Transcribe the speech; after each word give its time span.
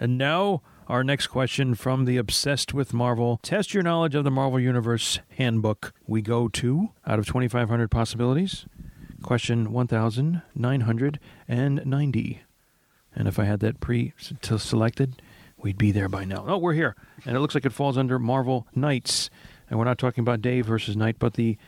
And 0.00 0.16
now, 0.16 0.62
our 0.86 1.02
next 1.02 1.26
question 1.26 1.74
from 1.74 2.04
the 2.04 2.16
Obsessed 2.16 2.72
with 2.72 2.94
Marvel 2.94 3.40
Test 3.42 3.74
Your 3.74 3.82
Knowledge 3.82 4.14
of 4.14 4.24
the 4.24 4.30
Marvel 4.30 4.60
Universe 4.60 5.18
Handbook. 5.36 5.92
We 6.06 6.22
go 6.22 6.48
to, 6.48 6.90
out 7.06 7.18
of 7.18 7.26
2,500 7.26 7.90
possibilities, 7.90 8.66
question 9.22 9.72
1,990. 9.72 12.40
And 13.14 13.28
if 13.28 13.38
I 13.38 13.44
had 13.44 13.60
that 13.60 13.80
pre 13.80 14.12
selected, 14.18 15.22
we'd 15.56 15.78
be 15.78 15.90
there 15.90 16.08
by 16.08 16.24
now. 16.24 16.44
Oh, 16.46 16.58
we're 16.58 16.74
here. 16.74 16.94
And 17.24 17.36
it 17.36 17.40
looks 17.40 17.54
like 17.54 17.66
it 17.66 17.72
falls 17.72 17.98
under 17.98 18.18
Marvel 18.18 18.66
Knights. 18.74 19.30
And 19.68 19.78
we're 19.78 19.84
not 19.84 19.98
talking 19.98 20.22
about 20.22 20.40
Dave 20.40 20.66
versus 20.66 20.96
Knight, 20.96 21.16
but 21.18 21.34
the 21.34 21.58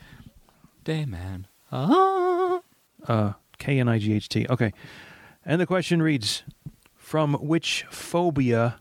Day 0.85 1.05
man. 1.05 1.47
Ah. 1.73 2.61
uh, 3.07 3.33
K 3.59 3.79
N 3.79 3.89
I 3.89 3.99
G 3.99 4.15
H 4.15 4.29
T. 4.29 4.47
Okay. 4.49 4.73
And 5.45 5.61
the 5.61 5.67
question 5.67 6.03
reads 6.03 6.43
From 7.11 7.35
which 7.35 7.85
phobia 7.91 8.81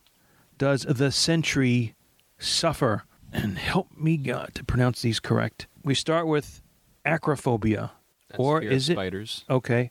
does 0.59 0.83
the 0.83 1.11
sentry 1.11 1.95
suffer? 2.37 3.01
And 3.33 3.57
help 3.57 3.87
me, 3.97 4.17
God, 4.17 4.51
to 4.53 4.63
pronounce 4.63 5.01
these 5.01 5.19
correct. 5.19 5.65
We 5.83 5.95
start 5.95 6.27
with 6.27 6.61
acrophobia. 7.03 7.89
That's 8.29 8.39
or 8.39 8.61
fear 8.61 8.69
is 8.69 8.87
of 8.87 8.93
it 8.93 8.95
spiders? 8.97 9.45
okay? 9.49 9.89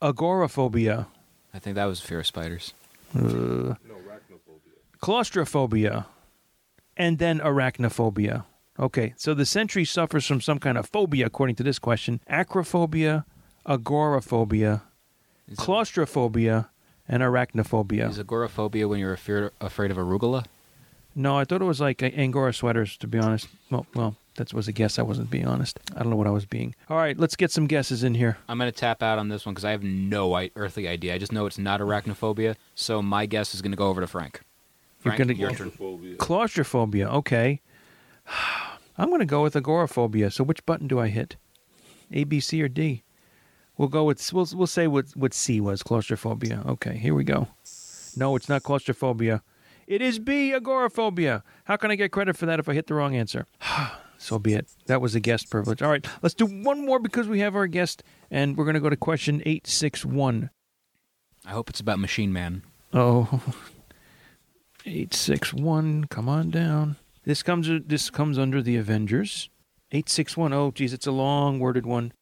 Agoraphobia, 0.00 1.08
I 1.52 1.58
think 1.58 1.74
that 1.74 1.86
was 1.86 2.00
fear 2.00 2.20
of 2.20 2.26
spiders. 2.28 2.72
uh, 3.18 3.74
claustrophobia, 5.00 6.06
and 6.96 7.18
then 7.18 7.40
arachnophobia. 7.40 8.44
Okay, 8.78 9.12
so 9.16 9.34
the 9.34 9.44
sentry 9.44 9.84
suffers 9.84 10.24
from 10.24 10.40
some 10.40 10.60
kind 10.60 10.78
of 10.78 10.88
phobia, 10.88 11.26
according 11.26 11.56
to 11.56 11.64
this 11.64 11.80
question: 11.80 12.20
acrophobia, 12.30 13.24
agoraphobia, 13.66 14.84
claustrophobia, 15.56 16.68
and 17.12 17.22
arachnophobia. 17.22 18.08
is 18.10 18.18
agoraphobia 18.18 18.88
when 18.88 18.98
you're 18.98 19.14
afear, 19.14 19.50
afraid 19.60 19.90
of 19.92 19.96
arugula? 19.96 20.44
No, 21.14 21.36
I 21.38 21.44
thought 21.44 21.60
it 21.60 21.66
was 21.66 21.80
like 21.80 22.02
Angora 22.02 22.54
sweaters, 22.54 22.96
to 22.96 23.06
be 23.06 23.18
honest. 23.18 23.46
Well, 23.70 23.86
well, 23.94 24.16
that 24.36 24.52
was 24.54 24.66
a 24.66 24.72
guess. 24.72 24.98
I 24.98 25.02
wasn't 25.02 25.30
being 25.30 25.46
honest. 25.46 25.78
I 25.94 26.00
don't 26.00 26.08
know 26.10 26.16
what 26.16 26.26
I 26.26 26.30
was 26.30 26.46
being. 26.46 26.74
All 26.88 26.96
right, 26.96 27.18
let's 27.18 27.36
get 27.36 27.50
some 27.50 27.66
guesses 27.66 28.02
in 28.02 28.14
here. 28.14 28.38
I'm 28.48 28.58
going 28.58 28.72
to 28.72 28.76
tap 28.76 29.02
out 29.02 29.18
on 29.18 29.28
this 29.28 29.44
one 29.44 29.52
because 29.54 29.66
I 29.66 29.72
have 29.72 29.82
no 29.82 30.32
i- 30.34 30.50
earthly 30.56 30.88
idea. 30.88 31.14
I 31.14 31.18
just 31.18 31.30
know 31.32 31.44
it's 31.44 31.58
not 31.58 31.80
arachnophobia. 31.80 32.56
So 32.74 33.02
my 33.02 33.26
guess 33.26 33.54
is 33.54 33.60
going 33.60 33.72
to 33.72 33.76
go 33.76 33.88
over 33.88 34.00
to 34.00 34.06
Frank. 34.06 34.40
You're 35.04 35.16
gonna- 35.16 35.34
your 35.34 35.50
turn. 35.50 35.70
Claustrophobia. 35.70 36.16
Claustrophobia. 36.16 37.08
Okay. 37.10 37.60
I'm 38.98 39.08
going 39.08 39.20
to 39.20 39.26
go 39.26 39.42
with 39.42 39.54
agoraphobia. 39.54 40.30
So 40.30 40.44
which 40.44 40.64
button 40.64 40.86
do 40.88 40.98
I 40.98 41.08
hit? 41.08 41.36
A, 42.10 42.24
B, 42.24 42.40
C, 42.40 42.62
or 42.62 42.68
D? 42.68 43.02
We'll 43.78 43.88
go 43.88 44.04
with 44.04 44.32
we'll 44.32 44.48
we'll 44.54 44.66
say 44.66 44.86
what 44.86 45.10
what 45.16 45.32
C 45.34 45.60
was 45.60 45.82
claustrophobia. 45.82 46.62
Okay, 46.66 46.96
here 46.96 47.14
we 47.14 47.24
go. 47.24 47.48
No, 48.16 48.36
it's 48.36 48.48
not 48.48 48.62
claustrophobia. 48.62 49.42
It 49.86 50.00
is 50.00 50.18
B, 50.18 50.52
agoraphobia. 50.52 51.42
How 51.64 51.76
can 51.76 51.90
I 51.90 51.96
get 51.96 52.12
credit 52.12 52.36
for 52.36 52.46
that 52.46 52.58
if 52.58 52.68
I 52.68 52.74
hit 52.74 52.86
the 52.86 52.94
wrong 52.94 53.16
answer? 53.16 53.46
so 54.18 54.38
be 54.38 54.54
it. 54.54 54.70
That 54.86 55.00
was 55.00 55.14
a 55.14 55.20
guest 55.20 55.50
privilege. 55.50 55.82
All 55.82 55.90
right, 55.90 56.06
let's 56.22 56.34
do 56.34 56.46
one 56.46 56.84
more 56.84 56.98
because 56.98 57.28
we 57.28 57.40
have 57.40 57.56
our 57.56 57.66
guest, 57.66 58.02
and 58.30 58.56
we're 58.56 58.64
going 58.64 58.74
to 58.74 58.80
go 58.80 58.90
to 58.90 58.96
question 58.96 59.42
eight 59.46 59.66
six 59.66 60.04
one. 60.04 60.50
I 61.44 61.50
hope 61.50 61.70
it's 61.70 61.80
about 61.80 61.98
Machine 61.98 62.32
Man. 62.32 62.62
Oh, 62.92 63.42
eight 64.86 65.14
six 65.14 65.52
one. 65.52 66.04
Come 66.04 66.28
on 66.28 66.50
down. 66.50 66.96
This 67.24 67.42
comes. 67.42 67.68
This 67.86 68.10
comes 68.10 68.38
under 68.38 68.62
the 68.62 68.76
Avengers. 68.76 69.48
Eight 69.90 70.08
six 70.08 70.36
one. 70.36 70.52
Oh, 70.52 70.70
geez, 70.70 70.92
it's 70.92 71.06
a 71.06 71.12
long 71.12 71.58
worded 71.58 71.86
one. 71.86 72.12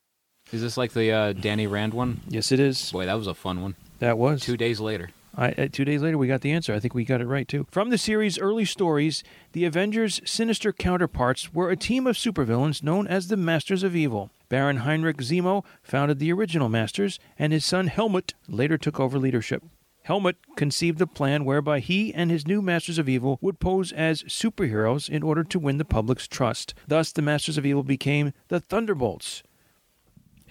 Is 0.53 0.63
this 0.63 0.77
like 0.77 0.93
the 0.93 1.13
uh, 1.13 1.33
Danny 1.33 1.67
Rand 1.67 1.95
one? 1.95 2.21
Yes, 2.29 2.51
it 2.51 2.61
is. 2.61 2.91
Boy, 2.91 3.07
that 3.07 3.15
was 3.15 3.27
a 3.27 3.35
fun 3.35 3.63
one. 3.63 3.77
That 4.01 4.19
was 4.19 4.43
Two 4.43 4.57
days 4.57 4.81
later. 4.81 5.11
I, 5.37 5.53
uh, 5.53 5.69
two 5.71 5.85
days 5.85 6.03
later, 6.03 6.19
we 6.19 6.27
got 6.27 6.41
the 6.41 6.51
answer. 6.51 6.75
I 6.75 6.81
think 6.81 6.95
we 6.95 7.05
got 7.05 7.21
it 7.21 7.27
right 7.27 7.47
too. 7.47 7.67
From 7.71 7.91
the 7.91 7.99
series' 7.99 8.39
early 8.39 8.65
stories, 8.65 9.23
the 9.53 9.65
Avengers' 9.65 10.21
sinister 10.25 10.73
counterparts 10.73 11.55
were 11.55 11.71
a 11.71 11.77
team 11.77 12.07
of 12.07 12.17
supervillains 12.17 12.83
known 12.83 13.07
as 13.07 13.29
the 13.29 13.37
Masters 13.37 13.85
of 13.85 13.95
Evil. 13.95 14.31
Baron 14.49 14.79
Heinrich 14.79 15.19
Zemo 15.19 15.65
founded 15.83 16.19
the 16.19 16.33
original 16.33 16.69
Masters, 16.69 17.21
and 17.39 17.53
his 17.53 17.65
son 17.65 17.87
Helmut 17.87 18.35
later 18.49 18.77
took 18.77 18.99
over 18.99 19.19
leadership. 19.19 19.63
Helmut 20.03 20.37
conceived 20.57 21.01
a 21.01 21.07
plan 21.07 21.45
whereby 21.45 21.79
he 21.79 22.13
and 22.13 22.31
his 22.31 22.47
new 22.47 22.61
Masters 22.61 22.99
of 22.99 23.09
Evil 23.09 23.39
would 23.41 23.61
pose 23.61 23.93
as 23.93 24.25
superheroes 24.25 25.09
in 25.09 25.23
order 25.23 25.45
to 25.45 25.59
win 25.61 25.79
the 25.79 25.85
public's 25.85 26.27
trust. 26.27 26.75
Thus, 26.89 27.13
the 27.13 27.23
Masters 27.23 27.57
of 27.57 27.65
Evil 27.65 27.85
became 27.85 28.33
the 28.49 28.59
Thunderbolts, 28.59 29.45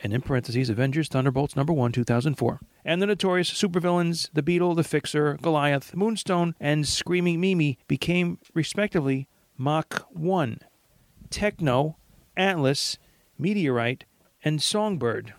and 0.04 0.14
in 0.14 0.22
parentheses, 0.22 0.70
Avengers 0.70 1.08
Thunderbolts 1.08 1.56
number 1.56 1.74
1, 1.74 1.92
2004. 1.92 2.60
And 2.86 3.02
the 3.02 3.08
notorious 3.08 3.52
supervillains, 3.52 4.30
the 4.34 4.44
Beetle, 4.44 4.76
the 4.76 4.84
Fixer, 4.84 5.38
Goliath, 5.42 5.96
Moonstone, 5.96 6.56
and 6.60 6.88
Screaming 6.88 7.40
Mimi 7.40 7.78
became, 7.88 8.40
respectively, 8.54 9.28
Mach 9.58 10.06
1, 10.12 10.60
Techno, 11.30 11.98
Atlas, 12.38 12.98
Meteorite, 13.38 14.06
and 14.44 14.62
Songbird. 14.62 15.34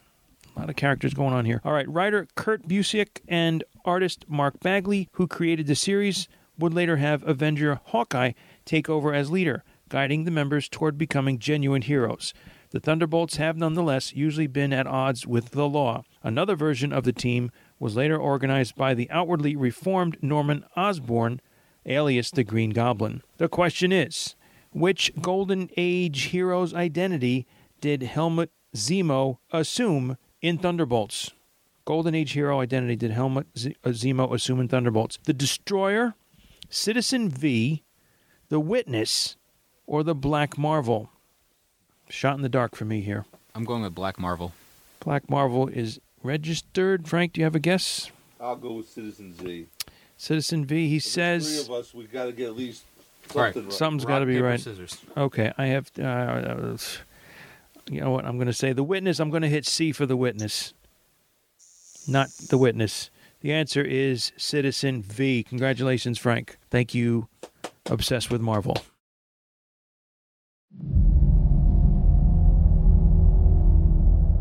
A 0.54 0.58
lot 0.58 0.70
of 0.70 0.76
characters 0.76 1.14
going 1.14 1.32
on 1.32 1.44
here. 1.44 1.60
All 1.64 1.72
right, 1.72 1.88
writer 1.88 2.26
Kurt 2.34 2.68
Busiek 2.68 3.20
and 3.28 3.64
artist 3.84 4.26
Mark 4.28 4.60
Bagley, 4.60 5.08
who 5.12 5.26
created 5.26 5.66
the 5.66 5.74
series, 5.74 6.28
would 6.58 6.74
later 6.74 6.96
have 6.96 7.26
Avenger 7.26 7.80
Hawkeye 7.86 8.32
take 8.64 8.90
over 8.90 9.14
as 9.14 9.30
leader, 9.30 9.64
guiding 9.88 10.24
the 10.24 10.30
members 10.30 10.68
toward 10.68 10.98
becoming 10.98 11.38
genuine 11.38 11.82
heroes. 11.82 12.34
The 12.70 12.80
Thunderbolts 12.80 13.36
have 13.36 13.56
nonetheless 13.56 14.14
usually 14.14 14.46
been 14.46 14.72
at 14.72 14.86
odds 14.86 15.26
with 15.26 15.50
the 15.50 15.68
law. 15.68 16.04
Another 16.22 16.54
version 16.54 16.92
of 16.92 17.04
the 17.04 17.12
team 17.12 17.50
was 17.78 17.96
later 17.96 18.16
organized 18.16 18.76
by 18.76 18.94
the 18.94 19.10
outwardly 19.10 19.56
reformed 19.56 20.16
Norman 20.22 20.64
Osborn, 20.76 21.40
alias 21.84 22.30
the 22.30 22.44
Green 22.44 22.70
Goblin. 22.70 23.22
The 23.38 23.48
question 23.48 23.90
is 23.90 24.36
which 24.72 25.10
Golden 25.20 25.68
Age 25.76 26.26
hero's 26.26 26.72
identity 26.72 27.46
did 27.80 28.02
Helmut 28.02 28.50
Zemo 28.76 29.38
assume 29.52 30.16
in 30.40 30.58
Thunderbolts? 30.58 31.32
Golden 31.84 32.14
Age 32.14 32.32
hero 32.32 32.60
identity 32.60 32.94
did 32.94 33.10
Helmut 33.10 33.46
Z- 33.58 33.74
uh, 33.84 33.88
Zemo 33.88 34.32
assume 34.32 34.60
in 34.60 34.68
Thunderbolts? 34.68 35.18
The 35.24 35.32
Destroyer, 35.32 36.14
Citizen 36.68 37.28
V, 37.28 37.82
the 38.48 38.60
Witness, 38.60 39.36
or 39.86 40.04
the 40.04 40.14
Black 40.14 40.56
Marvel? 40.56 41.10
Shot 42.10 42.34
in 42.36 42.42
the 42.42 42.48
dark 42.48 42.74
for 42.74 42.84
me 42.84 43.00
here. 43.00 43.24
I'm 43.54 43.64
going 43.64 43.82
with 43.82 43.94
Black 43.94 44.18
Marvel. 44.18 44.52
Black 45.00 45.30
Marvel 45.30 45.68
is 45.68 46.00
registered. 46.22 47.08
Frank, 47.08 47.32
do 47.34 47.40
you 47.40 47.44
have 47.44 47.54
a 47.54 47.60
guess? 47.60 48.10
I'll 48.40 48.56
go 48.56 48.72
with 48.74 48.88
Citizen 48.88 49.32
V. 49.32 49.66
Citizen 50.16 50.64
V, 50.66 50.88
he 50.88 50.96
Of 50.96 51.02
says. 51.04 51.64
three 51.66 51.74
of 51.74 51.80
us, 51.80 51.94
we 51.94 52.04
got 52.04 52.24
to 52.26 52.32
get 52.32 52.48
at 52.48 52.56
least 52.56 52.84
something 53.30 53.64
right. 53.64 53.72
Something's 53.72 54.04
Rock, 54.04 54.08
got 54.10 54.18
to 54.20 54.26
be 54.26 54.34
paper, 54.34 54.46
right. 54.46 54.60
Scissors. 54.60 54.96
Okay, 55.16 55.52
I 55.56 55.66
have. 55.66 55.90
Uh, 55.98 56.02
uh, 56.02 56.76
you 57.88 58.00
know 58.00 58.10
what? 58.10 58.24
I'm 58.24 58.36
going 58.36 58.46
to 58.48 58.52
say 58.52 58.72
the 58.72 58.82
witness. 58.84 59.18
I'm 59.20 59.30
going 59.30 59.42
to 59.42 59.48
hit 59.48 59.66
C 59.66 59.92
for 59.92 60.04
the 60.04 60.16
witness, 60.16 60.74
not 62.06 62.28
the 62.48 62.58
witness. 62.58 63.10
The 63.40 63.52
answer 63.52 63.82
is 63.82 64.32
Citizen 64.36 65.02
V. 65.02 65.44
Congratulations, 65.44 66.18
Frank. 66.18 66.58
Thank 66.70 66.94
you. 66.94 67.28
Obsessed 67.86 68.30
with 68.30 68.40
Marvel. 68.42 68.76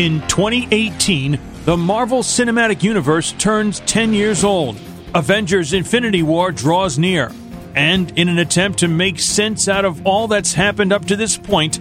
In 0.00 0.22
2018, 0.28 1.38
the 1.66 1.76
Marvel 1.76 2.22
Cinematic 2.22 2.82
Universe 2.82 3.32
turns 3.32 3.80
10 3.80 4.14
years 4.14 4.44
old. 4.44 4.80
Avengers 5.14 5.74
Infinity 5.74 6.22
War 6.22 6.52
draws 6.52 6.98
near. 6.98 7.30
And 7.74 8.10
in 8.18 8.30
an 8.30 8.38
attempt 8.38 8.78
to 8.78 8.88
make 8.88 9.18
sense 9.18 9.68
out 9.68 9.84
of 9.84 10.06
all 10.06 10.26
that's 10.26 10.54
happened 10.54 10.94
up 10.94 11.04
to 11.04 11.16
this 11.16 11.36
point, 11.36 11.80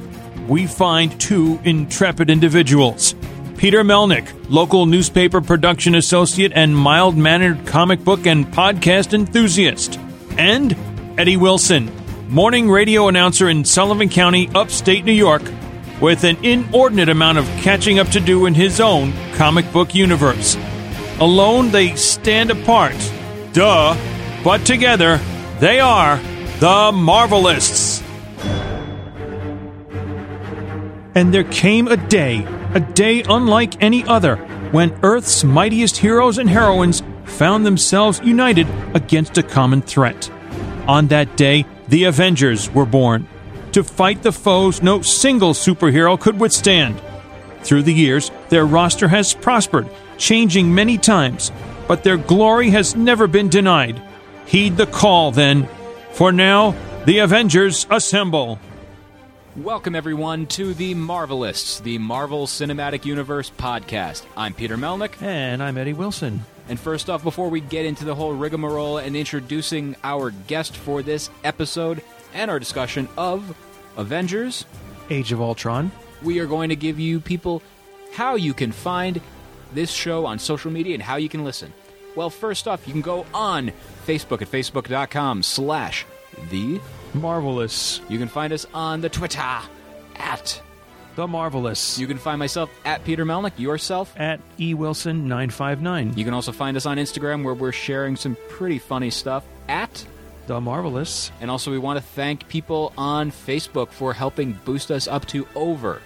we 0.49 0.67
find 0.67 1.17
two 1.21 1.61
intrepid 1.63 2.29
individuals. 2.29 3.15
Peter 3.55 3.85
Melnick, 3.85 4.29
local 4.49 4.85
newspaper 4.85 5.39
production 5.39 5.95
associate 5.95 6.51
and 6.53 6.75
mild 6.75 7.15
mannered 7.15 7.65
comic 7.65 8.03
book 8.03 8.25
and 8.25 8.45
podcast 8.47 9.13
enthusiast. 9.13 9.97
And 10.37 10.75
Eddie 11.17 11.37
Wilson, 11.37 11.89
morning 12.27 12.69
radio 12.69 13.07
announcer 13.07 13.47
in 13.47 13.63
Sullivan 13.63 14.09
County, 14.09 14.49
upstate 14.53 15.05
New 15.05 15.13
York, 15.13 15.43
with 16.01 16.23
an 16.23 16.43
inordinate 16.43 17.09
amount 17.09 17.37
of 17.37 17.45
catching 17.61 17.99
up 17.99 18.07
to 18.09 18.19
do 18.19 18.45
in 18.45 18.53
his 18.53 18.79
own 18.79 19.13
comic 19.33 19.71
book 19.73 19.93
universe. 19.93 20.57
Alone, 21.19 21.71
they 21.71 21.95
stand 21.95 22.49
apart. 22.49 22.95
Duh. 23.51 23.95
But 24.43 24.65
together, 24.65 25.19
they 25.59 25.79
are 25.81 26.17
the 26.59 26.91
Marvelists. 26.93 28.01
And 31.15 31.33
there 31.33 31.43
came 31.43 31.87
a 31.87 31.97
day, 31.97 32.45
a 32.73 32.79
day 32.79 33.23
unlike 33.27 33.81
any 33.83 34.05
other, 34.05 34.37
when 34.71 34.97
Earth's 35.03 35.43
mightiest 35.43 35.97
heroes 35.97 36.37
and 36.37 36.49
heroines 36.49 37.03
found 37.25 37.65
themselves 37.65 38.21
united 38.23 38.67
against 38.93 39.37
a 39.37 39.43
common 39.43 39.81
threat. 39.81 40.29
On 40.87 41.07
that 41.07 41.35
day, 41.35 41.65
the 41.89 42.05
Avengers 42.05 42.69
were 42.69 42.85
born 42.85 43.27
to 43.73 43.83
fight 43.83 44.23
the 44.23 44.31
foes 44.31 44.81
no 44.81 45.01
single 45.01 45.53
superhero 45.53 46.19
could 46.19 46.39
withstand. 46.39 47.01
Through 47.61 47.83
the 47.83 47.93
years, 47.93 48.31
their 48.49 48.65
roster 48.65 49.07
has 49.07 49.33
prospered, 49.33 49.89
changing 50.17 50.73
many 50.73 50.97
times, 50.97 51.51
but 51.87 52.03
their 52.03 52.17
glory 52.17 52.69
has 52.69 52.95
never 52.95 53.27
been 53.27 53.49
denied. 53.49 54.01
Heed 54.45 54.77
the 54.77 54.87
call, 54.87 55.31
then, 55.31 55.67
for 56.11 56.31
now, 56.31 56.75
the 57.05 57.19
Avengers 57.19 57.85
assemble. 57.89 58.59
Welcome, 59.55 59.95
everyone, 59.95 60.45
to 60.47 60.73
the 60.73 60.95
Marvelists, 60.95 61.81
the 61.81 61.97
Marvel 61.97 62.47
Cinematic 62.47 63.05
Universe 63.05 63.51
podcast. 63.57 64.25
I'm 64.37 64.53
Peter 64.53 64.77
Melnick. 64.77 65.21
And 65.21 65.61
I'm 65.61 65.77
Eddie 65.77 65.93
Wilson. 65.93 66.45
And 66.69 66.79
first 66.79 67.09
off, 67.09 67.23
before 67.23 67.49
we 67.49 67.59
get 67.59 67.85
into 67.85 68.05
the 68.05 68.15
whole 68.15 68.33
rigmarole 68.33 68.99
and 68.99 69.15
introducing 69.15 69.95
our 70.03 70.29
guest 70.29 70.77
for 70.77 71.01
this 71.01 71.29
episode 71.43 72.03
and 72.33 72.49
our 72.51 72.59
discussion 72.59 73.07
of 73.17 73.55
Avengers, 73.97 74.65
Age 75.09 75.31
of 75.31 75.41
Ultron. 75.41 75.91
we 76.21 76.39
are 76.39 76.45
going 76.45 76.69
to 76.69 76.75
give 76.75 76.99
you 76.99 77.19
people 77.19 77.61
how 78.13 78.35
you 78.35 78.53
can 78.53 78.71
find 78.71 79.21
this 79.73 79.91
show 79.91 80.25
on 80.25 80.39
social 80.39 80.71
media 80.71 80.93
and 80.93 81.03
how 81.03 81.15
you 81.17 81.29
can 81.29 81.43
listen. 81.43 81.73
Well, 82.15 82.29
first 82.29 82.67
off, 82.67 82.87
you 82.87 82.93
can 82.93 83.01
go 83.01 83.25
on 83.33 83.71
Facebook 84.05 84.41
at 84.41 84.49
facebook.com 84.51 85.43
slash 85.43 86.05
the. 86.49 86.79
Marvelists. 87.13 88.01
You 88.09 88.19
can 88.19 88.27
find 88.27 88.53
us 88.53 88.65
on 88.73 89.01
the 89.01 89.09
Twitter 89.09 89.59
at. 90.15 90.61
The 91.15 91.27
Marvelists. 91.27 91.97
You 91.97 92.05
can 92.07 92.17
find 92.19 92.37
myself 92.39 92.69
at 92.85 93.03
Peter 93.03 93.25
Melnick, 93.25 93.57
yourself. 93.57 94.13
at 94.15 94.39
E 94.59 94.73
eWilson959. 94.75 96.15
You 96.17 96.23
can 96.23 96.33
also 96.33 96.51
find 96.51 96.77
us 96.77 96.85
on 96.85 96.97
Instagram 96.97 97.43
where 97.43 97.53
we're 97.55 97.71
sharing 97.71 98.15
some 98.15 98.37
pretty 98.47 98.79
funny 98.79 99.09
stuff 99.09 99.43
at. 99.67 100.05
The 100.49 100.59
Marvelists. 100.59 101.29
And 101.41 101.51
also, 101.51 101.69
we 101.69 101.77
want 101.77 101.99
to 101.99 102.03
thank 102.03 102.47
people 102.47 102.91
on 102.97 103.29
Facebook 103.29 103.91
for 103.91 104.13
helping 104.13 104.53
boost 104.65 104.89
us 104.89 105.07
up 105.07 105.27
to 105.27 105.47
over 105.53 106.01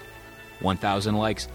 1,000 0.59 1.15
likes. 1.15 1.47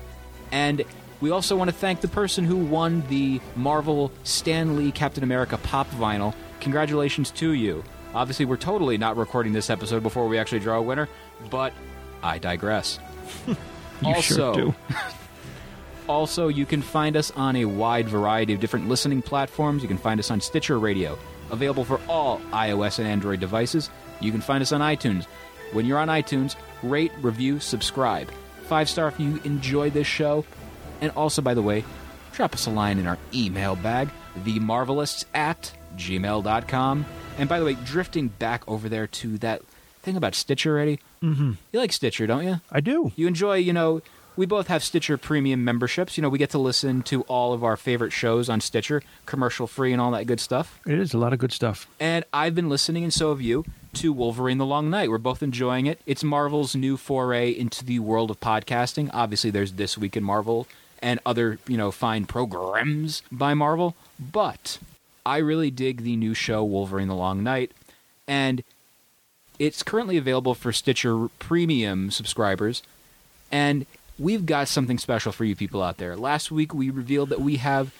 And 0.52 0.82
we 1.20 1.31
also 1.31 1.55
want 1.55 1.69
to 1.69 1.76
thank 1.76 2.00
the 2.00 2.08
person 2.08 2.46
who 2.46 2.56
won 2.56 3.02
the 3.08 3.43
Marvel 3.56 4.11
Stan 4.25 4.79
Lee 4.79 4.90
Captain 4.90 5.23
America 5.23 5.58
pop 5.58 5.87
vinyl. 5.90 6.35
Congratulations 6.61 7.31
to 7.32 7.52
you. 7.52 7.85
Obviously, 8.14 8.46
we're 8.46 8.56
totally 8.56 8.96
not 8.96 9.19
recording 9.19 9.52
this 9.52 9.69
episode 9.69 10.02
before 10.02 10.26
we 10.26 10.38
actually 10.38 10.61
draw 10.61 10.79
a 10.79 10.82
winner, 10.82 11.11
but 11.50 11.75
I 12.23 12.38
digress. 12.38 12.99
You 14.00 14.14
also, 14.14 14.34
sure 14.37 14.55
do. 14.55 14.75
also, 16.08 16.46
you 16.46 16.64
can 16.64 16.82
find 16.82 17.17
us 17.17 17.32
on 17.32 17.56
a 17.56 17.64
wide 17.64 18.08
variety 18.08 18.55
of 18.55 18.61
different 18.61 18.88
listening 18.88 19.23
platforms. 19.23 19.82
You 19.82 19.88
can 19.88 19.99
find 19.99 20.20
us 20.20 20.31
on 20.31 20.41
Stitcher 20.41 20.79
Radio, 20.79 21.19
available 21.50 21.85
for 21.85 22.00
all 22.09 22.41
iOS 22.53 22.99
and 22.99 23.09
Android 23.09 23.41
devices. 23.41 23.91
You 24.21 24.33
can 24.33 24.41
find 24.41 24.62
us 24.62 24.73
on 24.73 24.81
iTunes. 24.81 25.27
When 25.73 25.87
you're 25.87 25.99
on 25.99 26.09
iTunes, 26.09 26.56
rate, 26.83 27.12
review, 27.21 27.61
subscribe. 27.61 28.31
Five 28.62 28.89
star 28.89 29.09
if 29.09 29.21
you 29.21 29.41
enjoy 29.45 29.91
this 29.91 30.06
show. 30.06 30.45
And 31.00 31.12
also, 31.12 31.43
by 31.43 31.55
the 31.55 31.62
way, 31.62 31.85
drop 32.33 32.55
us 32.55 32.67
a 32.67 32.71
line 32.71 32.99
in 32.99 33.06
our 33.06 33.19
email 33.33 33.77
bag, 33.77 34.09
themarvelists 34.41 35.25
at 35.35 35.73
gmail.com. 35.97 37.06
And 37.39 37.49
by 37.49 37.59
the 37.59 37.65
way, 37.65 37.75
drifting 37.85 38.29
back 38.29 38.62
over 38.67 38.89
there 38.89 39.06
to 39.06 39.39
that 39.39 39.62
thing 40.03 40.17
about 40.17 40.35
Stitcher 40.35 40.73
already. 40.73 41.01
Mm-hmm. 41.23 41.53
You 41.73 41.81
like 41.81 41.93
Stitcher, 41.93 42.27
don't 42.27 42.44
you? 42.44 42.61
I 42.71 42.81
do. 42.81 43.12
You 43.17 43.27
enjoy, 43.27 43.56
you 43.56 43.73
know, 43.73 44.03
we 44.38 44.46
both 44.46 44.69
have 44.69 44.85
Stitcher 44.85 45.19
premium 45.19 45.64
memberships. 45.64 46.17
You 46.17 46.23
know, 46.23 46.29
we 46.29 46.38
get 46.38 46.50
to 46.50 46.58
listen 46.58 47.02
to 47.02 47.23
all 47.23 47.52
of 47.52 47.64
our 47.64 47.76
favorite 47.76 48.12
shows 48.12 48.49
on 48.49 48.61
Stitcher, 48.61 49.02
commercial 49.26 49.67
free 49.67 49.93
and 49.93 50.00
all 50.00 50.12
that 50.12 50.29
good 50.29 50.38
stuff. 50.38 50.79
It 50.87 50.96
is 50.96 51.12
a 51.12 51.19
lot 51.19 51.32
of 51.32 51.40
good 51.40 51.50
stuff. 51.50 51.88
And 51.99 52.25
I've 52.32 52.55
been 52.55 52.69
listening, 52.69 53.02
and 53.02 53.12
so 53.12 53.31
have 53.31 53.40
you, 53.40 53.64
to 53.94 54.12
Wolverine 54.12 54.58
the 54.58 54.64
Long 54.64 54.90
Night. 54.90 55.11
We're 55.11 55.19
both 55.19 55.43
enjoying 55.43 55.87
it. 55.87 56.00
It's 56.06 56.23
Marvel's 56.23 56.76
new 56.76 56.96
foray 56.96 57.50
into 57.50 57.85
the 57.85 57.99
world 57.99 58.31
of 58.31 58.38
podcasting. 58.38 59.11
Obviously, 59.12 59.50
there's 59.50 59.73
This 59.73 59.99
Week 59.99 60.17
in 60.17 60.23
Marvel 60.23 60.69
and 61.02 61.19
other, 61.26 61.58
you 61.67 61.76
know, 61.76 61.91
fine 61.91 62.25
programs 62.25 63.23
by 63.32 63.55
Marvel. 63.55 63.96
But 64.20 64.79
I 65.26 65.38
really 65.38 65.73
dig 65.73 66.02
the 66.02 66.14
new 66.14 66.32
show, 66.32 66.62
Wolverine 66.62 67.08
the 67.08 67.14
Long 67.17 67.43
Night. 67.43 67.73
And 68.29 68.62
it's 69.58 69.82
currently 69.82 70.17
available 70.17 70.55
for 70.55 70.73
Stitcher 70.73 71.26
Premium 71.41 72.12
subscribers. 72.12 72.84
And 73.50 73.84
we've 74.19 74.47
got 74.47 74.69
something 74.69 74.99
special 74.99 75.32
for 75.32 75.44
you 75.44 75.55
people 75.56 75.82
out 75.82 75.99
there. 75.99 76.17
Last 76.17 76.50
week, 76.50 76.75
we 76.75 76.91
revealed 76.91 77.29
that 77.31 77.41
we 77.41 77.56
have 77.56 77.93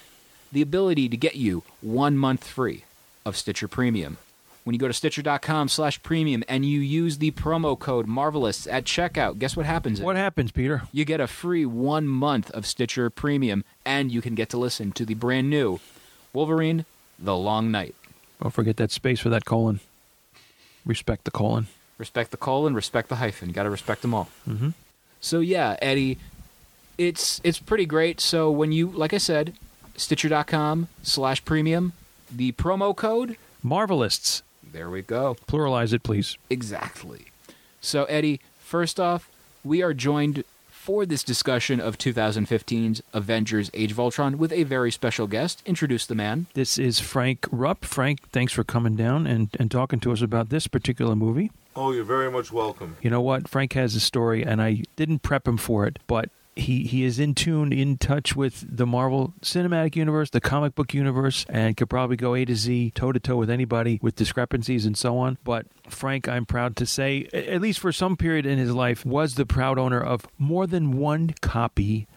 the 0.53 0.63
ability 0.63 1.09
to 1.09 1.17
get 1.17 1.37
you 1.37 1.63
one 1.81 2.17
month 2.17 2.45
free 2.47 2.85
of 3.25 3.37
Stitcher 3.37 3.69
Premium. 3.69 4.17
When 4.65 4.75
you 4.75 4.79
go 4.79 4.89
to 4.89 4.93
stitcher.com 4.95 5.69
slash 5.69 6.03
premium 6.03 6.45
and 6.47 6.63
you 6.65 6.81
use 6.81 7.19
the 7.19 7.31
promo 7.31 7.79
code 7.79 8.07
Marvelists 8.07 8.71
at 8.71 8.85
checkout, 8.85 9.39
guess 9.39 9.57
what 9.57 9.65
happens? 9.65 9.99
What 10.01 10.17
happens, 10.17 10.51
Peter? 10.53 10.83
You 10.93 11.07
get 11.07 11.21
a 11.21 11.27
free 11.27 11.65
one 11.65 12.07
month 12.07 12.51
of 12.51 12.67
Stitcher 12.67 13.09
Premium 13.09 13.65
and 13.87 14.13
you 14.13 14.21
can 14.21 14.35
get 14.35 14.51
to 14.51 14.59
listen 14.59 14.93
to 14.93 15.07
the 15.07 15.15
brand 15.15 15.49
new 15.49 15.81
Wolverine 16.35 16.85
The 17.19 17.35
Long 17.37 17.71
Night. 17.71 17.95
Don't 18.43 18.51
forget 18.51 18.77
that 18.77 18.91
space 18.91 19.21
for 19.21 19.31
that 19.31 19.47
colon. 19.47 19.81
Respect 20.85 21.25
the 21.25 21.31
colon. 21.31 21.69
Respect 21.97 22.31
the 22.31 22.37
colon, 22.37 22.75
respect 22.75 23.09
the 23.09 23.17
hyphen. 23.17 23.49
You 23.49 23.55
got 23.55 23.63
to 23.65 23.71
respect 23.71 24.03
them 24.03 24.13
all. 24.15 24.29
Mm 24.47 24.57
Mhm. 24.59 24.75
So 25.21 25.41
yeah, 25.41 25.77
Eddie, 25.83 26.19
it's 26.97 27.41
it's 27.45 27.59
pretty 27.59 27.87
great. 27.87 28.21
So 28.21 28.51
when 28.51 28.73
you, 28.73 28.89
like 28.89 29.13
I 29.15 29.19
said, 29.19 29.55
Stitcher.com 29.97 30.89
slash 31.03 31.45
premium, 31.45 31.93
the 32.31 32.53
promo 32.53 32.95
code, 32.95 33.37
Marvelists. 33.65 34.43
there 34.63 34.89
we 34.91 35.03
go. 35.03 35.37
Pluralize 35.49 35.93
it, 35.93 36.03
please. 36.05 36.37
Exactly. 36.51 37.27
So, 37.81 38.05
Eddie, 38.05 38.41
first 38.59 39.01
off, 39.01 39.29
we 39.65 39.83
are 39.83 39.93
joined 39.95 40.45
for 40.71 41.05
this 41.05 41.23
discussion 41.23 41.81
of 41.81 41.99
2015's 41.99 43.03
Avengers 43.13 43.71
Age 43.75 43.93
of 43.93 44.01
Ultron 44.01 44.39
with 44.39 44.53
a 44.53 44.63
very 44.63 44.91
special 44.91 45.27
guest. 45.27 45.63
Introduce 45.67 46.07
the 46.07 46.15
man. 46.15 46.47
This 46.55 46.79
is 46.79 46.99
Frank 47.01 47.47
Rupp. 47.51 47.85
Frank, 47.85 48.29
thanks 48.31 48.53
for 48.53 48.65
coming 48.65 48.97
down 48.97 49.27
and, 49.27 49.49
and 49.59 49.71
talking 49.71 50.01
to 50.01 50.13
us 50.13 50.23
about 50.23 50.49
this 50.49 50.67
particular 50.67 51.15
movie. 51.15 51.51
Oh, 51.77 51.93
you're 51.93 52.05
very 52.05 52.31
much 52.31 52.51
welcome. 52.51 52.97
You 53.01 53.11
know 53.11 53.21
what? 53.21 53.49
Frank 53.49 53.75
has 53.75 53.95
a 53.95 54.01
story, 54.01 54.45
and 54.45 54.61
I 54.61 54.83
didn't 54.97 55.21
prep 55.21 55.47
him 55.47 55.57
for 55.57 55.87
it, 55.87 55.99
but 56.07 56.31
he, 56.57 56.85
he 56.85 57.05
is 57.05 57.19
in 57.19 57.35
tune, 57.35 57.73
in 57.73 57.99
touch 57.99 58.35
with 58.35 58.65
the 58.69 58.87
Marvel 58.87 59.33
Cinematic 59.43 59.95
Universe, 59.95 60.31
the 60.31 60.41
comic 60.41 60.75
book 60.75 60.93
universe, 60.93 61.47
and 61.49 61.77
could 61.77 61.89
probably 61.89 62.17
go 62.17 62.35
A 62.35 62.45
to 62.45 62.57
Z, 62.57 62.93
toe 62.95 63.13
to 63.13 63.21
toe 63.21 63.37
with 63.37 63.49
anybody 63.49 64.01
with 64.03 64.17
discrepancies 64.17 64.85
and 64.85 64.97
so 64.97 65.19
on. 65.19 65.39
But 65.45 65.67
Frank, 65.89 66.29
I'm 66.29 66.47
proud 66.47 66.75
to 66.77 66.87
say, 66.87 67.29
at 67.33 67.61
least 67.61 67.79
for 67.79 67.93
some 67.93 68.17
period 68.17 68.45
in 68.45 68.59
his 68.59 68.73
life, 68.73 69.07
was 69.07 69.35
the 69.35 69.47
proud 69.47 69.79
owner 69.79 70.01
of 70.01 70.27
more 70.37 70.67
than 70.67 70.99
one 70.99 71.35
copy 71.41 72.09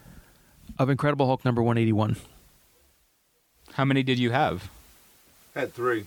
of 0.80 0.90
Incredible 0.90 1.28
Hulk 1.28 1.46
number 1.46 1.62
181. 1.62 2.16
How 3.74 3.86
many 3.86 4.04
did 4.04 4.18
you 4.18 4.32
have? 4.32 4.70
Had 5.54 5.74
three. 5.74 6.06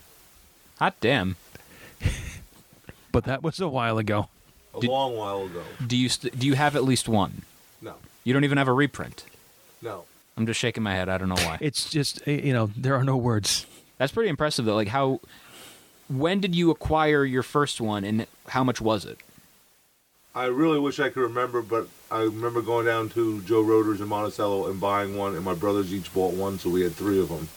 Hot 0.79 0.95
damn. 0.99 1.37
But 3.15 3.23
that 3.23 3.41
was 3.41 3.61
a 3.61 3.69
while 3.69 3.97
ago. 3.97 4.27
A 4.75 4.81
Did- 4.81 4.89
long 4.89 5.15
while 5.15 5.43
ago. 5.45 5.63
Do 5.87 5.95
you 5.95 6.09
st- 6.09 6.37
do 6.37 6.45
you 6.45 6.55
have 6.55 6.75
at 6.75 6.83
least 6.83 7.07
one? 7.07 7.43
No. 7.81 7.93
You 8.25 8.33
don't 8.33 8.43
even 8.43 8.57
have 8.57 8.67
a 8.67 8.73
reprint. 8.73 9.23
No. 9.81 10.03
I'm 10.35 10.45
just 10.45 10.59
shaking 10.59 10.83
my 10.83 10.93
head. 10.93 11.07
I 11.07 11.17
don't 11.17 11.29
know 11.29 11.35
why. 11.35 11.57
It's 11.61 11.89
just, 11.89 12.19
eh, 12.27 12.41
you 12.43 12.51
know, 12.51 12.69
there 12.75 12.93
are 12.93 13.05
no 13.05 13.15
words. 13.15 13.67
That's 13.97 14.11
pretty 14.11 14.27
impressive, 14.29 14.65
though. 14.65 14.75
Like 14.75 14.89
how, 14.89 15.21
when 16.09 16.41
did 16.41 16.55
you 16.55 16.71
acquire 16.71 17.23
your 17.23 17.41
first 17.41 17.79
one, 17.79 18.03
and 18.03 18.27
how 18.49 18.65
much 18.65 18.81
was 18.81 19.05
it? 19.05 19.17
I 20.35 20.47
really 20.47 20.77
wish 20.79 20.99
I 20.99 21.07
could 21.07 21.21
remember, 21.23 21.61
but 21.61 21.87
I 22.11 22.23
remember 22.23 22.61
going 22.61 22.85
down 22.85 23.07
to 23.11 23.41
Joe 23.43 23.63
Roder's 23.63 24.01
in 24.01 24.09
Monticello 24.09 24.69
and 24.69 24.77
buying 24.81 25.15
one, 25.15 25.37
and 25.37 25.45
my 25.45 25.53
brothers 25.53 25.93
each 25.93 26.13
bought 26.13 26.33
one, 26.33 26.59
so 26.59 26.69
we 26.69 26.81
had 26.81 26.91
three 26.91 27.21
of 27.21 27.29
them. 27.29 27.47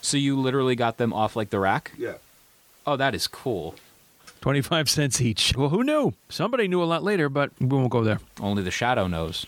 So 0.00 0.16
you 0.16 0.40
literally 0.40 0.74
got 0.74 0.96
them 0.96 1.12
off 1.12 1.36
like 1.36 1.50
the 1.50 1.58
rack? 1.58 1.92
Yeah. 1.98 2.14
Oh, 2.86 2.96
that 2.96 3.14
is 3.14 3.26
cool. 3.26 3.74
25 4.42 4.90
cents 4.90 5.20
each. 5.20 5.54
Well, 5.56 5.68
who 5.68 5.84
knew? 5.84 6.12
Somebody 6.28 6.68
knew 6.68 6.82
a 6.82 6.84
lot 6.84 7.02
later, 7.02 7.28
but 7.28 7.52
we 7.60 7.68
won't 7.68 7.90
go 7.90 8.02
there. 8.02 8.18
Only 8.40 8.62
the 8.62 8.70
shadow 8.70 9.06
knows. 9.06 9.46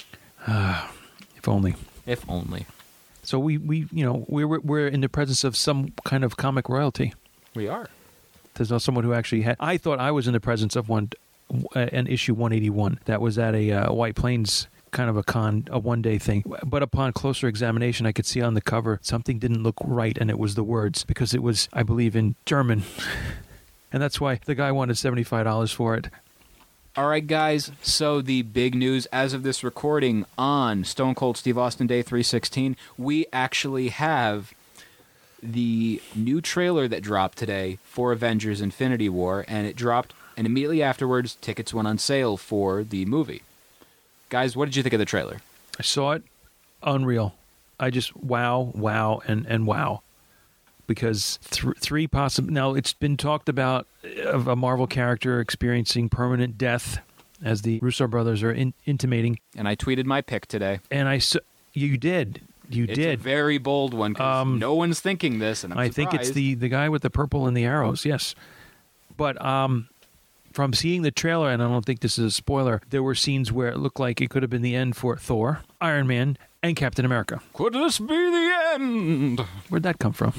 If 1.37 1.49
only. 1.49 1.75
If 2.07 2.29
only. 2.29 2.67
So 3.23 3.39
we, 3.39 3.59
we 3.59 3.87
you 3.93 4.05
know, 4.05 4.25
we're, 4.29 4.61
we're 4.61 4.87
in 4.87 5.01
the 5.01 5.09
presence 5.09 5.45
of 5.45 5.57
some 5.57 5.93
kind 6.05 6.25
of 6.25 6.37
comic 6.37 6.69
royalty. 6.69 7.13
We 7.55 7.69
are. 7.69 7.89
There's 8.55 8.71
not 8.71 8.83
someone 8.83 9.05
who 9.05 9.13
actually 9.13 9.43
had. 9.43 9.57
I 9.59 9.79
thought 9.79 9.99
I 9.99 10.11
was 10.13 10.27
in 10.27 10.33
the 10.33 10.41
presence 10.41 10.77
of 10.77 10.89
one, 10.89 11.11
uh, 11.75 11.81
an 11.81 12.07
issue 12.07 12.35
181 12.35 13.01
that 13.07 13.21
was 13.21 13.37
at 13.37 13.55
a 13.55 13.73
uh, 13.73 13.93
White 13.93 14.15
Plains 14.15 14.69
kind 14.93 15.11
of 15.11 15.17
a 15.17 15.25
con, 15.25 15.67
a 15.71 15.79
one 15.79 16.03
day 16.03 16.19
thing. 16.19 16.45
But 16.65 16.83
upon 16.83 17.13
closer 17.13 17.49
examination, 17.49 18.07
I 18.07 18.13
could 18.13 18.27
see 18.27 18.41
on 18.41 18.55
the 18.55 18.61
cover 18.61 19.01
something 19.03 19.39
didn't 19.39 19.63
look 19.63 19.77
right, 19.85 20.17
and 20.17 20.31
it 20.31 20.39
was 20.39 20.55
the 20.55 20.63
words 20.63 21.05
because 21.05 21.35
it 21.35 21.43
was, 21.43 21.69
I 21.73 21.83
believe, 21.83 22.15
in 22.15 22.37
German. 22.47 22.85
And 23.95 24.03
that's 24.03 24.21
why 24.21 24.41
the 24.45 24.57
guy 24.57 24.73
wanted 24.73 24.97
$75 24.97 25.73
for 25.73 25.95
it. 25.95 26.09
All 26.97 27.07
right, 27.07 27.25
guys. 27.25 27.71
So 27.81 28.21
the 28.21 28.43
big 28.43 28.75
news 28.75 29.07
as 29.13 29.33
of 29.33 29.45
this 29.45 29.63
recording 29.63 30.27
on 30.37 30.83
Stone 30.83 31.15
Cold 31.15 31.37
Steve 31.37 31.57
Austin 31.57 31.87
Day 31.87 32.03
316, 32.03 32.77
we 32.99 33.27
actually 33.33 33.91
have 33.91 34.53
the 35.41 36.03
new 36.13 36.41
trailer 36.41 36.89
that 36.89 37.05
dropped 37.05 37.39
today 37.39 37.79
for 37.85 38.11
Avengers 38.11 38.61
Infinity 38.61 39.09
War, 39.09 39.45
and 39.47 39.65
it 39.65 39.77
dropped, 39.77 40.13
and 40.37 40.45
immediately 40.45 40.83
afterwards, 40.83 41.37
tickets 41.41 41.73
went 41.73 41.87
on 41.87 41.97
sale 41.97 42.37
for 42.37 42.83
the 42.83 43.05
movie. 43.05 43.43
Guys, 44.29 44.57
what 44.57 44.65
did 44.65 44.75
you 44.75 44.83
think 44.83 44.95
of 44.95 44.99
the 44.99 45.05
trailer? 45.05 45.41
I 45.79 45.83
saw 45.83 46.15
it, 46.15 46.25
unreal. 46.83 47.37
I 47.79 47.91
just 47.91 48.17
wow, 48.17 48.73
wow, 48.75 49.23
and 49.29 49.47
and 49.47 49.69
wow, 49.69 50.03
because 50.87 51.39
th- 51.51 51.77
three 51.79 52.07
possible. 52.07 52.51
Now 52.53 52.75
it's 52.75 52.93
been 52.93 53.17
talked 53.17 53.49
about 53.49 53.87
of 54.25 54.47
a 54.49 54.57
Marvel 54.57 54.87
character 54.87 55.41
experiencing 55.41 56.09
permanent 56.09 56.57
death, 56.59 56.99
as 57.43 57.63
the 57.63 57.79
Russo 57.81 58.07
brothers 58.07 58.43
are 58.43 58.53
in- 58.53 58.75
intimating. 58.87 59.39
And 59.57 59.67
I 59.69 59.77
tweeted 59.77 60.05
my 60.07 60.21
pick 60.21 60.47
today. 60.47 60.81
And 60.91 61.09
I, 61.09 61.17
s- 61.17 61.37
you 61.73 61.97
did, 61.97 62.41
you 62.71 62.85
It's 62.85 62.95
did. 62.95 63.19
a 63.19 63.23
very 63.23 63.59
bold 63.59 63.93
one 63.95 64.19
Um, 64.21 64.59
no 64.59 64.75
one's 64.75 65.01
thinking 65.01 65.39
this, 65.39 65.65
and 65.65 65.73
I'm 65.73 65.79
I 65.79 65.89
think 65.89 66.15
it's 66.15 66.31
the 66.31 66.55
the 66.55 66.69
guy 66.69 66.89
with 66.89 67.03
the 67.03 67.11
purple 67.11 67.47
and 67.47 67.57
the 67.57 67.65
arrows. 67.65 68.05
Yes, 68.05 68.35
but 69.17 69.41
um, 69.45 69.89
from 70.53 70.73
seeing 70.73 71.03
the 71.03 71.11
trailer, 71.11 71.51
and 71.51 71.63
I 71.63 71.67
don't 71.69 71.85
think 71.85 72.01
this 72.01 72.19
is 72.19 72.25
a 72.27 72.31
spoiler, 72.31 72.81
there 72.91 73.03
were 73.03 73.15
scenes 73.15 73.51
where 73.53 73.69
it 73.69 73.79
looked 73.79 73.99
like 74.01 74.21
it 74.21 74.31
could 74.31 74.43
have 74.43 74.51
been 74.51 74.63
the 74.63 74.75
end 74.77 74.97
for 74.97 75.17
Thor, 75.17 75.61
Iron 75.81 76.07
Man, 76.07 76.39
and 76.63 76.77
Captain 76.77 77.05
America. 77.05 77.41
Could 77.53 77.73
this 77.75 77.99
be 77.99 78.07
the 78.07 78.53
end? 78.75 79.41
Where'd 79.69 79.83
that 79.83 79.99
come 79.99 80.13
from? 80.13 80.33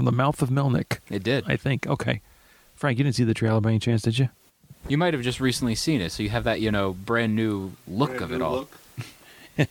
From 0.00 0.06
the 0.06 0.12
mouth 0.12 0.40
of 0.40 0.48
Melnick, 0.48 1.00
It 1.10 1.22
did. 1.22 1.44
I 1.46 1.56
think. 1.56 1.86
Okay, 1.86 2.22
Frank, 2.74 2.96
you 2.96 3.04
didn't 3.04 3.16
see 3.16 3.24
the 3.24 3.34
trailer 3.34 3.60
by 3.60 3.68
any 3.68 3.78
chance, 3.78 4.00
did 4.00 4.18
you? 4.18 4.30
You 4.88 4.96
might 4.96 5.12
have 5.12 5.22
just 5.22 5.40
recently 5.40 5.74
seen 5.74 6.00
it, 6.00 6.10
so 6.10 6.22
you 6.22 6.30
have 6.30 6.44
that, 6.44 6.62
you 6.62 6.70
know, 6.70 6.94
brand 6.94 7.36
new 7.36 7.72
look 7.86 8.16
Brand 8.16 8.22
of 8.22 8.32
it 8.32 8.40
all. 8.40 8.52
look. 8.54 8.78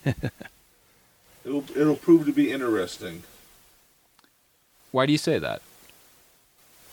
it'll 1.44 1.64
it'll 1.76 1.96
prove 1.96 2.28
to 2.28 2.32
be 2.32 2.52
interesting. 2.52 3.24
Why 4.92 5.08
do 5.08 5.12
you 5.12 5.18
say 5.18 5.40
that? 5.40 5.64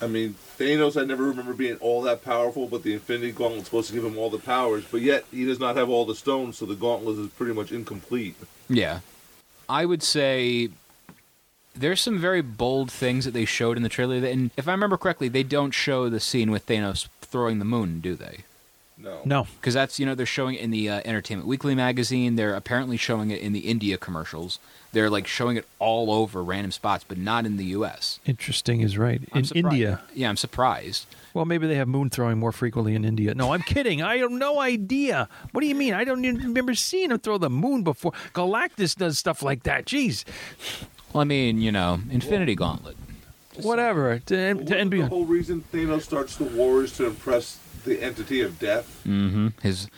I 0.00 0.06
mean, 0.06 0.36
Thanos, 0.58 0.98
I 0.98 1.04
never 1.04 1.24
remember 1.24 1.52
being 1.52 1.76
all 1.76 2.00
that 2.04 2.24
powerful, 2.24 2.66
but 2.66 2.84
the 2.84 2.94
Infinity 2.94 3.32
Gauntlet's 3.32 3.66
supposed 3.66 3.88
to 3.88 3.94
give 3.94 4.04
him 4.06 4.16
all 4.16 4.30
the 4.30 4.38
powers, 4.38 4.84
but 4.90 5.02
yet 5.02 5.26
he 5.30 5.44
does 5.44 5.60
not 5.60 5.76
have 5.76 5.90
all 5.90 6.06
the 6.06 6.14
stones, 6.14 6.56
so 6.56 6.64
the 6.64 6.74
Gauntlet 6.74 7.18
is 7.18 7.28
pretty 7.32 7.52
much 7.52 7.70
incomplete. 7.70 8.36
Yeah. 8.70 9.00
I 9.68 9.84
would 9.84 10.02
say 10.02 10.70
there's 11.76 12.00
some 12.00 12.18
very 12.18 12.40
bold 12.42 12.90
things 12.90 13.24
that 13.24 13.32
they 13.32 13.44
showed 13.44 13.76
in 13.76 13.82
the 13.82 13.88
trailer. 13.88 14.20
That, 14.20 14.32
and 14.32 14.50
if 14.56 14.66
I 14.68 14.72
remember 14.72 14.96
correctly, 14.96 15.28
they 15.28 15.42
don't 15.42 15.72
show 15.72 16.08
the 16.08 16.20
scene 16.20 16.50
with 16.50 16.66
Thanos 16.66 17.08
throwing 17.20 17.58
the 17.58 17.64
moon, 17.64 18.00
do 18.00 18.14
they? 18.14 18.38
No. 18.98 19.20
No. 19.24 19.46
Because 19.60 19.74
that's, 19.74 20.00
you 20.00 20.06
know, 20.06 20.14
they're 20.14 20.24
showing 20.24 20.54
it 20.54 20.62
in 20.62 20.70
the 20.70 20.88
uh, 20.88 21.00
Entertainment 21.04 21.46
Weekly 21.46 21.74
magazine. 21.74 22.36
They're 22.36 22.54
apparently 22.54 22.96
showing 22.96 23.30
it 23.30 23.40
in 23.42 23.52
the 23.52 23.60
India 23.60 23.98
commercials. 23.98 24.58
They're 24.92 25.10
like 25.10 25.26
showing 25.26 25.58
it 25.58 25.66
all 25.78 26.10
over 26.10 26.42
random 26.42 26.72
spots, 26.72 27.04
but 27.06 27.18
not 27.18 27.44
in 27.44 27.58
the 27.58 27.66
U.S. 27.66 28.18
Interesting 28.24 28.80
is 28.80 28.96
right. 28.96 29.20
I'm 29.32 29.40
In 29.40 29.44
surprised. 29.44 29.66
India. 29.74 30.00
Yeah, 30.14 30.30
I'm 30.30 30.38
surprised. 30.38 31.04
Well, 31.34 31.44
maybe 31.44 31.66
they 31.66 31.74
have 31.74 31.88
moon 31.88 32.08
throwing 32.08 32.38
more 32.38 32.52
frequently 32.52 32.94
in 32.94 33.04
India. 33.04 33.34
No, 33.34 33.52
I'm 33.52 33.60
kidding. 33.60 34.00
I 34.00 34.16
have 34.18 34.30
no 34.30 34.58
idea. 34.60 35.28
What 35.52 35.60
do 35.60 35.66
you 35.66 35.74
mean? 35.74 35.92
I 35.92 36.04
don't 36.04 36.24
even 36.24 36.40
remember 36.40 36.74
seeing 36.74 37.10
him 37.10 37.18
throw 37.18 37.36
the 37.36 37.50
moon 37.50 37.82
before. 37.82 38.12
Galactus 38.32 38.96
does 38.96 39.18
stuff 39.18 39.42
like 39.42 39.64
that. 39.64 39.84
Jeez. 39.84 40.24
Well, 41.16 41.22
I 41.22 41.24
mean, 41.24 41.62
you 41.62 41.72
know, 41.72 41.98
Infinity 42.10 42.54
Gauntlet. 42.54 42.96
Whatever. 43.62 44.18
To, 44.26 44.36
end- 44.36 44.58
to 44.58 44.62
Wasn't 44.64 44.80
end 44.80 44.90
the 44.92 44.96
beyond. 44.98 45.08
whole 45.10 45.24
reason 45.24 45.64
Thanos 45.72 46.02
starts 46.02 46.36
the 46.36 46.44
wars 46.44 46.92
to 46.98 47.06
impress 47.06 47.58
the 47.86 48.02
entity 48.02 48.42
of 48.42 48.58
death? 48.58 49.00
Mm-hmm. 49.06 49.48
His, 49.62 49.88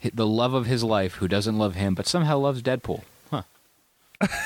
hi- 0.00 0.12
the 0.14 0.26
love 0.26 0.54
of 0.54 0.66
his 0.66 0.84
life, 0.84 1.14
who 1.14 1.26
doesn't 1.26 1.58
love 1.58 1.74
him, 1.74 1.94
but 1.96 2.06
somehow 2.06 2.38
loves 2.38 2.62
Deadpool. 2.62 3.02
Huh. 3.32 3.42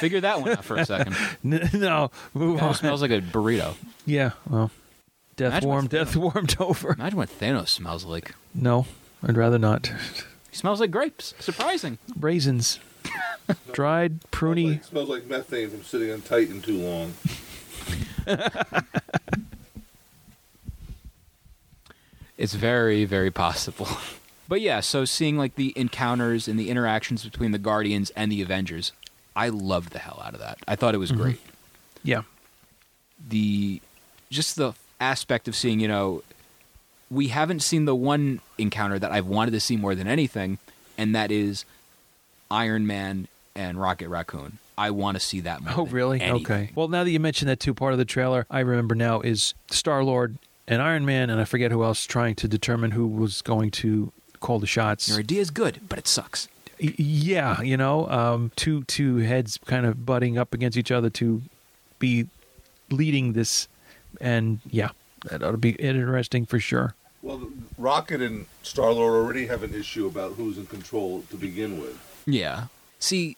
Figure 0.00 0.21
that 0.23 0.40
one 0.40 0.52
out 0.52 0.64
for 0.64 0.76
a 0.76 0.87
second. 0.87 1.14
N- 1.45 1.68
no, 1.75 2.11
move 2.33 2.62
on. 2.62 2.73
smells 2.75 3.02
like 3.02 3.11
a 3.11 3.21
burrito. 3.21 3.75
Yeah, 4.06 4.30
well, 4.49 4.71
death 5.37 5.50
Imagine 5.52 5.68
warmed, 5.68 5.92
what's- 5.92 6.12
death 6.14 6.16
warmed 6.16 6.56
over. 6.61 6.92
Imagine 6.95 7.18
what 7.18 7.28
Thanos 7.38 7.68
smells 7.68 8.06
like. 8.06 8.35
No, 8.54 8.87
I'd 9.23 9.37
rather 9.37 9.59
not. 9.59 9.88
He 10.50 10.56
smells 10.56 10.80
like 10.80 10.90
grapes. 10.90 11.35
Surprising. 11.38 11.99
Raisins, 12.18 12.80
dried, 13.73 14.20
Smells 14.23 14.30
pruny. 14.32 14.70
like, 14.73 14.85
smells 14.85 15.08
like 15.08 15.26
methane 15.26 15.70
from 15.70 15.82
sitting 15.82 16.11
on 16.12 16.23
Titan 16.23 16.61
too 16.62 16.78
long. 16.78 17.14
It's 22.38 22.54
very, 22.54 23.04
very 23.04 23.30
possible. 23.30 23.88
But 24.49 24.61
yeah, 24.61 24.80
so 24.80 25.04
seeing 25.04 25.37
like 25.37 25.56
the 25.56 25.73
encounters 25.75 26.46
and 26.46 26.58
the 26.58 26.70
interactions 26.70 27.25
between 27.25 27.50
the 27.50 27.58
Guardians 27.58 28.11
and 28.11 28.30
the 28.30 28.42
Avengers, 28.42 28.92
I 29.35 29.49
loved 29.49 29.92
the 29.92 29.99
hell 29.99 30.23
out 30.25 30.35
of 30.35 30.40
that. 30.40 30.58
I 30.68 30.76
thought 30.76 30.94
it 30.94 30.99
was 30.99 31.11
mm-hmm. 31.11 31.23
great. 31.23 31.40
Yeah, 32.02 32.23
The 33.28 33.80
just 34.30 34.54
the 34.54 34.75
aspect 35.00 35.49
of 35.49 35.56
seeing, 35.56 35.80
you 35.80 35.88
know, 35.88 36.23
we 37.11 37.28
haven't 37.28 37.61
seen 37.61 37.85
the 37.85 37.94
one 37.96 38.40
encounter 38.58 38.99
that 38.99 39.11
I've 39.11 39.26
wanted 39.26 39.50
to 39.52 39.61
see 39.61 39.76
more 39.76 39.94
than 39.96 40.06
anything, 40.06 40.58
and 40.96 41.14
that 41.16 41.32
is 41.32 41.64
Iron 42.50 42.86
Man 42.86 43.28
and 43.54 43.80
Rocket 43.80 44.08
Raccoon. 44.08 44.58
I 44.78 44.90
want 44.90 45.16
to 45.16 45.20
see 45.20 45.40
that 45.40 45.62
more. 45.62 45.74
Oh, 45.76 45.86
really? 45.86 46.20
anything. 46.20 46.44
Okay. 46.44 46.70
Well, 46.74 46.88
now 46.88 47.04
that 47.04 47.10
you 47.10 47.20
mentioned 47.20 47.48
that 47.48 47.60
too, 47.60 47.74
part 47.74 47.92
of 47.92 47.98
the 47.98 48.04
trailer 48.04 48.46
I 48.50 48.60
remember 48.60 48.94
now 48.94 49.20
is 49.20 49.54
Star 49.70 50.04
Lord 50.04 50.36
and 50.68 50.82
Iron 50.82 51.06
Man, 51.06 51.30
and 51.30 51.40
I 51.40 51.44
forget 51.44 51.70
who 51.70 51.82
else 51.82 52.04
trying 52.04 52.34
to 52.36 52.48
determine 52.48 52.90
who 52.90 53.06
was 53.06 53.40
going 53.42 53.70
to 53.72 54.12
call 54.40 54.58
the 54.58 54.66
shots. 54.66 55.08
Your 55.08 55.18
idea 55.18 55.40
is 55.40 55.50
good, 55.50 55.80
but 55.88 55.98
it 55.98 56.06
sucks. 56.06 56.48
Yeah, 56.78 57.62
you 57.62 57.78
know, 57.78 58.06
um, 58.08 58.52
two 58.54 58.84
two 58.84 59.18
heads 59.18 59.58
kind 59.64 59.86
of 59.86 60.04
butting 60.04 60.36
up 60.36 60.52
against 60.52 60.76
each 60.76 60.90
other 60.90 61.08
to 61.10 61.40
be 61.98 62.26
leading 62.90 63.32
this, 63.32 63.66
and 64.20 64.60
yeah, 64.70 64.90
that 65.24 65.42
ought 65.42 65.52
to 65.52 65.56
be 65.56 65.70
interesting 65.70 66.44
for 66.44 66.60
sure. 66.60 66.94
Well, 67.22 67.48
Rocket 67.78 68.20
and 68.20 68.44
Star 68.62 68.92
Lord 68.92 69.14
already 69.14 69.46
have 69.46 69.62
an 69.62 69.74
issue 69.74 70.06
about 70.06 70.34
who's 70.34 70.58
in 70.58 70.66
control 70.66 71.24
to 71.30 71.36
begin 71.36 71.80
with. 71.80 71.98
Yeah. 72.26 72.66
See, 72.99 73.37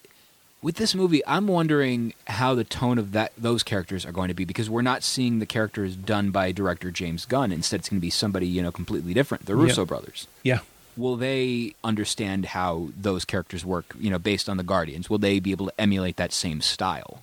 with 0.63 0.77
this 0.77 0.95
movie, 0.95 1.23
I'm 1.27 1.47
wondering 1.47 2.15
how 2.27 2.55
the 2.55 2.65
tone 2.65 2.99
of 2.99 3.13
that 3.13 3.33
those 3.39 3.63
characters 3.63 4.05
are 4.05 4.13
going 4.13 4.29
to 4.29 4.35
be 4.35 4.45
because 4.45 4.69
we're 4.69 4.83
not 4.83 5.03
seeing 5.03 5.39
the 5.39 5.47
characters 5.47 5.95
done 5.95 6.31
by 6.31 6.53
director 6.53 6.91
James 6.91 7.27
Gunn. 7.27 7.53
Instead, 7.53 7.81
it's 7.81 7.89
going 7.89 8.01
to 8.01 8.03
be 8.03 8.11
somebody 8.11 8.47
you 8.47 8.63
know 8.63 8.73
completely 8.73 9.15
different. 9.15 9.47
The 9.47 9.55
Russo 9.55 9.85
brothers. 9.85 10.27
Yeah, 10.43 10.61
Will 10.99 11.15
they 11.15 11.75
understand 11.85 12.47
how 12.47 12.89
those 13.01 13.25
characters 13.25 13.65
work? 13.65 13.95
You 14.01 14.11
know, 14.11 14.19
based 14.19 14.49
on 14.49 14.57
the 14.57 14.65
Guardians, 14.65 15.09
will 15.09 15.19
they 15.19 15.39
be 15.39 15.53
able 15.53 15.67
to 15.67 15.81
emulate 15.81 16.17
that 16.17 16.33
same 16.33 16.61
style? 16.61 17.23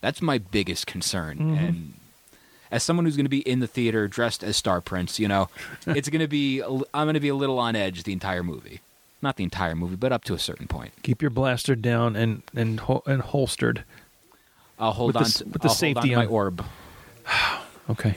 That's 0.00 0.22
my 0.22 0.38
biggest 0.38 0.86
concern. 0.86 1.38
Mm-hmm. 1.38 1.64
And 1.64 1.92
as 2.70 2.82
someone 2.82 3.04
who's 3.04 3.16
going 3.16 3.26
to 3.26 3.30
be 3.30 3.46
in 3.46 3.60
the 3.60 3.66
theater 3.66 4.08
dressed 4.08 4.42
as 4.42 4.56
Star 4.56 4.80
Prince, 4.80 5.20
you 5.20 5.28
know, 5.28 5.50
it's 5.86 6.08
going 6.08 6.22
to 6.22 6.26
be 6.26 6.62
I'm 6.62 7.04
going 7.04 7.12
to 7.12 7.20
be 7.20 7.28
a 7.28 7.34
little 7.34 7.58
on 7.58 7.76
edge 7.76 8.02
the 8.04 8.14
entire 8.14 8.42
movie. 8.42 8.80
Not 9.22 9.36
the 9.36 9.44
entire 9.44 9.76
movie, 9.76 9.96
but 9.96 10.12
up 10.12 10.24
to 10.24 10.34
a 10.34 10.38
certain 10.38 10.66
point. 10.66 10.92
keep 11.02 11.22
your 11.22 11.30
blaster 11.30 11.74
down 11.76 12.16
and 12.16 12.42
and 12.54 12.80
hol- 12.80 13.04
and 13.06 13.22
holstered. 13.22 13.84
I'll 14.78 14.92
hold 14.92 15.08
With 15.08 15.14
the 15.14 15.18
on 15.20 15.24
s- 15.26 15.38
to, 15.38 15.44
with 15.44 15.62
the 15.62 15.68
I'll 15.68 15.74
safety 15.74 16.14
on 16.14 16.24
my 16.24 16.26
orb. 16.26 16.64
Okay. 17.90 18.16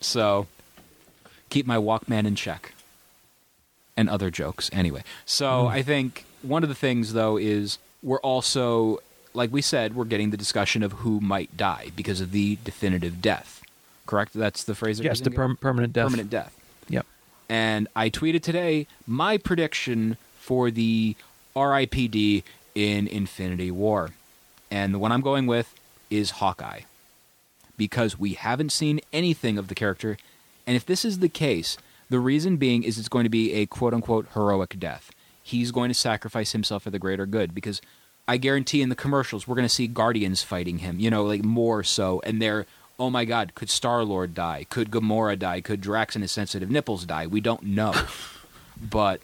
So 0.00 0.46
keep 1.48 1.66
my 1.66 1.78
Walkman 1.78 2.26
in 2.26 2.34
check. 2.34 2.74
And 3.96 4.08
other 4.10 4.30
jokes. 4.30 4.68
Anyway. 4.74 5.02
So 5.24 5.46
mm-hmm. 5.46 5.68
I 5.68 5.82
think 5.82 6.26
one 6.42 6.62
of 6.62 6.68
the 6.68 6.74
things 6.74 7.14
though 7.14 7.38
is 7.38 7.78
we're 8.02 8.20
also 8.20 9.00
like 9.34 9.52
we 9.52 9.62
said, 9.62 9.94
we're 9.94 10.04
getting 10.04 10.30
the 10.30 10.36
discussion 10.36 10.82
of 10.82 10.92
who 10.92 11.20
might 11.20 11.56
die 11.56 11.90
because 11.96 12.20
of 12.20 12.32
the 12.32 12.58
definitive 12.64 13.22
death. 13.22 13.62
Correct? 14.06 14.32
That's 14.34 14.64
the 14.64 14.74
phrase. 14.74 15.00
Yes, 15.00 15.20
the 15.20 15.30
perm- 15.30 15.56
permanent 15.56 15.92
death. 15.92 16.06
Permanent 16.06 16.30
death. 16.30 16.57
And 17.48 17.88
I 17.96 18.10
tweeted 18.10 18.42
today 18.42 18.86
my 19.06 19.38
prediction 19.38 20.16
for 20.38 20.70
the 20.70 21.16
RIPD 21.56 22.42
in 22.74 23.06
Infinity 23.06 23.70
War. 23.70 24.10
And 24.70 24.92
the 24.92 24.98
one 24.98 25.12
I'm 25.12 25.22
going 25.22 25.46
with 25.46 25.74
is 26.10 26.32
Hawkeye. 26.32 26.80
Because 27.76 28.18
we 28.18 28.34
haven't 28.34 28.72
seen 28.72 29.00
anything 29.12 29.56
of 29.56 29.68
the 29.68 29.74
character. 29.74 30.18
And 30.66 30.76
if 30.76 30.84
this 30.84 31.04
is 31.04 31.20
the 31.20 31.28
case, 31.28 31.78
the 32.10 32.20
reason 32.20 32.56
being 32.56 32.82
is 32.82 32.98
it's 32.98 33.08
going 33.08 33.24
to 33.24 33.30
be 33.30 33.52
a 33.54 33.66
quote 33.66 33.94
unquote 33.94 34.26
heroic 34.34 34.78
death. 34.78 35.10
He's 35.42 35.70
going 35.70 35.88
to 35.88 35.94
sacrifice 35.94 36.52
himself 36.52 36.82
for 36.82 36.90
the 36.90 36.98
greater 36.98 37.24
good 37.24 37.54
because 37.54 37.80
I 38.26 38.36
guarantee 38.36 38.82
in 38.82 38.90
the 38.90 38.94
commercials 38.94 39.48
we're 39.48 39.54
going 39.54 39.68
to 39.68 39.74
see 39.74 39.86
Guardians 39.86 40.42
fighting 40.42 40.78
him, 40.78 40.98
you 41.00 41.10
know, 41.10 41.24
like 41.24 41.42
more 41.42 41.82
so, 41.82 42.20
and 42.24 42.42
they're 42.42 42.66
oh 42.98 43.10
my 43.10 43.24
God, 43.24 43.54
could 43.54 43.70
Star 43.70 44.04
Lord 44.04 44.34
die? 44.34 44.66
Could 44.68 44.90
Gamora 44.90 45.38
die? 45.38 45.60
Could 45.60 45.80
Drax 45.80 46.16
and 46.16 46.22
his 46.22 46.32
sensitive 46.32 46.70
nipples 46.70 47.04
die? 47.04 47.26
We 47.26 47.40
don't 47.40 47.62
know. 47.62 47.94
but 48.90 49.20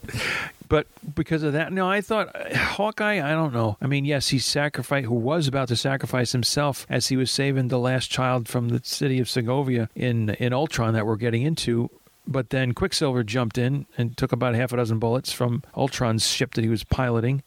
But 0.67 0.87
because 1.13 1.43
of 1.43 1.53
that, 1.53 1.71
no, 1.71 1.89
I 1.89 2.01
thought 2.01 2.35
Hawkeye. 2.53 3.21
I 3.21 3.33
don't 3.33 3.53
know. 3.53 3.77
I 3.81 3.87
mean, 3.87 4.05
yes, 4.05 4.29
he 4.29 4.39
sacrificed. 4.39 5.07
Who 5.07 5.15
was 5.15 5.47
about 5.47 5.67
to 5.69 5.75
sacrifice 5.75 6.31
himself 6.31 6.85
as 6.89 7.07
he 7.07 7.17
was 7.17 7.29
saving 7.29 7.67
the 7.67 7.79
last 7.79 8.09
child 8.09 8.47
from 8.47 8.69
the 8.69 8.81
city 8.83 9.19
of 9.19 9.27
Sokovia 9.27 9.89
in 9.95 10.31
in 10.31 10.53
Ultron 10.53 10.93
that 10.93 11.05
we're 11.05 11.15
getting 11.17 11.43
into. 11.43 11.89
But 12.27 12.49
then 12.49 12.73
Quicksilver 12.73 13.23
jumped 13.23 13.57
in 13.59 13.85
and 13.99 14.17
took 14.17 14.31
about 14.31 14.55
half 14.55 14.73
a 14.73 14.77
dozen 14.77 14.97
bullets 14.97 15.31
from 15.31 15.61
Ultron's 15.77 16.25
ship 16.25 16.55
that 16.55 16.63
he 16.63 16.69
was 16.69 16.83
piloting. 16.83 17.43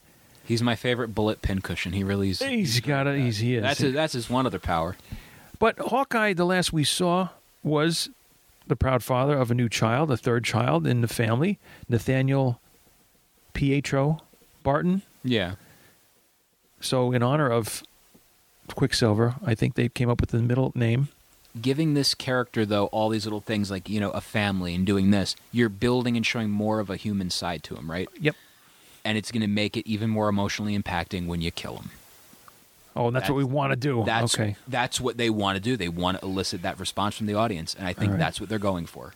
he's 0.47 0.63
my 0.63 0.77
favorite 0.77 1.17
bullet 1.17 1.43
pincushion. 1.43 1.93
He 1.93 2.05
really 2.05 2.31
is. 2.31 2.41
He's 2.41 2.79
got 2.79 3.09
a. 3.09 3.17
He's 3.17 3.39
he 3.39 3.57
is. 3.57 3.63
That's 3.63 3.81
his, 3.81 3.93
that's 3.95 4.13
his 4.13 4.31
one 4.31 4.47
other 4.47 4.61
power. 4.61 4.97
But 5.59 5.79
Hawkeye, 5.79 6.35
the 6.35 6.45
last 6.45 6.73
we 6.73 6.85
saw, 6.85 7.31
was 7.63 8.11
the 8.67 8.77
proud 8.77 9.03
father 9.03 9.37
of 9.37 9.51
a 9.51 9.55
new 9.55 9.69
child, 9.69 10.11
a 10.11 10.17
third 10.17 10.45
child 10.45 10.87
in 10.87 11.01
the 11.01 11.09
family, 11.09 11.59
Nathaniel 11.89 12.61
Pietro 13.55 14.21
Barton. 14.63 15.03
Yeah. 15.25 15.55
So, 16.81 17.13
in 17.13 17.23
honor 17.23 17.51
of 17.51 17.83
Quicksilver, 18.75 19.35
I 19.45 19.55
think 19.55 19.75
they 19.75 19.89
came 19.89 20.09
up 20.09 20.21
with 20.21 20.31
the 20.31 20.39
middle 20.39 20.71
name. 20.75 21.09
Giving 21.61 21.95
this 21.95 22.15
character 22.15 22.65
though 22.65 22.87
all 22.87 23.09
these 23.09 23.25
little 23.25 23.41
things 23.41 23.71
like 23.71 23.89
you 23.89 23.99
know 23.99 24.11
a 24.11 24.21
family 24.21 24.75
and 24.75 24.87
doing 24.87 25.11
this, 25.11 25.35
you're 25.51 25.69
building 25.69 26.17
and 26.17 26.25
showing 26.25 26.51
more 26.51 26.79
of 26.79 26.89
a 26.89 26.97
human 26.97 27.31
side 27.31 27.65
to 27.65 27.75
him, 27.75 27.91
right? 27.91 28.09
Yep. 28.21 28.37
And 29.05 29.19
it's 29.19 29.33
going 29.33 29.41
to 29.41 29.49
make 29.49 29.77
it 29.77 29.89
even 29.89 30.11
more 30.11 30.29
emotionally 30.29 30.79
impacting 30.79 31.27
when 31.27 31.41
you 31.41 31.51
kill 31.51 31.77
him. 31.79 31.91
Oh, 32.97 33.07
and 33.07 33.17
that's, 33.17 33.29
what 33.29 33.37
we 33.37 33.45
want 33.45 33.73
to 33.73 33.77
do. 33.77 34.03
That's 34.05 34.35
okay. 34.35 34.57
That's 34.67 35.01
what 35.01 35.17
they 35.17 35.31
want 35.31 35.57
to 35.57 35.61
do. 35.61 35.77
They 35.77 35.89
want 35.89 36.19
to 36.19 36.25
elicit 36.25 36.63
that 36.63 36.81
response 36.81 37.17
from 37.17 37.27
the 37.27 37.35
audience, 37.35 37.75
and 37.75 37.87
I 37.87 37.93
think 37.93 38.07
All 38.07 38.13
right. 38.13 38.19
that's 38.19 38.41
what 38.41 38.49
they're 38.49 38.59
going 38.59 38.87
for. 38.87 39.13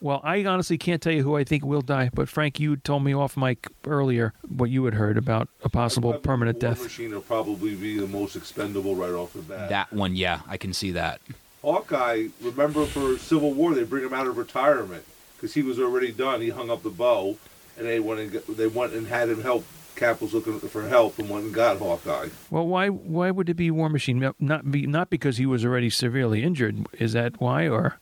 Well, 0.00 0.20
I 0.24 0.44
honestly 0.44 0.78
can't 0.78 1.00
tell 1.00 1.12
you 1.12 1.22
who 1.22 1.36
I 1.36 1.44
think 1.44 1.64
will 1.64 1.80
die, 1.80 2.10
but 2.12 2.28
Frank, 2.28 2.58
you 2.58 2.76
told 2.76 3.04
me 3.04 3.14
off 3.14 3.36
mic 3.36 3.68
earlier 3.86 4.32
what 4.48 4.68
you 4.68 4.84
had 4.84 4.94
heard 4.94 5.16
about 5.16 5.48
a 5.62 5.68
possible 5.68 6.14
permanent 6.14 6.60
War 6.60 6.70
death. 6.72 6.82
Machine 6.82 7.12
will 7.12 7.20
probably 7.20 7.76
be 7.76 8.00
the 8.00 8.08
most 8.08 8.34
expendable 8.34 8.96
right 8.96 9.12
off 9.12 9.32
the 9.32 9.42
bat. 9.42 9.68
That 9.68 9.92
one, 9.92 10.16
yeah, 10.16 10.40
I 10.48 10.56
can 10.56 10.72
see 10.72 10.90
that. 10.90 11.20
Hawkeye, 11.62 12.26
remember 12.40 12.84
for 12.86 13.16
Civil 13.16 13.52
War, 13.52 13.74
they 13.74 13.84
bring 13.84 14.04
him 14.04 14.12
out 14.12 14.26
of 14.26 14.36
retirement 14.36 15.04
because 15.36 15.54
he 15.54 15.62
was 15.62 15.78
already 15.78 16.10
done. 16.10 16.40
He 16.40 16.48
hung 16.48 16.68
up 16.68 16.82
the 16.82 16.90
bow, 16.90 17.36
and 17.78 17.86
they 17.86 18.00
went 18.00 18.18
and 18.18 18.32
got, 18.32 18.56
they 18.56 18.66
went 18.66 18.94
and 18.94 19.06
had 19.06 19.28
him 19.28 19.42
help. 19.42 19.64
Cap 19.96 20.20
was 20.20 20.34
looking 20.34 20.58
for 20.60 20.88
help 20.88 21.18
and 21.18 21.28
went 21.28 21.44
and 21.46 21.54
got 21.54 21.78
Hawkeye. 21.78 22.28
Well, 22.50 22.66
why 22.66 22.88
why 22.88 23.30
would 23.30 23.48
it 23.48 23.54
be 23.54 23.70
War 23.70 23.88
Machine? 23.88 24.32
Not 24.40 24.70
be 24.70 24.86
not 24.86 25.10
because 25.10 25.36
he 25.38 25.46
was 25.46 25.64
already 25.64 25.90
severely 25.90 26.42
injured. 26.42 26.86
Is 26.98 27.12
that 27.12 27.40
why, 27.40 27.68
or 27.68 27.98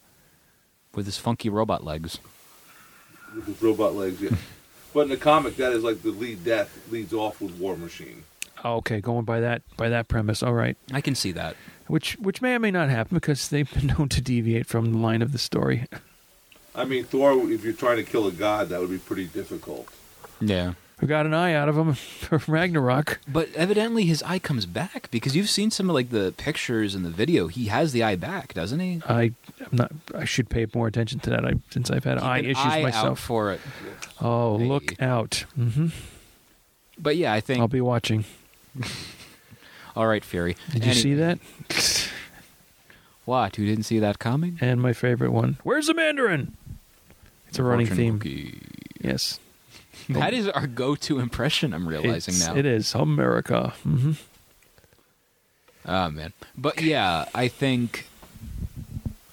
With 0.94 1.06
his 1.06 1.18
funky 1.18 1.49
robot 1.49 1.85
legs. 1.85 2.18
with 3.35 3.47
his 3.47 3.62
robot 3.62 3.94
legs. 3.94 4.20
Yeah, 4.20 4.30
but 4.94 5.00
in 5.02 5.09
the 5.11 5.16
comic, 5.16 5.56
that 5.56 5.73
is 5.73 5.82
like 5.85 6.02
the 6.02 6.11
lead 6.11 6.44
death 6.44 6.87
leads 6.90 7.12
off 7.12 7.40
with 7.40 7.52
War 7.59 7.76
Machine. 7.76 8.25
oh, 8.64 8.76
okay, 8.76 9.00
going 9.00 9.25
by 9.25 9.40
that 9.40 9.62
by 9.76 9.88
that 9.88 10.09
premise? 10.09 10.42
All 10.42 10.54
right, 10.54 10.76
I 10.92 11.00
can 11.00 11.14
see 11.14 11.32
that. 11.32 11.56
which 11.87 12.14
which 12.18 12.40
may 12.42 12.54
or 12.54 12.59
may 12.59 12.70
not 12.70 12.88
happen 12.90 13.16
because 13.16 13.49
they've 13.49 13.73
been 13.73 13.87
known 13.99 14.09
to 14.11 14.20
deviate 14.20 14.66
from 14.66 14.92
the 14.92 14.99
line 14.99 15.23
of 15.23 15.32
the 15.32 15.38
story. 15.38 15.87
I 16.75 16.85
mean, 16.85 17.04
Thor. 17.04 17.32
If 17.50 17.64
you're 17.64 17.73
trying 17.73 17.97
to 17.97 18.04
kill 18.04 18.26
a 18.28 18.32
god, 18.32 18.68
that 18.68 18.80
would 18.80 18.90
be 18.90 18.99
pretty 18.99 19.26
difficult. 19.26 19.88
Yeah. 20.40 20.75
We 21.00 21.07
got 21.09 21.25
an 21.25 21.33
eye 21.33 21.54
out 21.54 21.69
of 21.69 21.78
him 21.78 21.95
for 21.95 22.42
Ragnarok. 22.52 23.21
But 23.26 23.49
evidently 23.54 24.04
his 24.04 24.23
eye 24.23 24.38
comes 24.38 24.66
back 24.66 25.11
because 25.11 25.35
you've 25.35 25.49
seen 25.49 25.71
some 25.71 25.88
of 25.88 25.95
like 25.95 26.11
the 26.11 26.35
pictures 26.37 26.95
and 26.95 27.04
the 27.04 27.11
video. 27.11 27.47
He 27.47 27.66
has 27.66 27.92
the 27.92 28.02
eye 28.02 28.16
back, 28.16 28.52
doesn't 28.52 28.80
he? 28.80 29.00
I 29.09 29.33
am 29.61 29.69
not. 29.73 29.92
I 30.14 30.25
should 30.26 30.50
pay 30.50 30.66
more 30.75 30.87
attention 30.87 31.19
to 31.21 31.30
that. 31.30 31.45
I, 31.47 31.54
since 31.71 31.90
I've 31.90 32.04
had 32.04 32.19
Keep 32.19 32.26
eye 32.26 32.38
issues 32.40 32.57
eye 32.59 32.78
out 32.78 32.83
myself. 32.83 33.21
for 33.21 33.52
it. 33.52 33.61
oh, 34.21 34.59
Hey. 34.59 34.64
look 34.66 35.00
out! 35.02 35.45
hmm 35.54 35.86
But 36.99 37.17
yeah, 37.17 37.32
I 37.32 37.41
think 37.41 37.60
I'll 37.60 37.69
be 37.69 37.80
watching. 37.80 38.25
all 39.97 40.06
right, 40.06 40.23
Fury. 40.25 40.54
Did 40.73 40.84
you 40.84 40.91
Any- 40.91 41.00
see 41.00 41.15
that? 41.15 41.39
What? 43.25 43.58
You 43.58 43.67
didn't 43.67 43.84
see 43.84 43.99
that 44.00 44.19
coming? 44.19 44.58
And 44.60 44.80
my 44.82 44.93
favorite 44.93 45.30
one. 45.32 45.56
Where's 45.63 45.86
the 45.86 45.95
Mandarin? 45.95 46.56
It's 47.49 47.58
a 47.58 47.63
running 47.63 47.86
theme. 47.86 48.19
cookie. 48.19 48.60
Yes. 49.00 49.39
That 50.08 50.34
is 50.34 50.49
our 50.49 50.67
go-to 50.67 51.19
impression. 51.21 51.73
I'm 51.73 51.89
realizing 51.89 52.34
It's- 52.34 52.49
now. 52.49 52.56
It 52.56 52.67
is 52.67 52.95
America. 52.95 53.75
hmm 53.82 54.13
Oh 55.86 56.10
man, 56.10 56.32
but 56.56 56.82
yeah, 56.82 57.25
I 57.34 57.49
think 57.49 58.06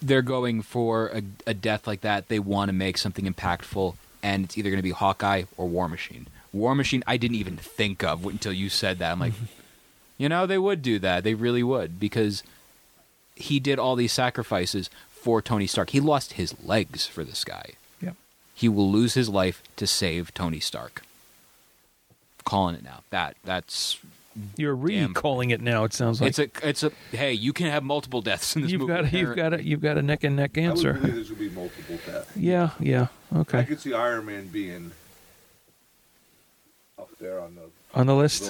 they're 0.01 0.21
going 0.21 0.61
for 0.61 1.07
a, 1.07 1.21
a 1.45 1.53
death 1.53 1.85
like 1.85 2.01
that. 2.01 2.29
They 2.29 2.39
want 2.39 2.69
to 2.69 2.73
make 2.73 2.97
something 2.97 3.25
impactful, 3.25 3.95
and 4.23 4.45
it's 4.45 4.57
either 4.57 4.69
going 4.69 4.77
to 4.79 4.83
be 4.83 4.91
Hawkeye 4.91 5.43
or 5.57 5.67
War 5.67 5.89
Machine. 5.89 6.27
War 6.53 6.73
Machine, 6.73 7.03
I 7.05 7.17
didn't 7.17 7.35
even 7.35 7.57
think 7.57 8.01
of 8.03 8.25
until 8.25 8.53
you 8.53 8.69
said 8.69 8.97
that. 8.99 9.11
I'm 9.11 9.19
like, 9.19 9.33
you 10.17 10.29
know, 10.29 10.45
they 10.45 10.57
would 10.57 10.81
do 10.81 10.99
that. 10.99 11.25
They 11.25 11.33
really 11.33 11.63
would 11.63 11.99
because 11.99 12.43
he 13.35 13.59
did 13.59 13.77
all 13.77 13.97
these 13.97 14.13
sacrifices 14.13 14.89
for 15.11 15.41
Tony 15.41 15.67
Stark. 15.67 15.89
He 15.89 15.99
lost 15.99 16.33
his 16.33 16.55
legs 16.63 17.05
for 17.07 17.25
this 17.25 17.43
guy. 17.43 17.73
Yeah. 18.57 18.61
He 18.61 18.69
will 18.69 18.91
lose 18.91 19.13
his 19.13 19.29
life 19.29 19.61
to 19.75 19.85
save 19.87 20.33
Tony 20.33 20.59
Stark. 20.59 21.03
Calling 22.43 22.75
it 22.75 22.83
now. 22.83 23.01
That 23.09 23.35
that's 23.43 23.99
You're 24.55 24.75
Damn. 24.75 25.09
recalling 25.09 25.49
it 25.49 25.61
now. 25.61 25.83
It 25.83 25.93
sounds 25.93 26.21
like 26.21 26.29
it's 26.29 26.39
a 26.39 26.49
it's 26.67 26.83
a 26.83 26.91
hey, 27.11 27.33
you 27.33 27.51
can 27.53 27.67
have 27.67 27.83
multiple 27.83 28.21
deaths 28.21 28.55
in 28.55 28.61
this 28.63 28.71
you've 28.71 28.81
movie. 28.81 28.93
got 28.93 29.13
you've 29.13 29.35
got 29.35 29.53
a 29.53 29.63
you've 29.63 29.81
got 29.81 29.97
a 29.97 30.01
neck 30.01 30.23
and 30.23 30.35
neck 30.37 30.57
I 30.57 30.61
would 30.61 30.69
answer. 30.69 30.93
believe 30.93 31.15
there's 31.15 31.29
gonna 31.29 31.39
be 31.41 31.49
multiple 31.49 31.97
deaths. 32.05 32.37
Yeah, 32.37 32.69
yeah. 32.79 33.07
Okay. 33.35 33.59
I 33.59 33.63
could 33.63 33.79
see 33.81 33.93
Iron 33.93 34.25
Man 34.25 34.47
being 34.47 34.91
up 36.97 37.09
there 37.19 37.39
on 37.41 37.55
the 37.55 37.61
On 37.99 38.07
the 38.07 38.15
list. 38.15 38.49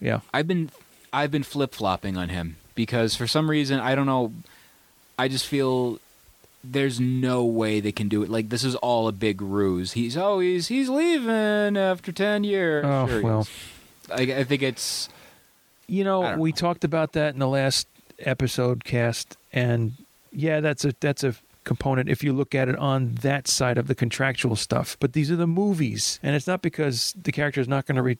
Yeah. 0.00 0.20
I've 0.34 0.46
been 0.46 0.70
I've 1.12 1.30
been 1.30 1.42
flip 1.42 1.74
flopping 1.74 2.16
on 2.18 2.28
him 2.28 2.56
because 2.74 3.14
for 3.16 3.26
some 3.26 3.48
reason 3.50 3.80
I 3.80 3.94
don't 3.94 4.06
know. 4.06 4.32
I 5.18 5.28
just 5.28 5.46
feel 5.46 5.98
there's 6.72 7.00
no 7.00 7.44
way 7.44 7.80
they 7.80 7.92
can 7.92 8.08
do 8.08 8.22
it. 8.22 8.28
Like 8.30 8.48
this 8.48 8.64
is 8.64 8.74
all 8.76 9.08
a 9.08 9.12
big 9.12 9.40
ruse. 9.40 9.92
He's 9.92 10.16
oh 10.16 10.38
he's 10.40 10.68
he's 10.68 10.88
leaving 10.88 11.76
after 11.76 12.12
ten 12.12 12.44
years. 12.44 12.84
Oh, 12.86 13.06
Sure 13.06 13.22
well. 13.22 13.48
I, 14.12 14.22
I 14.22 14.44
think 14.44 14.62
it's 14.62 15.08
You 15.86 16.04
know, 16.04 16.36
we 16.36 16.50
know. 16.50 16.56
talked 16.56 16.84
about 16.84 17.12
that 17.12 17.34
in 17.34 17.40
the 17.40 17.48
last 17.48 17.86
episode 18.20 18.84
cast, 18.84 19.36
and 19.52 19.92
yeah, 20.32 20.60
that's 20.60 20.84
a 20.84 20.94
that's 21.00 21.24
a 21.24 21.34
component 21.64 22.08
if 22.08 22.24
you 22.24 22.32
look 22.32 22.54
at 22.54 22.68
it 22.68 22.76
on 22.76 23.14
that 23.16 23.46
side 23.46 23.76
of 23.76 23.86
the 23.88 23.94
contractual 23.94 24.56
stuff. 24.56 24.96
But 25.00 25.12
these 25.12 25.30
are 25.30 25.36
the 25.36 25.46
movies, 25.46 26.18
and 26.22 26.34
it's 26.34 26.46
not 26.46 26.62
because 26.62 27.14
the 27.22 27.32
character 27.32 27.60
is 27.60 27.68
not 27.68 27.86
going 27.86 27.96
to. 27.96 28.02
Re- 28.02 28.18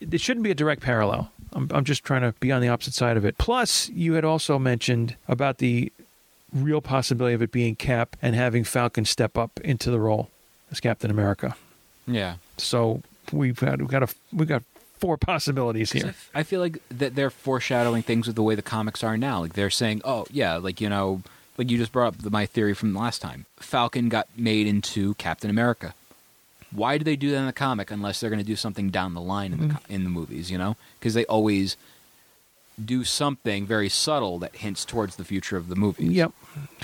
it 0.00 0.20
shouldn't 0.20 0.44
be 0.44 0.50
a 0.50 0.54
direct 0.54 0.82
parallel. 0.82 1.30
I'm 1.52 1.68
I'm 1.72 1.84
just 1.84 2.02
trying 2.04 2.22
to 2.22 2.32
be 2.40 2.50
on 2.52 2.60
the 2.62 2.68
opposite 2.68 2.94
side 2.94 3.16
of 3.16 3.24
it. 3.24 3.38
Plus, 3.38 3.88
you 3.90 4.14
had 4.14 4.24
also 4.24 4.58
mentioned 4.58 5.16
about 5.28 5.58
the 5.58 5.92
real 6.52 6.80
possibility 6.80 7.34
of 7.34 7.42
it 7.42 7.52
being 7.52 7.76
Cap 7.76 8.16
and 8.20 8.34
having 8.34 8.64
Falcon 8.64 9.04
step 9.04 9.38
up 9.38 9.60
into 9.60 9.90
the 9.90 10.00
role 10.00 10.30
as 10.70 10.80
Captain 10.80 11.10
America. 11.10 11.56
yeah. 12.06 12.36
So 12.58 13.02
we've 13.32 13.58
got 13.58 13.78
we've 13.78 13.88
got 13.88 14.02
a 14.02 14.14
we've 14.32 14.48
got 14.48 14.62
four 14.98 15.16
possibilities 15.16 15.90
here. 15.90 16.14
I 16.34 16.44
feel 16.44 16.60
like 16.60 16.78
that 16.90 17.16
they're 17.16 17.30
foreshadowing 17.30 18.02
things 18.04 18.28
with 18.28 18.36
the 18.36 18.42
way 18.42 18.54
the 18.54 18.62
comics 18.62 19.02
are 19.02 19.16
now. 19.16 19.40
Like 19.40 19.54
they're 19.54 19.70
saying, 19.70 20.02
oh 20.04 20.26
yeah, 20.30 20.56
like 20.56 20.80
you 20.80 20.88
know, 20.88 21.22
like 21.58 21.70
you 21.70 21.78
just 21.78 21.92
brought 21.92 22.14
up 22.14 22.18
the, 22.18 22.30
my 22.30 22.46
theory 22.46 22.74
from 22.74 22.94
last 22.94 23.20
time. 23.20 23.46
Falcon 23.56 24.08
got 24.08 24.28
made 24.36 24.66
into 24.66 25.14
Captain 25.14 25.50
America. 25.50 25.94
Why 26.70 26.96
do 26.98 27.04
they 27.04 27.16
do 27.16 27.30
that 27.30 27.36
in 27.36 27.46
the 27.46 27.52
comic 27.52 27.90
unless 27.90 28.20
they're 28.20 28.30
going 28.30 28.40
to 28.40 28.46
do 28.46 28.56
something 28.56 28.88
down 28.88 29.12
the 29.12 29.20
line 29.20 29.52
in 29.52 29.58
the 29.58 29.66
mm-hmm. 29.66 29.76
co- 29.76 29.94
in 29.94 30.04
the 30.04 30.10
movies? 30.10 30.50
You 30.50 30.58
know, 30.58 30.76
because 30.98 31.14
they 31.14 31.26
always 31.26 31.76
do 32.86 33.04
something 33.04 33.66
very 33.66 33.88
subtle 33.88 34.38
that 34.40 34.56
hints 34.56 34.84
towards 34.84 35.16
the 35.16 35.24
future 35.24 35.56
of 35.56 35.68
the 35.68 35.76
movie. 35.76 36.06
Yep, 36.06 36.32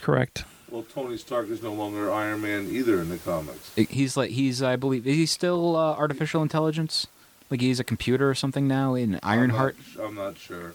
correct. 0.01 0.45
Well, 0.71 0.83
Tony 0.95 1.17
Stark 1.17 1.49
is 1.49 1.63
no 1.63 1.73
longer 1.73 2.13
Iron 2.13 2.43
Man 2.43 2.69
either 2.71 3.01
in 3.01 3.09
the 3.09 3.19
comics. 3.19 3.73
He's 3.75 4.17
like 4.17 4.31
he's 4.31 4.63
I 4.63 4.77
believe 4.77 5.07
is 5.07 5.17
he 5.17 5.27
still 5.27 5.77
uh, 5.77 5.95
artificial 5.95 6.43
intelligence? 6.43 7.07
Like 7.51 7.61
he's 7.63 7.81
a 7.81 7.85
computer 7.85 8.29
or 8.29 8.35
something 8.35 8.69
now 8.69 8.95
in 8.95 9.19
Ironheart. 9.23 9.77
I'm 9.95 9.97
not, 9.99 10.07
I'm 10.09 10.15
not 10.15 10.39
sure. 10.39 10.75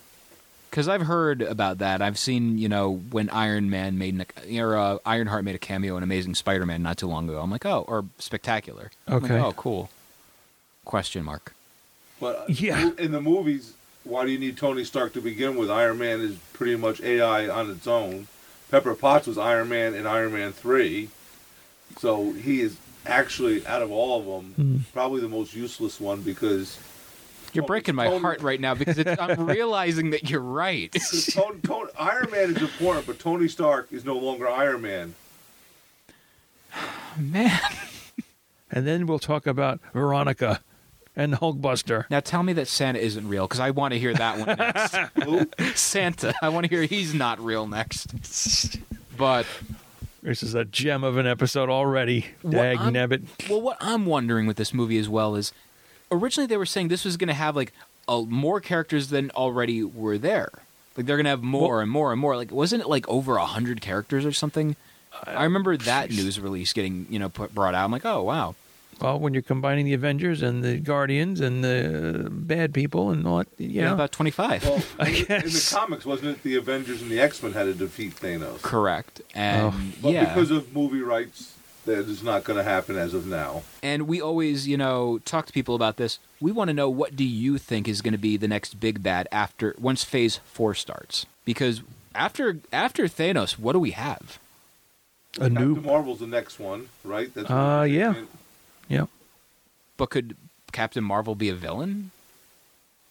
Because 0.71 0.87
I've 0.87 1.03
heard 1.03 1.43
about 1.43 1.77
that. 1.77 2.01
I've 2.01 2.17
seen, 2.17 2.57
you 2.57 2.67
know, 2.67 2.95
when 3.11 3.29
Iron 3.29 3.69
Man 3.69 3.99
made, 3.99 4.15
an, 4.15 4.57
or 4.59 4.75
uh, 4.75 4.97
Ironheart 5.05 5.43
made 5.45 5.53
a 5.53 5.59
cameo 5.59 5.95
in 5.97 6.01
Amazing 6.01 6.33
Spider-Man 6.33 6.81
not 6.81 6.97
too 6.97 7.05
long 7.05 7.29
ago. 7.29 7.39
I'm 7.41 7.51
like, 7.51 7.63
oh, 7.67 7.85
or 7.87 8.05
Spectacular. 8.17 8.89
I'm 9.07 9.21
like, 9.21 9.31
Okay. 9.31 9.39
oh, 9.39 9.51
cool. 9.51 9.91
Question 10.83 11.23
mark. 11.25 11.53
But 12.19 12.49
Yeah. 12.49 12.89
in 12.97 13.11
the 13.11 13.21
movies, 13.21 13.73
why 14.03 14.25
do 14.25 14.31
you 14.31 14.37
need 14.39 14.57
Tony 14.57 14.83
Stark 14.83 15.13
to 15.13 15.21
begin 15.21 15.55
with? 15.55 15.69
Iron 15.71 15.97
Man 15.97 16.19
is 16.21 16.35
pretty 16.53 16.75
much 16.75 17.01
AI 17.01 17.47
on 17.49 17.69
its 17.71 17.87
own. 17.87 18.27
Pepper 18.71 18.95
Potts 18.95 19.27
was 19.27 19.37
Iron 19.37 19.69
Man 19.69 19.93
in 19.93 20.05
Iron 20.07 20.33
Man 20.33 20.51
3. 20.51 21.09
So 21.99 22.31
he 22.33 22.61
is 22.61 22.77
actually, 23.05 23.65
out 23.67 23.81
of 23.81 23.91
all 23.91 24.19
of 24.19 24.25
them, 24.25 24.53
Hmm. 24.55 24.77
probably 24.93 25.21
the 25.21 25.27
most 25.29 25.53
useless 25.53 25.99
one 25.99 26.21
because 26.21 26.77
You're 27.53 27.65
breaking 27.65 27.93
my 27.95 28.07
Tony- 28.07 28.19
heart 28.21 28.41
right 28.41 28.59
now 28.59 28.73
because 28.73 28.97
it's, 28.97 29.19
I'm 29.21 29.45
realizing 29.45 30.09
that 30.09 30.29
you're 30.29 30.39
right. 30.41 30.91
Tony, 31.31 31.59
Tony, 31.61 31.91
Iron 31.99 32.31
Man 32.31 32.55
is 32.55 32.61
important, 32.61 33.05
but 33.05 33.19
Tony 33.19 33.47
Stark 33.47 33.89
is 33.91 34.03
no 34.05 34.17
longer 34.17 34.49
Iron 34.49 34.81
Man. 34.81 35.13
Man. 37.19 37.59
And 38.71 38.87
then 38.87 39.05
we'll 39.05 39.19
talk 39.19 39.45
about 39.45 39.79
Veronica 39.93 40.61
and 41.15 41.33
Hulkbuster. 41.33 42.05
Now 42.09 42.19
tell 42.19 42.43
me 42.43 42.53
that 42.53 42.67
Santa 42.67 42.99
isn't 42.99 43.27
real 43.27 43.47
because 43.47 43.59
I 43.59 43.71
want 43.71 43.93
to 43.93 43.99
hear 43.99 44.13
that 44.13 44.39
one 44.39 44.57
next. 44.57 45.77
Santa. 45.79 46.33
I 46.41 46.49
want 46.49 46.65
to 46.65 46.69
hear 46.75 46.83
he's 46.85 47.13
not 47.13 47.39
real 47.39 47.67
next. 47.67 48.77
But 49.15 49.45
This 50.23 50.41
is 50.41 50.55
a 50.55 50.65
gem 50.65 51.03
of 51.03 51.17
an 51.17 51.27
episode 51.27 51.69
already. 51.69 52.25
Dag 52.49 52.79
nabbit. 52.79 53.47
well, 53.47 53.61
what 53.61 53.77
I'm 53.79 54.07
wondering 54.07 54.47
with 54.47 54.57
this 54.57 54.73
movie 54.73 54.97
as 54.97 55.07
well 55.07 55.35
is 55.35 55.51
originally 56.11 56.47
they 56.47 56.57
were 56.57 56.65
saying 56.65 56.87
this 56.87 57.05
was 57.05 57.15
going 57.15 57.27
to 57.27 57.33
have 57.35 57.55
like 57.55 57.73
a, 58.07 58.23
more 58.23 58.59
characters 58.59 59.09
than 59.09 59.29
already 59.31 59.83
were 59.83 60.17
there. 60.17 60.49
Like 60.97 61.05
they're 61.05 61.15
going 61.17 61.25
to 61.25 61.29
have 61.29 61.43
more 61.43 61.75
Well- 61.75 61.79
and 61.81 61.91
more 61.91 62.11
and 62.11 62.19
more. 62.19 62.35
Like 62.35 62.51
wasn't 62.51 62.81
it 62.81 62.89
like 62.89 63.07
over 63.07 63.35
a 63.37 63.45
hundred 63.45 63.81
characters 63.81 64.25
or 64.25 64.31
something? 64.31 64.75
Uh, 65.13 65.29
I 65.29 65.43
remember 65.43 65.77
that 65.77 66.09
news 66.09 66.39
release 66.39 66.73
getting 66.73 67.05
you 67.11 67.19
know 67.19 67.29
put, 67.29 67.53
brought 67.53 67.75
out. 67.75 67.85
I'm 67.85 67.91
like, 67.91 68.03
oh 68.05 68.23
wow. 68.23 68.55
Well, 69.03 69.19
when 69.19 69.33
you're 69.33 69.43
combining 69.43 69.85
the 69.85 69.93
Avengers 69.93 70.41
and 70.41 70.63
the 70.63 70.77
Guardians 70.77 71.41
and 71.41 71.63
the 71.63 72.29
bad 72.31 72.73
people 72.73 73.11
and 73.11 73.27
all 73.27 73.39
that, 73.39 73.47
you 73.57 73.67
Yeah, 73.67 73.87
know, 73.89 73.93
about 73.95 74.11
25. 74.13 74.63
Well, 74.63 74.81
I 74.99 75.09
in, 75.09 75.13
the, 75.25 75.35
in 75.35 75.49
the 75.51 75.69
comics, 75.71 76.05
wasn't 76.05 76.29
it 76.37 76.43
the 76.43 76.55
Avengers 76.55 77.01
and 77.01 77.11
the 77.11 77.19
X 77.19 77.43
Men 77.43 77.51
had 77.51 77.65
to 77.65 77.73
defeat 77.73 78.15
Thanos? 78.15 78.61
Correct. 78.61 79.21
And 79.35 79.93
But 80.01 80.13
yeah. 80.13 80.25
because 80.33 80.51
of 80.51 80.73
movie 80.73 81.01
rights, 81.01 81.53
that 81.85 81.99
is 81.99 82.23
not 82.23 82.45
going 82.45 82.55
to 82.57 82.63
happen 82.63 82.97
as 82.97 83.13
of 83.13 83.27
now. 83.27 83.63
and 83.83 84.07
we 84.07 84.21
always, 84.21 84.69
you 84.69 84.77
know, 84.77 85.19
talk 85.25 85.45
to 85.47 85.51
people 85.53 85.75
about 85.75 85.97
this. 85.97 86.17
We 86.39 86.53
want 86.53 86.69
to 86.69 86.73
know 86.73 86.89
what 86.89 87.17
do 87.17 87.25
you 87.25 87.57
think 87.57 87.89
is 87.89 88.01
going 88.01 88.13
to 88.13 88.17
be 88.17 88.37
the 88.37 88.47
next 88.47 88.79
big 88.79 89.03
bad 89.03 89.27
after 89.33 89.75
once 89.77 90.05
Phase 90.05 90.39
Four 90.45 90.75
starts? 90.75 91.25
Because 91.43 91.81
after 92.15 92.59
after 92.71 93.03
Thanos, 93.09 93.59
what 93.59 93.73
do 93.73 93.79
we 93.79 93.91
have? 93.91 94.39
a 95.37 95.49
Captain 95.49 95.53
new. 95.55 95.75
Marvel's 95.81 96.19
the 96.19 96.27
next 96.27 96.57
one, 96.59 96.87
right? 97.03 97.33
That's 97.33 97.49
what 97.49 97.57
Uh, 97.57 97.81
I'm 97.81 97.91
yeah. 97.91 98.13
thinking. 98.13 98.37
Yeah. 98.87 99.05
But 99.97 100.09
could 100.09 100.35
Captain 100.71 101.03
Marvel 101.03 101.35
be 101.35 101.49
a 101.49 101.55
villain? 101.55 102.11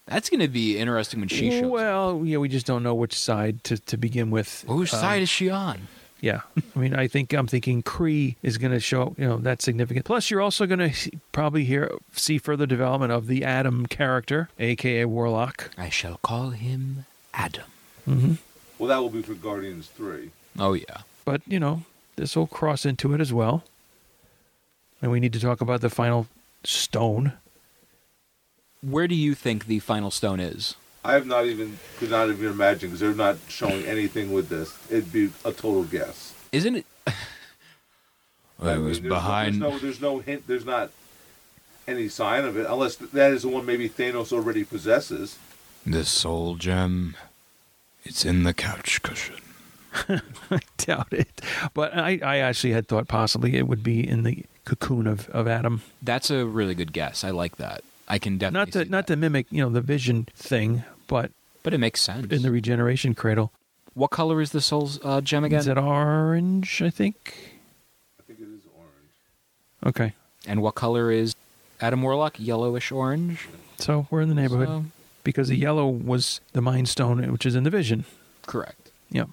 That's 0.05 0.29
going 0.29 0.41
to 0.41 0.49
be 0.49 0.77
interesting 0.77 1.21
when 1.21 1.29
she 1.29 1.49
shows. 1.49 1.63
up. 1.63 1.69
Well, 1.71 2.21
yeah, 2.25 2.37
we 2.37 2.49
just 2.49 2.65
don't 2.65 2.83
know 2.83 2.93
which 2.93 3.17
side 3.17 3.63
to, 3.65 3.77
to 3.77 3.95
begin 3.97 4.31
with. 4.31 4.65
Whose 4.67 4.93
Um, 4.93 4.99
side 4.99 5.21
is 5.21 5.29
she 5.29 5.49
on? 5.49 5.87
Yeah, 6.19 6.41
I 6.75 6.79
mean, 6.79 6.95
I 6.95 7.07
think 7.09 7.33
I'm 7.33 7.47
thinking 7.47 7.83
Kree 7.83 8.35
is 8.41 8.57
going 8.57 8.71
to 8.71 8.79
show, 8.79 9.13
you 9.17 9.25
know, 9.27 9.37
that's 9.39 9.65
significant. 9.65 10.05
Plus, 10.05 10.29
you're 10.31 10.39
also 10.41 10.65
going 10.65 10.91
to 10.91 11.11
probably 11.33 11.65
hear 11.65 11.91
see 12.13 12.37
further 12.37 12.65
development 12.65 13.11
of 13.11 13.27
the 13.27 13.43
Adam 13.43 13.85
character, 13.87 14.49
aka 14.57 15.03
Warlock. 15.03 15.71
I 15.77 15.89
shall 15.89 16.17
call 16.23 16.51
him 16.51 17.05
Adam. 17.33 17.65
Mm-hmm. 18.07 18.33
Well, 18.79 18.87
that 18.87 18.99
will 18.99 19.09
be 19.09 19.21
for 19.21 19.33
Guardians 19.33 19.87
3. 19.87 20.31
Oh 20.59 20.71
yeah. 20.73 21.01
But 21.25 21.41
you 21.45 21.59
know, 21.59 21.83
this 22.15 22.37
will 22.37 22.47
cross 22.47 22.85
into 22.85 23.13
it 23.13 23.19
as 23.19 23.33
well. 23.33 23.63
And 25.03 25.11
we 25.11 25.19
need 25.19 25.33
to 25.33 25.39
talk 25.41 25.59
about 25.59 25.81
the 25.81 25.89
final 25.89 26.27
stone. 26.63 27.33
Where 28.81 29.05
do 29.05 29.15
you 29.15 29.35
think 29.35 29.65
the 29.65 29.79
final 29.79 30.09
stone 30.11 30.39
is? 30.39 30.75
I 31.03 31.11
have 31.13 31.27
not 31.27 31.45
even, 31.45 31.77
could 31.97 32.09
not 32.09 32.29
even 32.29 32.47
imagine 32.47 32.87
because 32.89 33.01
they're 33.01 33.13
not 33.13 33.35
showing 33.49 33.83
anything 33.85 34.31
with 34.31 34.47
this. 34.47 34.73
It'd 34.89 35.11
be 35.11 35.25
a 35.43 35.51
total 35.51 35.83
guess. 35.83 36.33
Isn't 36.53 36.77
it? 36.77 36.85
I 38.61 38.75
mean, 38.77 38.85
there's 38.85 39.01
no- 39.01 39.19
there's 39.19 39.57
no, 39.57 39.77
there's 39.77 40.01
no 40.01 40.19
hint. 40.19 40.47
There's 40.47 40.65
not 40.65 40.89
any 41.85 42.07
sign 42.07 42.45
of 42.45 42.55
it, 42.55 42.65
unless 42.65 42.95
that 42.95 43.33
is 43.33 43.41
the 43.41 43.49
one 43.49 43.65
maybe 43.65 43.89
Thanos 43.89 44.31
already 44.31 44.63
possesses. 44.63 45.37
the 45.85 46.05
soul 46.05 46.55
gem. 46.55 47.17
It's 48.05 48.23
in 48.23 48.43
the 48.43 48.53
couch 48.53 49.01
cushion. 49.01 49.35
I 50.49 50.59
doubt 50.77 51.11
it. 51.11 51.41
But 51.73 51.93
I, 51.93 52.19
I 52.23 52.37
actually 52.37 52.71
had 52.71 52.87
thought 52.87 53.09
possibly 53.09 53.57
it 53.57 53.67
would 53.67 53.83
be 53.83 54.07
in 54.07 54.23
the 54.23 54.45
cocoon 54.65 55.07
of, 55.07 55.29
of 55.29 55.47
Adam. 55.47 55.81
That's 56.01 56.29
a 56.29 56.45
really 56.45 56.75
good 56.75 56.93
guess. 56.93 57.23
I 57.23 57.31
like 57.31 57.57
that. 57.57 57.83
I 58.07 58.19
can 58.19 58.37
definitely 58.37 58.59
Not 58.59 58.71
to 58.73 58.83
see 58.85 58.89
not 58.91 59.07
that. 59.07 59.13
to 59.13 59.17
mimic, 59.17 59.47
you 59.49 59.63
know, 59.63 59.69
the 59.69 59.81
vision 59.81 60.27
thing, 60.35 60.83
but 61.07 61.31
but 61.63 61.73
it 61.73 61.77
makes 61.77 62.01
sense. 62.01 62.31
in 62.31 62.41
the 62.41 62.51
regeneration 62.51 63.13
cradle. 63.15 63.51
what 63.93 64.09
color 64.11 64.41
is 64.41 64.51
the 64.51 64.59
soul's 64.61 64.99
uh, 65.03 65.21
gem 65.21 65.43
again? 65.45 65.59
Is 65.59 65.67
it 65.67 65.77
orange, 65.77 66.81
I 66.81 66.89
think? 66.89 67.33
I 68.19 68.23
think 68.23 68.39
it 68.39 68.43
is 68.43 68.61
orange. 68.77 69.95
Okay. 69.95 70.13
and 70.45 70.61
what 70.61 70.75
color 70.75 71.11
is 71.11 71.35
Adam 71.79 72.01
Warlock? 72.01 72.39
Yellowish 72.39 72.91
orange. 72.91 73.47
So 73.77 74.07
we're 74.11 74.21
in 74.21 74.29
the 74.29 74.35
neighborhood. 74.35 74.67
So- 74.67 74.85
because 75.23 75.47
the 75.47 75.55
yellow 75.55 75.87
was 75.87 76.41
the 76.51 76.61
mind 76.61 76.89
stone, 76.89 77.31
which 77.31 77.45
is 77.45 77.55
in 77.55 77.63
the 77.63 77.69
vision. 77.69 78.03
correct. 78.45 78.91
Yep. 79.11 79.29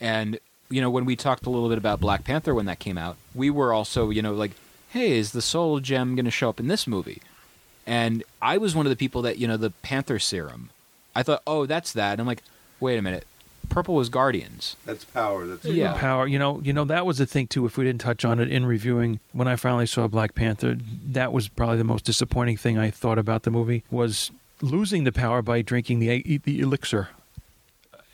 And 0.00 0.38
you 0.72 0.80
know, 0.80 0.90
when 0.90 1.04
we 1.04 1.16
talked 1.16 1.46
a 1.46 1.50
little 1.50 1.68
bit 1.68 1.78
about 1.78 2.00
Black 2.00 2.24
Panther 2.24 2.54
when 2.54 2.66
that 2.66 2.78
came 2.78 2.98
out, 2.98 3.16
we 3.34 3.50
were 3.50 3.72
also, 3.72 4.10
you 4.10 4.22
know, 4.22 4.32
like, 4.32 4.52
hey, 4.90 5.18
is 5.18 5.32
the 5.32 5.42
soul 5.42 5.80
gem 5.80 6.14
going 6.16 6.24
to 6.24 6.30
show 6.30 6.48
up 6.48 6.58
in 6.58 6.68
this 6.68 6.86
movie? 6.86 7.22
And 7.86 8.22
I 8.40 8.58
was 8.58 8.74
one 8.74 8.86
of 8.86 8.90
the 8.90 8.96
people 8.96 9.22
that, 9.22 9.38
you 9.38 9.46
know, 9.46 9.56
the 9.56 9.70
Panther 9.70 10.18
serum. 10.18 10.70
I 11.14 11.22
thought, 11.22 11.42
oh, 11.46 11.66
that's 11.66 11.92
that. 11.92 12.12
And 12.12 12.20
I'm 12.20 12.26
like, 12.26 12.42
wait 12.80 12.98
a 12.98 13.02
minute. 13.02 13.26
Purple 13.68 13.94
was 13.94 14.08
Guardians. 14.08 14.76
That's 14.84 15.04
power. 15.04 15.46
That's 15.46 15.64
Yeah. 15.64 15.94
Power. 15.94 16.26
You 16.26 16.38
know, 16.38 16.60
you 16.62 16.72
know 16.72 16.84
that 16.84 17.06
was 17.06 17.18
the 17.18 17.26
thing 17.26 17.46
too. 17.46 17.64
If 17.64 17.78
we 17.78 17.84
didn't 17.84 18.00
touch 18.00 18.24
on 18.24 18.38
it 18.38 18.50
in 18.50 18.66
reviewing, 18.66 19.20
when 19.32 19.48
I 19.48 19.56
finally 19.56 19.86
saw 19.86 20.06
Black 20.08 20.34
Panther, 20.34 20.76
that 21.10 21.32
was 21.32 21.48
probably 21.48 21.78
the 21.78 21.84
most 21.84 22.04
disappointing 22.04 22.56
thing 22.56 22.78
I 22.78 22.90
thought 22.90 23.18
about 23.18 23.44
the 23.44 23.50
movie 23.50 23.84
was 23.90 24.30
losing 24.60 25.04
the 25.04 25.12
power 25.12 25.42
by 25.42 25.62
drinking 25.62 26.00
the 26.00 26.40
the 26.44 26.60
elixir 26.60 27.08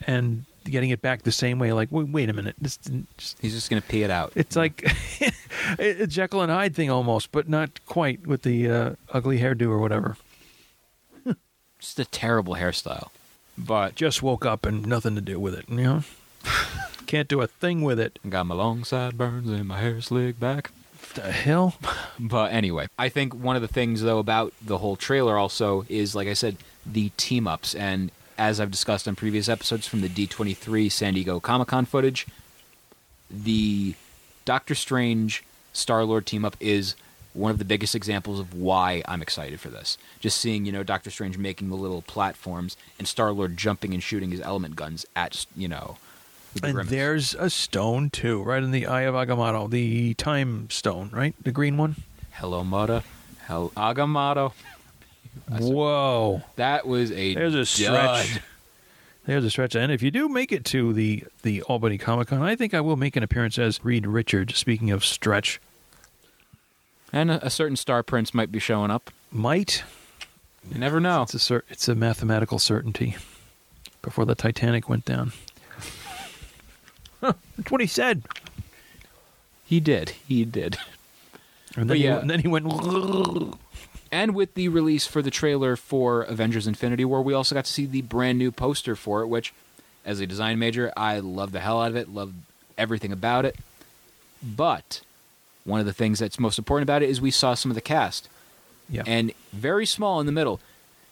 and 0.07 0.45
getting 0.69 0.89
it 0.89 1.01
back 1.01 1.23
the 1.23 1.31
same 1.31 1.59
way. 1.59 1.73
Like, 1.73 1.91
wait, 1.91 2.09
wait 2.09 2.29
a 2.29 2.33
minute, 2.33 2.55
this 2.59 2.77
just, 3.17 3.39
He's 3.39 3.53
just 3.53 3.69
going 3.69 3.81
to 3.81 3.87
pee 3.87 4.03
it 4.03 4.11
out. 4.11 4.31
it's 4.35 4.55
like 4.55 4.83
a 5.79 6.07
Jekyll 6.07 6.41
and 6.41 6.51
Hyde 6.51 6.75
thing 6.75 6.89
almost, 6.89 7.31
but 7.31 7.49
not 7.49 7.83
quite 7.85 8.25
with 8.25 8.43
the 8.43 8.69
uh, 8.69 8.95
ugly 9.11 9.39
hairdo 9.39 9.69
or 9.69 9.79
whatever. 9.79 10.17
Just 11.79 11.99
a 11.99 12.05
terrible 12.05 12.55
hairstyle. 12.55 13.09
But 13.57 13.95
Just 13.95 14.23
woke 14.23 14.45
up 14.45 14.65
and 14.65 14.85
nothing 14.87 15.15
to 15.15 15.21
do 15.21 15.39
with 15.39 15.53
it. 15.53 15.69
You 15.69 15.75
know, 15.75 16.03
can't 17.07 17.27
do 17.27 17.41
a 17.41 17.47
thing 17.47 17.81
with 17.81 17.99
it. 17.99 18.19
got 18.27 18.45
my 18.45 18.55
long 18.55 18.83
sideburns 18.83 19.49
and 19.49 19.67
my 19.67 19.79
hair 19.79 19.99
slicked 20.01 20.39
back. 20.39 20.71
The 21.15 21.31
hell. 21.31 21.75
But 22.19 22.51
anyway, 22.51 22.87
I 22.97 23.09
think 23.09 23.33
one 23.33 23.55
of 23.55 23.61
the 23.61 23.67
things 23.67 24.01
though 24.01 24.19
about 24.19 24.53
the 24.61 24.77
whole 24.77 24.95
trailer 24.95 25.37
also 25.37 25.85
is 25.89 26.15
like 26.15 26.27
I 26.27 26.33
said, 26.33 26.57
the 26.85 27.09
team 27.17 27.47
ups 27.47 27.75
and 27.75 28.11
as 28.39 28.59
I've 28.59 28.71
discussed 28.71 29.07
on 29.07 29.15
previous 29.15 29.49
episodes 29.49 29.85
from 29.85 30.01
the 30.01 30.07
D23 30.09 30.91
San 30.91 31.13
Diego 31.13 31.39
Comic-Con 31.39 31.85
footage, 31.85 32.25
the 33.29 33.93
Doctor 34.45 34.73
Strange 34.73 35.43
Star-Lord 35.73 36.25
team 36.25 36.45
up 36.45 36.55
is 36.59 36.95
one 37.33 37.51
of 37.51 37.59
the 37.59 37.65
biggest 37.65 37.93
examples 37.93 38.39
of 38.39 38.53
why 38.55 39.03
I'm 39.07 39.21
excited 39.21 39.59
for 39.59 39.69
this. 39.69 39.97
Just 40.19 40.39
seeing, 40.39 40.65
you 40.65 40.71
know, 40.71 40.81
Doctor 40.83 41.11
Strange 41.11 41.37
making 41.37 41.69
the 41.69 41.75
little 41.75 42.01
platforms 42.01 42.75
and 42.97 43.07
Star-Lord 43.07 43.55
jumping 43.57 43.93
and 43.93 44.01
shooting 44.01 44.31
his 44.31 44.41
element 44.41 44.75
guns 44.75 45.05
at, 45.15 45.45
you 45.55 45.67
know, 45.67 45.97
the 46.55 46.65
And 46.67 46.73
Grimace. 46.75 46.89
there's 46.89 47.35
a 47.35 47.49
stone 47.49 48.09
too, 48.09 48.41
right 48.41 48.63
in 48.63 48.71
the 48.71 48.87
eye 48.87 49.01
of 49.01 49.13
Agamotto, 49.13 49.69
the 49.69 50.15
time 50.15 50.69
stone, 50.71 51.09
right? 51.13 51.35
The 51.43 51.51
green 51.51 51.77
one. 51.77 51.97
Hello 52.31 52.63
Mata, 52.63 53.03
Hello, 53.47 53.71
Agamotto. 53.75 54.53
Whoa. 55.49 56.41
That 56.57 56.85
was 56.87 57.11
a 57.11 57.33
There's 57.33 57.55
a 57.55 57.65
stretch. 57.65 58.33
dud. 58.33 58.41
There's 59.25 59.43
a 59.45 59.49
stretch. 59.49 59.75
And 59.75 59.91
if 59.91 60.01
you 60.01 60.11
do 60.11 60.27
make 60.29 60.51
it 60.51 60.65
to 60.65 60.91
the, 60.93 61.23
the 61.43 61.61
Albany 61.63 61.97
Comic 61.97 62.29
Con, 62.29 62.41
I 62.41 62.55
think 62.55 62.73
I 62.73 62.81
will 62.81 62.95
make 62.95 63.15
an 63.15 63.23
appearance 63.23 63.57
as 63.59 63.83
Reed 63.83 64.05
Richard. 64.07 64.51
Speaking 64.55 64.89
of 64.91 65.05
stretch, 65.05 65.59
And 67.13 67.29
a, 67.31 67.45
a 67.45 67.49
certain 67.49 67.75
star 67.77 68.01
prince 68.03 68.33
might 68.33 68.51
be 68.51 68.59
showing 68.59 68.89
up. 68.91 69.11
might 69.31 69.83
You 70.71 70.79
never 70.79 70.99
know. 70.99 71.23
it's 71.23 71.33
a 71.33 71.39
cer- 71.39 71.63
it's 71.69 71.87
a 71.87 71.95
mathematical 71.95 72.57
certainty. 72.59 73.15
Before 74.01 74.25
the 74.25 74.33
Titanic 74.35 74.87
went 74.87 75.03
down, 75.05 75.33
huh, 77.21 77.33
that's 77.57 77.69
what 77.71 77.81
he 77.81 77.87
said. 77.87 78.23
He 79.65 79.79
did. 79.79 80.11
He 80.27 80.45
did. 80.45 80.77
And 81.75 81.87
But 81.87 81.99
yeah. 81.99 82.15
he, 82.15 82.21
and 82.21 82.29
then 82.29 82.39
he 82.39 82.47
went. 82.47 82.65
And 84.11 84.33
with 84.35 84.55
the 84.55 84.67
release 84.69 85.05
for 85.05 85.21
the 85.21 85.31
trailer 85.31 85.75
for 85.75 86.23
Avengers 86.23 86.65
Infinity 86.67 87.05
War, 87.05 87.21
we 87.21 87.33
also 87.33 87.53
got 87.55 87.65
to 87.65 87.71
see 87.71 87.85
the 87.85 88.01
brand 88.01 88.37
new 88.39 88.51
poster 88.51 88.95
for 88.95 89.21
it, 89.21 89.27
which, 89.27 89.53
as 90.05 90.19
a 90.19 90.25
design 90.27 90.57
major, 90.59 90.91
I 90.97 91.19
love 91.19 91.51
the 91.51 91.59
hell 91.59 91.81
out 91.81 91.91
of 91.91 91.95
it, 91.95 92.09
love 92.09 92.33
everything 92.77 93.11
about 93.11 93.45
it. 93.45 93.55
But 94.41 95.01
one 95.63 95.79
of 95.79 95.85
the 95.85 95.93
things 95.93 96.19
that's 96.19 96.39
most 96.39 96.57
important 96.57 96.83
about 96.85 97.03
it 97.03 97.09
is 97.09 97.21
we 97.21 97.31
saw 97.31 97.53
some 97.53 97.69
of 97.71 97.75
the 97.75 97.81
cast. 97.81 98.29
Yeah. 98.89 99.03
And 99.05 99.31
very 99.53 99.85
small 99.85 100.19
in 100.19 100.25
the 100.25 100.31
middle, 100.31 100.59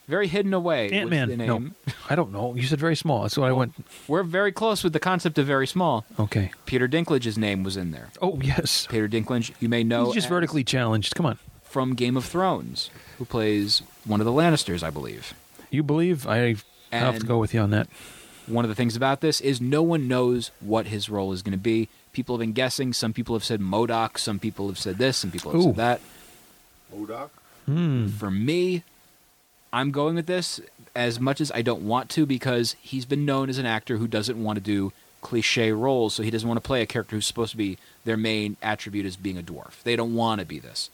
very 0.07 0.27
hidden 0.27 0.53
away. 0.53 0.89
Ant 0.89 1.09
Man. 1.09 1.37
No. 1.37 1.69
I 2.09 2.15
don't 2.15 2.31
know. 2.31 2.55
You 2.55 2.63
said 2.63 2.79
very 2.79 2.95
small. 2.95 3.23
That's 3.23 3.37
what 3.37 3.47
I 3.47 3.51
went. 3.51 3.73
We're 4.07 4.23
very 4.23 4.51
close 4.51 4.83
with 4.83 4.93
the 4.93 4.99
concept 4.99 5.37
of 5.37 5.45
very 5.45 5.67
small. 5.67 6.05
Okay. 6.19 6.51
Peter 6.65 6.87
Dinklage's 6.87 7.37
name 7.37 7.63
was 7.63 7.77
in 7.77 7.91
there. 7.91 8.09
Oh 8.21 8.39
yes. 8.41 8.87
Peter 8.89 9.07
Dinklage, 9.07 9.51
you 9.59 9.69
may 9.69 9.83
know 9.83 10.05
He's 10.05 10.15
just 10.15 10.25
as- 10.25 10.29
vertically 10.29 10.63
challenged. 10.63 11.13
Come 11.13 11.25
on. 11.27 11.37
From 11.77 11.93
Game 11.93 12.17
of 12.17 12.25
Thrones, 12.25 12.89
who 13.19 13.25
plays 13.25 13.83
one 14.03 14.19
of 14.19 14.25
the 14.25 14.31
Lannisters, 14.31 14.81
I 14.81 14.89
believe. 14.89 15.35
You 15.69 15.83
believe? 15.83 16.25
I 16.25 16.55
I 16.91 16.95
have 16.95 17.19
to 17.19 17.25
go 17.27 17.37
with 17.37 17.53
you 17.53 17.59
on 17.59 17.69
that. 17.69 17.87
One 18.47 18.65
of 18.65 18.69
the 18.69 18.73
things 18.73 18.95
about 18.95 19.21
this 19.21 19.39
is 19.41 19.61
no 19.61 19.83
one 19.83 20.07
knows 20.07 20.49
what 20.59 20.87
his 20.87 21.07
role 21.07 21.33
is 21.33 21.43
going 21.43 21.51
to 21.51 21.59
be. 21.59 21.87
People 22.13 22.33
have 22.33 22.39
been 22.39 22.53
guessing. 22.53 22.93
Some 22.93 23.13
people 23.13 23.35
have 23.35 23.43
said 23.43 23.61
MODOK. 23.61 24.17
Some 24.17 24.39
people 24.39 24.65
have 24.69 24.79
said 24.79 24.97
this. 24.97 25.17
Some 25.17 25.29
people 25.29 25.51
have 25.51 25.61
Ooh. 25.61 25.63
said 25.65 25.75
that. 25.75 26.01
MODOK. 26.91 27.29
Hmm. 27.67 28.07
For 28.07 28.31
me, 28.31 28.81
I'm 29.71 29.91
going 29.91 30.15
with 30.15 30.25
this 30.25 30.59
as 30.95 31.19
much 31.19 31.39
as 31.39 31.51
I 31.51 31.61
don't 31.61 31.83
want 31.83 32.09
to 32.09 32.25
because 32.25 32.75
he's 32.81 33.05
been 33.05 33.23
known 33.23 33.49
as 33.49 33.59
an 33.59 33.67
actor 33.67 33.97
who 33.97 34.07
doesn't 34.07 34.43
want 34.43 34.57
to 34.57 34.63
do 34.63 34.93
cliche 35.21 35.71
roles, 35.71 36.15
so 36.15 36.23
he 36.23 36.31
doesn't 36.31 36.49
want 36.49 36.57
to 36.57 36.67
play 36.67 36.81
a 36.81 36.87
character 36.87 37.15
who's 37.15 37.27
supposed 37.27 37.51
to 37.51 37.57
be 37.57 37.77
their 38.03 38.17
main 38.17 38.57
attribute 38.63 39.05
as 39.05 39.15
being 39.15 39.37
a 39.37 39.43
dwarf. 39.43 39.83
They 39.83 39.95
don't 39.95 40.15
want 40.15 40.39
to 40.39 40.45
be 40.47 40.57
this. 40.57 40.89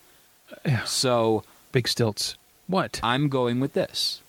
Yeah. 0.66 0.84
So 0.86 1.44
Big 1.72 1.88
stilts. 1.88 2.36
What? 2.68 3.00
I'm 3.04 3.30
going 3.30 3.60
with 3.60 3.74
this. 3.74 4.22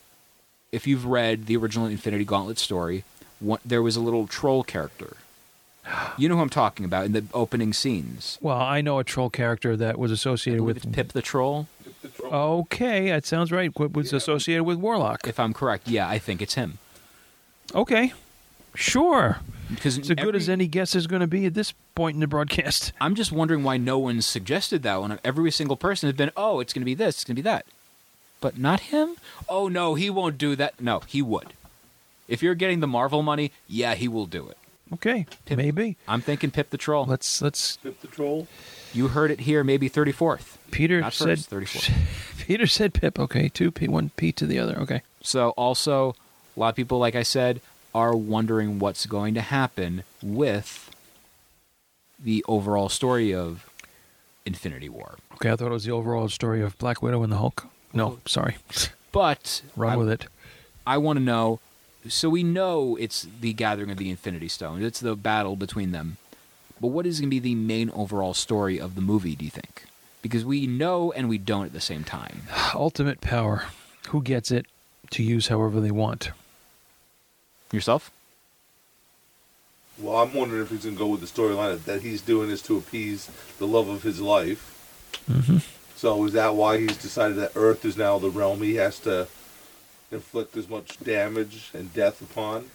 If 0.73 0.87
you've 0.87 1.05
read 1.07 1.47
the 1.47 1.57
original 1.57 1.87
Infinity 1.87 2.25
Gauntlet 2.25 2.59
story, 2.59 3.05
one, 3.39 3.61
there 3.65 3.83
was 3.83 3.97
a 3.97 4.01
little 4.01 4.27
troll 4.27 4.65
character. 4.65 5.17
You 6.17 6.29
know 6.31 6.37
who 6.37 6.41
I'm 6.43 6.49
talking 6.49 6.87
about 6.87 7.05
in 7.05 7.13
the 7.13 7.25
opening 7.35 7.73
scenes. 7.75 8.39
Well, 8.41 8.57
I 8.59 8.81
know 8.81 8.99
a 8.99 9.05
troll 9.05 9.29
character 9.29 9.77
that 9.77 9.99
was 9.99 10.11
I 10.11 10.15
associated 10.15 10.61
believe 10.61 10.77
with. 10.77 10.85
it's 10.87 10.95
Pip 10.97 11.09
the 11.13 11.21
Troll. 11.23 11.69
Okay, 12.23 13.09
that 13.11 13.27
sounds 13.27 13.53
right. 13.53 13.77
What 13.79 13.93
was 13.93 14.13
associated 14.13 14.65
with 14.65 14.79
Warlock? 14.79 15.27
If 15.29 15.39
I'm 15.39 15.53
correct, 15.53 15.87
yeah, 15.89 16.09
I 16.09 16.19
think 16.19 16.41
it's 16.41 16.55
him. 16.55 16.79
Okay, 17.75 18.13
sure. 18.75 19.39
Because 19.71 19.97
It's 19.97 20.11
as 20.11 20.17
good 20.17 20.37
as 20.37 20.49
any 20.49 20.67
guess 20.67 20.95
is 20.95 21.07
going 21.07 21.21
to 21.21 21.27
be 21.27 21.47
at 21.47 21.55
this 21.55 21.73
point 21.95 22.15
in 22.15 22.21
the 22.21 22.27
broadcast. 22.27 22.93
I'm 23.01 23.15
just 23.15 23.33
wondering 23.33 23.65
why 23.65 23.77
no 23.77 23.99
one 23.99 24.21
suggested 24.21 24.83
that 24.83 25.01
one. 25.01 25.19
Every 25.25 25.51
single 25.51 25.77
person 25.77 26.07
has 26.09 26.17
been, 26.17 26.31
oh, 26.37 26.61
it's 26.61 26.73
going 26.73 26.83
to 26.83 26.87
be 26.87 26.95
this, 26.95 27.17
it's 27.17 27.25
going 27.25 27.37
to 27.37 27.43
be 27.43 27.49
that. 27.49 27.65
But 28.41 28.59
not 28.59 28.81
him? 28.81 29.17
Oh, 29.49 29.69
no, 29.69 29.95
he 29.95 30.11
won't 30.11 30.37
do 30.37 30.55
that. 30.57 30.81
No, 30.81 31.01
he 31.07 31.23
would. 31.23 31.55
If 32.29 32.43
you're 32.43 32.55
getting 32.55 32.81
the 32.81 32.87
Marvel 32.87 33.23
money, 33.23 33.53
yeah, 33.67 33.95
he 33.95 34.07
will 34.07 34.27
do 34.27 34.49
it. 34.49 34.59
Okay, 34.93 35.27
Pip- 35.47 35.57
maybe. 35.57 35.97
I'm 36.07 36.21
thinking 36.21 36.51
Pip 36.51 36.71
the 36.71 36.77
Troll. 36.77 37.07
Let's 37.07 37.41
let's. 37.41 37.79
Pip 37.79 38.01
the 38.01 38.07
Troll. 38.07 38.47
You 38.93 39.09
heard 39.09 39.31
it 39.31 39.41
here, 39.41 39.65
maybe 39.65 39.89
34th. 39.91 40.57
Peter 40.71 41.01
Not 41.01 41.15
said. 41.15 41.39
first, 41.39 41.51
34th. 41.51 41.93
Peter 42.47 42.67
said 42.67 42.95
Pip. 42.95 43.19
Okay, 43.19 43.49
two 43.49 43.71
P, 43.71 43.89
one 43.89 44.11
P 44.17 44.31
to 44.33 44.47
the 44.47 44.59
other. 44.59 44.79
Okay. 44.79 45.03
So, 45.23 45.51
also, 45.51 46.15
a 46.57 46.61
lot 46.61 46.69
of 46.69 46.77
people, 46.77 46.99
like 46.99 47.15
I 47.15 47.23
said, 47.23 47.61
are 47.95 48.17
wondering 48.17 48.79
what's 48.79 49.07
going 49.07 49.35
to 49.35 49.41
happen 49.41 50.03
with 50.23 50.91
the 52.19 52.45
overall 52.49 52.89
story 52.89 53.35
of 53.35 53.71
Infinity 54.45 54.89
War. 54.89 55.17
Okay, 55.35 55.51
I 55.51 55.57
thought 55.57 55.69
it 55.69 55.73
was 55.73 55.85
the 55.85 55.93
overall 55.93 56.29
story 56.29 56.63
of 56.63 56.77
Black 56.79 57.03
Widow 57.03 57.23
and 57.23 57.33
the 57.33 57.37
Hulk. 57.37 57.67
No, 57.93 58.19
sorry. 58.27 58.57
But 59.13 59.63
Run 59.77 59.93
I, 59.93 59.97
with 59.97 60.11
it. 60.11 60.27
I 60.87 60.99
want 60.99 61.19
to 61.19 61.25
know. 61.25 61.61
So 62.09 62.29
we 62.29 62.43
know 62.43 62.97
it's 62.97 63.27
the 63.41 63.53
gathering 63.53 63.91
of 63.91 63.97
the 63.97 64.11
Infinity 64.11 64.49
Stones. 64.49 64.85
It's 64.85 65.01
the 65.01 65.17
battle 65.17 65.57
between 65.57 65.93
them. 65.93 66.17
But 66.81 66.89
what 66.89 67.07
is 67.07 67.21
going 67.21 67.31
to 67.31 67.31
be 67.31 67.39
the 67.39 67.55
main 67.55 67.91
overall 67.91 68.35
story 68.35 68.81
of 68.81 68.95
the 68.95 69.01
movie? 69.01 69.37
Do 69.37 69.45
you 69.45 69.51
think? 69.51 69.85
Because 70.21 70.45
we 70.45 70.67
know 70.67 71.13
and 71.13 71.29
we 71.29 71.39
don't 71.39 71.67
at 71.67 71.73
the 71.73 71.81
same 71.81 72.05
time. 72.05 72.43
Ultimate 72.75 73.21
power. 73.21 73.65
Who 74.09 74.23
gets 74.23 74.51
it 74.51 74.67
to 75.11 75.23
use 75.23 75.49
however 75.49 75.81
they 75.81 75.91
want? 75.91 76.31
Yourself? 77.75 78.11
Well, 79.99 80.17
I'm 80.17 80.33
wondering 80.33 80.63
if 80.63 80.71
he's 80.71 80.85
gonna 80.85 80.97
go 80.97 81.09
with 81.09 81.21
the 81.21 81.27
storyline 81.27 81.83
that 81.85 82.03
he's 82.03 82.21
doing 82.21 82.49
this 82.49 82.63
to 82.63 82.77
appease 82.77 83.31
the 83.59 83.67
love 83.67 83.89
of 83.89 84.03
his 84.03 84.21
life. 84.21 84.71
Mm-hmm. 85.31 85.59
So 85.97 86.25
is 86.25 86.33
that 86.33 86.55
why 86.55 86.79
he's 86.79 86.97
decided 86.97 87.37
that 87.39 87.53
Earth 87.55 87.85
is 87.85 87.97
now 87.97 88.19
the 88.19 88.31
realm 88.31 88.63
he 88.63 88.77
has 88.77 88.99
to 89.01 89.29
inflict 90.11 90.57
as 90.57 90.69
much 90.69 90.99
damage 91.03 91.71
and 91.75 91.93
death 91.93 92.21
upon? 92.21 92.71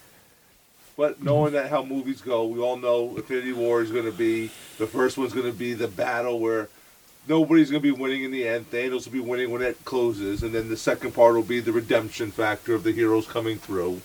But 0.96 1.22
knowing 1.22 1.54
that 1.54 1.70
how 1.70 1.82
movies 1.82 2.20
go, 2.20 2.44
we 2.44 2.60
all 2.60 2.76
know 2.76 3.16
Infinity 3.16 3.52
War 3.52 3.80
is 3.80 3.90
going 3.90 4.04
to 4.04 4.12
be 4.12 4.50
the 4.78 4.86
first 4.86 5.16
one's 5.16 5.32
going 5.32 5.46
to 5.46 5.52
be 5.52 5.72
the 5.72 5.88
battle 5.88 6.40
where 6.40 6.68
nobody's 7.26 7.70
going 7.70 7.82
to 7.82 7.94
be 7.94 7.98
winning 7.98 8.24
in 8.24 8.30
the 8.30 8.46
end. 8.46 8.70
Thanos 8.70 9.06
will 9.06 9.12
be 9.12 9.20
winning 9.20 9.50
when 9.50 9.62
it 9.62 9.82
closes, 9.84 10.42
and 10.42 10.52
then 10.52 10.68
the 10.68 10.76
second 10.76 11.14
part 11.14 11.34
will 11.34 11.42
be 11.42 11.60
the 11.60 11.72
redemption 11.72 12.30
factor 12.30 12.74
of 12.74 12.82
the 12.82 12.92
heroes 12.92 13.26
coming 13.26 13.56
through. 13.58 14.02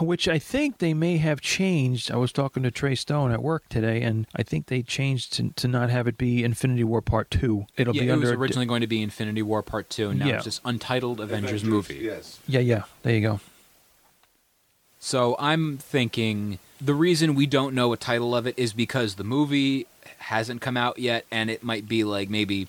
Which 0.00 0.28
I 0.28 0.38
think 0.38 0.78
they 0.78 0.94
may 0.94 1.18
have 1.18 1.40
changed. 1.40 2.10
I 2.10 2.16
was 2.16 2.32
talking 2.32 2.62
to 2.62 2.70
Trey 2.70 2.94
Stone 2.94 3.32
at 3.32 3.42
work 3.42 3.68
today, 3.68 4.00
and 4.02 4.26
I 4.34 4.42
think 4.42 4.66
they 4.66 4.82
changed 4.82 5.34
to, 5.34 5.50
to 5.56 5.68
not 5.68 5.90
have 5.90 6.06
it 6.08 6.16
be 6.16 6.42
Infinity 6.42 6.84
War 6.84 7.02
Part 7.02 7.30
2. 7.30 7.66
It'll 7.76 7.94
yeah, 7.94 8.02
be 8.02 8.08
it 8.08 8.12
under. 8.12 8.20
was 8.22 8.30
a 8.30 8.32
di- 8.34 8.38
originally 8.40 8.66
going 8.66 8.80
to 8.80 8.86
be 8.86 9.02
Infinity 9.02 9.42
War 9.42 9.62
Part 9.62 9.90
2, 9.90 10.10
and 10.10 10.18
now 10.20 10.26
Yeah. 10.26 10.36
it's 10.36 10.46
this 10.46 10.60
untitled 10.64 11.20
Avengers, 11.20 11.64
movie. 11.64 11.96
Yes. 11.96 12.38
Yeah, 12.46 12.60
yeah. 12.60 12.82
There 13.02 13.14
you 13.14 13.20
go. 13.20 13.40
So 14.98 15.36
I'm 15.38 15.76
thinking 15.76 16.58
the 16.80 16.94
reason 16.94 17.34
we 17.34 17.46
don't 17.46 17.74
know 17.74 17.92
a 17.92 17.96
title 17.98 18.34
of 18.34 18.46
it 18.46 18.58
is 18.58 18.72
because 18.72 19.16
the 19.16 19.24
movie 19.24 19.86
hasn't 20.18 20.62
come 20.62 20.76
out 20.78 20.98
yet, 20.98 21.26
and 21.30 21.50
it 21.50 21.62
might 21.62 21.86
be 21.86 22.04
like 22.04 22.30
maybe 22.30 22.68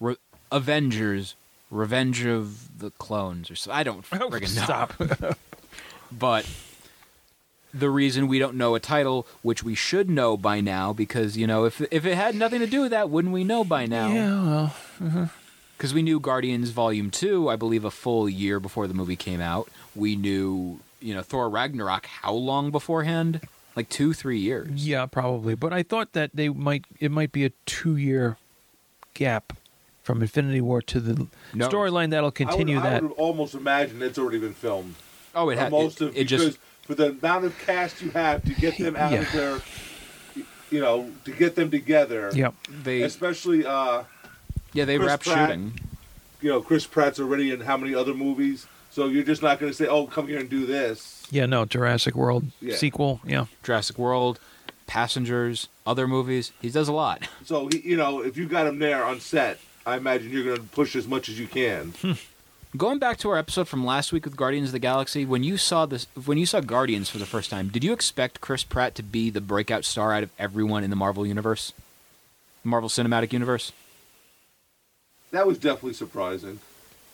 Re- 0.00 0.16
Avengers: 0.50 1.36
Revenge 1.70 2.26
of 2.26 2.76
the 2.80 2.90
Clones 2.90 3.52
or 3.52 3.54
so. 3.54 3.70
I 3.70 3.84
don't 3.84 4.04
oh, 4.12 4.30
friggin' 4.30 4.56
know. 4.56 4.64
Stop. 4.64 5.38
But 6.18 6.46
the 7.74 7.90
reason 7.90 8.28
we 8.28 8.38
don't 8.38 8.56
know 8.56 8.74
a 8.74 8.80
title, 8.80 9.26
which 9.42 9.62
we 9.62 9.74
should 9.74 10.10
know 10.10 10.36
by 10.36 10.60
now, 10.60 10.92
because 10.92 11.36
you 11.36 11.46
know, 11.46 11.64
if 11.64 11.80
if 11.92 12.04
it 12.04 12.14
had 12.14 12.34
nothing 12.34 12.60
to 12.60 12.66
do 12.66 12.82
with 12.82 12.90
that, 12.90 13.10
wouldn't 13.10 13.32
we 13.32 13.44
know 13.44 13.64
by 13.64 13.86
now? 13.86 14.08
Yeah, 14.08 14.44
well, 14.44 14.74
mm-hmm. 15.00 15.24
because 15.76 15.94
we 15.94 16.02
knew 16.02 16.20
Guardians 16.20 16.70
Volume 16.70 17.10
Two, 17.10 17.48
I 17.48 17.56
believe, 17.56 17.84
a 17.84 17.90
full 17.90 18.28
year 18.28 18.60
before 18.60 18.86
the 18.86 18.94
movie 18.94 19.16
came 19.16 19.40
out. 19.40 19.68
We 19.94 20.16
knew, 20.16 20.80
you 21.00 21.14
know, 21.14 21.22
Thor 21.22 21.48
Ragnarok 21.48 22.06
how 22.06 22.32
long 22.34 22.70
beforehand? 22.70 23.40
Like 23.74 23.88
two, 23.88 24.12
three 24.12 24.38
years. 24.38 24.86
yeah, 24.86 25.06
probably. 25.06 25.54
But 25.54 25.72
I 25.72 25.82
thought 25.82 26.12
that 26.12 26.32
they 26.34 26.50
might. 26.50 26.84
It 27.00 27.10
might 27.10 27.32
be 27.32 27.46
a 27.46 27.52
two-year 27.64 28.36
gap 29.14 29.54
from 30.02 30.20
Infinity 30.20 30.60
War 30.60 30.82
to 30.82 31.00
the 31.00 31.26
No. 31.54 31.68
storyline 31.70 32.10
that'll 32.10 32.30
continue 32.32 32.80
I 32.80 32.82
would, 32.82 32.86
that. 32.90 33.02
I 33.02 33.06
would 33.06 33.12
almost 33.12 33.54
imagine 33.54 34.02
it's 34.02 34.18
already 34.18 34.38
been 34.38 34.52
filmed. 34.52 34.94
Oh, 35.34 35.48
it 35.50 35.56
For 35.56 35.60
had 35.62 35.70
most 35.70 36.00
it, 36.00 36.04
of 36.04 36.10
it 36.10 36.28
because 36.28 36.44
just 36.46 36.58
for 36.82 36.94
the 36.94 37.10
amount 37.10 37.44
of 37.44 37.58
cast 37.58 38.02
you 38.02 38.10
have 38.10 38.42
to 38.44 38.54
get 38.54 38.76
them 38.78 38.96
out 38.96 39.12
Yeah. 39.12 39.20
of 39.22 39.32
their, 39.32 39.60
you 40.70 40.80
know, 40.80 41.10
to 41.24 41.30
get 41.32 41.54
them 41.54 41.70
together. 41.70 42.30
Yep. 42.34 42.54
they 42.82 43.02
Especially, 43.02 43.64
uh, 43.64 44.04
yeah 44.72 44.84
they 44.84 44.96
Chris 44.96 45.06
wrapped 45.08 45.24
Pratt. 45.26 45.48
shooting. 45.50 45.72
you 46.40 46.48
know, 46.50 46.60
Chris 46.60 46.86
Pratt's 46.86 47.20
already 47.20 47.50
in 47.52 47.60
how 47.60 47.76
many 47.76 47.94
other 47.94 48.14
movies? 48.14 48.66
So 48.90 49.06
you're 49.06 49.24
just 49.24 49.42
not 49.42 49.58
going 49.58 49.72
to 49.72 49.76
say, 49.76 49.86
"Oh, 49.86 50.06
come 50.06 50.26
here 50.28 50.38
and 50.38 50.50
do 50.50 50.66
this." 50.66 51.24
Yeah, 51.30 51.46
no, 51.46 51.64
Jurassic 51.64 52.14
World 52.14 52.44
Yeah. 52.60 52.76
sequel. 52.76 53.20
Yeah. 53.24 53.46
Jurassic 53.62 53.96
World, 53.96 54.38
Passengers, 54.86 55.68
other 55.86 56.06
movies. 56.06 56.52
He 56.60 56.68
does 56.68 56.88
a 56.88 56.92
lot. 56.92 57.26
So 57.46 57.68
he, 57.68 57.78
you 57.80 57.96
know, 57.96 58.20
if 58.20 58.36
you 58.36 58.46
got 58.46 58.66
him 58.66 58.78
there 58.80 59.02
on 59.04 59.18
set, 59.20 59.58
I 59.86 59.96
imagine 59.96 60.30
you're 60.30 60.44
going 60.44 60.56
to 60.56 60.62
push 60.62 60.94
as 60.94 61.08
much 61.08 61.28
as 61.30 61.38
you 61.38 61.46
can. 61.46 61.94
Going 62.76 62.98
back 62.98 63.18
to 63.18 63.28
our 63.30 63.36
episode 63.36 63.68
from 63.68 63.84
last 63.84 64.12
week 64.12 64.24
with 64.24 64.34
Guardians 64.36 64.68
of 64.70 64.72
the 64.72 64.78
Galaxy, 64.78 65.26
when 65.26 65.44
you 65.44 65.58
saw 65.58 65.84
this, 65.84 66.06
when 66.24 66.38
you 66.38 66.46
saw 66.46 66.60
Guardians 66.60 67.10
for 67.10 67.18
the 67.18 67.26
first 67.26 67.50
time, 67.50 67.68
did 67.68 67.84
you 67.84 67.92
expect 67.92 68.40
Chris 68.40 68.64
Pratt 68.64 68.94
to 68.94 69.02
be 69.02 69.28
the 69.28 69.42
breakout 69.42 69.84
star 69.84 70.14
out 70.14 70.22
of 70.22 70.30
everyone 70.38 70.82
in 70.82 70.88
the 70.88 70.96
Marvel 70.96 71.26
universe, 71.26 71.74
Marvel 72.64 72.88
Cinematic 72.88 73.30
Universe? 73.32 73.72
That 75.32 75.46
was 75.46 75.58
definitely 75.58 75.92
surprising. 75.92 76.60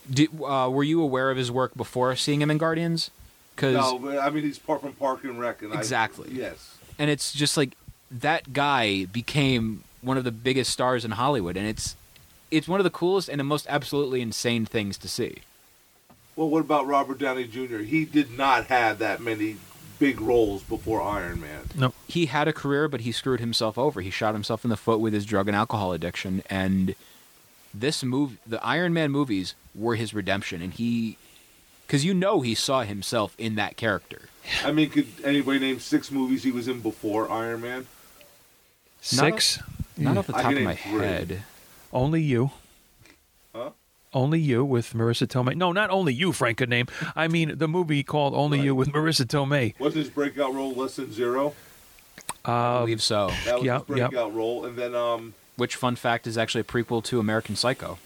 Did, 0.09 0.31
uh, 0.41 0.71
were 0.71 0.85
you 0.85 1.03
aware 1.03 1.29
of 1.31 1.37
his 1.37 1.51
work 1.51 1.75
before 1.77 2.15
seeing 2.15 2.41
him 2.41 2.53
in 2.53 2.59
Guardians? 2.59 3.11
Because 3.57 3.75
No, 3.75 3.99
but 3.99 4.19
I 4.19 4.31
mean 4.31 4.45
he's 4.45 4.61
part 4.61 4.81
from 4.81 4.93
Park 4.93 5.25
and 5.25 5.41
Rec, 5.41 5.63
and 5.63 5.73
I- 5.75 5.79
Exactly. 5.79 6.31
yes. 6.33 6.77
and 7.01 7.11
it's 7.11 7.33
just 7.33 7.57
like 7.57 7.77
that 8.13 8.53
guy 8.53 9.07
became 9.07 9.83
one 10.03 10.17
of 10.17 10.23
the 10.23 10.31
biggest 10.31 10.71
stars 10.73 11.05
in 11.05 11.11
Hollywood, 11.13 11.57
and 11.57 11.67
it's 11.67 11.97
it's 12.51 12.69
one 12.69 12.81
of 12.81 12.85
the 12.85 12.91
coolest 12.91 13.29
and 13.29 13.39
the 13.39 13.45
most 13.45 13.67
absolutely 13.69 14.21
insane 14.21 14.65
things 14.67 14.99
to 14.99 15.09
see. 15.09 15.39
Well, 16.37 16.49
what 16.49 16.61
about 16.61 16.87
Robert 16.87 17.19
Downey 17.19 17.45
Jr.? 17.45 17.79
He 17.79 18.05
did 18.05 18.37
not 18.37 18.67
have 18.67 18.99
that 19.01 19.21
many 19.21 19.57
big 19.99 20.21
roles 20.21 20.63
before 20.63 21.03
Iron 21.03 21.41
Man. 21.41 21.63
No. 21.75 21.93
He 22.07 22.27
had 22.27 22.47
a 22.47 22.53
career, 22.53 22.89
but 22.89 23.01
he 23.01 23.13
screwed 23.13 23.41
himself 23.41 23.77
over. 23.77 24.01
He 24.01 24.11
shot 24.11 24.35
himself 24.35 24.65
in 24.65 24.71
the 24.71 24.77
foot 24.77 25.01
with 25.01 25.13
his 25.13 25.27
drug 25.27 25.49
and 25.49 25.57
alcohol 25.57 25.93
addiction, 25.93 26.43
and 26.49 26.95
this 27.75 28.03
move, 28.05 28.39
the 28.47 28.65
Iron 28.65 28.93
Man 28.93 29.11
movies, 29.11 29.55
were 29.75 29.97
his 29.97 30.15
redemption, 30.15 30.63
and 30.63 30.73
he. 30.73 31.17
Because 31.87 32.05
you 32.05 32.13
know 32.13 32.43
he 32.43 32.55
saw 32.55 32.83
himself 32.83 33.35
in 33.39 33.55
that 33.55 33.77
character. 33.77 34.29
I 34.63 34.73
mean, 34.73 34.91
could 34.91 35.09
anybody 35.25 35.59
name 35.59 35.81
six 35.81 36.11
movies 36.11 36.43
he 36.43 36.53
was 36.53 36.69
in 36.69 36.81
before 36.81 37.31
Iron 37.31 37.63
Man? 37.63 37.87
Six. 39.01 39.59
Not 39.97 40.17
off 40.19 40.27
the 40.27 40.35
top 40.35 40.43
can 40.43 40.59
of 40.59 40.63
my 40.65 40.77
three. 40.77 41.01
head. 41.01 41.43
Only 41.93 42.23
you. 42.23 42.51
Huh? 43.55 43.71
Only 44.13 44.41
You 44.41 44.65
with 44.65 44.93
Marisa 44.95 45.27
Tomei. 45.27 45.55
No, 45.55 45.73
not 45.73 45.91
Only 45.91 46.13
You, 46.15 46.33
Frank 46.33 46.59
could 46.59 46.69
name. 46.69 46.87
I 47.17 47.29
mean, 47.29 47.59
the 47.59 47.69
movie 47.69 48.03
called 48.03 48.35
Only 48.35 48.61
You 48.61 48.75
with 48.75 48.89
Marisa 48.89 49.25
Tomei. 49.27 49.79
Was 49.79 49.95
his 49.95 50.09
breakout 50.11 50.55
role 50.55 50.73
less 50.75 50.97
than 50.97 51.13
zero? 51.13 51.55
I 52.45 52.51
Uh, 52.51 52.81
believe 52.81 53.03
so. 53.03 53.31
That 53.45 53.57
was 53.57 53.65
Yeah, 53.65 53.79
his 53.79 53.85
breakout 53.87 54.35
role. 54.35 54.65
And 54.65 54.77
then 54.77 54.95
um, 54.95 55.35
Which 55.57 55.77
fun 55.77 55.97
fact 55.97 56.27
is 56.27 56.39
actually 56.39 56.63
a 56.63 56.65
prequel 56.65 57.03
to 57.05 57.21
American 57.21 57.57
Psycho. 57.57 57.99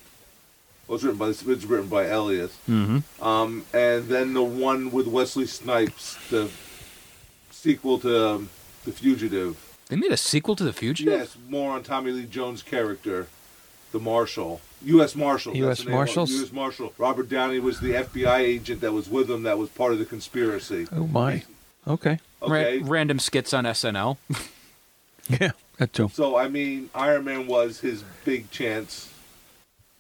Well, 0.89 0.97
it's 0.97 1.05
written 1.05 1.19
by 1.19 1.29
it's 1.29 1.45
written 1.65 1.89
by 1.89 2.09
Elliot. 2.09 2.51
Mm-hmm. 2.69 3.23
Um, 3.25 3.65
and 3.73 4.09
then 4.09 4.35
the 4.35 4.43
one 4.43 4.91
with 4.91 5.07
Wesley 5.07 5.47
Snipes, 5.47 6.17
the 6.31 6.51
sequel 7.51 7.99
to 8.01 8.29
um, 8.31 8.51
The 8.85 8.93
Fugitive. 8.93 9.57
They 9.89 9.97
made 9.97 10.11
a 10.13 10.17
sequel 10.17 10.57
to 10.57 10.65
The 10.65 10.73
Fugitive. 10.73 11.13
Yes, 11.13 11.37
more 11.49 11.71
on 11.73 11.83
Tommy 11.85 12.11
Lee 12.11 12.25
Jones' 12.27 12.63
character, 12.63 13.29
the 13.93 14.01
Marshal, 14.01 14.61
U.S. 14.85 15.15
Marshal. 15.15 15.57
U.S. 15.57 15.69
that's 15.69 15.81
the 15.81 15.85
name 15.91 15.95
of 15.95 15.95
it, 15.95 15.99
Marshals? 15.99 16.31
U.S. 16.33 16.53
Marshal. 16.53 16.93
Robert 16.99 17.29
Downey 17.29 17.61
was 17.61 17.81
the 17.81 17.93
FBI 17.93 18.39
agent 18.41 18.81
that 18.81 18.93
was 18.93 19.09
with 19.09 19.31
him. 19.31 19.45
That 19.45 19.59
was 19.59 19.69
part 19.71 19.93
of 19.93 19.99
the 19.99 20.05
conspiracy. 20.05 20.87
Oh 20.93 21.07
my. 21.07 21.45
Okay. 21.87 22.19
Okay. 22.43 22.79
Ra- 22.79 22.89
random 22.89 23.19
skits 23.19 23.53
on 23.55 23.65
SNL. 23.65 24.17
Yeah. 25.29 25.53
That 25.79 25.93
too. 25.93 26.11
So 26.13 26.37
I 26.37 26.49
mean, 26.49 26.91
Iron 26.95 27.25
Man 27.25 27.47
was 27.47 27.79
his 27.81 28.03
big 28.25 28.51
chance. 28.51 29.09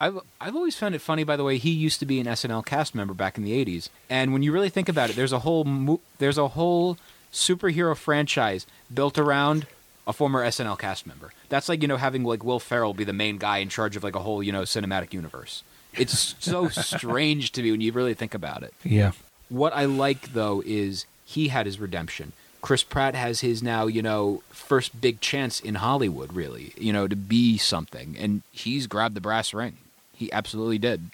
I've 0.00 0.18
I've 0.40 0.56
always 0.56 0.74
found 0.76 0.96
it 0.96 1.00
funny. 1.00 1.22
By 1.22 1.36
the 1.36 1.44
way, 1.44 1.58
he 1.58 1.70
used 1.70 2.00
to 2.00 2.06
be 2.06 2.18
an 2.18 2.26
SNL 2.26 2.66
cast 2.66 2.92
member 2.94 3.14
back 3.14 3.38
in 3.38 3.44
the 3.44 3.52
'80s, 3.64 3.88
and 4.10 4.32
when 4.32 4.42
you 4.42 4.50
really 4.52 4.68
think 4.68 4.88
about 4.88 5.10
it, 5.10 5.16
there's 5.16 5.32
a 5.32 5.38
whole 5.38 5.62
mo- 5.64 6.00
there's 6.18 6.38
a 6.38 6.48
whole 6.48 6.98
superhero 7.32 7.96
franchise 7.96 8.66
built 8.92 9.16
around 9.16 9.66
a 10.06 10.12
former 10.12 10.44
SNL 10.44 10.78
cast 10.78 11.06
member. 11.06 11.32
That's 11.48 11.68
like 11.68 11.82
you 11.82 11.88
know 11.88 11.96
having 11.96 12.24
like 12.24 12.44
Will 12.44 12.60
Ferrell 12.60 12.94
be 12.94 13.04
the 13.04 13.12
main 13.12 13.38
guy 13.38 13.58
in 13.58 13.68
charge 13.68 13.96
of 13.96 14.04
like 14.04 14.16
a 14.16 14.20
whole 14.20 14.42
you 14.42 14.52
know 14.52 14.62
cinematic 14.62 15.12
universe. 15.12 15.62
It's 15.94 16.34
so 16.40 16.68
strange 16.68 17.52
to 17.52 17.62
me 17.62 17.70
when 17.70 17.80
you 17.80 17.92
really 17.92 18.14
think 18.14 18.34
about 18.34 18.62
it. 18.62 18.74
Yeah. 18.82 19.12
What 19.48 19.74
I 19.74 19.84
like 19.84 20.32
though 20.32 20.62
is 20.64 21.06
he 21.24 21.48
had 21.48 21.66
his 21.66 21.78
redemption. 21.78 22.32
Chris 22.62 22.84
Pratt 22.84 23.16
has 23.16 23.40
his 23.40 23.60
now, 23.60 23.86
you 23.86 24.02
know, 24.02 24.42
first 24.50 25.00
big 25.00 25.20
chance 25.20 25.58
in 25.58 25.74
Hollywood, 25.74 26.32
really, 26.32 26.72
you 26.76 26.92
know, 26.92 27.08
to 27.08 27.16
be 27.16 27.58
something. 27.58 28.16
And 28.16 28.42
he's 28.52 28.86
grabbed 28.86 29.16
the 29.16 29.20
brass 29.20 29.52
ring. 29.52 29.78
He 30.14 30.32
absolutely 30.32 30.78
did. 30.78 31.10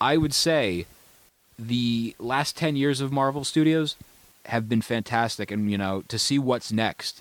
I 0.00 0.16
would 0.16 0.32
say 0.32 0.86
the 1.58 2.16
last 2.18 2.56
10 2.56 2.74
years 2.74 3.02
of 3.02 3.12
Marvel 3.12 3.44
Studios 3.44 3.96
have 4.46 4.66
been 4.66 4.80
fantastic. 4.80 5.50
And, 5.50 5.70
you 5.70 5.76
know, 5.76 6.04
to 6.08 6.18
see 6.18 6.38
what's 6.38 6.72
next, 6.72 7.20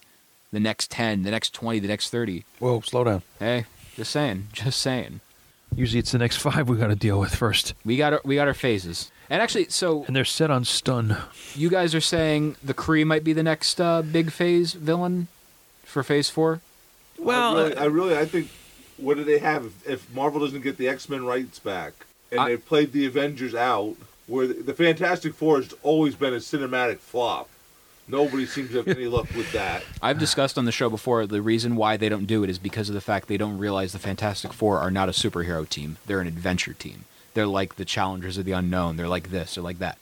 the 0.52 0.60
next 0.60 0.90
10, 0.92 1.24
the 1.24 1.32
next 1.32 1.54
20, 1.54 1.80
the 1.80 1.88
next 1.88 2.10
30, 2.10 2.46
Whoa, 2.60 2.82
slow 2.82 3.04
down. 3.04 3.22
hey, 3.40 3.66
just 3.96 4.12
saying, 4.12 4.48
just 4.54 4.80
saying. 4.82 5.20
Usually 5.76 6.00
it's 6.00 6.12
the 6.14 6.18
next 6.18 6.38
five 6.38 6.70
we 6.70 6.78
got 6.78 6.88
to 6.88 6.96
deal 6.96 7.20
with 7.20 7.36
first. 7.36 7.74
We 7.84 7.98
got 7.98 8.14
our, 8.14 8.22
we 8.24 8.36
got 8.36 8.48
our 8.48 8.54
phases. 8.54 9.12
And 9.30 9.42
actually, 9.42 9.68
so 9.70 10.06
And 10.06 10.16
they're 10.16 10.24
set 10.24 10.50
on 10.50 10.64
stun. 10.64 11.18
you 11.54 11.70
guys 11.70 11.94
are 11.94 12.00
saying 12.02 12.56
the 12.64 12.74
Kree 12.74 13.06
might 13.06 13.26
be 13.26 13.34
the 13.34 13.44
next 13.44 13.82
uh, 13.82 14.02
big 14.02 14.32
phase 14.32 14.72
villain 14.74 15.28
for 15.84 16.02
Phase 16.04 16.30
Four. 16.30 16.62
Well, 17.20 17.58
I 17.58 17.62
really, 17.64 17.76
I, 17.78 17.86
really, 17.86 18.18
I 18.18 18.26
think. 18.26 18.50
What 18.98 19.18
do 19.18 19.24
they 19.24 19.38
have 19.40 19.66
if, 19.66 19.88
if 19.90 20.16
Marvel 20.16 20.40
doesn't 20.40 20.62
get 20.62 20.78
the 20.78 20.88
X 20.88 21.08
Men 21.10 21.24
rights 21.26 21.60
back 21.60 21.94
and 22.32 22.40
I- 22.40 22.48
they 22.50 22.58
played 22.58 22.94
the 22.94 23.06
Avengers 23.06 23.54
out? 23.54 23.96
Where 24.28 24.48
the, 24.48 24.54
the 24.56 24.74
Fantastic 24.74 25.34
Four 25.36 25.58
has 25.58 25.74
always 25.84 26.16
been 26.16 26.34
a 26.34 26.38
cinematic 26.38 27.00
flop. 27.00 27.50
Nobody 28.08 28.46
seems 28.46 28.72
to 28.72 28.78
have 28.78 28.88
any 28.88 29.08
luck 29.08 29.28
with 29.36 29.52
that. 29.52 29.84
I've 30.02 30.20
discussed 30.20 30.58
on 30.58 30.66
the 30.66 30.72
show 30.72 30.90
before 30.90 31.28
the 31.28 31.42
reason 31.42 31.76
why 31.76 31.98
they 31.98 32.08
don't 32.10 32.26
do 32.26 32.44
it 32.44 32.50
is 32.50 32.58
because 32.58 32.88
of 32.90 32.96
the 32.96 33.02
fact 33.02 33.28
they 33.28 33.38
don't 33.38 33.58
realize 33.58 33.92
the 33.92 34.00
Fantastic 34.00 34.54
Four 34.54 34.80
are 34.80 34.92
not 34.92 35.10
a 35.10 35.12
superhero 35.12 35.68
team; 35.68 35.98
they're 36.06 36.22
an 36.22 36.28
adventure 36.28 36.74
team. 36.74 37.06
They're 37.34 37.46
like 37.46 37.76
the 37.76 37.86
Challengers 37.86 38.38
of 38.38 38.46
the 38.46 38.54
Unknown. 38.54 38.98
They're 38.98 39.08
like 39.08 39.30
this. 39.30 39.56
They're 39.56 39.64
like 39.64 39.80
that. 39.80 40.00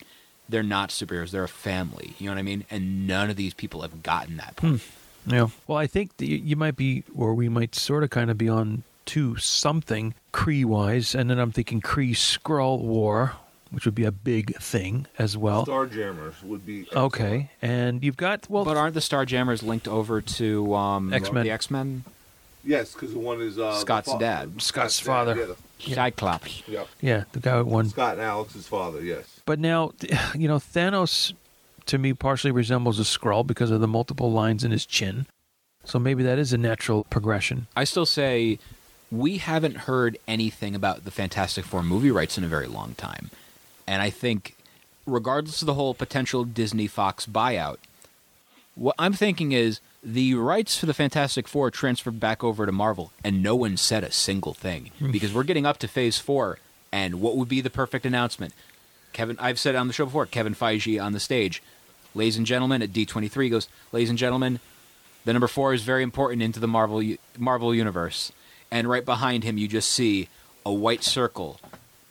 They're 0.48 0.62
not 0.62 0.90
superheroes. 0.90 1.32
They're 1.32 1.44
a 1.44 1.48
family. 1.48 2.14
You 2.18 2.26
know 2.26 2.32
what 2.32 2.38
I 2.38 2.42
mean? 2.42 2.64
And 2.70 3.06
none 3.06 3.28
of 3.28 3.36
these 3.36 3.52
people 3.52 3.82
have 3.82 4.02
gotten 4.02 4.36
that 4.36 4.56
point. 4.56 4.80
Hmm. 5.26 5.34
yeah. 5.34 5.48
Well, 5.66 5.76
I 5.76 5.86
think 5.86 6.16
that 6.18 6.26
you, 6.26 6.36
you 6.36 6.56
might 6.56 6.76
be, 6.76 7.02
or 7.14 7.34
we 7.34 7.48
might 7.48 7.74
sort 7.74 8.04
of 8.04 8.10
kind 8.10 8.30
of 8.30 8.38
be 8.38 8.48
on 8.48 8.84
to 9.06 9.36
something 9.36 10.14
Kree 10.32 10.64
wise. 10.64 11.14
And 11.14 11.28
then 11.28 11.38
I'm 11.38 11.52
thinking 11.52 11.80
Kree 11.80 12.12
Skrull 12.12 12.80
War, 12.80 13.32
which 13.70 13.84
would 13.84 13.94
be 13.94 14.04
a 14.04 14.12
big 14.12 14.56
thing 14.56 15.06
as 15.18 15.36
well. 15.36 15.66
Starjammers 15.66 16.42
would 16.42 16.64
be 16.64 16.86
Okay. 16.94 17.50
And 17.60 18.02
you've 18.04 18.16
got, 18.16 18.48
well, 18.48 18.64
But 18.64 18.76
aren't 18.76 18.94
the 18.94 19.00
Starjammers 19.00 19.62
linked 19.62 19.88
over 19.88 20.20
to 20.20 20.74
um, 20.74 21.12
X-Men. 21.12 21.44
The 21.44 21.50
X 21.50 21.70
Men. 21.70 22.04
Yes, 22.64 22.92
because 22.92 23.12
the 23.12 23.18
one 23.20 23.40
is 23.40 23.58
uh, 23.58 23.70
the 23.72 23.78
Scott's 23.78 24.10
fa- 24.12 24.18
dad. 24.18 24.60
Scott's 24.62 24.98
dad, 24.98 25.06
father. 25.06 25.36
Yeah, 25.36 25.44
the- 25.46 25.94
Cyclops. 25.94 26.62
yeah. 26.66 26.84
yeah, 27.00 27.24
the 27.32 27.40
guy 27.40 27.58
with 27.58 27.66
one. 27.66 27.88
Scott 27.90 28.14
and 28.14 28.22
Alex's 28.22 28.66
father. 28.66 29.02
Yes. 29.02 29.40
But 29.44 29.58
now, 29.60 29.92
you 30.34 30.48
know, 30.48 30.56
Thanos 30.58 31.32
to 31.86 31.98
me 31.98 32.12
partially 32.14 32.50
resembles 32.50 32.98
a 32.98 33.02
Skrull 33.04 33.46
because 33.46 33.70
of 33.70 33.80
the 33.80 33.86
multiple 33.88 34.32
lines 34.32 34.64
in 34.64 34.70
his 34.70 34.84
chin. 34.86 35.26
So 35.84 35.98
maybe 36.00 36.22
that 36.24 36.38
is 36.38 36.52
a 36.52 36.58
natural 36.58 37.04
progression. 37.04 37.68
I 37.76 37.84
still 37.84 38.06
say 38.06 38.58
we 39.12 39.38
haven't 39.38 39.76
heard 39.76 40.18
anything 40.26 40.74
about 40.74 41.04
the 41.04 41.12
Fantastic 41.12 41.64
Four 41.64 41.84
movie 41.84 42.10
rights 42.10 42.36
in 42.36 42.42
a 42.42 42.48
very 42.48 42.66
long 42.66 42.94
time. 42.94 43.30
And 43.86 44.02
I 44.02 44.10
think, 44.10 44.56
regardless 45.06 45.62
of 45.62 45.66
the 45.66 45.74
whole 45.74 45.94
potential 45.94 46.44
Disney 46.44 46.86
Fox 46.86 47.26
buyout, 47.26 47.78
what 48.74 48.94
I'm 48.98 49.12
thinking 49.12 49.52
is 49.52 49.80
the 50.02 50.34
rights 50.34 50.78
for 50.78 50.86
the 50.86 50.94
Fantastic 50.94 51.48
Four 51.48 51.70
transferred 51.70 52.20
back 52.20 52.44
over 52.44 52.66
to 52.66 52.72
Marvel, 52.72 53.12
and 53.24 53.42
no 53.42 53.56
one 53.56 53.76
said 53.76 54.04
a 54.04 54.12
single 54.12 54.54
thing. 54.54 54.90
Hmm. 54.98 55.10
because 55.10 55.32
we're 55.32 55.44
getting 55.44 55.66
up 55.66 55.78
to 55.78 55.88
phase 55.88 56.18
four, 56.18 56.58
and 56.92 57.20
what 57.20 57.36
would 57.36 57.48
be 57.48 57.60
the 57.60 57.70
perfect 57.70 58.06
announcement? 58.06 58.54
Kevin, 59.12 59.38
I've 59.40 59.58
said 59.58 59.74
on 59.74 59.86
the 59.86 59.94
show 59.94 60.04
before, 60.04 60.26
Kevin 60.26 60.54
Feige 60.54 61.02
on 61.02 61.12
the 61.12 61.20
stage. 61.20 61.62
Ladies 62.14 62.36
and 62.36 62.46
gentlemen, 62.46 62.82
at 62.82 62.92
D23 62.92 63.50
goes, 63.50 63.68
Ladies 63.92 64.10
and 64.10 64.18
gentlemen, 64.18 64.60
the 65.24 65.32
number 65.32 65.48
four 65.48 65.72
is 65.74 65.82
very 65.82 66.02
important 66.02 66.42
into 66.42 66.60
the 66.60 66.68
Marvel 66.68 67.02
Marvel 67.38 67.74
universe, 67.74 68.30
and 68.70 68.88
right 68.88 69.04
behind 69.04 69.42
him 69.42 69.58
you 69.58 69.68
just 69.68 69.90
see 69.90 70.28
a 70.64 70.72
white 70.72 71.02
circle 71.02 71.60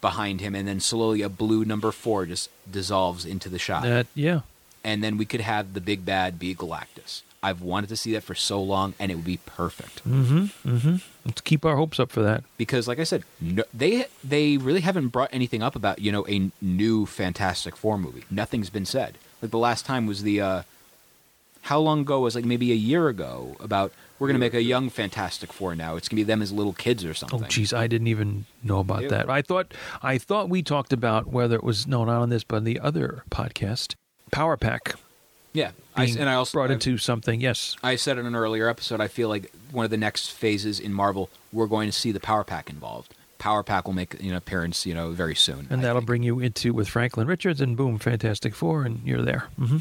behind 0.09 0.35
him, 0.45 0.53
and 0.57 0.65
then 0.69 0.79
slowly 0.79 1.21
a 1.21 1.29
blue 1.29 1.63
number 1.71 1.91
four 1.91 2.19
just 2.33 2.49
dissolves 2.77 3.25
into 3.33 3.47
the 3.49 3.59
shot, 3.67 3.83
That, 3.83 4.07
yeah. 4.15 4.41
and 4.83 4.97
then 5.03 5.13
we 5.21 5.25
could 5.31 5.41
have 5.53 5.73
the 5.77 5.81
big 5.91 5.99
bad 6.05 6.29
be 6.39 6.53
Galactus. 6.55 7.21
I've 7.41 7.61
wanted 7.61 7.89
to 7.89 7.97
see 8.03 8.11
that 8.13 8.23
for 8.23 8.33
so 8.33 8.57
long, 8.73 8.93
and 8.99 9.11
it 9.11 9.15
would 9.19 9.31
be 9.35 9.39
perfect 9.61 9.95
Mm-hmm. 10.03 10.45
Mm-hmm. 10.75 10.95
Let's 11.25 11.41
keep 11.41 11.61
our 11.65 11.75
hopes 11.81 11.99
up 11.99 12.09
for 12.11 12.21
that. 12.29 12.43
because, 12.57 12.87
like 12.87 12.99
I 12.99 13.03
said, 13.11 13.21
no, 13.39 13.63
they 13.81 14.05
they 14.33 14.57
really 14.67 14.81
haven't 14.89 15.09
brought 15.09 15.29
anything 15.39 15.61
up 15.67 15.75
about 15.75 15.97
you 15.99 16.11
know 16.11 16.25
a 16.27 16.37
new 16.61 17.05
Fantastic 17.05 17.73
Four 17.75 17.97
movie. 18.05 18.23
Nothing's 18.41 18.69
been 18.71 18.85
said. 18.85 19.11
Like 19.41 19.51
the 19.51 19.63
last 19.69 19.85
time 19.85 20.03
was 20.11 20.21
the 20.23 20.37
uh, 20.49 20.61
how 21.69 21.79
long 21.79 22.01
ago 22.01 22.19
was 22.25 22.33
like 22.35 22.45
maybe 22.45 22.71
a 22.71 22.81
year 22.91 23.07
ago 23.09 23.55
about 23.59 23.91
we're 24.19 24.27
gonna 24.27 24.39
make 24.39 24.53
a 24.53 24.61
young 24.63 24.89
Fantastic 24.89 25.51
Four 25.53 25.75
now. 25.75 25.95
It's 25.95 26.07
gonna 26.07 26.19
be 26.19 26.23
them 26.23 26.41
as 26.41 26.51
little 26.51 26.73
kids 26.73 27.03
or 27.05 27.13
something. 27.13 27.43
Oh, 27.43 27.47
geez, 27.47 27.73
I 27.73 27.87
didn't 27.87 28.07
even 28.07 28.45
know 28.63 28.79
about 28.79 29.03
Yeah. 29.03 29.07
that. 29.09 29.29
I 29.29 29.41
thought 29.41 29.73
I 30.01 30.17
thought 30.17 30.49
we 30.49 30.63
talked 30.63 30.93
about 30.93 31.27
whether 31.27 31.55
it 31.55 31.63
was 31.63 31.85
no, 31.87 32.05
not 32.05 32.21
on 32.21 32.29
this, 32.29 32.43
but 32.43 32.57
on 32.57 32.63
the 32.63 32.79
other 32.79 33.23
podcast, 33.29 33.95
Power 34.31 34.57
Pack 34.57 34.95
Yeah, 35.53 35.71
I, 35.95 36.05
and 36.05 36.27
I 36.29 36.33
also 36.35 36.57
brought 36.57 36.69
I- 36.71 36.73
into 36.73 36.97
something. 36.97 37.39
Yes, 37.41 37.75
I 37.83 37.95
said 37.95 38.17
in 38.17 38.25
an 38.25 38.35
earlier 38.35 38.67
episode, 38.69 38.99
I 39.01 39.07
feel 39.07 39.29
like 39.29 39.51
one 39.71 39.85
of 39.85 39.91
the 39.91 39.97
next 39.97 40.31
phases 40.31 40.79
in 40.79 40.91
Marvel, 40.93 41.29
we're 41.53 41.67
going 41.67 41.87
to 41.87 41.93
see 41.93 42.11
the 42.11 42.19
Power 42.19 42.43
Pack 42.43 42.69
involved. 42.69 43.13
Power 43.37 43.63
Pack 43.63 43.85
will 43.85 43.93
make 43.93 44.19
an 44.21 44.33
appearance, 44.33 44.85
you 44.85 44.93
know, 44.93 45.11
very 45.11 45.35
soon. 45.35 45.67
and 45.69 45.83
that'll 45.83 46.01
bring 46.01 46.23
you 46.23 46.39
into 46.39 46.73
with 46.73 46.87
Franklin 46.89 47.27
Richards, 47.27 47.61
and 47.61 47.77
boom, 47.77 47.99
Fantastic 47.99 48.55
Four, 48.55 48.83
and 48.83 49.01
you're 49.05 49.21
there. 49.21 49.45
Mm-hmm. 49.59 49.77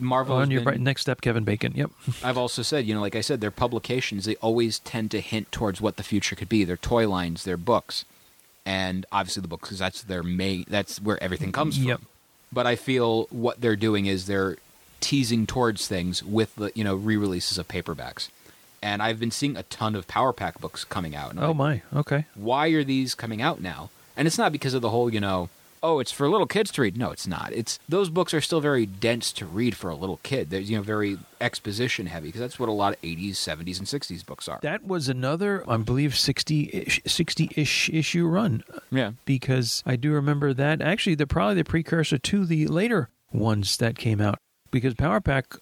Marvel. 0.00 0.36
On 0.36 0.50
your 0.50 0.60
been- 0.60 0.68
right, 0.68 0.80
next 0.80 1.02
step, 1.02 1.20
Kevin 1.20 1.44
Bacon. 1.44 1.72
Yep. 1.74 1.90
I've 2.24 2.38
also 2.38 2.62
said, 2.62 2.86
you 2.86 2.94
know, 2.94 3.00
like 3.00 3.16
I 3.16 3.20
said, 3.20 3.40
their 3.40 3.50
publications 3.50 4.24
they 4.24 4.36
always 4.36 4.78
tend 4.80 5.10
to 5.12 5.20
hint 5.20 5.50
towards 5.52 5.80
what 5.80 5.96
the 5.96 6.02
future 6.02 6.36
could 6.36 6.48
be. 6.48 6.64
Their 6.64 6.76
toy 6.76 7.08
lines, 7.08 7.44
their 7.44 7.56
books, 7.56 8.04
and 8.64 9.06
obviously 9.12 9.42
the 9.42 9.48
books 9.48 9.68
because 9.68 9.78
that's 9.78 10.02
their 10.02 10.22
main. 10.22 10.64
That's 10.68 11.00
where 11.00 11.22
everything 11.22 11.52
comes 11.52 11.76
from. 11.76 11.86
Yep. 11.86 12.00
But 12.52 12.66
I 12.66 12.76
feel 12.76 13.24
what 13.30 13.60
they're 13.60 13.76
doing 13.76 14.06
is 14.06 14.26
they're 14.26 14.56
teasing 15.00 15.46
towards 15.46 15.86
things 15.86 16.22
with 16.22 16.54
the 16.56 16.70
you 16.74 16.84
know 16.84 16.94
re-releases 16.94 17.58
of 17.58 17.68
paperbacks, 17.68 18.28
and 18.82 19.02
I've 19.02 19.20
been 19.20 19.30
seeing 19.30 19.56
a 19.56 19.62
ton 19.64 19.94
of 19.94 20.08
Power 20.08 20.32
Pack 20.32 20.60
books 20.60 20.84
coming 20.84 21.14
out. 21.14 21.34
Oh 21.38 21.48
like, 21.48 21.56
my. 21.56 21.82
Okay. 21.94 22.24
why 22.34 22.68
are 22.68 22.84
these 22.84 23.14
coming 23.14 23.40
out 23.40 23.60
now? 23.60 23.90
And 24.16 24.26
it's 24.26 24.36
not 24.38 24.52
because 24.52 24.74
of 24.74 24.82
the 24.82 24.90
whole, 24.90 25.12
you 25.12 25.20
know, 25.20 25.48
oh, 25.82 25.98
it's 25.98 26.12
for 26.12 26.28
little 26.28 26.46
kids 26.46 26.70
to 26.72 26.82
read. 26.82 26.96
No, 26.96 27.10
it's 27.10 27.26
not. 27.26 27.52
It's 27.52 27.78
those 27.88 28.10
books 28.10 28.34
are 28.34 28.40
still 28.40 28.60
very 28.60 28.86
dense 28.86 29.32
to 29.32 29.46
read 29.46 29.76
for 29.76 29.90
a 29.90 29.94
little 29.94 30.20
kid. 30.22 30.50
They're 30.50 30.60
you 30.60 30.76
know 30.76 30.82
very 30.82 31.18
exposition 31.40 32.06
heavy 32.06 32.28
because 32.28 32.40
that's 32.40 32.58
what 32.58 32.68
a 32.68 32.72
lot 32.72 32.94
of 32.94 33.02
80s, 33.02 33.32
70s, 33.32 33.78
and 33.78 33.86
60s 33.86 34.24
books 34.24 34.48
are. 34.48 34.58
That 34.62 34.86
was 34.86 35.08
another, 35.08 35.64
I 35.68 35.78
believe, 35.78 36.12
60-ish, 36.12 37.02
60-ish 37.04 37.90
issue 37.90 38.26
run 38.26 38.62
yeah, 38.90 39.12
because 39.24 39.82
I 39.86 39.96
do 39.96 40.12
remember 40.12 40.52
that. 40.52 40.80
Actually, 40.80 41.14
they're 41.14 41.26
probably 41.26 41.56
the 41.56 41.64
precursor 41.64 42.18
to 42.18 42.44
the 42.44 42.66
later 42.66 43.08
ones 43.32 43.76
that 43.78 43.96
came 43.96 44.20
out 44.20 44.38
because 44.70 44.94
Power 44.94 45.20
Pack 45.20 45.56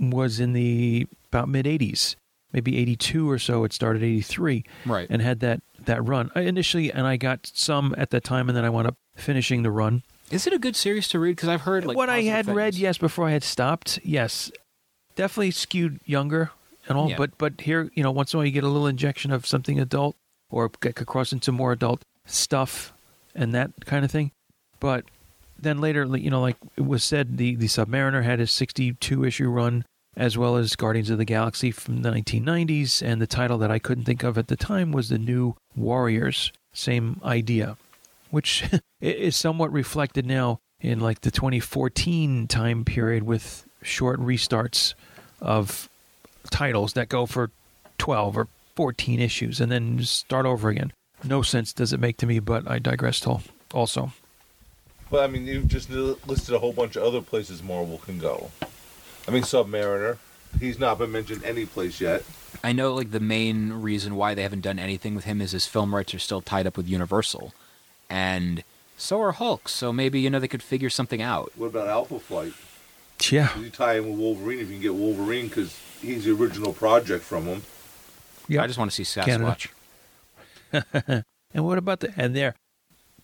was 0.00 0.40
in 0.40 0.52
the 0.52 1.06
about 1.30 1.48
mid 1.48 1.66
80s, 1.66 2.16
maybe 2.52 2.78
82 2.78 3.30
or 3.30 3.38
so. 3.38 3.64
It 3.64 3.72
started 3.72 4.02
83 4.02 4.64
right. 4.86 5.06
and 5.10 5.22
had 5.22 5.40
that 5.40 5.62
that 5.84 6.06
run 6.06 6.30
I 6.34 6.42
initially, 6.42 6.92
and 6.92 7.06
I 7.06 7.16
got 7.16 7.50
some 7.52 7.94
at 7.98 8.10
that 8.10 8.24
time, 8.24 8.48
and 8.48 8.56
then 8.56 8.64
I 8.64 8.70
wound 8.70 8.86
up 8.86 8.96
finishing 9.14 9.62
the 9.62 9.70
run. 9.70 10.02
Is 10.30 10.46
it 10.46 10.52
a 10.52 10.58
good 10.58 10.76
series 10.76 11.08
to 11.08 11.18
read? 11.18 11.36
Because 11.36 11.48
I've 11.48 11.62
heard 11.62 11.84
like 11.84 11.96
what 11.96 12.08
I 12.08 12.22
had 12.22 12.46
read, 12.48 12.74
yes, 12.74 12.98
before 12.98 13.26
I 13.28 13.32
had 13.32 13.44
stopped, 13.44 13.98
yes, 14.02 14.50
definitely 15.16 15.50
skewed 15.50 16.00
younger. 16.04 16.50
and 16.88 16.98
all. 16.98 17.10
Yeah. 17.10 17.16
But 17.16 17.38
but 17.38 17.60
here, 17.60 17.90
you 17.94 18.02
know, 18.02 18.10
once 18.10 18.32
in 18.32 18.36
a 18.36 18.38
while 18.38 18.46
you 18.46 18.52
get 18.52 18.64
a 18.64 18.68
little 18.68 18.86
injection 18.86 19.30
of 19.32 19.46
something 19.46 19.78
adult, 19.78 20.16
or 20.50 20.70
get 20.80 21.00
across 21.00 21.32
into 21.32 21.52
more 21.52 21.72
adult 21.72 22.02
stuff, 22.26 22.92
and 23.34 23.54
that 23.54 23.70
kind 23.86 24.04
of 24.04 24.10
thing. 24.10 24.30
But 24.80 25.04
then 25.58 25.80
later, 25.80 26.04
you 26.16 26.30
know, 26.30 26.40
like 26.40 26.56
it 26.76 26.86
was 26.86 27.04
said, 27.04 27.38
the 27.38 27.54
the 27.54 27.66
Submariner 27.66 28.22
had 28.24 28.38
his 28.38 28.50
62 28.50 29.24
issue 29.24 29.48
run, 29.48 29.84
as 30.16 30.36
well 30.36 30.56
as 30.56 30.74
Guardians 30.76 31.10
of 31.10 31.18
the 31.18 31.24
Galaxy 31.24 31.70
from 31.70 32.02
the 32.02 32.10
1990s, 32.10 33.02
and 33.02 33.20
the 33.20 33.26
title 33.26 33.58
that 33.58 33.70
I 33.70 33.78
couldn't 33.78 34.04
think 34.04 34.22
of 34.22 34.36
at 34.36 34.48
the 34.48 34.56
time 34.56 34.90
was 34.92 35.08
the 35.08 35.18
New 35.18 35.54
Warriors. 35.76 36.50
Same 36.72 37.20
idea, 37.24 37.76
which 38.34 38.64
is 39.00 39.36
somewhat 39.36 39.72
reflected 39.72 40.26
now 40.26 40.58
in 40.80 41.00
like 41.00 41.20
the 41.20 41.30
2014 41.30 42.48
time 42.48 42.84
period 42.84 43.22
with 43.22 43.66
short 43.80 44.20
restarts 44.20 44.94
of 45.40 45.88
titles 46.50 46.94
that 46.94 47.08
go 47.08 47.26
for 47.26 47.50
12 47.98 48.36
or 48.36 48.48
14 48.74 49.20
issues 49.20 49.60
and 49.60 49.70
then 49.70 50.02
start 50.02 50.46
over 50.46 50.68
again. 50.68 50.92
No 51.22 51.42
sense 51.42 51.72
does 51.72 51.92
it 51.92 52.00
make 52.00 52.16
to 52.18 52.26
me, 52.26 52.40
but 52.40 52.68
I 52.68 52.78
digress 52.80 53.20
to 53.20 53.38
also. 53.72 54.12
But 55.10 55.22
I 55.24 55.26
mean, 55.28 55.46
you've 55.46 55.68
just 55.68 55.88
listed 55.90 56.54
a 56.54 56.58
whole 56.58 56.72
bunch 56.72 56.96
of 56.96 57.04
other 57.04 57.22
places 57.22 57.62
Marvel 57.62 57.98
can 57.98 58.18
go. 58.18 58.50
I 59.28 59.30
mean, 59.30 59.42
Submariner. 59.42 60.18
He's 60.60 60.78
not 60.78 60.98
been 60.98 61.10
mentioned 61.10 61.44
any 61.44 61.66
place 61.66 62.00
yet. 62.00 62.24
I 62.62 62.72
know 62.72 62.94
like 62.94 63.10
the 63.10 63.20
main 63.20 63.72
reason 63.72 64.14
why 64.14 64.34
they 64.34 64.42
haven't 64.42 64.60
done 64.60 64.78
anything 64.78 65.14
with 65.14 65.24
him 65.24 65.40
is 65.40 65.52
his 65.52 65.66
film 65.66 65.94
rights 65.94 66.14
are 66.14 66.18
still 66.18 66.40
tied 66.40 66.66
up 66.66 66.76
with 66.76 66.88
Universal, 66.88 67.52
and 68.14 68.62
so 68.96 69.20
are 69.20 69.32
Hulk. 69.32 69.68
So 69.68 69.92
maybe 69.92 70.20
you 70.20 70.30
know 70.30 70.38
they 70.38 70.48
could 70.48 70.62
figure 70.62 70.90
something 70.90 71.20
out. 71.20 71.52
What 71.56 71.66
about 71.66 71.88
Alpha 71.88 72.18
Flight? 72.20 72.52
Yeah. 73.30 73.56
You 73.58 73.70
tie 73.70 73.96
in 73.96 74.08
with 74.10 74.18
Wolverine 74.18 74.60
if 74.60 74.68
you 74.68 74.74
can 74.74 74.82
get 74.82 74.94
Wolverine 74.94 75.48
because 75.48 75.78
he's 76.00 76.24
the 76.24 76.32
original 76.32 76.72
project 76.72 77.24
from 77.24 77.44
him. 77.44 77.62
Yeah. 78.48 78.62
I 78.62 78.66
just 78.66 78.78
want 78.78 78.90
to 78.92 79.04
see 79.04 79.20
Canada. 79.20 79.56
Sasquatch. 80.72 81.24
And 81.54 81.64
what 81.64 81.78
about 81.78 82.00
the 82.00 82.12
and 82.16 82.34
there, 82.34 82.56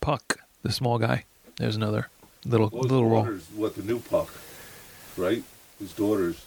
Puck, 0.01 0.38
the 0.62 0.70
small 0.70 0.99
guy. 0.99 1.24
There's 1.57 1.74
another 1.74 2.09
little 2.45 2.70
Well, 2.72 2.82
little 2.82 3.09
role. 3.09 3.24
daughter's 3.24 3.47
what 3.57 3.74
the 3.74 3.82
new 3.82 3.99
Puck, 3.99 4.30
right? 5.16 5.43
His 5.80 5.93
daughter's. 5.93 6.45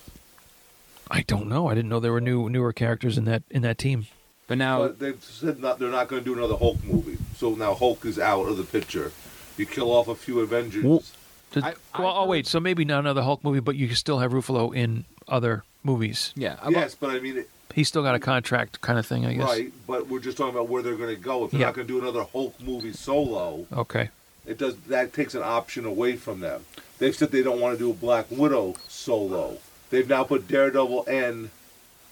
I 1.11 1.23
don't 1.23 1.49
know. 1.49 1.67
I 1.67 1.73
didn't 1.75 1.89
know 1.89 1.99
there 1.99 2.13
were 2.13 2.21
new 2.21 2.49
newer 2.49 2.71
characters 2.71 3.17
in 3.17 3.25
that 3.25 3.43
in 3.49 3.61
that 3.63 3.77
team. 3.77 4.07
But 4.47 4.57
now 4.57 4.79
But 4.79 4.99
they've 4.99 5.23
said 5.23 5.59
not, 5.59 5.79
they're 5.79 5.89
not 5.89 6.07
going 6.07 6.21
to 6.21 6.25
do 6.25 6.37
another 6.37 6.57
Hulk 6.57 6.83
movie. 6.83 7.17
So 7.37 7.55
now 7.55 7.73
Hulk 7.73 8.05
is 8.05 8.19
out 8.19 8.43
of 8.47 8.57
the 8.57 8.63
picture. 8.63 9.11
You 9.57 9.65
kill 9.65 9.91
off 9.91 10.07
a 10.07 10.15
few 10.15 10.39
Avengers. 10.41 10.83
Well- 10.83 11.03
Did- 11.51 11.63
I- 11.63 11.75
I 11.93 12.01
well, 12.01 12.13
oh 12.17 12.25
wait, 12.25 12.47
so 12.47 12.59
maybe 12.59 12.83
not 12.83 12.99
another 12.99 13.21
Hulk 13.21 13.43
movie, 13.43 13.59
but 13.59 13.75
you 13.75 13.93
still 13.93 14.19
have 14.19 14.31
Ruffalo 14.31 14.75
in 14.75 15.05
other 15.27 15.63
movies. 15.83 16.33
yeah, 16.35 16.57
I'm- 16.61 16.71
yes, 16.73 16.95
but 16.95 17.11
I 17.11 17.19
mean, 17.19 17.37
it, 17.37 17.49
He's 17.75 17.87
still 17.87 18.03
got 18.03 18.13
a 18.13 18.19
contract, 18.19 18.81
kind 18.81 18.99
of 18.99 19.05
thing, 19.05 19.25
I 19.25 19.33
guess. 19.33 19.47
right? 19.47 19.73
But 19.87 20.07
we're 20.07 20.19
just 20.19 20.37
talking 20.37 20.53
about 20.53 20.69
where 20.69 20.83
they're 20.83 20.95
going 20.95 21.15
to 21.15 21.19
go. 21.21 21.45
If 21.45 21.51
they're 21.51 21.59
Yeah. 21.61 21.67
not 21.67 21.75
going 21.75 21.87
to 21.87 21.93
do 21.93 21.99
another 21.99 22.23
Hulk 22.31 22.53
movie 22.61 22.93
solo, 22.93 23.65
Okay. 23.73 24.09
it 24.45 24.57
does 24.59 24.75
that 24.89 25.11
takes 25.13 25.33
an 25.33 25.41
option 25.43 25.83
away 25.85 26.15
from 26.15 26.39
them. 26.39 26.65
They've 26.99 27.15
said 27.15 27.31
they 27.31 27.41
don't 27.41 27.59
want 27.59 27.73
to 27.75 27.79
do 27.83 27.89
a 27.89 27.93
Black 27.93 28.27
Widow 28.29 28.75
solo. 28.87 29.57
They've 29.89 30.07
now 30.07 30.23
put 30.23 30.47
Daredevil 30.47 31.05
and 31.07 31.49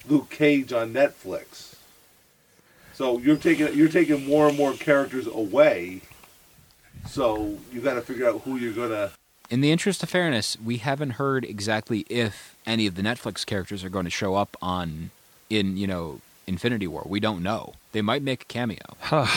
Luke 0.07 0.29
Cage 0.31 0.73
on 0.73 0.93
Netflix. 0.93 1.70
So 3.01 3.17
you're 3.17 3.35
taking 3.35 3.73
you're 3.73 3.89
taking 3.89 4.27
more 4.27 4.47
and 4.47 4.55
more 4.55 4.73
characters 4.73 5.25
away. 5.25 6.01
So 7.07 7.57
you 7.73 7.81
got 7.81 7.95
to 7.95 8.01
figure 8.01 8.29
out 8.29 8.41
who 8.41 8.57
you're 8.57 8.73
gonna. 8.73 9.09
in 9.49 9.61
the 9.61 9.71
interest 9.71 10.03
of 10.03 10.09
fairness, 10.11 10.55
we 10.63 10.77
haven't 10.77 11.13
heard 11.13 11.43
exactly 11.43 12.05
if 12.11 12.55
any 12.63 12.85
of 12.85 12.93
the 12.93 13.01
Netflix 13.01 13.43
characters 13.43 13.83
are 13.83 13.89
going 13.89 14.05
to 14.05 14.11
show 14.11 14.35
up 14.35 14.55
on 14.61 15.09
in 15.49 15.77
you 15.77 15.87
know 15.87 16.21
Infinity 16.45 16.85
War. 16.85 17.01
We 17.07 17.19
don't 17.19 17.41
know. 17.41 17.73
They 17.91 18.03
might 18.03 18.21
make 18.21 18.43
a 18.43 18.45
cameo. 18.45 18.77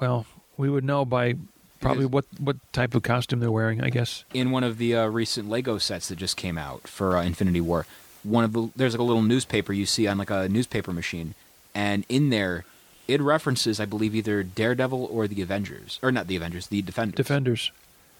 Well, 0.00 0.24
we 0.56 0.70
would 0.70 0.84
know 0.84 1.04
by 1.04 1.34
probably 1.80 2.06
what 2.06 2.24
what 2.38 2.56
type 2.72 2.94
of 2.94 3.02
costume 3.02 3.40
they're 3.40 3.52
wearing, 3.52 3.82
I 3.82 3.90
guess. 3.90 4.24
in 4.32 4.50
one 4.50 4.64
of 4.64 4.78
the 4.78 4.96
uh, 4.96 5.06
recent 5.08 5.50
Lego 5.50 5.76
sets 5.76 6.08
that 6.08 6.16
just 6.16 6.38
came 6.38 6.56
out 6.56 6.88
for 6.88 7.18
uh, 7.18 7.22
Infinity 7.22 7.60
War. 7.60 7.84
One 8.22 8.44
of 8.44 8.54
the 8.54 8.70
there's 8.76 8.94
like 8.94 9.00
a 9.00 9.02
little 9.02 9.20
newspaper 9.20 9.74
you 9.74 9.84
see 9.84 10.06
on 10.06 10.16
like 10.16 10.30
a 10.30 10.48
newspaper 10.48 10.94
machine, 10.94 11.34
and 11.74 12.06
in 12.08 12.30
there 12.30 12.64
it 13.12 13.20
references 13.20 13.80
I 13.80 13.84
believe 13.84 14.14
either 14.14 14.42
Daredevil 14.42 15.04
or 15.10 15.26
the 15.28 15.42
Avengers 15.42 15.98
or 16.02 16.10
not 16.12 16.26
the 16.26 16.36
Avengers, 16.36 16.68
the 16.68 16.82
Defenders. 16.82 17.16
Defenders. 17.16 17.72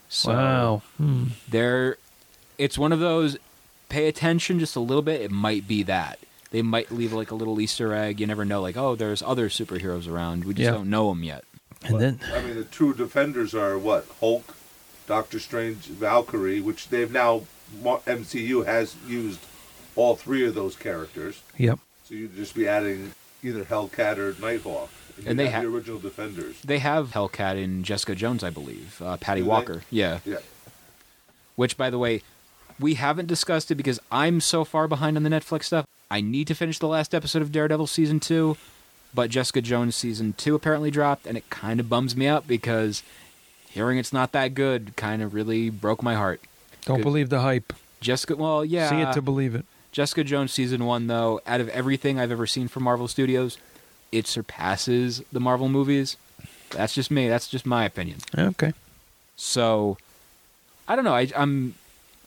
So 0.09 0.33
wow. 0.33 0.83
Hmm. 0.97 1.25
They're 1.49 1.97
it's 2.59 2.77
one 2.77 2.93
of 2.93 3.01
those. 3.01 3.37
Pay 3.89 4.07
attention 4.07 4.59
just 4.61 4.77
a 4.77 4.81
little 4.81 5.03
bit. 5.03 5.21
It 5.21 5.31
might 5.33 5.67
be 5.67 5.83
that 5.85 6.19
they 6.53 6.63
might 6.63 6.91
leave 6.93 7.13
like 7.13 7.31
a 7.31 7.35
little 7.35 7.61
Easter 7.61 7.95
egg. 7.95 8.21
You 8.21 8.27
never 8.27 8.45
know. 8.45 8.61
Like 8.61 8.77
oh, 8.77 8.95
there's 8.97 9.23
other 9.23 9.49
superheroes 9.49 10.09
around. 10.09 10.45
We 10.45 10.55
just 10.55 10.65
Yeah. 10.65 10.73
don't 10.73 10.91
know 10.91 11.09
them 11.11 11.23
yet. 11.25 11.45
And 11.83 11.93
but, 11.93 11.99
then 12.01 12.21
I 12.35 12.43
mean, 12.43 12.57
the 12.57 12.65
true 12.65 12.93
defenders 12.95 13.55
are 13.55 13.79
what 13.79 14.07
Hulk, 14.21 14.55
Doctor 15.07 15.39
Strange, 15.41 15.87
Valkyrie, 15.87 16.61
which 16.61 16.89
they've 16.89 17.11
now 17.11 17.43
MCU 17.83 18.67
has 18.67 18.97
used 19.07 19.41
all 19.97 20.15
three 20.17 20.47
of 20.47 20.55
those 20.55 20.77
characters. 20.77 21.43
yep. 21.57 21.79
So 22.05 22.15
you'd 22.15 22.35
just 22.37 22.55
be 22.55 22.67
adding 22.69 23.13
either 23.43 23.65
Hellcat 23.65 24.19
or 24.19 24.41
Nighthawk. 24.41 24.91
And 25.19 25.27
you'd 25.27 25.37
they 25.37 25.47
have 25.49 25.65
ha- 25.65 25.69
the 25.69 25.75
original 25.77 25.99
defenders. 25.99 26.61
They 26.63 26.79
have 26.79 27.11
Hellcat 27.11 27.57
in 27.63 27.83
Jessica 27.85 28.15
Jones, 28.15 28.43
I 28.43 28.51
believe. 28.51 29.01
Uh, 29.03 29.17
Patty 29.17 29.41
Do 29.41 29.45
they? 29.45 29.51
Walker. 29.51 29.83
Yeah. 29.91 30.21
Yeah. 30.25 30.39
Which, 31.57 31.77
by 31.77 31.91
the 31.91 31.99
way, 31.99 32.23
we 32.79 32.95
haven't 32.95 33.27
discussed 33.27 33.71
it 33.71 33.75
because 33.75 34.01
I'm 34.11 34.41
so 34.41 34.65
far 34.65 34.89
behind 34.89 35.17
on 35.17 35.23
the 35.23 35.31
Netflix 35.31 35.65
stuff. 35.65 35.85
I 36.11 36.21
need 36.21 36.47
to 36.49 36.55
finish 36.55 36.79
the 36.79 36.89
last 36.89 37.15
episode 37.15 37.43
of 37.43 37.53
Daredevil 37.53 37.87
season 37.87 38.19
two, 38.19 38.57
but 39.15 39.31
Jessica 39.31 39.61
Jones 39.61 39.95
season 39.95 40.33
two 40.33 40.55
apparently 40.55 40.91
dropped, 40.91 41.27
and 41.27 41.37
it 41.37 41.49
kind 41.51 41.79
of 41.81 41.89
bums 41.89 42.17
me 42.17 42.27
out 42.27 42.49
because 42.49 43.03
hearing 43.69 43.99
it's 43.99 44.13
not 44.13 44.33
that 44.33 44.55
good 44.55 44.97
kind 44.97 45.23
of 45.23 45.35
really 45.35 45.71
broke 45.71 46.03
my 46.03 46.15
heart. 46.15 46.41
Don't 46.87 46.99
Good. 46.99 47.05
believe 47.05 47.29
the 47.29 47.41
hype. 47.41 47.73
Jessica, 48.01 48.35
well, 48.35 48.65
yeah, 48.65 48.89
See 48.89 49.01
it 49.01 49.13
to 49.13 49.21
believe 49.23 49.55
it. 49.55 49.67
Jessica 49.93 50.25
Jones 50.25 50.53
season 50.53 50.85
one, 50.85 51.07
though, 51.07 51.41
out 51.47 51.61
of 51.61 51.69
everything 51.71 52.19
I've 52.19 52.31
ever 52.31 52.47
seen 52.47 52.69
from 52.69 52.85
Marvel 52.85 53.09
Studios, 53.09 53.59
it 54.13 54.27
surpasses 54.27 55.23
the 55.33 55.41
Marvel 55.41 55.69
movies. 55.69 56.17
That's 56.71 56.95
just 56.95 57.11
me. 57.11 57.29
That's 57.29 57.49
just 57.49 57.67
my 57.67 57.85
opinion. 57.85 58.19
Okay. 58.37 58.73
So, 59.37 59.99
I 60.87 60.95
don't 60.95 61.05
know. 61.05 61.15
I, 61.15 61.29
I'm 61.37 61.75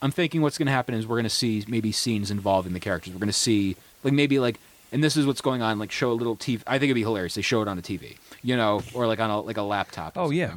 I'm 0.01 0.11
thinking 0.11 0.41
what's 0.41 0.57
going 0.57 0.65
to 0.65 0.73
happen 0.73 0.95
is 0.95 1.07
we're 1.07 1.15
going 1.15 1.23
to 1.23 1.29
see 1.29 1.63
maybe 1.65 1.93
scenes 1.93 2.29
involving 2.29 2.73
the 2.73 2.79
characters. 2.81 3.13
We're 3.13 3.19
going 3.19 3.27
to 3.27 3.33
see 3.33 3.77
like 4.03 4.13
maybe 4.13 4.37
like, 4.37 4.59
and 4.91 5.01
this 5.01 5.15
is 5.15 5.25
what's 5.25 5.39
going 5.39 5.61
on. 5.61 5.79
Like 5.79 5.93
show 5.93 6.11
a 6.11 6.13
little 6.13 6.35
TV. 6.35 6.61
I 6.67 6.77
think 6.77 6.89
it'd 6.89 6.95
be 6.95 7.01
hilarious. 7.01 7.35
They 7.35 7.41
show 7.41 7.61
it 7.61 7.69
on 7.69 7.77
the 7.77 7.83
TV, 7.83 8.17
you 8.43 8.57
know, 8.57 8.81
or 8.93 9.07
like 9.07 9.21
on 9.21 9.29
a 9.29 9.39
like 9.39 9.55
a 9.55 9.61
laptop. 9.61 10.17
Oh 10.17 10.29
yeah. 10.29 10.55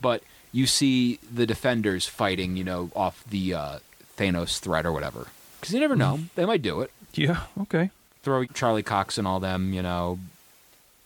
But 0.00 0.24
you 0.50 0.66
see 0.66 1.20
the 1.32 1.46
defenders 1.46 2.08
fighting, 2.08 2.56
you 2.56 2.64
know, 2.64 2.90
off 2.96 3.22
the 3.30 3.54
uh, 3.54 3.78
Thanos 4.16 4.58
threat 4.58 4.84
or 4.84 4.90
whatever. 4.90 5.28
Because 5.62 5.74
you 5.74 5.80
never 5.80 5.94
know. 5.94 6.14
Mm-hmm. 6.14 6.24
They 6.34 6.44
might 6.44 6.60
do 6.60 6.80
it. 6.80 6.90
Yeah. 7.14 7.42
Okay. 7.60 7.90
Throw 8.24 8.44
Charlie 8.46 8.82
Cox 8.82 9.16
and 9.16 9.28
all 9.28 9.38
them, 9.38 9.72
you 9.72 9.80
know, 9.80 10.18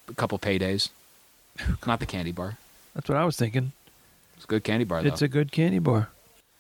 a 0.09 0.15
couple 0.15 0.39
paydays. 0.39 0.89
Not 1.87 2.01
the 2.01 2.07
candy 2.07 2.33
bar. 2.33 2.57
That's 2.95 3.07
what 3.07 3.19
I 3.19 3.27
was 3.27 3.37
thinking. 3.37 3.73
It's 4.37 4.45
a 4.45 4.49
good 4.49 4.65
candy 4.65 4.85
bar 4.85 5.03
though. 5.03 5.09
It's 5.09 5.21
a 5.21 5.29
good 5.29 5.53
candy 5.53 5.79
bar. 5.79 6.09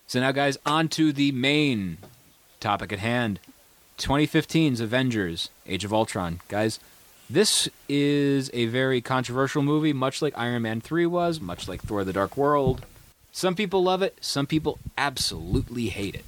So 0.06 0.20
now, 0.20 0.30
guys, 0.30 0.58
on 0.66 0.88
to 0.88 1.10
the 1.10 1.32
main 1.32 1.96
topic 2.60 2.92
at 2.92 2.98
hand 2.98 3.40
2015's 3.96 4.80
Avengers 4.80 5.48
Age 5.66 5.82
of 5.82 5.94
Ultron. 5.94 6.40
Guys, 6.48 6.78
this 7.30 7.66
is 7.88 8.50
a 8.52 8.66
very 8.66 9.00
controversial 9.00 9.62
movie, 9.62 9.94
much 9.94 10.20
like 10.20 10.36
Iron 10.36 10.60
Man 10.62 10.82
3 10.82 11.06
was, 11.06 11.40
much 11.40 11.66
like 11.66 11.80
Thor 11.80 12.04
the 12.04 12.12
Dark 12.12 12.36
World. 12.36 12.84
Some 13.32 13.54
people 13.54 13.82
love 13.82 14.02
it, 14.02 14.18
some 14.20 14.46
people 14.46 14.78
absolutely 14.98 15.88
hate 15.88 16.14
it. 16.14 16.26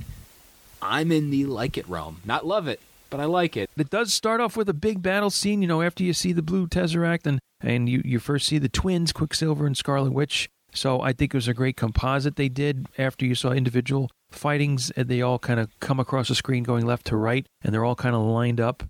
I'm 0.81 1.13
in 1.13 1.31
the 1.31 1.47
like 1.47 1.77
it 1.77 1.89
realm. 1.89 2.23
Not 2.25 2.47
love 2.47 2.69
it, 2.69 2.81
but 3.11 3.21
I 3.21 3.25
like 3.25 3.57
it. 3.57 3.71
It 3.77 3.91
does 3.91 4.13
start 4.13 4.41
off 4.41 4.57
with 4.57 4.69
a 4.69 4.75
big 4.75 5.03
battle 5.03 5.31
scene, 5.31 5.63
you 5.63 5.69
know, 5.69 5.83
after 5.83 6.05
you 6.05 6.13
see 6.13 6.33
the 6.33 6.43
blue 6.43 6.67
Tesseract 6.67 7.27
and, 7.27 7.41
and 7.61 7.89
you, 7.89 8.03
you 8.05 8.19
first 8.19 8.47
see 8.47 8.59
the 8.59 8.69
twins, 8.69 9.13
Quicksilver 9.13 9.67
and 9.67 9.77
Scarlet 9.77 10.13
Witch. 10.13 10.49
So 10.73 11.01
I 11.01 11.13
think 11.13 11.35
it 11.35 11.37
was 11.37 11.49
a 11.49 11.55
great 11.55 11.77
composite 11.77 12.37
they 12.37 12.49
did 12.49 12.87
after 12.99 13.25
you 13.25 13.35
saw 13.35 13.51
individual 13.53 14.11
fightings. 14.31 14.91
And 14.93 15.09
they 15.09 15.23
all 15.23 15.39
kind 15.39 15.59
of 15.59 15.71
come 15.81 15.99
across 15.99 16.29
the 16.29 16.35
screen 16.35 16.63
going 16.63 16.87
left 16.87 17.07
to 17.07 17.17
right, 17.17 17.47
and 17.63 17.73
they're 17.73 17.85
all 17.85 17.97
kind 17.97 18.15
of 18.15 18.23
lined 18.23 18.61
up. 18.61 18.83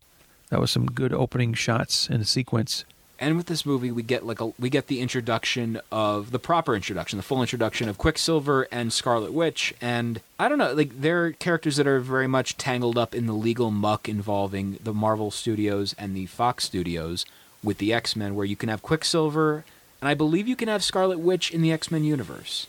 That 0.50 0.60
was 0.60 0.70
some 0.70 0.86
good 0.86 1.12
opening 1.12 1.54
shots 1.54 2.08
in 2.08 2.18
the 2.18 2.26
sequence. 2.26 2.84
And 3.20 3.36
with 3.36 3.46
this 3.46 3.66
movie, 3.66 3.90
we 3.90 4.04
get 4.04 4.24
like 4.24 4.40
a 4.40 4.52
we 4.60 4.70
get 4.70 4.86
the 4.86 5.00
introduction 5.00 5.80
of 5.90 6.30
the 6.30 6.38
proper 6.38 6.76
introduction, 6.76 7.16
the 7.16 7.24
full 7.24 7.40
introduction 7.40 7.88
of 7.88 7.98
Quicksilver 7.98 8.68
and 8.70 8.92
Scarlet 8.92 9.32
Witch, 9.32 9.74
and 9.80 10.20
I 10.38 10.48
don't 10.48 10.58
know, 10.58 10.72
like 10.72 11.00
they're 11.00 11.32
characters 11.32 11.76
that 11.76 11.86
are 11.88 11.98
very 11.98 12.28
much 12.28 12.56
tangled 12.56 12.96
up 12.96 13.16
in 13.16 13.26
the 13.26 13.32
legal 13.32 13.72
muck 13.72 14.08
involving 14.08 14.78
the 14.82 14.94
Marvel 14.94 15.32
Studios 15.32 15.96
and 15.98 16.14
the 16.14 16.26
Fox 16.26 16.64
Studios 16.64 17.26
with 17.64 17.78
the 17.78 17.92
X 17.92 18.14
Men, 18.14 18.36
where 18.36 18.46
you 18.46 18.54
can 18.54 18.68
have 18.68 18.82
Quicksilver, 18.82 19.64
and 20.00 20.08
I 20.08 20.14
believe 20.14 20.46
you 20.46 20.56
can 20.56 20.68
have 20.68 20.84
Scarlet 20.84 21.18
Witch 21.18 21.50
in 21.50 21.60
the 21.60 21.72
X 21.72 21.90
Men 21.90 22.04
universe. 22.04 22.68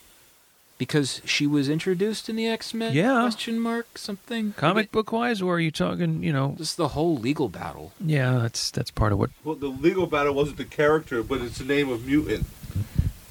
Because 0.80 1.22
she 1.26 1.46
was 1.46 1.70
introduced 1.70 2.28
in 2.30 2.36
the 2.36 2.48
X 2.48 2.74
Men. 2.74 2.94
Yeah. 2.94 3.22
Question 3.22 3.60
mark 3.60 4.00
something. 4.00 4.54
Comic 4.58 4.92
book 4.92 5.12
wise, 5.12 5.40
or 5.44 5.56
are 5.56 5.60
you 5.60 5.70
talking? 5.70 6.24
You 6.24 6.34
know, 6.34 6.56
Just 6.58 6.78
the 6.78 6.88
whole 6.90 7.16
legal 7.18 7.50
battle. 7.50 7.92
yeah, 8.04 8.40
that's 8.40 8.72
that's 8.72 8.90
part 8.90 9.12
of 9.12 9.20
what. 9.20 9.30
Well, 9.44 9.54
the 9.56 9.68
legal 9.68 10.08
battle 10.08 10.34
wasn't 10.34 10.58
the 10.58 10.66
character, 10.66 11.22
but 11.22 11.42
it's 11.42 11.60
the 11.60 11.66
name 11.66 11.90
of 11.90 12.08
mutant. 12.08 12.48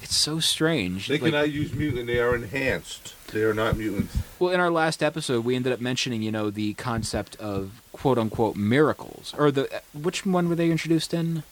It's 0.01 0.15
so 0.15 0.39
strange. 0.39 1.07
They 1.09 1.15
Like- 1.19 1.31
cannot 1.33 1.51
use 1.51 1.73
mutant. 1.73 2.07
They 2.07 2.19
are 2.19 2.33
enhanced. 2.33 3.15
They 3.33 3.43
are 3.43 3.53
not 3.53 3.77
mutants. 3.77 4.17
Well, 4.39 4.51
in 4.53 4.59
our 4.59 4.71
last 4.71 5.03
episode, 5.03 5.43
we 5.45 5.55
ended 5.55 5.71
up 5.73 5.79
mentioning, 5.81 6.23
you 6.23 6.31
know, 6.31 6.49
the 6.49 6.73
concept 6.75 7.35
of 7.35 7.81
quote 7.91 8.17
unquote 8.17 8.55
miracles, 8.55 9.35
or 9.37 9.51
the 9.51 9.81
which 9.93 10.25
one 10.25 10.47
were 10.49 10.55
they 10.55 10.71
introduced 10.71 11.13
in? 11.13 11.43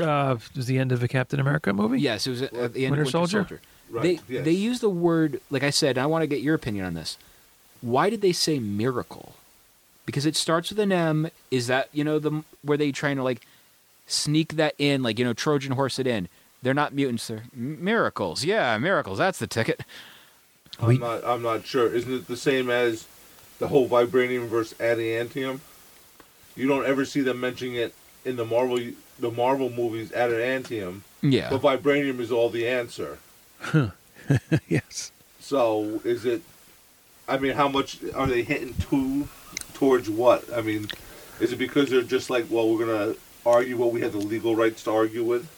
Uh, 0.00 0.36
was 0.56 0.66
the 0.66 0.78
end 0.78 0.92
of 0.92 1.00
the 1.00 1.08
Captain 1.08 1.40
America 1.40 1.72
movie? 1.72 2.00
Yes, 2.00 2.26
it 2.26 2.30
was 2.30 2.42
at 2.42 2.52
at 2.54 2.72
the 2.74 2.84
end 2.86 2.92
Winter 2.96 3.02
of 3.02 3.06
Winter 3.06 3.10
Soldier? 3.10 3.38
Soldier. 3.48 3.60
Right, 3.90 4.02
They 4.28 4.34
yes. 4.34 4.44
they 4.44 4.52
use 4.52 4.80
the 4.80 4.88
word 4.90 5.40
like 5.50 5.62
I 5.62 5.70
said. 5.70 5.98
I 5.98 6.06
want 6.06 6.22
to 6.22 6.26
get 6.26 6.40
your 6.42 6.54
opinion 6.54 6.84
on 6.86 6.94
this. 6.94 7.18
Why 7.80 8.08
did 8.10 8.20
they 8.20 8.32
say 8.32 8.58
miracle? 8.58 9.34
Because 10.06 10.26
it 10.26 10.36
starts 10.36 10.70
with 10.70 10.78
an 10.78 10.92
M. 10.92 11.30
Is 11.50 11.66
that 11.66 11.88
you 11.92 12.04
know 12.04 12.18
the 12.18 12.42
were 12.64 12.76
they 12.76 12.92
trying 12.92 13.16
to 13.16 13.22
like 13.22 13.46
sneak 14.06 14.54
that 14.56 14.74
in, 14.78 15.02
like 15.02 15.18
you 15.18 15.24
know 15.24 15.32
Trojan 15.32 15.72
horse 15.72 15.98
it 15.98 16.06
in? 16.06 16.28
They're 16.62 16.74
not 16.74 16.92
mutants. 16.94 17.26
They're 17.28 17.44
m- 17.56 17.82
miracles. 17.82 18.44
Yeah, 18.44 18.76
miracles. 18.78 19.18
That's 19.18 19.38
the 19.38 19.46
ticket. 19.46 19.82
I'm 20.78 20.88
We- 20.88 20.98
not. 20.98 21.24
I'm 21.24 21.42
not 21.42 21.66
sure. 21.66 21.92
Isn't 21.92 22.12
it 22.14 22.28
the 22.28 22.36
same 22.36 22.70
as 22.70 23.06
the 23.58 23.68
whole 23.68 23.88
vibranium 23.88 24.46
versus 24.46 24.76
adamantium? 24.78 25.60
You 26.56 26.68
don't 26.68 26.84
ever 26.86 27.04
see 27.04 27.20
them 27.22 27.40
mentioning 27.40 27.74
it 27.76 27.94
in 28.24 28.36
the 28.36 28.44
Marvel 28.44 28.78
the 29.18 29.30
Marvel 29.30 29.68
movies. 29.70 30.10
Adamantium, 30.10 31.00
Yeah. 31.22 31.50
but 31.50 31.60
vibranium 31.62 32.20
is 32.20 32.30
all 32.30 32.50
the 32.50 32.66
answer. 32.68 33.18
yes. 34.68 35.12
So 35.40 36.00
is 36.04 36.24
it? 36.24 36.42
I 37.28 37.38
mean, 37.38 37.52
how 37.52 37.68
much 37.68 37.98
are 38.14 38.26
they 38.26 38.42
hitting 38.42 38.74
to 38.74 39.28
towards 39.74 40.10
what? 40.10 40.52
I 40.52 40.60
mean, 40.60 40.88
is 41.40 41.52
it 41.52 41.58
because 41.58 41.90
they're 41.90 42.02
just 42.02 42.30
like, 42.30 42.46
well, 42.50 42.68
we're 42.72 42.86
gonna 42.86 43.14
argue 43.46 43.76
what 43.76 43.92
we 43.92 44.00
have 44.02 44.12
the 44.12 44.18
legal 44.18 44.56
rights 44.56 44.84
to 44.84 44.92
argue 44.92 45.24
with? 45.24 45.48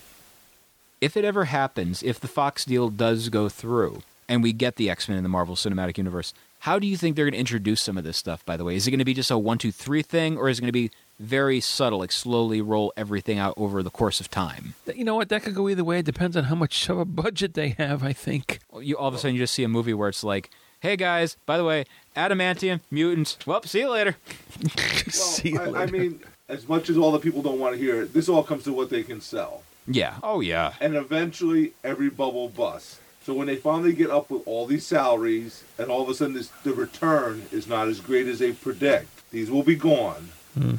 if 1.03 1.17
it 1.17 1.25
ever 1.25 1.47
happens, 1.47 2.01
if 2.05 2.21
the 2.21 2.29
Fox 2.29 2.65
deal 2.65 2.89
does 2.89 3.29
go 3.29 3.49
through 3.49 4.03
and 4.29 4.41
we 4.41 4.53
get 4.53 4.77
the 4.77 4.89
X 4.89 5.09
Men 5.09 5.19
in 5.19 5.25
the 5.25 5.29
Marvel 5.29 5.57
Cinematic 5.57 5.99
Universe, 5.99 6.33
how 6.61 6.79
do 6.79 6.87
you 6.87 6.97
think 6.97 7.17
they're 7.17 7.25
going 7.25 7.33
to 7.33 7.41
introduce 7.41 7.81
some 7.83 7.99
of 7.99 8.05
this 8.05 8.17
stuff? 8.17 8.47
By 8.47 8.57
the 8.57 8.63
way, 8.63 8.77
is 8.77 8.87
it 8.87 8.93
going 8.93 9.01
to 9.01 9.05
be 9.05 9.13
just 9.13 9.31
a 9.31 9.37
one, 9.37 9.59
two, 9.59 9.73
three 9.73 10.03
thing, 10.03 10.39
or 10.39 10.49
is 10.49 10.59
it 10.59 10.63
going 10.63 10.69
to 10.69 10.73
be 10.73 10.93
very 11.23 11.61
subtle, 11.61 12.01
like 12.01 12.13
slowly 12.13 12.61
roll 12.61 12.93
everything 12.97 13.39
out 13.39 13.55
over 13.57 13.83
the 13.83 13.91
course 13.91 14.21
of 14.21 14.31
time? 14.31 14.75
You 14.95 15.05
know 15.05 15.15
what? 15.15 15.29
That 15.29 15.43
could 15.43 15.55
go 15.55 15.69
either 15.69 15.85
way. 15.85 16.01
It 16.01 16.07
depends 16.07 16.37
on 16.37 16.45
how 16.45 16.55
much 16.55 16.89
of 16.89 16.99
a 16.99 17.05
budget 17.05 17.55
they 17.55 17.71
have. 17.71 18.03
I 18.03 18.13
think. 18.13 18.61
You 18.81 18.97
all 18.99 19.09
of 19.09 19.15
a 19.15 19.19
sudden 19.19 19.35
you 19.35 19.41
just 19.43 19.55
see 19.55 19.65
a 19.65 19.69
movie 19.69 19.95
where 19.95 20.09
it's 20.09 20.25
like, 20.25 20.51
"Hey 20.81 20.97
guys, 20.97 21.37
by 21.47 21.57
the 21.57 21.65
way, 21.65 21.85
adamantium 22.17 22.81
mutants. 22.91 23.39
Well, 23.47 23.63
see 23.63 23.81
you 23.81 23.91
later." 23.91 24.17
See 25.09 25.51
you 25.51 25.61
I, 25.61 25.83
I 25.83 25.87
mean, 25.87 26.21
as 26.49 26.69
much 26.69 26.89
as 26.89 26.97
all 26.97 27.13
the 27.13 27.19
people 27.19 27.43
don't 27.43 27.59
want 27.59 27.75
to 27.75 27.81
hear 27.81 28.03
it, 28.03 28.13
this 28.13 28.29
all 28.29 28.43
comes 28.43 28.65
to 28.65 28.73
what 28.73 28.91
they 28.91 29.03
can 29.03 29.21
sell. 29.21 29.63
Yeah. 29.87 30.17
Oh 30.23 30.41
yeah. 30.41 30.75
and 30.81 30.95
eventually 30.95 31.73
every 31.83 32.11
bubble 32.11 32.49
busts. 32.49 33.01
So 33.25 33.35
when 33.35 33.47
they 33.47 33.57
finally 33.57 33.93
get 33.93 34.11
up 34.11 34.31
with 34.31 34.43
all 34.47 34.67
these 34.67 34.85
salaries, 34.85 35.63
and 35.79 35.91
all 35.91 36.03
of 36.03 36.09
a 36.09 36.15
sudden 36.15 36.35
this, 36.35 36.49
the 36.65 36.73
return 36.73 37.43
is 37.53 37.69
not 37.69 37.87
as 37.89 38.01
great 38.01 38.27
as 38.27 38.41
they 38.41 38.53
predict, 38.53 39.31
these 39.31 39.49
will 39.51 39.63
be 39.63 39.77
gone. 39.77 40.31
Hmm. 40.55 40.77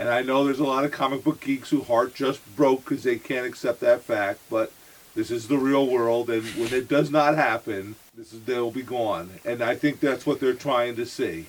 And 0.00 0.08
I 0.08 0.22
know 0.22 0.44
there's 0.44 0.58
a 0.58 0.64
lot 0.64 0.86
of 0.86 0.92
comic 0.92 1.22
book 1.22 1.42
geeks 1.42 1.68
who 1.68 1.82
heart 1.82 2.14
just 2.14 2.40
broke 2.56 2.84
because 2.84 3.02
they 3.02 3.16
can't 3.16 3.46
accept 3.46 3.80
that 3.80 4.00
fact, 4.00 4.40
but 4.48 4.72
this 5.14 5.30
is 5.30 5.48
the 5.48 5.58
real 5.58 5.86
world, 5.86 6.30
and 6.30 6.42
when 6.56 6.72
it 6.72 6.88
does 6.88 7.10
not 7.10 7.34
happen, 7.34 7.96
this 8.16 8.32
is 8.32 8.40
they'll 8.44 8.70
be 8.70 8.80
gone. 8.80 9.28
And 9.44 9.60
I 9.62 9.74
think 9.74 10.00
that's 10.00 10.24
what 10.24 10.40
they're 10.40 10.54
trying 10.54 10.96
to 10.96 11.04
see. 11.04 11.46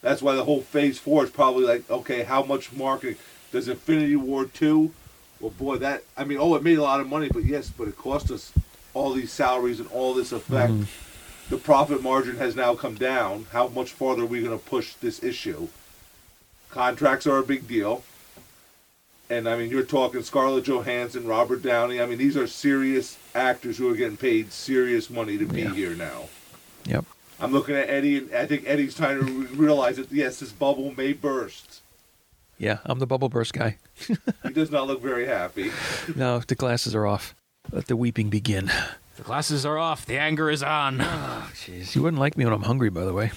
That's 0.00 0.22
why 0.22 0.34
the 0.34 0.44
whole 0.44 0.62
Phase 0.62 0.98
Four 0.98 1.24
is 1.24 1.30
probably 1.30 1.64
like, 1.64 1.90
okay, 1.90 2.22
how 2.22 2.42
much 2.42 2.72
marketing 2.72 3.16
does 3.52 3.68
Infinity 3.68 4.16
War 4.16 4.46
two? 4.46 4.94
Well, 5.38 5.50
boy, 5.50 5.76
that 5.76 6.04
I 6.16 6.24
mean, 6.24 6.38
oh, 6.40 6.54
it 6.54 6.62
made 6.62 6.78
a 6.78 6.82
lot 6.82 7.00
of 7.00 7.08
money, 7.10 7.28
but 7.30 7.44
yes, 7.44 7.68
but 7.68 7.86
it 7.86 7.98
cost 7.98 8.30
us 8.30 8.50
all 8.94 9.12
these 9.12 9.30
salaries 9.30 9.78
and 9.78 9.90
all 9.90 10.14
this 10.14 10.32
effect. 10.32 10.72
Mm-hmm. 10.72 11.50
The 11.50 11.58
profit 11.58 12.02
margin 12.02 12.36
has 12.38 12.56
now 12.56 12.74
come 12.74 12.94
down. 12.94 13.46
How 13.52 13.68
much 13.68 13.90
farther 13.90 14.22
are 14.22 14.26
we 14.26 14.40
going 14.40 14.58
to 14.58 14.64
push 14.64 14.94
this 14.94 15.22
issue? 15.22 15.68
Contracts 16.72 17.26
are 17.26 17.38
a 17.38 17.42
big 17.42 17.68
deal. 17.68 18.02
And 19.30 19.48
I 19.48 19.56
mean, 19.56 19.70
you're 19.70 19.82
talking 19.84 20.22
Scarlett 20.22 20.64
Johansson, 20.64 21.26
Robert 21.26 21.62
Downey. 21.62 22.00
I 22.02 22.06
mean, 22.06 22.18
these 22.18 22.36
are 22.36 22.46
serious 22.46 23.16
actors 23.34 23.78
who 23.78 23.90
are 23.90 23.94
getting 23.96 24.16
paid 24.16 24.52
serious 24.52 25.08
money 25.08 25.38
to 25.38 25.46
be 25.46 25.62
Yeah. 25.62 25.72
here 25.74 25.94
now. 25.94 26.28
Yep. 26.84 27.04
I'm 27.40 27.52
looking 27.52 27.74
at 27.74 27.88
Eddie, 27.88 28.18
and 28.18 28.34
I 28.34 28.46
think 28.46 28.64
Eddie's 28.66 28.94
trying 28.94 29.18
to 29.18 29.24
re- 29.24 29.46
realize 29.56 29.96
that 29.96 30.12
yes, 30.12 30.40
this 30.40 30.52
bubble 30.52 30.92
may 30.96 31.12
burst. 31.12 31.80
Yeah, 32.58 32.78
I'm 32.84 32.98
the 32.98 33.06
bubble 33.06 33.28
burst 33.28 33.52
guy. 33.54 33.78
He 33.96 34.52
does 34.52 34.70
not 34.70 34.86
look 34.86 35.00
very 35.02 35.26
happy. 35.26 35.70
No, 36.14 36.40
the 36.40 36.54
glasses 36.54 36.94
are 36.94 37.06
off. 37.06 37.34
Let 37.70 37.86
the 37.86 37.96
weeping 37.96 38.28
begin. 38.28 38.70
The 39.16 39.22
glasses 39.22 39.64
are 39.66 39.78
off. 39.78 40.04
The 40.06 40.18
anger 40.18 40.50
is 40.50 40.62
on. 40.62 40.98
Ah, 41.00 41.50
jeez, 41.54 41.94
you 41.94 42.02
wouldn't 42.02 42.20
like 42.20 42.36
me 42.36 42.44
when 42.44 42.52
I'm 42.52 42.62
hungry, 42.62 42.90
by 42.90 43.04
the 43.04 43.12
way. 43.12 43.30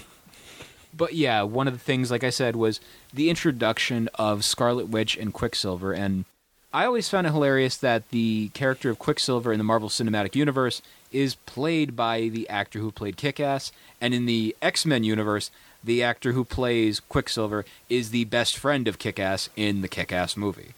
But 0.96 1.14
yeah, 1.14 1.42
one 1.42 1.68
of 1.68 1.74
the 1.74 1.80
things, 1.80 2.10
like 2.10 2.24
I 2.24 2.30
said, 2.30 2.56
was 2.56 2.80
the 3.12 3.28
introduction 3.28 4.08
of 4.14 4.44
Scarlet 4.44 4.88
Witch 4.88 5.16
and 5.16 5.32
Quicksilver. 5.32 5.92
And 5.92 6.24
I 6.72 6.84
always 6.84 7.08
found 7.08 7.26
it 7.26 7.32
hilarious 7.32 7.76
that 7.78 8.08
the 8.10 8.48
character 8.48 8.90
of 8.90 8.98
Quicksilver 8.98 9.52
in 9.52 9.58
the 9.58 9.64
Marvel 9.64 9.88
Cinematic 9.88 10.34
Universe 10.34 10.82
is 11.12 11.34
played 11.34 11.96
by 11.96 12.28
the 12.28 12.48
actor 12.48 12.78
who 12.78 12.90
played 12.90 13.16
Kick 13.16 13.40
Ass. 13.40 13.72
And 14.00 14.14
in 14.14 14.26
the 14.26 14.56
X 14.62 14.86
Men 14.86 15.04
universe, 15.04 15.50
the 15.82 16.02
actor 16.02 16.32
who 16.32 16.44
plays 16.44 17.00
Quicksilver 17.00 17.64
is 17.88 18.10
the 18.10 18.24
best 18.24 18.56
friend 18.56 18.88
of 18.88 18.98
Kick 18.98 19.18
Ass 19.18 19.48
in 19.56 19.82
the 19.82 19.88
Kick 19.88 20.12
Ass 20.12 20.36
movie. 20.36 20.74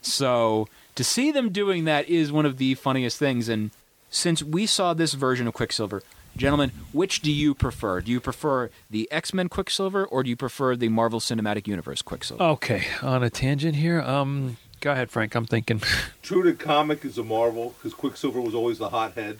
So 0.00 0.68
to 0.94 1.04
see 1.04 1.30
them 1.30 1.50
doing 1.50 1.84
that 1.84 2.08
is 2.08 2.32
one 2.32 2.46
of 2.46 2.58
the 2.58 2.74
funniest 2.74 3.18
things. 3.18 3.48
And 3.48 3.70
since 4.10 4.42
we 4.42 4.66
saw 4.66 4.94
this 4.94 5.14
version 5.14 5.46
of 5.46 5.54
Quicksilver, 5.54 6.02
gentlemen, 6.36 6.70
which 6.92 7.20
do 7.20 7.30
you 7.32 7.54
prefer? 7.54 8.00
Do 8.00 8.10
you 8.12 8.20
prefer 8.20 8.70
the 8.90 9.10
X 9.10 9.32
Men 9.34 9.48
Quicksilver 9.48 10.04
or 10.04 10.22
do 10.22 10.30
you 10.30 10.36
prefer 10.36 10.76
the 10.76 10.88
Marvel 10.88 11.20
Cinematic 11.20 11.66
Universe 11.66 12.02
Quicksilver? 12.02 12.42
Okay, 12.42 12.84
on 13.02 13.22
a 13.22 13.30
tangent 13.30 13.76
here. 13.76 14.00
Um, 14.00 14.56
go 14.80 14.92
ahead, 14.92 15.10
Frank. 15.10 15.34
I'm 15.34 15.46
thinking. 15.46 15.80
True 16.22 16.42
to 16.42 16.52
comic 16.52 17.04
is 17.04 17.18
a 17.18 17.24
Marvel 17.24 17.74
because 17.78 17.94
Quicksilver 17.94 18.40
was 18.40 18.54
always 18.54 18.78
the 18.78 18.88
hothead. 18.90 19.38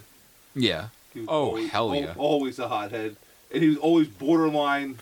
Yeah. 0.55 0.89
He 1.15 1.21
was 1.21 1.29
Oh, 1.31 1.45
always, 1.47 1.71
hell 1.71 1.95
yeah. 1.95 2.15
Always 2.17 2.59
a 2.59 2.69
hothead, 2.69 3.17
and 3.53 3.63
he 3.63 3.69
was 3.71 3.79
always 3.79 4.09
borderline. 4.09 4.99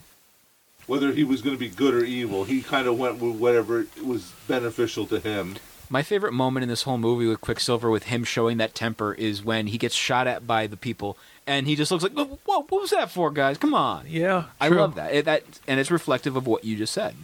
Whether 0.87 1.13
he 1.13 1.23
was 1.23 1.41
going 1.41 1.55
to 1.55 1.61
be 1.61 1.69
good 1.69 1.95
or 1.95 2.05
evil, 2.05 2.43
he 2.43 2.63
kind 2.63 2.89
of 2.89 2.99
went 2.99 3.21
with 3.21 3.37
whatever 3.37 3.87
was 4.05 4.33
beneficial 4.49 5.07
to 5.07 5.21
him. 5.21 5.55
My 5.89 6.03
favorite 6.03 6.33
moment 6.33 6.63
in 6.65 6.69
this 6.69 6.83
whole 6.83 6.99
movie 6.99 7.27
with 7.27 7.41
Quicksilver, 7.41 7.91
with 7.91 8.05
him 8.05 8.25
showing 8.25 8.57
that 8.59 8.75
temper, 8.75 9.13
is 9.15 9.45
when 9.45 9.69
he 9.69 9.79
gets 9.79 9.95
shot 9.95 10.27
at 10.27 10.49
by 10.49 10.67
the 10.67 10.77
people, 10.77 11.17
and 11.47 11.67
he 11.67 11.77
just 11.77 11.91
looks 11.91 12.05
like, 12.05 12.13
"Whoa, 12.13 12.37
what 12.45 12.71
was 12.71 12.91
that 12.91 13.11
for, 13.11 13.31
guys? 13.31 13.59
Come 13.59 13.75
on!" 13.75 14.05
Yeah, 14.09 14.45
I 14.61 14.69
true. 14.69 14.79
love 14.79 14.95
that. 14.97 15.13
It, 15.13 15.25
that, 15.25 15.43
and 15.67 15.81
it's 15.81 15.91
reflective 15.91 16.37
of 16.37 16.47
what 16.47 16.65
you 16.65 16.77
just 16.77 16.93
said. 16.93 17.15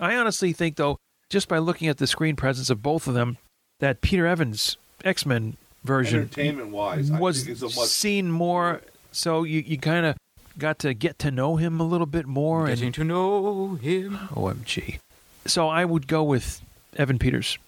I 0.00 0.14
honestly 0.16 0.52
think, 0.52 0.76
though, 0.76 0.98
just 1.28 1.48
by 1.48 1.58
looking 1.58 1.88
at 1.88 1.98
the 1.98 2.06
screen 2.06 2.36
presence 2.36 2.70
of 2.70 2.82
both 2.82 3.06
of 3.08 3.14
them, 3.14 3.38
that 3.80 4.00
Peter 4.00 4.26
Evans 4.26 4.76
X 5.04 5.26
Men 5.26 5.56
version 5.84 6.20
Entertainment 6.20 6.70
wise, 6.70 7.10
I 7.10 7.18
was 7.18 7.44
think 7.44 7.60
much 7.60 7.72
seen 7.88 8.30
more. 8.30 8.82
So 9.12 9.42
you, 9.44 9.60
you 9.60 9.78
kind 9.78 10.06
of 10.06 10.16
got 10.58 10.78
to 10.80 10.94
get 10.94 11.18
to 11.20 11.30
know 11.30 11.56
him 11.56 11.80
a 11.80 11.84
little 11.84 12.06
bit 12.06 12.26
more. 12.26 12.66
Getting 12.66 12.86
And 12.86 12.94
to 12.94 13.04
know 13.04 13.74
him. 13.80 14.18
OMG. 14.30 14.98
So 15.46 15.68
I 15.68 15.84
would 15.84 16.06
go 16.06 16.22
with 16.22 16.60
Evan 16.96 17.18
Peters. 17.18 17.58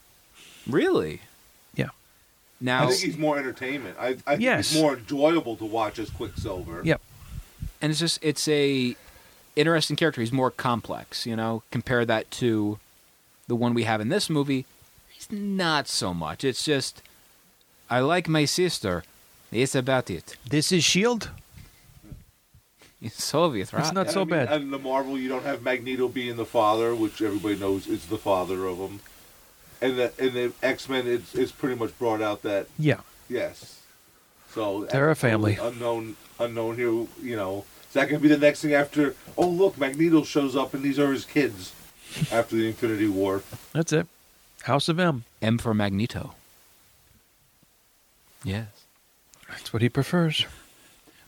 Really? 0.69 1.23
Yeah. 2.61 2.79
I 2.81 2.85
Now, 2.85 2.91
think 2.91 3.01
he's 3.03 3.19
more 3.19 3.39
entertainment. 3.39 3.97
I, 3.99 4.09
I 4.09 4.13
think 4.15 4.41
Yes. 4.43 4.71
he's 4.71 4.81
more 4.83 4.95
enjoyable 4.97 5.57
to 5.57 5.65
watch 5.65 5.99
as 5.99 6.11
Quicksilver. 6.11 6.83
Yep. 6.85 7.01
and 7.81 7.91
it's 7.91 7.99
just 8.01 8.19
it's 8.23 8.47
a 8.49 8.95
interesting 9.57 9.97
character. 9.97 10.21
He's 10.21 10.33
more 10.33 10.51
complex, 10.51 11.27
you 11.27 11.37
know. 11.37 11.63
Compare 11.71 12.05
that 12.07 12.31
to 12.33 12.79
the 13.49 13.57
one 13.57 13.75
we 13.75 13.85
have 13.85 14.01
in 14.01 14.09
this 14.11 14.29
movie. 14.31 14.67
He's 15.09 15.31
not 15.33 15.89
so 15.89 16.13
much. 16.15 16.45
It's 16.45 16.65
just 16.65 17.03
I 17.89 18.01
like 18.01 18.29
my 18.29 18.45
sister. 18.45 19.03
It's 19.53 19.75
about 19.75 20.11
it. 20.11 20.37
This 20.49 20.71
is 20.71 20.85
Shield. 20.85 21.31
It's 23.03 23.25
Soviet, 23.25 23.73
right? 23.73 23.81
It's 23.81 23.93
not 23.93 24.07
And 24.07 24.11
so 24.15 24.21
I 24.21 24.25
mean, 24.25 24.31
bad. 24.31 24.53
And 24.53 24.73
the 24.73 24.79
Marvel, 24.79 25.19
you 25.19 25.29
don't 25.29 25.43
have 25.45 25.63
Magneto 25.63 26.07
being 26.07 26.37
the 26.37 26.45
father, 26.45 26.95
which 26.95 27.23
everybody 27.23 27.57
knows 27.57 27.87
is 27.87 28.07
the 28.07 28.19
father 28.19 28.67
of 28.67 28.77
them. 28.79 29.01
And 29.83 29.97
the 29.99 30.13
and 30.19 30.33
the 30.33 30.53
X 30.63 30.89
Men, 30.89 31.07
it's 31.07 31.35
it's 31.35 31.53
pretty 31.53 31.75
much 31.77 31.99
brought 31.99 32.21
out 32.21 32.43
that 32.43 32.67
Yeah. 32.79 33.01
yes. 33.29 33.81
So 34.53 34.85
They're 34.91 35.11
a 35.11 35.17
family. 35.17 35.57
Unknown, 35.61 36.17
unknown 36.39 36.77
here. 36.77 36.91
You 37.23 37.37
know, 37.37 37.65
is 37.87 37.95
that 37.95 38.09
going 38.09 38.21
to 38.21 38.29
be 38.29 38.35
the 38.35 38.41
next 38.41 38.63
thing 38.63 38.75
after? 38.75 39.15
Oh, 39.39 39.49
look, 39.49 39.79
Magneto 39.79 40.25
shows 40.25 40.57
up, 40.57 40.75
and 40.75 40.83
these 40.83 40.99
are 40.99 41.13
his 41.13 41.25
kids. 41.25 41.73
After 42.33 42.57
the 42.57 42.67
Infinity 42.67 43.07
War, 43.07 43.45
That's 43.73 43.93
it. 43.93 44.09
House 44.63 44.89
of 44.89 44.99
M. 44.99 45.23
M 45.41 45.59
for 45.59 45.73
Magneto. 45.73 46.35
Yes. 48.43 48.67
That's 49.49 49.73
what 49.73 49.81
he 49.83 49.89
prefers. 49.89 50.47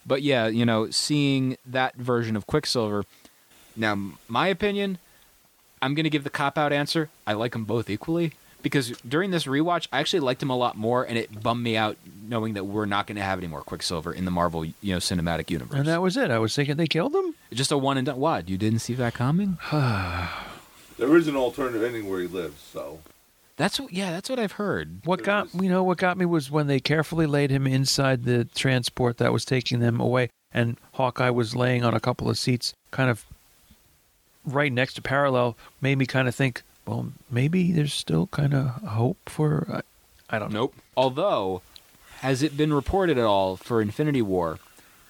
But 0.04 0.22
yeah, 0.22 0.48
you 0.48 0.66
know, 0.66 0.90
seeing 0.90 1.56
that 1.64 1.94
version 1.94 2.34
of 2.34 2.48
Quicksilver. 2.48 3.04
Now, 3.76 3.96
my 4.26 4.48
opinion, 4.48 4.98
I'm 5.80 5.94
going 5.94 6.04
to 6.04 6.10
give 6.10 6.24
the 6.24 6.30
cop 6.30 6.58
out 6.58 6.72
answer. 6.72 7.08
I 7.26 7.34
like 7.34 7.52
them 7.52 7.64
both 7.64 7.88
equally 7.88 8.32
because 8.62 8.90
during 9.06 9.30
this 9.30 9.44
rewatch, 9.46 9.88
I 9.92 10.00
actually 10.00 10.20
liked 10.20 10.42
him 10.42 10.50
a 10.50 10.56
lot 10.56 10.76
more, 10.76 11.04
and 11.04 11.18
it 11.18 11.42
bummed 11.42 11.62
me 11.62 11.76
out 11.76 11.96
knowing 12.28 12.54
that 12.54 12.64
we're 12.64 12.86
not 12.86 13.06
going 13.06 13.16
to 13.16 13.22
have 13.22 13.38
any 13.38 13.48
more 13.48 13.62
Quicksilver 13.62 14.12
in 14.12 14.24
the 14.24 14.30
Marvel, 14.30 14.64
you 14.64 14.74
know, 14.82 14.98
cinematic 14.98 15.50
universe. 15.50 15.78
And 15.78 15.88
that 15.88 16.00
was 16.00 16.16
it. 16.16 16.30
I 16.30 16.38
was 16.38 16.54
thinking 16.54 16.76
they 16.76 16.86
killed 16.86 17.14
him. 17.14 17.34
Just 17.52 17.72
a 17.72 17.78
one 17.78 17.98
and 17.98 18.06
done. 18.06 18.18
What? 18.18 18.48
You 18.48 18.56
didn't 18.56 18.78
see 18.80 18.94
that 18.94 19.14
coming? 19.14 19.58
There 20.98 21.16
is 21.16 21.28
an 21.28 21.36
alternative 21.36 21.82
ending 21.82 22.08
where 22.08 22.20
he 22.20 22.26
lives, 22.28 22.60
so 22.72 23.00
That's 23.56 23.80
what. 23.80 23.92
Yeah, 23.92 24.10
that's 24.10 24.30
what 24.30 24.38
I've 24.38 24.52
heard. 24.52 25.00
What 25.04 25.22
got 25.22 25.48
you 25.54 25.68
know 25.68 25.82
what 25.82 25.98
got 25.98 26.16
me 26.16 26.24
was 26.26 26.50
when 26.50 26.66
they 26.66 26.80
carefully 26.80 27.26
laid 27.26 27.50
him 27.50 27.66
inside 27.66 28.24
the 28.24 28.44
transport 28.44 29.18
that 29.18 29.32
was 29.32 29.44
taking 29.44 29.80
them 29.80 30.00
away, 30.00 30.30
and 30.52 30.76
Hawkeye 30.94 31.30
was 31.30 31.56
laying 31.56 31.84
on 31.84 31.94
a 31.94 32.00
couple 32.00 32.30
of 32.30 32.38
seats, 32.38 32.72
kind 32.90 33.10
of 33.10 33.24
right 34.44 34.72
next 34.72 34.94
to 34.94 35.02
parallel. 35.02 35.56
Made 35.80 35.98
me 35.98 36.06
kind 36.06 36.28
of 36.28 36.34
think, 36.34 36.62
well, 36.86 37.12
maybe 37.30 37.72
there's 37.72 37.92
still 37.92 38.26
kind 38.28 38.54
of 38.54 38.66
hope 38.82 39.18
for. 39.28 39.82
I, 40.30 40.36
I 40.36 40.38
don't 40.38 40.52
know. 40.52 40.60
Nope. 40.60 40.74
Although, 40.96 41.62
has 42.20 42.42
it 42.42 42.56
been 42.56 42.72
reported 42.72 43.18
at 43.18 43.24
all 43.24 43.56
for 43.56 43.80
Infinity 43.80 44.22
War 44.22 44.58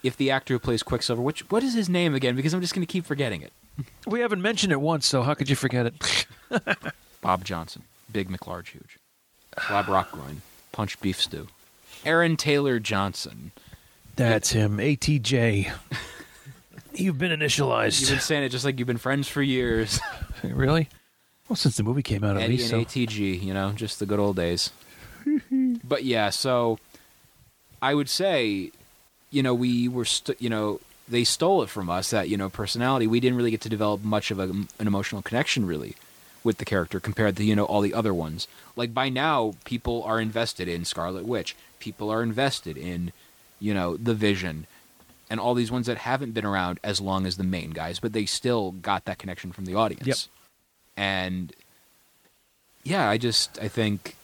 if 0.03 0.17
the 0.17 0.31
actor 0.31 0.55
who 0.55 0.59
plays 0.59 0.83
Quicksilver, 0.83 1.23
which 1.23 1.49
what 1.51 1.63
is 1.63 1.75
his 1.75 1.89
name 1.89 2.15
again? 2.15 2.37
Because 2.37 2.53
I'm 2.55 2.61
just 2.61 2.75
going 2.75 2.87
to 2.87 2.93
keep 2.93 3.07
forgetting 3.07 3.43
it. 3.43 3.53
We 4.07 4.21
haven't 4.21 4.43
mentioned 4.43 4.73
it 4.73 4.81
once, 4.81 5.07
so 5.07 5.23
how 5.23 5.35
could 5.35 5.49
you 5.49 5.57
forget 5.57 5.87
it? 5.87 6.27
Bob 7.23 7.45
Johnson, 7.45 7.85
Big 8.13 8.29
McLarge, 8.29 8.69
huge. 8.69 8.99
Slab 9.67 9.87
Rockgroin, 9.87 10.39
Punch 10.73 11.01
Beef 11.01 11.21
Stew. 11.21 11.49
Aaron 12.05 12.37
Taylor 12.37 12.79
Johnson. 12.79 13.53
That's 14.17 14.51
him, 14.51 14.79
ATJ. 14.79 15.73
You've 16.95 17.19
been 17.19 17.39
initialized. 17.39 18.01
You've 18.01 18.11
been 18.11 18.21
saying 18.21 18.45
it 18.45 18.51
just 18.51 18.65
like 18.65 18.79
you've 18.79 18.87
been 18.87 18.99
friends 18.99 19.27
for 19.27 19.43
years. 19.43 19.99
really? 20.43 20.89
Well, 21.49 21.57
since 21.57 21.77
the 21.77 21.83
movie 21.83 22.03
came 22.03 22.25
out, 22.25 22.37
at 22.37 22.43
Eddie 22.43 22.57
least. 22.59 22.73
and 22.73 22.89
So. 22.89 23.01
ATG, 23.01 23.43
you 23.43 23.53
know, 23.53 23.73
just 23.73 23.99
the 23.99 24.07
good 24.07 24.19
old 24.21 24.37
days. 24.37 24.71
but 25.85 26.05
yeah, 26.05 26.31
so 26.31 26.79
I 27.81 27.95
would 27.95 28.09
say, 28.09 28.71
you 29.31 29.43
know, 29.43 29.55
we 29.55 29.89
were, 29.89 30.05
st- 30.05 30.41
you 30.41 30.49
know, 30.51 30.81
they 31.09 31.25
stole 31.25 31.63
it 31.63 31.69
from 31.69 31.91
us 31.91 32.11
that 32.11 32.29
you 32.29 32.37
know 32.37 32.49
personality. 32.49 33.07
We 33.07 33.21
didn't 33.21 33.37
really 33.37 33.51
get 33.51 33.61
to 33.63 33.69
develop 33.69 34.03
much 34.03 34.31
of 34.31 34.39
a, 34.39 34.45
an 34.45 34.69
emotional 34.87 35.21
connection 35.21 35.67
really 35.67 35.97
with 36.45 36.59
the 36.59 36.65
character 36.65 36.99
compared 37.01 37.37
to 37.37 37.45
you 37.45 37.55
know 37.57 37.65
all 37.65 37.81
the 37.81 37.93
other 37.93 38.15
ones. 38.15 38.47
Like 38.77 38.95
by 38.95 39.09
now, 39.09 39.55
people 39.65 40.03
are 40.05 40.21
invested 40.21 40.69
in 40.69 40.85
Scarlet 40.85 41.25
Witch. 41.27 41.55
People 41.81 42.09
are 42.11 42.23
invested 42.23 42.79
in, 42.79 43.13
you 43.61 43.75
know, 43.75 43.97
the 43.97 44.15
Vision. 44.15 44.67
And 45.29 45.41
all 45.41 45.55
these 45.55 45.73
ones 45.73 45.87
that 45.87 45.99
haven't 45.99 46.33
been 46.33 46.45
around 46.45 46.79
as 46.85 47.01
long 47.01 47.27
as 47.27 47.37
the 47.37 47.45
main 47.45 47.71
guys, 47.71 47.99
but 47.99 48.13
they 48.13 48.27
still 48.27 48.71
got 48.73 49.07
that 49.07 49.19
connection 49.19 49.51
from 49.51 49.65
the 49.65 49.75
audience. 49.75 50.07
Yep. 50.07 50.17
And 50.97 51.53
yeah, 52.85 53.09
I 53.09 53.19
just 53.19 53.59
I 53.61 53.69
think 53.69 54.17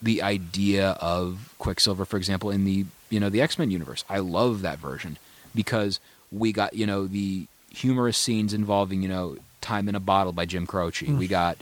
the 0.00 0.22
idea 0.22 0.90
of 1.00 1.54
Quicksilver, 1.58 2.04
for 2.04 2.16
example, 2.16 2.50
in 2.50 2.64
the 2.64 2.86
you 3.10 3.20
know 3.20 3.28
the 3.28 3.40
X 3.40 3.58
Men 3.58 3.70
universe, 3.70 4.04
I 4.08 4.18
love 4.18 4.62
that 4.62 4.78
version 4.78 5.18
because 5.54 6.00
we 6.30 6.52
got 6.52 6.74
you 6.74 6.86
know 6.86 7.06
the 7.06 7.46
humorous 7.70 8.18
scenes 8.18 8.54
involving 8.54 9.02
you 9.02 9.08
know 9.08 9.36
Time 9.60 9.88
in 9.88 9.94
a 9.94 10.00
Bottle 10.00 10.32
by 10.32 10.46
Jim 10.46 10.66
Croce. 10.66 11.06
We 11.18 11.26
got 11.26 11.58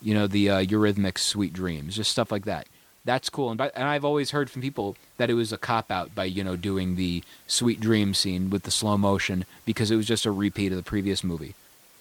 you 0.00 0.14
know 0.14 0.26
the 0.26 0.50
uh, 0.50 0.64
Eurythmics 0.64 1.18
Sweet 1.18 1.52
Dreams, 1.52 1.96
just 1.96 2.10
stuff 2.10 2.30
like 2.30 2.44
that. 2.44 2.66
That's 3.04 3.28
cool, 3.30 3.50
and, 3.50 3.58
by, 3.58 3.72
and 3.74 3.88
I've 3.88 4.04
always 4.04 4.30
heard 4.30 4.48
from 4.48 4.62
people 4.62 4.96
that 5.16 5.28
it 5.28 5.34
was 5.34 5.52
a 5.52 5.58
cop 5.58 5.90
out 5.90 6.14
by 6.14 6.24
you 6.24 6.44
know 6.44 6.56
doing 6.56 6.96
the 6.96 7.24
Sweet 7.46 7.80
Dream 7.80 8.14
scene 8.14 8.50
with 8.50 8.62
the 8.64 8.70
slow 8.70 8.96
motion 8.96 9.44
because 9.64 9.90
it 9.90 9.96
was 9.96 10.06
just 10.06 10.26
a 10.26 10.30
repeat 10.30 10.72
of 10.72 10.76
the 10.76 10.84
previous 10.84 11.24
movie. 11.24 11.54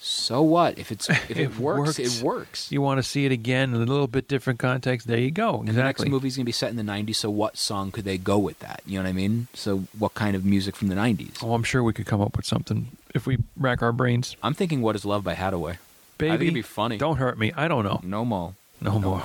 So 0.03 0.41
what 0.41 0.79
if 0.79 0.91
it's 0.91 1.07
if 1.11 1.29
it, 1.29 1.37
It 1.37 1.57
works, 1.59 1.99
works. 1.99 1.99
It 1.99 2.23
works. 2.23 2.71
You 2.71 2.81
want 2.81 2.97
to 2.97 3.03
see 3.03 3.25
it 3.27 3.31
again 3.31 3.69
in 3.75 3.75
a 3.75 3.85
little 3.85 4.07
bit 4.07 4.27
different 4.27 4.57
context? 4.59 5.05
There 5.05 5.19
you 5.19 5.29
go. 5.29 5.59
And 5.59 5.67
the 5.67 5.73
next 5.73 6.01
Exactly. 6.01 6.09
movie's 6.09 6.35
gonna 6.37 6.45
be 6.45 6.51
set 6.51 6.71
in 6.71 6.75
the 6.75 6.83
'90s, 6.83 7.17
so 7.17 7.29
what 7.29 7.55
song 7.55 7.91
could 7.91 8.03
they 8.03 8.17
go 8.17 8.39
with 8.39 8.57
that? 8.59 8.81
You 8.87 8.97
know 8.97 9.03
what 9.03 9.09
I 9.09 9.13
mean? 9.13 9.47
So 9.53 9.83
what 9.99 10.15
kind 10.15 10.35
of 10.35 10.43
music 10.43 10.75
from 10.75 10.87
the 10.87 10.95
'90s? 10.95 11.43
Oh, 11.43 11.53
I'm 11.53 11.61
sure 11.63 11.83
we 11.83 11.93
could 11.93 12.07
come 12.07 12.19
up 12.19 12.35
with 12.35 12.47
something 12.47 12.87
if 13.13 13.27
we 13.27 13.37
rack 13.55 13.83
our 13.83 13.91
brains. 13.91 14.35
I'm 14.41 14.55
thinking, 14.55 14.81
"What 14.81 14.95
Is 14.95 15.05
Love" 15.05 15.23
by 15.23 15.35
Hadaway. 15.35 15.77
Baby, 16.17 16.31
I 16.31 16.37
think 16.37 16.41
it'd 16.43 16.53
be 16.55 16.61
funny. 16.63 16.97
Don't 16.97 17.17
hurt 17.17 17.37
me. 17.37 17.53
I 17.55 17.67
don't 17.67 17.83
know. 17.83 17.99
No 18.03 18.25
more. 18.25 18.55
No 18.81 18.97
more. 18.97 19.23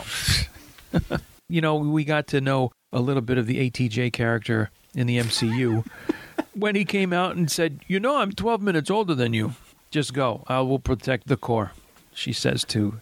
you 1.48 1.62
know, 1.62 1.76
we 1.76 2.04
got 2.04 2.26
to 2.28 2.40
know 2.42 2.72
a 2.92 3.00
little 3.00 3.22
bit 3.22 3.38
of 3.38 3.46
the 3.46 3.70
ATJ 3.70 4.12
character 4.12 4.70
in 4.94 5.06
the 5.06 5.16
MCU 5.18 5.86
when 6.54 6.74
he 6.74 6.84
came 6.84 7.14
out 7.14 7.34
and 7.34 7.50
said, 7.50 7.80
"You 7.86 7.98
know, 7.98 8.18
I'm 8.18 8.32
12 8.32 8.60
minutes 8.60 8.90
older 8.90 9.14
than 9.14 9.32
you. 9.32 9.54
Just 9.96 10.12
go. 10.12 10.44
I 10.46 10.60
will 10.60 10.78
protect 10.78 11.26
the 11.26 11.38
core." 11.38 11.72
She 12.12 12.34
says 12.34 12.64
to 12.64 13.00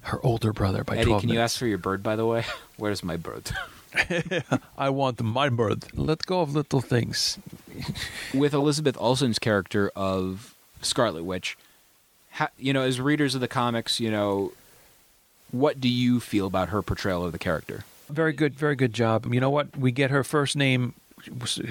her 0.00 0.18
older 0.26 0.52
brother 0.52 0.82
by 0.82 0.96
Eddie, 0.96 1.06
12 1.06 1.22
can 1.22 1.30
you 1.30 1.38
ask 1.38 1.56
for 1.56 1.66
your 1.68 1.78
bird, 1.78 2.02
by 2.02 2.16
the 2.16 2.26
way? 2.26 2.44
Where's 2.76 3.04
my 3.04 3.16
bird? 3.16 3.52
I 4.76 4.90
want 4.90 5.22
my 5.22 5.48
bird. 5.48 5.84
Let 5.94 6.26
go 6.26 6.40
of 6.40 6.52
little 6.52 6.80
things. 6.80 7.38
with 8.34 8.52
Elizabeth 8.52 8.96
Olsen's 8.98 9.38
character 9.38 9.92
of 9.94 10.56
Scarlet 10.82 11.22
Witch, 11.22 11.56
ha, 12.32 12.48
you 12.58 12.72
know, 12.72 12.82
as 12.82 13.00
readers 13.00 13.36
of 13.36 13.40
the 13.40 13.46
comics, 13.46 14.00
you 14.00 14.10
know, 14.10 14.50
what 15.52 15.80
do 15.80 15.88
you 15.88 16.18
feel 16.18 16.48
about 16.48 16.70
her 16.70 16.82
portrayal 16.82 17.24
of 17.24 17.30
the 17.30 17.38
character? 17.38 17.84
Very 18.10 18.32
good, 18.32 18.54
very 18.56 18.74
good 18.74 18.92
job. 18.92 19.32
You 19.32 19.38
know 19.38 19.50
what? 19.50 19.76
We 19.76 19.92
get 19.92 20.10
her 20.10 20.24
first 20.24 20.56
name. 20.56 20.94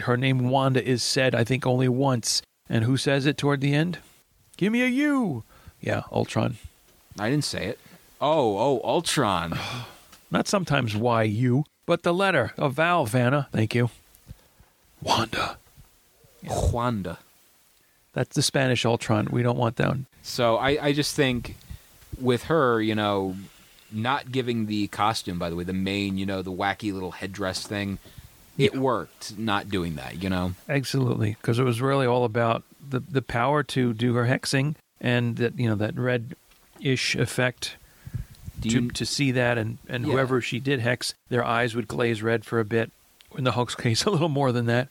Her 0.04 0.16
name 0.16 0.48
Wanda 0.48 0.82
is 0.82 1.04
said, 1.04 1.36
I 1.36 1.44
think, 1.44 1.68
only 1.68 1.90
once. 1.90 2.42
And 2.70 2.86
who 2.86 2.96
says 2.96 3.26
it 3.26 3.38
toward 3.38 3.60
the 3.60 3.74
end? 3.74 3.98
Give 4.58 4.72
me 4.72 4.82
a 4.84 4.88
U. 4.88 5.44
Yeah, 5.82 6.04
Ultron. 6.12 6.58
I 7.20 7.30
didn't 7.30 7.46
say 7.46 7.66
it. 7.66 7.80
Oh, 8.22 8.58
oh, 8.58 8.82
Ultron. 8.84 9.58
Not 10.32 10.48
sometimes 10.48 10.96
Y 10.96 11.24
U, 11.24 11.66
but 11.86 12.04
the 12.04 12.14
letter, 12.14 12.54
a 12.58 12.70
vowel, 12.70 13.06
Vanna. 13.06 13.48
Thank 13.52 13.76
you. 13.76 13.90
Wanda. 15.02 15.58
Wanda. 16.44 17.20
That's 18.14 18.36
the 18.36 18.42
Spanish 18.42 18.86
Ultron. 18.86 19.28
We 19.32 19.44
don't 19.44 19.58
want 19.58 19.76
that. 19.78 19.98
So 20.22 20.58
I, 20.58 20.88
I 20.88 20.94
just 20.94 21.16
think 21.16 21.56
with 22.20 22.46
her, 22.46 22.82
you 22.82 22.96
know, 22.96 23.36
not 23.92 24.32
giving 24.32 24.66
the 24.68 24.88
costume, 24.88 25.38
by 25.40 25.50
the 25.50 25.56
way, 25.56 25.64
the 25.64 25.74
main, 25.74 26.18
you 26.18 26.26
know, 26.26 26.42
the 26.42 26.52
wacky 26.52 26.94
little 26.94 27.12
headdress 27.12 27.66
thing, 27.66 28.00
it 28.58 28.76
worked 28.76 29.38
not 29.38 29.70
doing 29.70 29.96
that, 29.96 30.22
you 30.22 30.30
know? 30.30 30.54
Absolutely, 30.70 31.38
because 31.42 31.60
it 31.60 31.64
was 31.64 31.82
really 31.82 32.06
all 32.06 32.24
about 32.24 32.64
the 32.90 33.00
the 33.00 33.22
power 33.22 33.64
to 33.64 33.94
do 33.94 34.14
her 34.16 34.26
hexing 34.26 34.76
and 35.02 35.38
that 35.38 35.58
you 35.60 35.68
know 35.70 35.76
that 35.76 35.96
red 35.96 36.36
ish 36.80 37.16
effect 37.16 37.76
Do 38.60 38.70
to, 38.70 38.82
you, 38.84 38.92
to 38.92 39.06
see 39.06 39.32
that 39.32 39.58
and, 39.58 39.78
and 39.88 40.06
Yeah. 40.06 40.12
whoever 40.14 40.42
she 40.42 40.60
did 40.60 40.80
hex, 40.82 41.14
their 41.30 41.44
eyes 41.44 41.76
would 41.76 41.88
glaze 41.88 42.22
red 42.22 42.46
for 42.46 42.60
a 42.60 42.66
bit. 42.66 42.92
In 43.38 43.44
the 43.46 43.54
Hulk's 43.54 43.76
case, 43.86 44.04
a 44.06 44.10
little 44.10 44.30
more 44.30 44.52
than 44.52 44.66
that. 44.68 44.90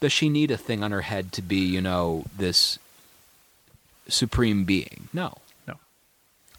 does 0.00 0.12
she 0.12 0.28
need 0.28 0.50
a 0.50 0.56
thing 0.56 0.82
on 0.82 0.90
her 0.92 1.00
head 1.02 1.32
to 1.32 1.42
be, 1.42 1.56
you 1.58 1.80
know, 1.80 2.24
this 2.36 2.78
supreme 4.08 4.64
being? 4.64 5.08
No. 5.12 5.34
No. 5.66 5.74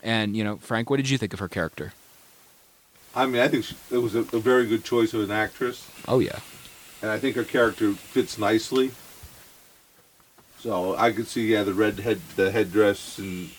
And, 0.04 0.36
you 0.36 0.44
know, 0.44 0.58
Frank, 0.58 0.90
what 0.90 0.98
did 0.98 1.10
you 1.10 1.18
think 1.18 1.34
of 1.34 1.40
her 1.40 1.48
character? 1.48 1.94
I 3.16 3.26
mean, 3.26 3.42
I 3.42 3.48
think 3.48 3.66
she, 3.66 3.76
it 3.92 3.98
was 3.98 4.16
a, 4.16 4.20
a 4.20 4.40
very 4.40 4.66
good 4.68 4.84
choice 4.84 5.14
of 5.14 5.22
an 5.22 5.32
actress, 5.32 5.86
Oh, 6.08 6.20
yeah. 6.20 6.40
and 7.02 7.12
I 7.12 7.20
think 7.20 7.36
her 7.36 7.44
character 7.44 7.94
fits 7.94 8.38
nicely. 8.38 8.92
So 10.62 10.96
I 10.96 11.12
could 11.12 11.28
see, 11.28 11.48
yeah, 11.52 11.64
the 11.64 11.74
red 11.74 12.00
head, 12.00 12.22
the 12.36 12.52
headdress, 12.52 13.18
and 13.18 13.50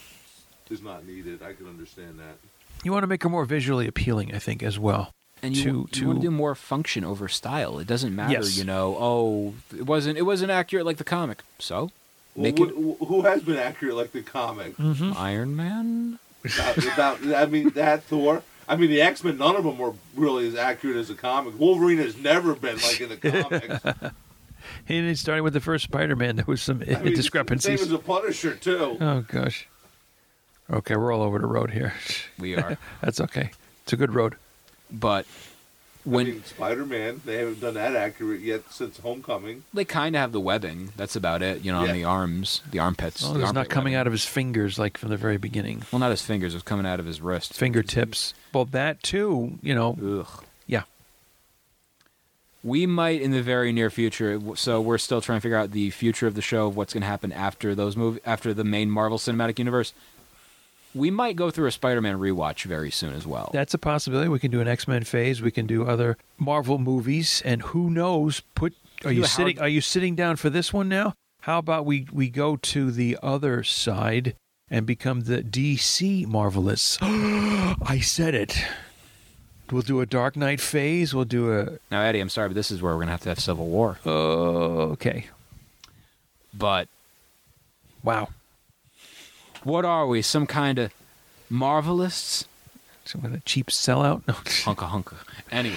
is 0.70 0.80
not 0.82 1.06
needed. 1.06 1.42
I 1.42 1.52
can 1.52 1.66
understand 1.68 2.18
that. 2.18 2.36
You 2.84 2.92
want 2.92 3.02
to 3.02 3.06
make 3.06 3.22
her 3.24 3.28
more 3.28 3.44
visually 3.44 3.86
appealing, 3.86 4.34
I 4.34 4.38
think, 4.38 4.62
as 4.62 4.78
well. 4.78 5.12
And 5.42 5.56
you, 5.56 5.62
To- 5.64 5.68
you 5.70 5.86
to- 5.88 6.06
want 6.06 6.20
to 6.20 6.26
do 6.26 6.30
more 6.30 6.54
function 6.54 7.04
over 7.04 7.28
style. 7.28 7.78
It 7.80 7.86
doesn't 7.88 8.14
matter, 8.14 8.32
Yes. 8.34 8.56
you 8.56 8.64
know, 8.64 8.96
oh, 8.98 9.54
it 9.76 9.84
wasn't 9.86 10.16
it 10.16 10.22
wasn't 10.22 10.50
accurate 10.52 10.86
like 10.86 10.98
the 10.98 11.04
comic. 11.04 11.42
So, 11.58 11.90
Well, 12.36 12.44
make 12.44 12.60
it 12.60 12.68
who 12.68 13.22
has 13.22 13.42
been 13.42 13.56
accurate 13.58 13.96
like 13.96 14.12
the 14.12 14.22
comic? 14.22 14.76
Mm-hmm. 14.76 15.12
Iron 15.16 15.56
Man? 15.56 16.18
about, 16.44 16.78
about- 17.18 17.34
I 17.34 17.46
mean, 17.46 17.70
that 17.70 18.04
Thor. 18.04 18.42
I 18.68 18.76
mean, 18.76 18.90
the 18.90 19.02
X 19.02 19.24
Men. 19.24 19.36
None 19.38 19.56
of 19.56 19.64
them 19.64 19.76
were 19.78 19.94
really 20.14 20.46
as 20.46 20.54
accurate 20.54 20.96
as 20.96 21.08
the 21.08 21.14
comic. 21.14 21.58
Wolverine 21.58 21.98
has 21.98 22.16
never 22.16 22.54
been 22.54 22.76
like 22.76 23.00
in 23.00 23.08
the 23.08 23.16
comics. 23.16 24.12
And 24.88 25.18
starting 25.18 25.44
with 25.44 25.52
the 25.54 25.60
first 25.60 25.84
Spider-Man, 25.84 26.36
there 26.36 26.44
was 26.46 26.62
some 26.62 26.82
I 26.82 27.00
mean, 27.02 27.14
discrepancies. 27.14 27.80
Same 27.80 27.84
as 27.86 27.88
the 27.90 27.98
Punisher 27.98 28.54
too. 28.54 28.96
Oh 29.00 29.24
gosh. 29.28 29.66
Okay, 30.70 30.96
we're 30.96 31.12
all 31.12 31.22
over 31.22 31.38
the 31.38 31.46
road 31.46 31.70
here. 31.70 31.92
We 32.38 32.56
are. 32.56 32.78
That's 33.00 33.20
okay. 33.20 33.50
It's 33.84 33.92
a 33.92 33.96
good 33.96 34.14
road. 34.14 34.36
but 34.90 35.26
When 36.04 36.26
when 36.26 36.44
Spider 36.44 36.86
Man, 36.86 37.20
they 37.24 37.36
haven't 37.38 37.60
done 37.60 37.74
that 37.74 37.94
accurate 37.96 38.40
yet 38.40 38.62
since 38.72 38.98
Homecoming. 38.98 39.64
they 39.74 39.84
kind 39.84 40.14
of 40.16 40.20
have 40.20 40.32
the 40.32 40.40
webbing, 40.40 40.92
that's 40.96 41.14
about 41.16 41.42
it, 41.42 41.62
you 41.62 41.70
know, 41.72 41.82
Yeah. 41.84 41.90
on 41.90 41.94
the 41.96 42.04
arms, 42.04 42.60
the 42.70 42.78
armpits. 42.78 43.22
Well, 43.22 43.34
the 43.34 43.42
it's 43.42 43.52
not 43.52 43.68
coming 43.68 43.92
webbing. 43.92 44.00
out 44.00 44.06
of 44.06 44.12
his 44.12 44.24
fingers 44.24 44.78
like 44.78 44.96
from 44.98 45.10
the 45.10 45.16
very 45.16 45.36
beginning. 45.36 45.82
Well, 45.92 45.98
not 46.00 46.10
his 46.10 46.22
fingers, 46.22 46.54
it 46.54 46.56
was 46.56 46.62
coming 46.62 46.86
out 46.86 46.98
of 47.00 47.06
his 47.06 47.20
wrist. 47.20 47.54
Fingertips. 47.54 48.34
Well, 48.54 48.64
that 48.66 49.02
too. 49.02 49.58
You 49.62 49.74
know. 49.74 49.98
Ugh. 50.20 50.44
We 52.64 52.86
might 52.86 53.20
in 53.20 53.32
the 53.32 53.42
very 53.42 53.72
near 53.72 53.90
future. 53.90 54.40
So 54.54 54.80
we're 54.80 54.98
still 54.98 55.20
trying 55.20 55.38
to 55.38 55.42
figure 55.42 55.56
out 55.56 55.72
the 55.72 55.90
future 55.90 56.26
of 56.26 56.34
the 56.34 56.42
show, 56.42 56.68
of 56.68 56.76
what's 56.76 56.92
going 56.92 57.02
to 57.02 57.08
happen 57.08 57.32
after 57.32 57.74
those 57.74 57.96
move 57.96 58.20
after 58.24 58.54
the 58.54 58.64
main 58.64 58.90
Marvel 58.90 59.18
Cinematic 59.18 59.58
Universe. 59.58 59.92
We 60.94 61.10
might 61.10 61.36
go 61.36 61.50
through 61.50 61.68
a 61.68 61.72
Spider-Man 61.72 62.18
rewatch 62.18 62.64
very 62.64 62.90
soon 62.90 63.14
as 63.14 63.26
well. 63.26 63.50
That's 63.52 63.72
a 63.72 63.78
possibility. 63.78 64.28
We 64.28 64.38
can 64.38 64.50
do 64.50 64.60
an 64.60 64.68
X 64.68 64.86
Men 64.86 65.04
phase. 65.04 65.40
We 65.40 65.50
can 65.50 65.66
do 65.66 65.86
other 65.86 66.18
Marvel 66.38 66.78
movies, 66.78 67.42
and 67.44 67.62
who 67.62 67.90
knows? 67.90 68.40
Put 68.54 68.74
are 69.04 69.10
do 69.10 69.16
you 69.16 69.24
sitting? 69.24 69.58
Are 69.58 69.68
you 69.68 69.80
sitting 69.80 70.14
down 70.14 70.36
for 70.36 70.50
this 70.50 70.72
one 70.72 70.88
now? 70.88 71.14
How 71.40 71.58
about 71.58 71.86
we 71.86 72.06
we 72.12 72.28
go 72.28 72.56
to 72.56 72.90
the 72.90 73.18
other 73.22 73.64
side 73.64 74.36
and 74.70 74.86
become 74.86 75.22
the 75.22 75.42
DC 75.42 76.26
Marvelists? 76.26 76.98
I 77.82 77.98
said 78.00 78.34
it. 78.34 78.64
We'll 79.70 79.82
do 79.82 80.00
a 80.00 80.06
Dark 80.06 80.36
Knight 80.36 80.60
phase. 80.60 81.14
We'll 81.14 81.24
do 81.24 81.52
a 81.58 81.78
now, 81.90 82.02
Eddie, 82.02 82.20
I'm 82.20 82.28
sorry, 82.28 82.48
but 82.48 82.54
this 82.54 82.70
is 82.70 82.82
where 82.82 82.92
we're 82.92 82.98
going 82.98 83.06
to 83.08 83.12
have 83.12 83.20
to 83.22 83.28
have 83.30 83.38
Civil 83.40 83.66
War. 83.68 83.98
oh, 84.04 84.90
okay. 84.92 85.26
But 86.52 86.88
Wow. 88.04 88.28
what 89.64 89.84
are 89.84 90.06
we? 90.06 90.20
Some 90.22 90.46
kind 90.46 90.78
of 90.78 90.92
Marvelists? 91.50 92.44
Some 93.04 93.22
kind 93.22 93.34
of 93.34 93.44
cheap 93.44 93.68
sellout. 93.68 94.22
No. 94.28 94.34
Hunka 94.34 94.88
hunka. 94.90 95.14
Anyway, 95.50 95.76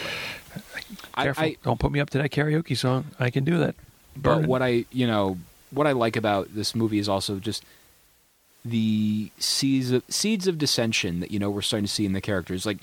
Careful. 1.18 1.44
I, 1.44 1.56
Don't 1.64 1.80
put 1.80 1.92
me 1.92 2.00
up 2.00 2.10
to 2.12 2.18
that 2.18 2.30
karaoke 2.32 2.78
song. 2.78 3.06
I 3.20 3.30
can 3.30 3.44
do 3.46 3.58
that. 3.60 3.76
but 4.18 4.46
what 4.46 4.62
I 4.62 4.86
you 4.92 5.08
know 5.08 5.38
what 5.72 5.88
I 5.88 5.92
like 5.94 6.16
about 6.16 6.54
this 6.56 6.76
movie 6.76 7.00
is 7.00 7.10
also 7.10 7.40
just 7.40 7.64
the 8.64 9.32
seeds 9.38 9.92
of 9.92 10.04
seeds 10.10 10.48
of 10.48 10.58
dissension 10.58 11.20
that 11.20 11.32
you 11.32 11.40
know 11.40 11.50
we're 11.50 11.62
starting 11.62 11.86
to 11.86 11.92
see 11.92 12.06
in 12.06 12.14
the 12.14 12.22
characters. 12.22 12.66
Like 12.66 12.78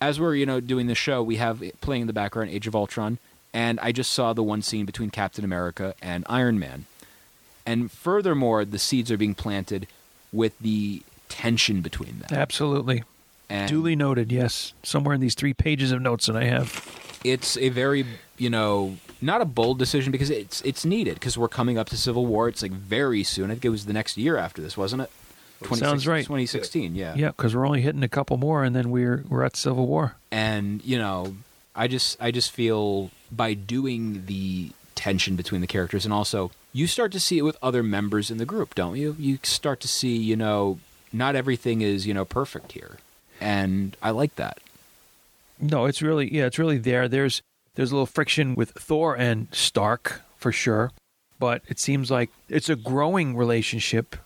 as 0.00 0.20
we're 0.20 0.34
you 0.34 0.46
know 0.46 0.60
doing 0.60 0.86
the 0.86 0.94
show, 0.94 1.22
we 1.22 1.36
have 1.36 1.62
playing 1.80 2.02
in 2.02 2.06
the 2.06 2.12
background 2.12 2.50
Age 2.50 2.66
of 2.66 2.74
Ultron, 2.74 3.18
and 3.52 3.78
I 3.80 3.92
just 3.92 4.12
saw 4.12 4.32
the 4.32 4.42
one 4.42 4.62
scene 4.62 4.86
between 4.86 5.10
Captain 5.10 5.44
America 5.44 5.94
and 6.02 6.24
Iron 6.28 6.58
Man, 6.58 6.86
and 7.64 7.90
furthermore, 7.90 8.64
the 8.64 8.78
seeds 8.78 9.10
are 9.10 9.16
being 9.16 9.34
planted 9.34 9.86
with 10.32 10.58
the 10.58 11.02
tension 11.28 11.80
between 11.80 12.18
them. 12.18 12.28
Absolutely. 12.32 13.04
And 13.48 13.68
Duly 13.68 13.94
noted, 13.94 14.32
yes. 14.32 14.72
Somewhere 14.82 15.14
in 15.14 15.20
these 15.20 15.34
three 15.36 15.54
pages 15.54 15.92
of 15.92 16.02
notes 16.02 16.26
that 16.26 16.36
I 16.36 16.44
have. 16.44 16.84
it's 17.24 17.56
a 17.58 17.68
very 17.68 18.04
you 18.38 18.50
know 18.50 18.96
not 19.22 19.40
a 19.40 19.44
bold 19.44 19.78
decision 19.78 20.12
because 20.12 20.30
it's 20.30 20.60
it's 20.62 20.84
needed 20.84 21.14
because 21.14 21.38
we're 21.38 21.48
coming 21.48 21.78
up 21.78 21.88
to 21.90 21.96
Civil 21.96 22.26
War. 22.26 22.48
It's 22.48 22.60
like 22.62 22.72
very 22.72 23.22
soon. 23.22 23.50
I 23.50 23.54
think 23.54 23.64
it 23.64 23.70
was 23.70 23.86
the 23.86 23.92
next 23.92 24.16
year 24.16 24.36
after 24.36 24.60
this, 24.60 24.76
wasn't 24.76 25.02
it? 25.02 25.10
Sounds 25.74 26.06
right. 26.06 26.22
2016, 26.22 26.94
yeah. 26.94 27.14
Yeah, 27.14 27.28
because 27.28 27.54
we're 27.54 27.66
only 27.66 27.80
hitting 27.80 28.02
a 28.02 28.08
couple 28.08 28.36
more, 28.36 28.64
and 28.64 28.74
then 28.76 28.90
we're 28.90 29.24
we're 29.28 29.42
at 29.42 29.56
Civil 29.56 29.86
War. 29.86 30.16
And 30.30 30.84
you 30.84 30.98
know, 30.98 31.36
I 31.74 31.88
just 31.88 32.20
I 32.20 32.30
just 32.30 32.50
feel 32.50 33.10
by 33.30 33.54
doing 33.54 34.26
the 34.26 34.70
tension 34.94 35.36
between 35.36 35.60
the 35.60 35.66
characters, 35.66 36.04
and 36.04 36.12
also 36.12 36.50
you 36.72 36.86
start 36.86 37.12
to 37.12 37.20
see 37.20 37.38
it 37.38 37.42
with 37.42 37.56
other 37.62 37.82
members 37.82 38.30
in 38.30 38.38
the 38.38 38.44
group, 38.44 38.74
don't 38.74 38.96
you? 38.96 39.16
You 39.18 39.38
start 39.42 39.80
to 39.80 39.88
see 39.88 40.16
you 40.16 40.36
know 40.36 40.78
not 41.12 41.34
everything 41.36 41.80
is 41.80 42.06
you 42.06 42.14
know 42.14 42.24
perfect 42.24 42.72
here, 42.72 42.98
and 43.40 43.96
I 44.02 44.10
like 44.10 44.36
that. 44.36 44.58
No, 45.58 45.86
it's 45.86 46.02
really 46.02 46.32
yeah, 46.34 46.46
it's 46.46 46.58
really 46.58 46.78
there. 46.78 47.08
There's 47.08 47.42
there's 47.74 47.92
a 47.92 47.94
little 47.94 48.06
friction 48.06 48.54
with 48.54 48.70
Thor 48.70 49.16
and 49.16 49.48
Stark 49.52 50.22
for 50.36 50.52
sure, 50.52 50.92
but 51.38 51.62
it 51.68 51.78
seems 51.78 52.10
like 52.10 52.30
it's 52.48 52.68
a 52.68 52.76
growing 52.76 53.36
relationship 53.36 54.16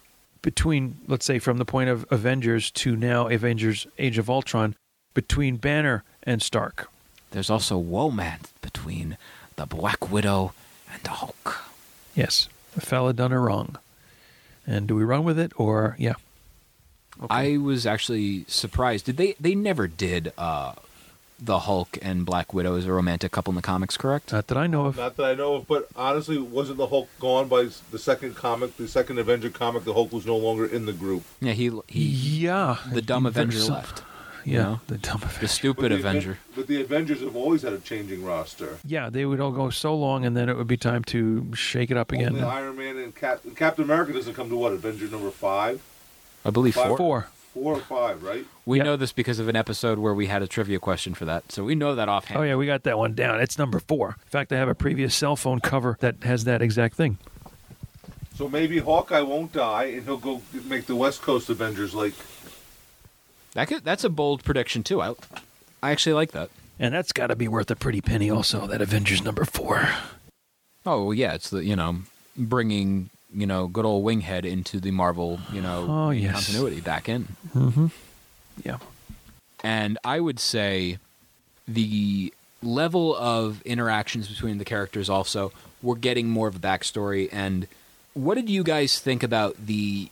between, 0.43 0.99
let's 1.07 1.27
say, 1.27 1.39
from 1.39 1.59
the 1.59 1.65
point 1.65 1.91
of 1.91 2.07
Avengers 2.11 2.71
to 2.73 2.97
now 2.97 3.29
Avengers: 3.29 3.87
Age 3.99 4.19
of 4.19 4.31
Ultron, 4.31 4.75
between 5.15 5.57
Banner 5.57 6.05
and 6.23 6.43
Stark. 6.43 6.89
There's 7.31 7.51
also 7.51 7.79
romance 7.79 8.53
between 8.61 9.17
the 9.57 9.67
Black 9.67 10.11
Widow 10.11 10.53
and 10.93 11.03
the 11.03 11.11
Hulk. 11.11 11.63
Yes, 12.15 12.49
the 12.75 12.81
fella 12.81 13.13
done 13.13 13.31
her 13.31 13.41
wrong, 13.41 13.77
and 14.67 14.87
do 14.87 14.95
we 14.95 15.05
run 15.05 15.25
with 15.25 15.39
it 15.39 15.53
or 15.57 15.97
yeah? 15.99 16.15
I 17.29 17.59
was 17.59 17.87
actually 17.87 18.45
surprised. 18.49 19.07
Did 19.07 19.17
they? 19.17 19.35
They 19.39 19.55
never 19.55 19.87
did 19.87 20.33
uh, 20.39 20.75
the 21.41 21.61
Hulk 21.61 21.99
and 22.03 22.25
Black 22.27 22.53
Widow 22.53 22.77
as 22.77 22.87
a 22.87 22.93
romantic 22.93 23.33
couple 23.33 23.51
in 23.53 23.57
the 23.57 23.63
comics, 23.63 23.97
correct? 23.97 24.33
Not 24.33 24.47
that 24.49 24.59
I 24.59 24.67
know 24.67 24.87
of. 24.87 24.97
Not 24.97 25.17
that 25.17 25.25
I 25.25 25.35
know 25.35 25.55
of, 25.55 25.67
but 25.67 25.89
honestly, 25.97 26.39
wasn't 26.39 26.79
the 26.79 26.87
Hulk 26.89 27.09
gone 27.19 27.49
by 27.49 27.69
the 27.91 27.99
second 27.99 28.37
comic, 28.37 28.77
the 28.77 28.87
second 28.89 29.19
Avenger 29.19 29.51
comic? 29.51 29.85
The 29.85 29.95
Hulk 29.95 30.13
was 30.13 30.27
no 30.27 30.37
longer 30.37 30.67
in 30.67 30.87
the 30.87 30.93
group. 30.93 31.25
Yeah, 31.41 31.53
he 31.53 31.71
he. 31.89 32.01
yeah, 32.45 32.77
The 32.93 33.03
dumb 33.03 33.27
Avenger 33.27 33.53
There's 33.57 33.67
some- 33.67 33.75
left. 33.77 34.03
Yeah, 34.43 34.53
you 34.53 34.59
know? 34.63 34.81
the 34.87 34.97
dumb 34.99 35.17
Avenger. 35.23 35.41
The 35.41 35.49
stupid 35.49 35.83
But 35.83 35.89
the 35.91 35.95
Avenger. 35.97 36.31
Aven- 36.31 36.39
But 36.57 36.67
the 36.67 36.81
Avengers 36.81 37.21
have 37.21 37.37
always 37.37 37.61
had 37.63 37.75
a 37.75 37.79
changing 37.79 38.25
roster. 38.25 38.79
Yeah, 38.87 39.11
they 39.11 39.27
would 39.27 39.39
all 39.39 39.53
go 39.53 39.69
so 39.69 39.95
long, 39.95 40.25
and 40.25 40.35
then 40.35 40.49
it 40.49 40.57
would 40.57 40.67
be 40.67 40.79
time 40.79 41.05
to 41.05 41.55
shake 41.55 41.91
it 41.91 41.99
up 41.99 42.11
again. 42.11 42.29
Only 42.37 42.43
Iron 42.43 42.77
Man 42.79 42.97
and 42.97 43.15
Cap- 43.15 43.41
Captain 43.55 43.85
America 43.85 44.15
doesn't 44.15 44.33
come 44.35 44.49
to 44.49 44.57
what? 44.57 44.73
Avenger 44.73 45.09
number 45.09 45.31
five? 45.31 45.83
I 46.45 46.49
believe 46.51 46.75
Five- 46.75 46.89
four. 46.89 46.97
Four. 46.97 47.29
Four 47.55 47.75
or 47.75 47.81
five, 47.81 48.23
right? 48.23 48.47
We 48.65 48.79
Yep. 48.79 48.85
know 48.85 48.97
this 48.97 49.11
because 49.13 49.41
of 49.41 49.49
an 49.49 49.57
episode 49.57 49.99
where 49.99 50.15
we 50.15 50.27
had 50.27 50.41
a 50.41 50.47
trivia 50.47 50.79
question 50.79 51.15
for 51.15 51.25
that, 51.25 51.51
so 51.51 51.65
we 51.65 51.75
know 51.75 51.95
that 51.97 52.09
offhand. 52.09 52.39
Oh 52.41 52.43
yeah, 52.45 52.55
we 52.55 52.65
got 52.67 52.85
that 52.85 52.97
one 52.97 53.15
down. 53.15 53.41
It's 53.41 53.59
number 53.59 53.81
four. 53.81 54.17
In 54.23 54.31
fact, 54.31 54.53
I 54.53 54.57
have 54.57 54.69
a 54.69 54.75
previous 54.75 55.15
cell 55.17 55.35
phone 55.35 55.59
cover 55.61 55.97
that 56.01 56.23
has 56.23 56.45
that 56.45 56.63
exact 56.63 56.95
thing. 56.97 57.19
So 58.37 58.49
maybe 58.49 58.79
Hawkeye 58.79 59.21
won't 59.23 59.53
die, 59.53 59.85
and 59.85 60.05
he'll 60.05 60.17
go 60.17 60.43
make 60.65 60.87
the 60.87 60.95
West 60.97 61.23
Coast 61.23 61.51
Avengers 61.51 61.93
like 61.93 62.15
That 63.55 63.67
could, 63.67 63.85
that's 63.85 64.05
a 64.05 64.09
bold 64.09 64.45
prediction 64.45 64.83
too. 64.85 65.03
I 65.03 65.15
I 65.83 65.91
actually 65.91 66.13
like 66.15 66.31
that. 66.33 66.51
And 66.79 66.95
that's 66.95 67.13
got 67.13 67.27
to 67.27 67.37
be 67.37 67.49
worth 67.49 67.71
a 67.71 67.77
pretty 67.77 68.01
penny, 68.01 68.31
also. 68.31 68.67
That 68.67 68.81
Avengers 68.81 69.23
number 69.25 69.45
four. 69.45 69.89
Oh 70.87 71.11
yeah, 71.11 71.35
it's 71.35 71.51
the 71.51 71.65
you 71.65 71.75
know 71.77 71.97
bringing 72.37 73.11
you 73.33 73.47
know 73.47 73.67
good 73.67 73.85
old 73.85 74.05
Winghead 74.05 74.45
into 74.45 74.81
the 74.81 74.91
Marvel 74.91 75.39
you 75.53 75.61
know 75.61 75.87
Oh, 75.89 76.11
yes. 76.11 76.33
continuity 76.35 76.81
back 76.81 77.09
in. 77.09 77.29
Mm-hmm. 77.55 77.87
Yeah. 78.65 78.79
And 79.63 79.99
I 80.05 80.21
would 80.21 80.41
say 80.41 80.99
the 81.69 82.33
level 82.63 83.15
of 83.17 83.63
interactions 83.63 84.29
between 84.29 84.59
the 84.59 84.65
characters 84.65 85.09
also, 85.09 85.53
we're 85.83 85.95
getting 85.97 86.29
more 86.29 86.49
of 86.49 86.57
a 86.57 86.59
backstory. 86.59 87.29
And 87.33 87.67
what 88.15 88.35
did 88.35 88.49
you 88.51 88.63
guys 88.63 88.99
think 88.99 89.23
about 89.23 89.67
the. 89.67 90.11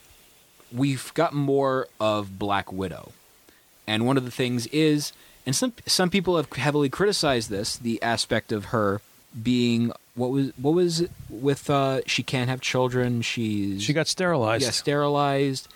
We've 0.70 1.12
got 1.14 1.32
more 1.32 1.88
of 1.98 2.38
Black 2.38 2.70
Widow. 2.70 3.12
And 3.86 4.06
one 4.06 4.18
of 4.18 4.24
the 4.26 4.30
things 4.30 4.66
is, 4.66 5.12
and 5.46 5.56
some 5.56 5.72
some 5.86 6.10
people 6.10 6.36
have 6.36 6.52
heavily 6.52 6.90
criticized 6.90 7.48
this, 7.48 7.76
the 7.78 8.02
aspect 8.02 8.52
of 8.52 8.66
her 8.66 9.00
being 9.42 9.92
what 10.14 10.30
was 10.30 10.52
what 10.56 10.74
was 10.74 11.00
it 11.02 11.10
with 11.28 11.70
uh 11.70 12.00
she 12.06 12.22
can't 12.22 12.48
have 12.50 12.60
children, 12.60 13.22
she's 13.22 13.82
She 13.82 13.92
got 13.92 14.06
sterilized. 14.08 14.64
yeah, 14.64 14.70
sterilized. 14.70 15.68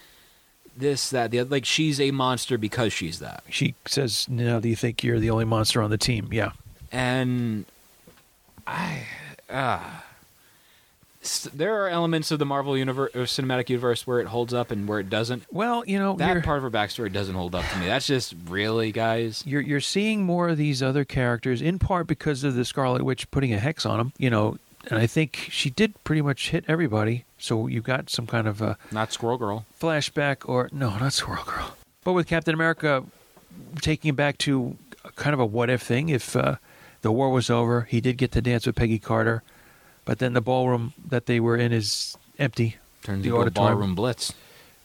This, 0.75 1.11
that, 1.11 1.31
the 1.31 1.41
other. 1.41 1.51
Like 1.51 1.67
she's 1.67 2.01
a 2.01 2.11
monster 2.13 2.57
because 2.57 2.95
she's 2.95 3.19
that. 3.19 3.45
She 3.51 3.75
says, 3.87 4.27
"Now, 4.31 4.59
do 4.59 4.71
you 4.71 4.77
think 4.77 5.05
you're 5.05 5.21
the 5.21 5.29
only 5.29 5.45
monster 5.45 5.83
on 5.83 5.91
the 5.91 5.99
team?" 5.99 6.31
Yeah. 6.33 6.53
and 6.91 7.67
I 8.67 9.03
ah. 9.51 10.05
There 11.55 11.83
are 11.85 11.89
elements 11.89 12.31
of 12.33 12.39
the 12.41 12.45
Marvel 12.47 12.77
universe 12.77 13.13
cinematic 13.13 13.69
universe 13.69 14.07
where 14.07 14.19
it 14.21 14.27
holds 14.27 14.53
up 14.53 14.71
and 14.73 14.89
where 14.89 14.99
it 14.99 15.09
doesn't. 15.09 15.45
Well, 15.53 15.85
you 15.87 15.99
know, 15.99 16.17
That 16.17 16.43
part 16.43 16.57
of 16.59 16.65
her 16.65 16.71
backstory 16.71 17.13
doesn't 17.13 17.35
hold 17.35 17.55
up 17.55 17.65
to 17.71 17.79
me. 17.79 17.87
That's 17.87 18.07
just 18.07 18.35
really, 18.49 18.91
guys. 18.91 19.45
you're 19.47 19.61
you're 19.61 19.81
seeing 19.81 20.25
more 20.25 20.49
of 20.49 20.57
these 20.59 20.83
other 20.83 21.05
characters 21.05 21.63
in 21.63 21.79
part 21.79 22.07
because 22.09 22.43
of 22.43 22.55
the 22.55 22.65
Scarlet 22.65 23.05
Witch 23.05 23.31
putting 23.31 23.53
a 23.53 23.59
hex 23.59 23.87
on 23.87 23.99
them. 23.99 24.13
You 24.19 24.31
know, 24.31 24.59
and 24.91 24.99
I 24.99 25.07
think 25.07 25.47
she 25.51 25.71
did 25.71 25.95
pretty 26.03 26.23
much 26.23 26.51
hit 26.51 26.65
everybody. 26.67 27.25
So 27.39 27.67
you've 27.69 27.85
got 27.85 28.11
some 28.11 28.27
kind 28.27 28.49
of 28.49 28.61
a 28.61 28.77
Not 28.91 29.13
Squirrel 29.13 29.39
Girl. 29.39 29.65
flashback, 29.81 30.49
or 30.49 30.69
no, 30.73 30.91
not 30.99 31.13
Squirrel 31.13 31.45
Girl, 31.45 31.77
but 32.05 32.15
with 32.15 32.27
Captain 32.27 32.55
America 32.55 33.05
taking 33.81 34.09
it 34.11 34.17
back 34.17 34.39
to 34.39 34.77
kind 35.17 35.35
of 35.35 35.41
a 35.41 35.47
what 35.47 35.71
if 35.71 35.83
thing. 35.83 36.09
If 36.09 36.35
uh, 36.35 36.57
the 37.03 37.13
war 37.13 37.31
was 37.31 37.49
over, 37.51 37.83
he 37.83 38.01
did 38.01 38.17
get 38.17 38.33
to 38.33 38.41
dance 38.43 38.67
with 38.67 38.75
Peggy 38.77 38.99
Carter, 38.99 39.43
but 40.05 40.19
then 40.19 40.33
the 40.33 40.41
ballroom 40.41 40.93
that 41.09 41.27
they 41.27 41.41
were 41.41 41.57
in 41.57 41.73
is 41.73 42.17
empty. 42.39 42.77
Turns 43.03 43.25
The 43.25 43.31
into 43.31 43.41
a 43.43 43.51
ballroom 43.51 43.95
blitz. 43.95 44.33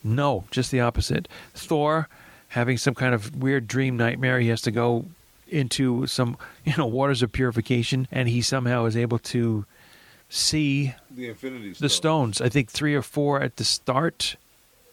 No, 0.04 0.46
just 0.52 0.72
the 0.72 0.82
opposite. 0.82 1.28
Thor 1.54 2.08
having 2.50 2.78
some 2.78 2.96
kind 2.96 3.14
of 3.14 3.36
weird 3.36 3.68
dream 3.68 3.98
nightmare. 3.98 4.40
He 4.40 4.48
has 4.50 4.62
to 4.62 4.72
go 4.72 5.06
into 5.48 6.08
some, 6.08 6.38
you 6.66 6.74
know, 6.78 6.86
waters 6.86 7.22
of 7.22 7.32
purification, 7.32 8.08
and 8.12 8.30
he 8.30 8.42
somehow 8.42 8.86
is 8.86 8.98
able 8.98 9.20
to 9.20 9.66
see 10.30 10.94
the 11.10 11.30
Infinity 11.30 11.74
the 11.80 11.90
stones. 11.90 12.42
I 12.42 12.50
think 12.50 12.70
three 12.70 12.96
or 12.96 13.02
four 13.02 13.42
at 13.42 13.58
the 13.58 13.64
start, 13.64 14.36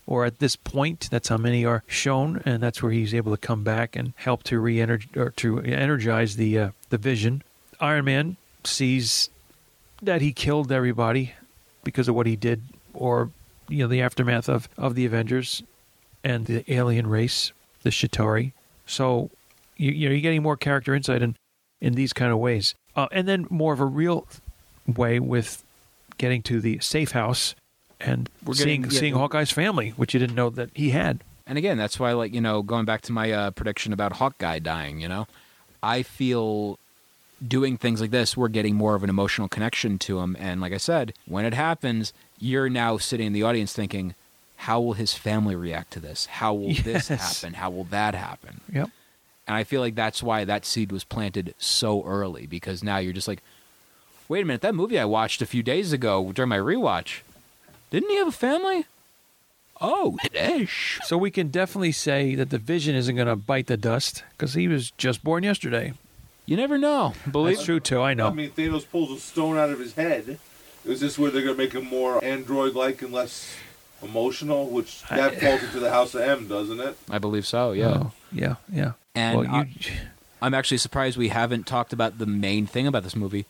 or 0.07 0.25
at 0.25 0.39
this 0.39 0.57
point. 0.57 1.09
That's 1.11 1.29
how 1.29 1.39
many 1.39 1.65
are 1.65 1.83
shown, 1.87 2.43
and 2.45 2.63
that's 2.63 2.83
where 2.83 2.93
he's 2.93 3.15
able 3.15 3.33
to 3.33 3.39
come 3.39 3.65
back 3.65 3.97
and 3.97 4.13
help 4.17 4.43
to 4.45 4.59
re 4.59 4.81
or 4.81 5.31
to 5.31 5.61
energize 5.61 6.37
the 6.37 6.59
uh, 6.59 6.71
the 6.91 6.99
vision. 6.99 7.43
Iron 7.81 8.05
Man 8.05 8.37
sees 8.63 9.31
that 10.07 10.21
he 10.21 10.33
killed 10.33 10.71
everybody 10.73 11.35
because 11.85 12.09
of 12.09 12.15
what 12.15 12.27
he 12.27 12.37
did, 12.37 12.63
or 12.93 13.31
you 13.69 13.79
know, 13.79 13.89
the 13.89 14.01
aftermath 14.03 14.49
of 14.49 14.69
of 14.77 14.95
the 14.95 15.05
Avengers 15.07 15.63
and 16.23 16.47
the 16.47 16.65
alien 16.73 17.07
race, 17.07 17.53
the 17.83 17.91
Chitauri. 17.91 18.53
So 18.87 19.31
you, 19.77 19.91
you 19.91 20.09
know, 20.09 20.13
you're 20.15 20.21
getting 20.23 20.43
more 20.43 20.57
character 20.57 20.95
insight, 20.95 21.23
and 21.23 21.35
in 21.81 21.95
these 21.95 22.13
kind 22.13 22.33
of 22.33 22.39
ways. 22.39 22.75
Uh, 22.97 23.09
and 23.13 23.27
then 23.29 23.47
more 23.51 23.73
of 23.73 23.81
a 23.81 23.85
real 23.85 24.27
way 24.87 25.19
with 25.19 25.63
getting 26.17 26.41
to 26.43 26.61
the 26.61 26.79
safe 26.79 27.11
house 27.11 27.55
and 28.01 28.29
We're 28.45 28.55
seeing 28.55 28.83
getting- 28.83 28.95
yeah, 28.95 29.01
seeing 29.01 29.15
Hawkeye's 29.15 29.51
family, 29.51 29.91
which 29.91 30.15
you 30.15 30.21
didn't 30.21 30.37
know 30.37 30.51
that 30.51 30.71
he 30.75 30.91
had. 30.91 31.21
And 31.47 31.59
again, 31.59 31.77
that's 31.77 31.99
why, 32.01 32.13
like 32.13 32.33
you 32.33 32.41
know, 32.41 32.63
going 32.63 32.85
back 32.87 33.03
to 33.03 33.13
my 33.13 33.31
uh, 33.33 33.51
prediction 33.51 33.93
about 33.93 34.15
Hawkeye 34.15 34.61
dying, 34.61 35.01
you 35.01 35.09
know, 35.09 35.27
I 35.83 36.03
feel 36.03 36.79
doing 37.47 37.77
things 37.77 38.01
like 38.01 38.11
this, 38.11 38.37
we're 38.37 38.49
getting 38.49 38.75
more 38.75 38.95
of 38.95 39.03
an 39.03 39.11
emotional 39.11 39.49
connection 39.49 39.99
to 40.01 40.21
him. 40.21 40.37
And 40.39 40.61
like 40.61 40.73
I 40.73 40.79
said, 40.79 41.15
when 41.27 41.45
it 41.45 41.55
happens, 41.55 42.13
you're 42.39 42.69
now 42.69 42.99
sitting 42.99 43.27
in 43.27 43.33
the 43.33 43.43
audience 43.43 43.73
thinking, 43.73 44.15
how 44.57 44.81
will 44.81 44.95
his 44.95 45.15
family 45.15 45.57
react 45.57 45.93
to 45.93 46.01
this? 46.01 46.27
How 46.27 46.55
will 46.55 46.75
this 46.85 47.09
happen? 47.09 47.55
How 47.55 47.71
will 47.71 47.85
that 47.85 48.15
happen? 48.15 48.61
Yep. 48.73 48.91
And 49.47 49.57
I 49.57 49.65
feel 49.65 49.81
like 49.81 49.95
that's 49.95 50.23
why 50.23 50.45
that 50.45 50.65
seed 50.65 50.91
was 50.91 51.05
planted 51.05 51.55
so 51.59 52.03
early 52.05 52.47
because 52.47 52.83
now 52.83 52.97
you're 52.97 53.13
just 53.13 53.29
like, 53.29 53.43
wait 54.29 54.43
a 54.43 54.47
minute, 54.47 54.63
that 54.63 54.75
movie 54.75 54.99
I 54.99 55.05
watched 55.05 55.43
a 55.43 55.47
few 55.47 55.63
days 55.63 55.93
ago 55.93 56.33
during 56.33 56.49
my 56.49 56.59
rewatch, 56.59 57.21
didn't 57.91 58.09
he 58.11 58.17
have 58.17 58.29
a 58.29 58.33
family? 58.33 58.87
Oh, 59.81 60.17
ish. 60.33 61.01
So 61.05 61.19
we 61.19 61.31
can 61.31 61.49
definitely 61.49 61.93
say 61.93 62.35
that 62.37 62.51
the 62.51 62.59
Vision 62.59 62.95
isn't 62.95 63.17
going 63.17 63.29
to 63.29 63.37
bite 63.37 63.67
the 63.67 63.77
dust 63.77 64.25
because 64.31 64.55
he 64.55 64.69
was 64.69 64.93
just 64.93 65.23
born 65.23 65.43
yesterday. 65.43 65.93
You 66.47 66.57
never 66.57 66.77
know. 66.79 67.15
Believe 67.31 67.57
That's 67.57 67.65
true 67.67 67.81
too. 67.81 68.01
I 68.01 68.15
know. 68.15 68.29
I 68.29 68.33
mean, 68.33 68.51
Thanos 68.51 68.87
pulls 68.89 69.11
a 69.11 69.21
stone 69.21 69.57
out 69.57 69.71
of 69.71 69.79
his 69.79 69.95
head. 69.95 70.39
Is 70.85 71.01
this 71.01 71.19
where 71.19 71.31
they're 71.31 71.43
going 71.43 71.57
to 71.57 71.63
make 71.63 71.73
him 71.73 71.87
more 71.87 72.23
android-like 72.23 73.01
and 73.01 73.13
less 73.13 73.55
emotional? 74.03 74.67
Which 74.69 75.03
that 75.09 75.33
I- 75.33 75.37
falls 75.37 75.63
into 75.63 75.81
the 75.81 75.91
House 75.91 76.15
of 76.15 76.21
M, 76.21 76.47
doesn't 76.49 76.81
it? 76.81 76.97
I 77.11 77.19
believe 77.19 77.47
so. 77.47 77.73
Yeah. 77.73 77.87
Oh, 77.89 78.13
yeah, 78.31 78.57
yeah. 78.71 78.93
And 79.15 79.39
well, 79.39 79.45
you, 79.47 79.51
I- 79.53 79.69
I'm 80.43 80.53
actually 80.55 80.79
surprised 80.79 81.17
we 81.17 81.29
haven't 81.29 81.67
talked 81.67 81.93
about 81.95 82.19
the 82.19 82.27
main 82.27 82.67
thing 82.67 82.87
about 82.87 83.03
this 83.03 83.17
movie, 83.17 83.47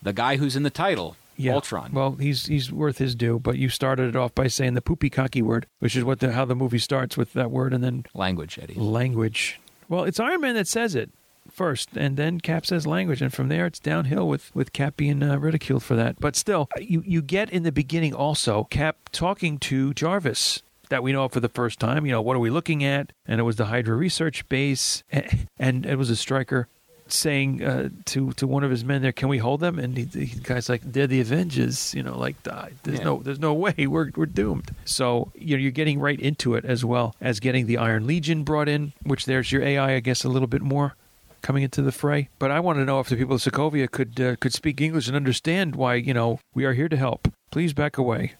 the 0.00 0.14
guy 0.14 0.36
who's 0.36 0.56
in 0.56 0.62
the 0.62 0.70
title, 0.70 1.16
yeah. 1.36 1.52
Ultron. 1.52 1.92
Well, 1.92 2.12
he's 2.12 2.46
he's 2.46 2.72
worth 2.72 2.96
his 2.98 3.14
due. 3.14 3.38
But 3.38 3.58
you 3.58 3.68
started 3.68 4.08
it 4.08 4.16
off 4.16 4.34
by 4.34 4.46
saying 4.48 4.72
the 4.72 4.80
poopy 4.80 5.10
cocky 5.10 5.42
word, 5.42 5.66
which 5.80 5.94
is 5.94 6.04
what 6.04 6.20
the 6.20 6.32
how 6.32 6.46
the 6.46 6.54
movie 6.56 6.78
starts 6.78 7.18
with 7.18 7.34
that 7.34 7.50
word, 7.50 7.74
and 7.74 7.84
then 7.84 8.06
Language, 8.14 8.58
Eddie. 8.62 8.74
language. 8.74 9.60
Well, 9.90 10.04
it's 10.04 10.18
Iron 10.18 10.40
Man 10.40 10.54
that 10.54 10.66
says 10.68 10.94
it 10.94 11.10
first, 11.58 11.90
and 11.96 12.16
then 12.16 12.40
Cap 12.40 12.64
says 12.64 12.86
language, 12.86 13.20
and 13.20 13.32
from 13.34 13.48
there 13.48 13.66
it's 13.66 13.78
downhill 13.80 14.26
with 14.28 14.54
with 14.54 14.72
Cap 14.72 14.96
being 14.96 15.22
uh, 15.22 15.36
ridiculed 15.38 15.82
for 15.82 15.94
that. 15.96 16.18
But 16.20 16.36
still, 16.36 16.68
you 16.78 17.02
you 17.04 17.20
get 17.20 17.50
in 17.50 17.64
the 17.64 17.72
beginning 17.72 18.14
also 18.14 18.64
Cap 18.70 18.96
talking 19.12 19.58
to 19.68 19.92
Jarvis. 19.92 20.62
That 20.90 21.02
we 21.02 21.12
know 21.12 21.24
of 21.24 21.32
for 21.32 21.40
the 21.40 21.50
first 21.50 21.78
time. 21.78 22.06
You 22.06 22.12
know, 22.12 22.22
what 22.22 22.34
are 22.34 22.38
we 22.38 22.48
looking 22.48 22.82
at? 22.82 23.12
And 23.26 23.38
it 23.40 23.42
was 23.44 23.56
the 23.56 23.66
Hydra 23.66 23.94
research 23.94 24.48
base, 24.48 25.02
and, 25.12 25.46
and 25.58 25.84
it 25.84 25.96
was 25.96 26.08
a 26.08 26.14
Strucker 26.14 26.64
saying 27.10 27.62
uh, 27.64 27.88
to 28.06 28.32
to 28.32 28.46
one 28.46 28.64
of 28.64 28.70
his 28.70 28.84
men 28.84 29.02
there, 29.02 29.12
"Can 29.12 29.28
we 29.28 29.38
hold 29.38 29.60
them?" 29.60 29.78
And 29.78 29.96
he, 29.96 30.04
the 30.04 30.26
guy's 30.42 30.68
like, 30.68 30.80
"They're 30.84 31.06
the 31.06 31.20
Avengers." 31.20 31.94
You 31.94 32.02
know, 32.02 32.18
like 32.18 32.42
die. 32.42 32.72
There's 32.84 32.98
Yeah. 33.00 33.04
no 33.04 33.22
there's 33.22 33.38
no 33.40 33.52
way 33.54 33.74
we're 33.86 34.10
we're 34.16 34.26
doomed. 34.26 34.70
So 34.84 35.30
you 35.34 35.56
know, 35.56 35.60
you're 35.62 35.70
getting 35.72 36.00
right 36.00 36.18
into 36.20 36.54
it 36.54 36.64
as 36.64 36.84
well 36.84 37.14
as 37.20 37.40
getting 37.40 37.66
the 37.66 37.76
Iron 37.78 38.06
Legion 38.06 38.42
brought 38.44 38.68
in, 38.68 38.92
which 39.02 39.26
there's 39.26 39.52
your 39.52 39.62
AI, 39.62 39.94
I 39.96 40.00
guess, 40.00 40.24
a 40.24 40.28
little 40.28 40.48
bit 40.48 40.62
more 40.62 40.94
coming 41.42 41.62
into 41.62 41.82
the 41.82 41.92
fray. 41.92 42.28
But 42.38 42.50
I 42.50 42.60
want 42.60 42.78
to 42.78 42.84
know 42.84 43.00
if 43.00 43.08
the 43.08 43.16
people 43.16 43.36
of 43.36 43.42
Sokovia 43.42 43.90
could 43.90 44.20
uh, 44.20 44.36
could 44.36 44.52
speak 44.52 44.80
English 44.80 45.06
and 45.08 45.16
understand 45.16 45.76
why 45.76 45.94
you 45.94 46.14
know 46.14 46.40
we 46.54 46.64
are 46.64 46.74
here 46.74 46.88
to 46.88 46.96
help. 46.96 47.28
Please 47.50 47.72
back 47.72 47.96
away. 47.98 48.34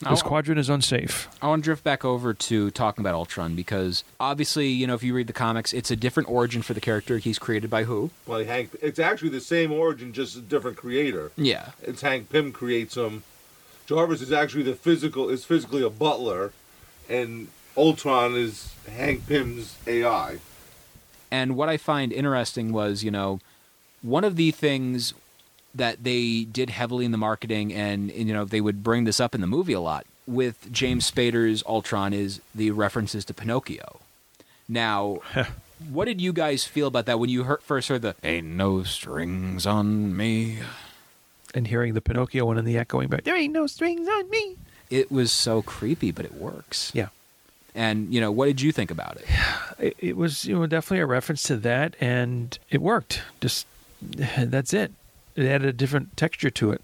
The 0.00 0.10
I'll- 0.10 0.16
squadron 0.16 0.58
is 0.58 0.68
unsafe. 0.68 1.28
I 1.40 1.46
want 1.48 1.62
to 1.62 1.64
drift 1.64 1.84
back 1.84 2.04
over 2.04 2.34
to 2.34 2.70
talking 2.72 3.02
about 3.02 3.14
Ultron 3.14 3.54
because 3.54 4.02
obviously, 4.18 4.68
you 4.68 4.86
know, 4.86 4.94
if 4.94 5.02
you 5.04 5.14
read 5.14 5.28
the 5.28 5.32
comics, 5.32 5.72
it's 5.72 5.90
a 5.90 5.96
different 5.96 6.28
origin 6.28 6.62
for 6.62 6.74
the 6.74 6.80
character. 6.80 7.18
He's 7.18 7.38
created 7.38 7.70
by 7.70 7.84
who? 7.84 8.10
Well, 8.26 8.44
Hank. 8.44 8.70
It's 8.82 8.98
actually 8.98 9.30
the 9.30 9.40
same 9.40 9.70
origin, 9.72 10.12
just 10.12 10.36
a 10.36 10.40
different 10.40 10.76
creator. 10.76 11.30
Yeah. 11.36 11.70
It's 11.80 12.02
Hank 12.02 12.28
Pym 12.28 12.50
creates 12.52 12.96
him. 12.96 13.22
Jarvis 13.86 14.20
is 14.20 14.32
actually 14.32 14.64
the 14.64 14.74
physical 14.74 15.28
is 15.28 15.44
physically 15.44 15.82
a 15.82 15.90
butler, 15.90 16.52
and 17.08 17.48
Ultron 17.76 18.34
is 18.34 18.74
Hank 18.90 19.26
Pym's 19.28 19.76
AI. 19.86 20.38
And 21.34 21.56
what 21.56 21.68
I 21.68 21.78
find 21.78 22.12
interesting 22.12 22.72
was, 22.72 23.02
you 23.02 23.10
know, 23.10 23.40
one 24.02 24.22
of 24.22 24.36
the 24.36 24.52
things 24.52 25.14
that 25.74 26.04
they 26.04 26.44
did 26.44 26.70
heavily 26.70 27.04
in 27.04 27.10
the 27.10 27.18
marketing, 27.18 27.74
and 27.74 28.12
you 28.12 28.32
know, 28.32 28.44
they 28.44 28.60
would 28.60 28.84
bring 28.84 29.02
this 29.02 29.18
up 29.18 29.34
in 29.34 29.40
the 29.40 29.48
movie 29.48 29.72
a 29.72 29.80
lot 29.80 30.06
with 30.28 30.70
James 30.70 31.10
Spader's 31.10 31.64
Ultron 31.66 32.12
is 32.12 32.40
the 32.54 32.70
references 32.70 33.24
to 33.24 33.34
Pinocchio. 33.34 33.98
Now, 34.68 35.18
what 35.90 36.04
did 36.04 36.20
you 36.20 36.32
guys 36.32 36.64
feel 36.66 36.86
about 36.86 37.06
that 37.06 37.18
when 37.18 37.30
you 37.30 37.42
heard, 37.42 37.62
first 37.62 37.88
heard 37.88 38.02
the 38.02 38.14
"Ain't 38.22 38.46
no 38.46 38.84
strings 38.84 39.66
on 39.66 40.16
me"? 40.16 40.60
And 41.52 41.66
hearing 41.66 41.94
the 41.94 42.00
Pinocchio 42.00 42.44
one 42.44 42.58
and 42.58 42.66
the 42.66 42.78
echoing 42.78 43.08
back, 43.08 43.24
there 43.24 43.36
ain't 43.36 43.52
no 43.52 43.66
strings 43.66 44.06
on 44.06 44.30
me. 44.30 44.56
It 44.88 45.10
was 45.10 45.32
so 45.32 45.62
creepy, 45.62 46.12
but 46.12 46.24
it 46.24 46.34
works. 46.34 46.92
Yeah. 46.94 47.08
And 47.74 48.12
you 48.14 48.20
know, 48.20 48.30
what 48.30 48.46
did 48.46 48.60
you 48.60 48.72
think 48.72 48.90
about 48.90 49.16
it? 49.16 49.26
it, 49.78 49.96
it 49.98 50.16
was 50.16 50.44
you 50.44 50.58
know 50.58 50.66
definitely 50.66 51.00
a 51.00 51.06
reference 51.06 51.42
to 51.44 51.56
that, 51.58 51.96
and 52.00 52.58
it 52.70 52.80
worked. 52.80 53.22
Just 53.40 53.66
that's 54.00 54.72
it. 54.72 54.92
It 55.36 55.46
added 55.46 55.68
a 55.68 55.72
different 55.72 56.16
texture 56.16 56.50
to 56.50 56.70
it. 56.70 56.80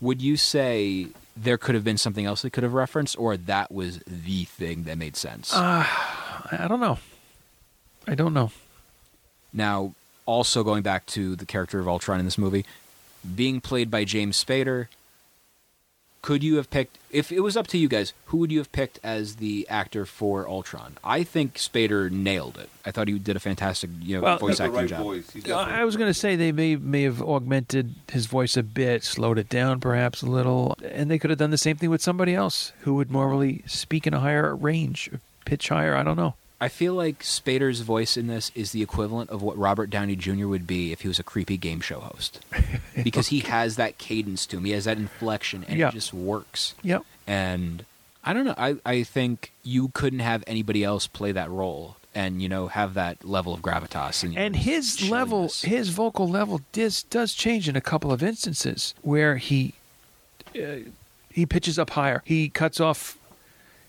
Would 0.00 0.22
you 0.22 0.36
say 0.36 1.08
there 1.36 1.58
could 1.58 1.74
have 1.74 1.82
been 1.84 1.98
something 1.98 2.24
else 2.24 2.42
they 2.42 2.50
could 2.50 2.62
have 2.62 2.74
referenced, 2.74 3.18
or 3.18 3.36
that 3.36 3.72
was 3.72 3.98
the 4.06 4.44
thing 4.44 4.84
that 4.84 4.96
made 4.96 5.16
sense? 5.16 5.52
Uh, 5.52 5.84
I 5.84 6.66
don't 6.68 6.80
know. 6.80 6.98
I 8.06 8.14
don't 8.14 8.32
know. 8.32 8.52
now, 9.52 9.94
also 10.24 10.62
going 10.62 10.82
back 10.82 11.04
to 11.06 11.34
the 11.36 11.44
character 11.46 11.78
of 11.80 11.88
Ultron 11.88 12.20
in 12.20 12.24
this 12.24 12.38
movie, 12.38 12.64
being 13.34 13.60
played 13.60 13.90
by 13.90 14.04
James 14.04 14.42
Spader, 14.42 14.86
could 16.28 16.44
you 16.44 16.56
have 16.56 16.68
picked 16.68 16.98
if 17.10 17.32
it 17.32 17.40
was 17.40 17.56
up 17.56 17.66
to 17.66 17.78
you 17.78 17.88
guys, 17.88 18.12
who 18.26 18.36
would 18.36 18.52
you 18.52 18.58
have 18.58 18.70
picked 18.70 19.00
as 19.02 19.36
the 19.36 19.66
actor 19.70 20.04
for 20.04 20.46
Ultron? 20.46 20.98
I 21.02 21.22
think 21.22 21.54
Spader 21.54 22.10
nailed 22.10 22.58
it. 22.58 22.68
I 22.84 22.90
thought 22.90 23.08
he 23.08 23.18
did 23.18 23.34
a 23.34 23.40
fantastic, 23.40 23.88
you 24.02 24.16
know, 24.18 24.22
Well, 24.24 24.36
voice 24.38 24.58
He's 24.58 24.58
got 24.58 24.72
the 24.74 24.78
acting 24.78 24.80
right 24.80 24.88
job. 24.90 25.02
voice. 25.04 25.48
Uh, 25.48 25.54
I 25.54 25.86
was 25.86 25.96
going 25.96 26.10
to 26.10 26.12
say 26.12 26.36
they 26.36 26.52
may 26.52 26.76
may 26.76 27.04
have 27.04 27.22
augmented 27.22 27.94
his 28.12 28.26
voice 28.26 28.58
a 28.58 28.62
bit, 28.62 29.04
slowed 29.04 29.38
it 29.38 29.48
down 29.48 29.80
perhaps 29.80 30.20
a 30.20 30.26
little, 30.26 30.76
and 30.84 31.10
they 31.10 31.18
could 31.18 31.30
have 31.30 31.38
done 31.38 31.50
the 31.50 31.56
same 31.56 31.78
thing 31.78 31.88
with 31.88 32.02
somebody 32.02 32.34
else 32.34 32.72
who 32.80 32.92
would 32.96 33.10
normally 33.10 33.64
speak 33.66 34.06
in 34.06 34.12
a 34.12 34.20
higher 34.20 34.54
range, 34.54 35.10
pitch 35.46 35.70
higher. 35.70 35.96
I 35.96 36.02
don't 36.02 36.18
know. 36.18 36.34
I 36.60 36.68
feel 36.68 36.94
like 36.94 37.20
Spader's 37.20 37.80
voice 37.80 38.16
in 38.16 38.26
this 38.26 38.50
is 38.54 38.72
the 38.72 38.82
equivalent 38.82 39.30
of 39.30 39.42
what 39.42 39.56
Robert 39.56 39.90
Downey 39.90 40.16
Jr. 40.16 40.46
would 40.48 40.66
be 40.66 40.90
if 40.92 41.02
he 41.02 41.08
was 41.08 41.18
a 41.20 41.22
creepy 41.22 41.56
game 41.56 41.80
show 41.80 42.00
host. 42.00 42.40
because 43.04 43.28
he 43.28 43.40
has 43.40 43.76
that 43.76 43.96
cadence 43.98 44.44
to 44.46 44.56
him, 44.56 44.64
he 44.64 44.72
has 44.72 44.84
that 44.86 44.96
inflection, 44.98 45.64
and 45.68 45.78
Yeah. 45.78 45.88
it 45.88 45.92
just 45.94 46.12
works. 46.12 46.74
Yep. 46.82 47.04
And 47.28 47.84
I 48.24 48.32
don't 48.32 48.44
know, 48.44 48.54
I, 48.58 48.76
I 48.84 49.02
think 49.04 49.52
you 49.62 49.88
couldn't 49.94 50.18
have 50.18 50.42
anybody 50.48 50.82
else 50.82 51.06
play 51.06 51.30
that 51.32 51.48
role 51.48 51.96
and, 52.14 52.42
you 52.42 52.48
know, 52.48 52.66
have 52.66 52.94
that 52.94 53.24
level 53.24 53.54
of 53.54 53.60
gravitas. 53.62 54.24
And, 54.24 54.36
And 54.36 54.56
his 54.56 55.08
level, 55.08 55.52
his 55.62 55.90
vocal 55.90 56.28
level, 56.28 56.60
does 56.72 57.04
does 57.04 57.34
change 57.34 57.68
in 57.68 57.76
a 57.76 57.80
couple 57.80 58.10
of 58.10 58.20
instances 58.22 58.94
where 59.02 59.36
he 59.36 59.74
uh, 60.60 60.78
he 61.30 61.46
pitches 61.46 61.78
up 61.78 61.90
higher. 61.90 62.22
He 62.24 62.48
cuts 62.48 62.80
off, 62.80 63.16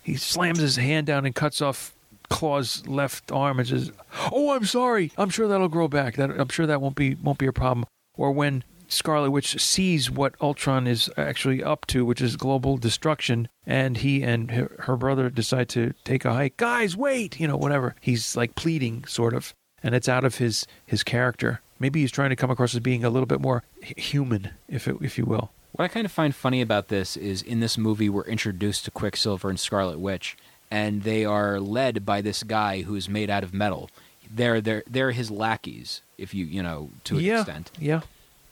he 0.04 0.16
slams 0.16 0.60
his 0.60 0.76
hand 0.76 1.08
down 1.08 1.26
and 1.26 1.34
cuts 1.34 1.62
off 1.62 1.94
Klaue's 2.30 2.88
left 2.88 3.32
arm 3.32 3.60
and 3.60 3.68
says, 3.68 3.92
"Oh, 4.32 4.52
I'm 4.56 4.66
sorry. 4.66 5.12
I'm 5.18 5.30
sure 5.30 5.48
that'll 5.48 5.68
grow 5.68 5.88
back. 5.88 6.16
That 6.16 6.32
I'm 6.32 6.50
sure 6.50 6.66
that 6.66 6.82
won't 6.82 6.96
be 6.96 7.16
won't 7.16 7.40
be 7.40 7.48
a 7.48 7.54
problem." 7.54 7.86
Or 8.16 8.32
when 8.32 8.64
Scarlet 8.88 9.32
Witch 9.32 9.62
sees 9.62 10.10
what 10.10 10.36
Ultron 10.42 10.88
is 10.88 11.10
actually 11.16 11.64
up 11.64 11.86
to, 11.88 12.04
which 12.04 12.22
is 12.22 12.36
global 12.36 12.78
destruction, 12.78 13.48
and 13.66 13.98
he 13.98 14.24
and 14.24 14.52
her, 14.52 14.76
her 14.80 14.98
brother 14.98 15.30
decide 15.30 15.70
to 15.70 15.94
take 16.04 16.26
a 16.26 16.34
hike. 16.34 16.58
Guys, 16.58 16.98
wait! 16.98 17.40
You 17.40 17.48
know, 17.48 17.58
whatever. 17.58 17.96
He's 18.02 18.36
like 18.36 18.56
pleading, 18.56 19.06
sort 19.06 19.34
of, 19.34 19.54
and 19.84 19.94
it's 19.94 20.10
out 20.10 20.24
of 20.24 20.38
his 20.38 20.66
his 20.86 21.04
character. 21.04 21.62
Maybe 21.80 22.02
he's 22.02 22.12
trying 22.12 22.32
to 22.32 22.36
come 22.36 22.52
across 22.52 22.74
as 22.74 22.82
being 22.82 23.06
a 23.06 23.10
little 23.10 23.28
bit 23.28 23.40
more 23.40 23.64
human, 23.82 24.50
if 24.68 24.88
it, 24.88 24.98
if 25.02 25.18
you 25.18 25.26
will. 25.26 25.52
What 25.72 25.86
I 25.86 25.88
kind 25.88 26.06
of 26.06 26.12
find 26.12 26.36
funny 26.36 26.60
about 26.62 26.90
this 26.90 27.16
is 27.16 27.42
in 27.42 27.60
this 27.62 27.78
movie, 27.78 28.10
we're 28.10 28.24
introduced 28.24 28.86
to 28.86 28.92
Quicksilver 28.92 29.50
and 29.50 29.60
Scarlet 29.60 30.00
Witch, 30.00 30.36
and 30.72 31.04
they 31.04 31.26
are 31.26 31.60
led 31.60 32.06
by 32.06 32.22
this 32.22 32.44
guy 32.44 32.82
who 32.84 32.96
is 32.96 33.10
made 33.10 33.30
out 33.30 33.44
of 33.44 33.54
metal. 33.54 33.90
They're 34.32 34.62
they're 34.62 34.84
they're 34.88 35.12
his 35.12 35.32
lackeys, 35.32 36.02
if 36.18 36.34
you 36.34 36.46
you 36.46 36.62
know 36.62 36.90
to 37.06 37.18
an 37.18 37.24
yeah, 37.24 37.40
extent. 37.40 37.72
yeah. 37.80 38.02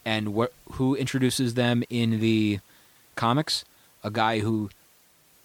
And 0.06 0.34
what 0.34 0.54
who 0.74 0.96
introduces 0.96 1.54
them 1.56 1.84
in 1.90 2.20
the 2.20 2.60
comics? 3.16 3.66
A 4.04 4.10
guy 4.12 4.40
who 4.40 4.70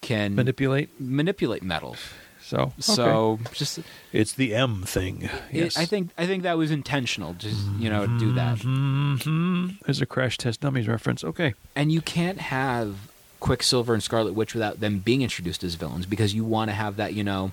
can 0.01 0.35
Manipulate. 0.35 0.89
manipulate 1.01 1.63
metal. 1.63 1.97
So, 2.45 2.59
okay. 2.59 2.73
So 2.81 3.39
just 3.53 3.79
it's 4.13 4.33
the 4.33 4.55
M 4.55 4.83
thing. 4.83 5.29
it, 5.51 5.77
I 5.79 5.85
think 5.85 6.11
I 6.19 6.27
think 6.27 6.43
that 6.43 6.59
was 6.59 6.71
intentional. 6.71 7.35
Just 7.35 7.67
you 7.79 7.89
know 7.89 8.07
do 8.19 8.33
that. 8.35 8.59
hmm 8.63 9.69
There's 9.85 10.01
a 10.01 10.07
Crash 10.07 10.39
Test 10.39 10.61
Dummies 10.61 10.89
reference. 10.89 11.23
Okay. 11.25 11.55
And 11.77 11.93
you 11.93 12.01
can't 12.01 12.39
have 12.41 13.12
Quicksilver 13.43 13.93
and 13.93 14.01
Scarlet 14.03 14.35
Witch 14.35 14.55
without 14.55 14.79
them 14.79 15.01
being 15.01 15.21
introduced 15.23 15.65
as 15.65 15.75
villains 15.75 16.07
because 16.07 16.33
you 16.33 16.45
want 16.45 16.69
to 16.71 16.75
have 16.75 16.95
that, 16.97 17.13
you 17.13 17.25
know, 17.25 17.51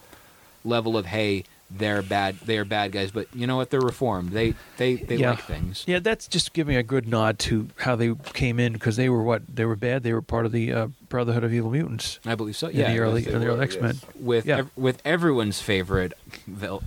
level 0.64 0.96
of 0.96 1.08
hey, 1.08 1.46
they're 1.72 2.04
bad. 2.04 2.38
They 2.46 2.60
are 2.60 2.66
bad 2.66 2.92
guys, 2.92 3.10
but 3.10 3.28
you 3.34 3.48
know 3.48 3.56
what? 3.58 3.72
They're 3.72 3.80
reformed. 3.82 4.30
They 4.32 4.54
they 4.78 4.96
they 4.98 5.16
yeah. 5.16 5.32
like 5.32 5.42
things. 5.42 5.84
Yeah, 5.88 5.98
that's 5.98 6.28
just 6.28 6.54
giving 6.54 6.76
a 6.76 6.84
good 6.84 7.08
nod 7.08 7.40
to 7.40 7.70
how 7.78 7.96
they 7.96 8.14
came 8.34 8.60
in 8.60 8.74
because 8.74 8.98
they 8.98 9.10
were 9.10 9.24
what 9.24 9.42
they 9.48 9.66
were 9.66 9.76
bad. 9.76 10.04
They 10.04 10.14
were 10.14 10.22
part 10.22 10.46
of 10.46 10.52
the 10.52 10.72
uh, 10.72 10.88
Brotherhood 11.10 11.44
of 11.44 11.52
Evil 11.54 11.72
Mutants 11.72 12.20
I 12.24 12.36
believe 12.36 12.56
so. 12.56 12.68
in 12.68 12.76
Yeah, 12.78 12.92
the 12.94 13.00
early 13.00 13.28
in 13.28 13.40
the 13.40 13.48
early 13.48 13.62
X 13.62 13.76
Men. 13.82 13.96
yes. 13.96 14.06
with 14.16 14.46
Yeah. 14.46 14.58
ev- 14.60 14.72
with 14.78 15.02
everyone's 15.04 15.60
favorite, 15.60 16.14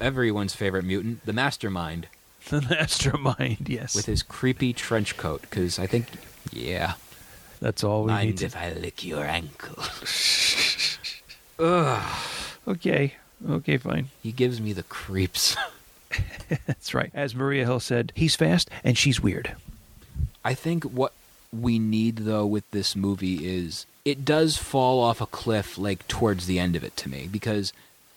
everyone's 0.00 0.54
favorite 0.54 0.84
mutant, 0.84 1.24
the 1.26 1.32
Mastermind, 1.32 2.06
The 2.50 2.60
Mastermind, 2.62 3.68
yes, 3.68 3.94
with 3.96 4.06
his 4.06 4.22
creepy 4.22 4.72
trench 4.72 5.16
coat. 5.16 5.42
Because 5.42 5.78
I 5.78 5.86
think, 5.88 6.06
yeah, 6.52 6.94
that's 7.62 7.84
all 7.84 8.02
we 8.02 8.08
need. 8.08 8.12
mind 8.12 8.38
To, 8.38 8.46
if 8.46 8.56
I 8.56 8.72
lick 8.72 9.04
your 9.04 9.24
ankle? 9.24 9.82
Ugh. 11.60 12.18
okay, 12.66 13.14
okay, 13.48 13.76
fine. 13.78 14.08
He 14.20 14.32
gives 14.32 14.60
me 14.60 14.72
the 14.72 14.82
creeps. 14.82 15.56
That's 16.66 16.92
right. 16.92 17.10
As 17.14 17.34
Maria 17.34 17.64
Hill 17.64 17.78
said, 17.80 18.12
he's 18.16 18.34
fast 18.34 18.68
and 18.82 18.98
she's 18.98 19.20
weird. 19.20 19.54
I 20.44 20.54
think 20.54 20.82
what 20.84 21.12
we 21.52 21.78
need 21.78 22.16
though 22.16 22.44
with 22.46 22.68
this 22.72 22.96
movie 22.96 23.46
is 23.46 23.86
it 24.04 24.24
does 24.24 24.56
fall 24.56 25.00
off 25.00 25.20
a 25.20 25.26
cliff 25.26 25.78
like 25.78 26.06
towards 26.08 26.46
the 26.46 26.58
end 26.58 26.74
of 26.74 26.82
it 26.82 26.96
to 26.96 27.08
me 27.08 27.28
because 27.30 27.72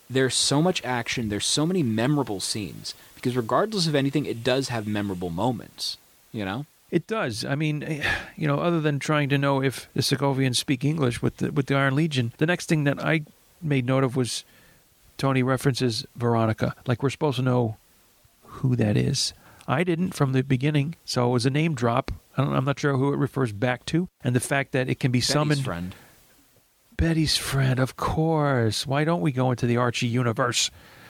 there's 0.10 0.36
so 0.36 0.62
much 0.62 0.84
action, 0.84 1.30
there's 1.30 1.46
so 1.46 1.66
many 1.68 1.84
memorable 1.84 2.39
scenes 2.39 2.96
because 3.14 3.38
regardless 3.38 3.86
of 3.88 3.93
anything 3.96 4.26
it 4.26 4.43
does 4.43 4.70
have 4.70 4.88
memorable 4.88 5.30
moments, 5.30 5.98
you 6.32 6.43
know? 6.43 6.66
It 6.92 7.08
does. 7.08 7.44
I 7.44 7.56
mean, 7.56 7.84
eh, 7.84 8.04
you 8.36 8.48
know, 8.48 8.60
other 8.60 8.80
than 8.80 9.00
trying 9.00 9.30
to 9.30 9.38
know 9.38 9.62
if 9.62 9.90
the 9.94 10.02
Sokovians 10.02 10.56
speak 10.58 10.86
English 10.86 11.22
with 11.22 11.38
the 11.38 11.52
with 11.52 11.68
the 11.68 11.76
Iron 11.76 11.96
Legion, 11.96 12.34
the 12.38 12.46
next 12.46 12.68
thing 12.68 12.84
that 12.86 13.04
I 13.04 13.22
made 13.62 13.86
note 13.86 14.04
of 14.04 14.16
was 14.16 14.44
Tony 15.18 15.44
references 15.44 16.06
Veronica. 16.16 16.76
Like 16.86 17.02
we're 17.02 17.10
supposed 17.10 17.38
to 17.38 17.44
know 17.44 17.78
who 18.44 18.76
that 18.76 18.98
is. 18.98 19.34
I 19.68 19.84
didn't 19.84 20.14
from 20.14 20.34
the 20.34 20.44
beginning, 20.44 20.96
so 21.06 21.28
it 21.28 21.34
was 21.34 21.46
a 21.46 21.50
name 21.50 21.74
drop. 21.74 22.12
I 22.38 22.44
don't, 22.44 22.54
I'm 22.54 22.66
not 22.66 22.80
sure 22.80 22.96
who 22.96 23.12
it 23.14 23.18
refers 23.18 23.52
back 23.52 23.86
to, 23.88 24.08
and 24.24 24.36
the 24.36 24.40
fact 24.40 24.72
that 24.74 24.88
it 24.90 25.00
can 25.00 25.12
be 25.12 25.20
Betty's 25.20 25.34
summoned. 25.34 25.64
friend. 25.64 25.96
Betty's 26.98 27.36
friend, 27.36 27.80
of 27.80 27.98
course. 27.98 28.86
Why 28.86 29.04
don't 29.04 29.22
we 29.22 29.32
go 29.32 29.52
into 29.52 29.66
the 29.66 29.78
Archie 29.78 30.08
universe? 30.08 30.70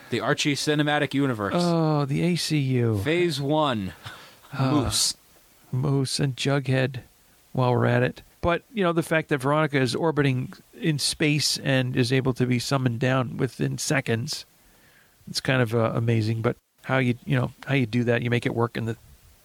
The 0.10 0.20
Archie 0.20 0.56
Cinematic 0.56 1.14
Universe. 1.14 1.54
Oh, 1.56 2.06
the 2.06 2.22
ACU. 2.22 3.04
Phase 3.04 3.42
1. 3.42 3.94
Moose. 4.60 5.16
Moose 5.76 6.20
and 6.20 6.36
Jughead 6.36 7.00
while 7.54 7.72
we're 7.72 7.86
at 7.86 8.04
it. 8.04 8.22
But, 8.42 8.64
you 8.74 8.84
know, 8.84 8.94
the 8.94 9.04
fact 9.04 9.30
that 9.30 9.40
Veronica 9.40 9.80
is 9.80 9.96
orbiting 9.96 10.54
in 10.80 11.00
space 11.00 11.58
and 11.58 11.96
is 11.96 12.14
able 12.14 12.34
to 12.34 12.46
be 12.46 12.60
summoned 12.60 13.00
down 13.00 13.38
within 13.38 13.78
seconds, 13.78 14.46
it's 15.28 15.42
kind 15.42 15.62
of 15.62 15.74
uh, 15.74 15.92
amazing. 15.96 16.42
But 16.42 16.58
how 16.84 17.00
you, 17.00 17.16
you 17.26 17.36
know, 17.36 17.52
how 17.66 17.74
you 17.74 17.88
do 17.88 18.04
that, 18.04 18.22
you 18.22 18.30
make 18.30 18.46
it 18.46 18.54
work 18.54 18.78
in 18.78 18.86
the 18.86 18.98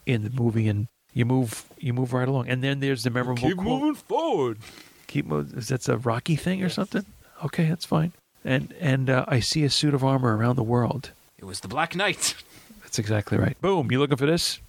in 0.07 0.25
the 0.25 0.31
movie 0.31 0.69
and 0.69 0.89
you 1.15 1.25
move 1.25 1.65
you 1.79 1.95
move 1.95 2.13
right 2.13 2.29
along. 2.29 2.49
And 2.49 2.63
then 2.63 2.81
there's 2.81 3.05
the 3.05 3.11
memorable 3.11 3.49
Keep 3.49 3.57
quote. 3.59 3.81
Moving 3.81 3.95
forward. 3.95 4.59
Keep 5.07 5.27
moving. 5.27 5.59
Is 5.59 5.69
that 5.69 5.89
a 5.89 5.97
Rocky 5.97 6.37
thing 6.37 6.63
or 6.63 6.69
something? 6.69 7.07
Okay, 7.45 7.69
that's 7.69 7.87
fine. 7.87 8.13
And 8.45 8.75
and 8.81 9.09
uh, 9.09 9.25
I 9.29 9.41
see 9.41 9.65
a 9.65 9.71
suit 9.71 9.95
of 9.95 10.05
armor 10.05 10.37
around 10.37 10.57
the 10.57 10.63
world. 10.63 11.13
It 11.39 11.45
was 11.45 11.61
the 11.61 11.69
Black 11.69 11.97
Knight. 11.97 12.35
That's 12.83 12.99
exactly 12.99 13.39
right. 13.39 13.59
Boom. 13.61 13.91
You 13.91 13.99
looking 13.99 14.19
for 14.19 14.27
this? 14.27 14.61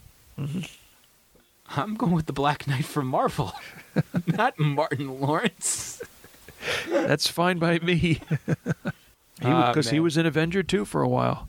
I'm 1.76 1.95
going 1.95 2.13
with 2.13 2.26
the 2.26 2.34
Black 2.34 2.67
Knight 2.67 2.86
from 2.86 3.07
Marvel. 3.07 3.53
Not 4.26 4.59
Martin 4.59 5.19
Lawrence. 5.19 6.01
That's 6.89 7.28
fine 7.28 7.59
by 7.59 7.80
me. 7.80 8.22
Because 9.41 9.88
ah, 9.88 9.89
he, 9.89 9.95
man. 9.95 10.03
was 10.03 10.17
an 10.17 10.28
Avenger 10.28 10.61
too 10.61 10.86
for 10.86 11.01
a 11.01 11.07
while. 11.07 11.47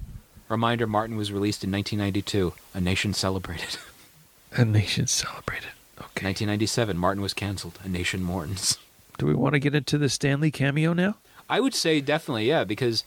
Reminder 0.48 0.86
Martin 0.86 1.14
was 1.16 1.30
released 1.30 1.62
in 1.62 1.70
1992. 1.70 2.54
A 2.72 2.80
nation 2.80 3.12
celebrated. 3.12 3.76
A 4.52 4.64
nation 4.64 5.06
celebrated. 5.06 5.68
Okay. 5.98 6.24
1997, 6.24 6.96
Martin 6.96 7.22
was 7.22 7.34
canceled. 7.34 7.78
A 7.84 7.88
nation 7.90 8.22
mourns. 8.22 8.78
Do 9.18 9.26
we 9.26 9.34
want 9.34 9.52
to 9.52 9.58
get 9.58 9.74
into 9.74 9.98
the 9.98 10.08
Stan 10.08 10.40
Lee 10.40 10.50
cameo 10.50 10.94
now? 10.94 11.16
I 11.50 11.60
would 11.60 11.74
say 11.74 12.00
definitely, 12.00 12.48
yeah, 12.48 12.64
because 12.64 13.04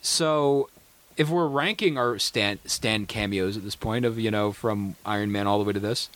so 0.00 0.70
if 1.16 1.28
we're 1.28 1.46
ranking 1.46 1.98
our 1.98 2.18
stand 2.18 2.60
stand 2.64 3.08
cameos 3.08 3.56
at 3.56 3.64
this 3.64 3.76
point 3.76 4.04
of 4.04 4.18
you 4.18 4.30
know 4.30 4.52
from 4.52 4.96
Iron 5.04 5.32
Man 5.32 5.46
all 5.46 5.58
the 5.58 5.64
way 5.64 5.72
to 5.72 5.80
this, 5.80 6.08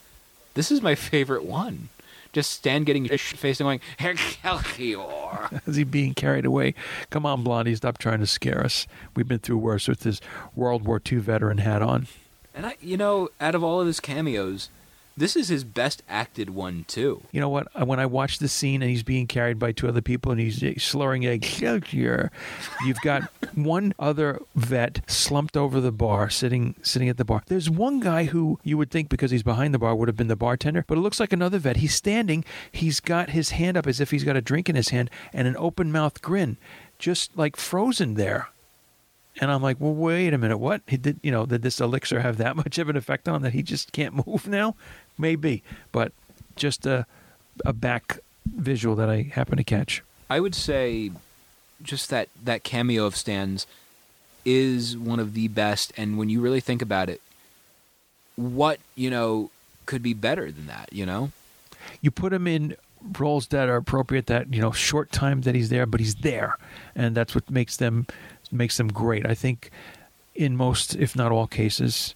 this 0.54 0.70
is 0.70 0.82
my 0.82 0.94
favorite 0.94 1.44
one. 1.44 1.88
Just 2.32 2.50
Stan 2.50 2.84
getting 2.84 3.08
faced 3.08 3.60
and 3.62 3.66
going 3.66 3.80
Excelsior. 3.98 5.48
Is 5.66 5.76
he 5.76 5.84
being 5.84 6.12
carried 6.12 6.44
away? 6.44 6.74
Come 7.08 7.24
on, 7.24 7.42
Blondie, 7.42 7.74
stop 7.76 7.96
trying 7.96 8.20
to 8.20 8.26
scare 8.26 8.62
us. 8.62 8.86
We've 9.14 9.26
been 9.28 9.38
through 9.38 9.56
worse 9.58 9.88
with 9.88 10.02
his 10.02 10.20
World 10.54 10.84
War 10.84 11.00
II 11.10 11.18
veteran 11.18 11.58
hat 11.58 11.80
on. 11.80 12.08
and 12.54 12.66
I, 12.66 12.76
you 12.82 12.98
know, 12.98 13.30
out 13.40 13.54
of 13.54 13.64
all 13.64 13.80
of 13.80 13.86
his 13.86 14.00
cameos, 14.00 14.68
this 15.16 15.34
is 15.34 15.48
his 15.48 15.64
best 15.64 16.02
acted 16.08 16.50
one 16.50 16.84
too. 16.86 17.22
You 17.32 17.40
know 17.40 17.48
what? 17.48 17.68
When 17.86 17.98
I 17.98 18.06
watch 18.06 18.38
the 18.38 18.48
scene 18.48 18.82
and 18.82 18.90
he's 18.90 19.02
being 19.02 19.26
carried 19.26 19.58
by 19.58 19.72
two 19.72 19.88
other 19.88 20.02
people 20.02 20.30
and 20.30 20.40
he's 20.40 20.82
slurring 20.82 21.22
Excelsior, 21.22 22.30
you've 22.84 23.00
got 23.00 23.22
one 23.54 23.94
other 23.98 24.42
vet 24.54 25.00
slumped 25.06 25.56
over 25.56 25.80
the 25.80 25.92
bar, 25.92 26.28
sitting 26.28 26.74
sitting 26.82 27.08
at 27.08 27.16
the 27.16 27.24
bar. 27.24 27.42
There's 27.46 27.70
one 27.70 28.00
guy 28.00 28.24
who 28.24 28.58
you 28.62 28.76
would 28.76 28.90
think 28.90 29.08
because 29.08 29.30
he's 29.30 29.42
behind 29.42 29.72
the 29.72 29.78
bar 29.78 29.94
would 29.94 30.08
have 30.08 30.16
been 30.16 30.28
the 30.28 30.36
bartender, 30.36 30.84
but 30.86 30.98
it 30.98 31.02
looks 31.02 31.20
like 31.20 31.32
another 31.32 31.58
vet. 31.58 31.78
He's 31.78 31.94
standing. 31.94 32.44
He's 32.70 33.00
got 33.00 33.30
his 33.30 33.50
hand 33.50 33.76
up 33.76 33.86
as 33.86 34.00
if 34.00 34.10
he's 34.10 34.24
got 34.24 34.36
a 34.36 34.42
drink 34.42 34.68
in 34.68 34.76
his 34.76 34.90
hand 34.90 35.10
and 35.32 35.48
an 35.48 35.56
open 35.58 35.90
mouth 35.90 36.20
grin, 36.20 36.58
just 36.98 37.36
like 37.36 37.56
frozen 37.56 38.14
there. 38.14 38.48
And 39.38 39.50
I'm 39.50 39.62
like, 39.62 39.76
well, 39.78 39.94
wait 39.94 40.32
a 40.32 40.38
minute. 40.38 40.58
What? 40.58 40.82
He 40.86 40.96
did, 40.96 41.20
you 41.22 41.30
know, 41.30 41.44
did 41.44 41.62
this 41.62 41.80
elixir 41.80 42.20
have 42.20 42.38
that 42.38 42.56
much 42.56 42.78
of 42.78 42.88
an 42.88 42.96
effect 42.96 43.28
on 43.28 43.42
that 43.42 43.52
he 43.52 43.62
just 43.62 43.92
can't 43.92 44.26
move 44.26 44.46
now? 44.48 44.74
Maybe, 45.18 45.62
but 45.92 46.12
just 46.56 46.86
a 46.86 47.06
a 47.64 47.72
back 47.72 48.18
visual 48.44 48.94
that 48.96 49.08
I 49.08 49.22
happen 49.32 49.56
to 49.56 49.64
catch. 49.64 50.02
I 50.28 50.40
would 50.40 50.54
say 50.54 51.10
just 51.82 52.10
that 52.10 52.28
that 52.44 52.64
cameo 52.64 53.06
of 53.06 53.16
Stan's 53.16 53.66
is 54.44 54.96
one 54.96 55.18
of 55.18 55.34
the 55.34 55.48
best 55.48 55.92
and 55.96 56.16
when 56.16 56.28
you 56.28 56.40
really 56.40 56.60
think 56.60 56.80
about 56.80 57.08
it 57.10 57.20
what, 58.36 58.78
you 58.94 59.10
know, 59.10 59.50
could 59.86 60.02
be 60.02 60.12
better 60.14 60.52
than 60.52 60.66
that, 60.66 60.92
you 60.92 61.06
know? 61.06 61.32
You 62.00 62.10
put 62.10 62.32
him 62.32 62.46
in 62.46 62.76
roles 63.18 63.48
that 63.48 63.68
are 63.68 63.76
appropriate. 63.76 64.26
That 64.26 64.52
you 64.52 64.60
know, 64.60 64.72
short 64.72 65.10
time 65.10 65.42
that 65.42 65.54
he's 65.54 65.68
there, 65.70 65.86
but 65.86 66.00
he's 66.00 66.16
there, 66.16 66.56
and 66.94 67.16
that's 67.16 67.34
what 67.34 67.50
makes 67.50 67.76
them 67.76 68.06
makes 68.50 68.76
them 68.76 68.88
great. 68.88 69.26
I 69.26 69.34
think 69.34 69.70
in 70.34 70.56
most, 70.56 70.94
if 70.96 71.16
not 71.16 71.32
all 71.32 71.46
cases, 71.46 72.14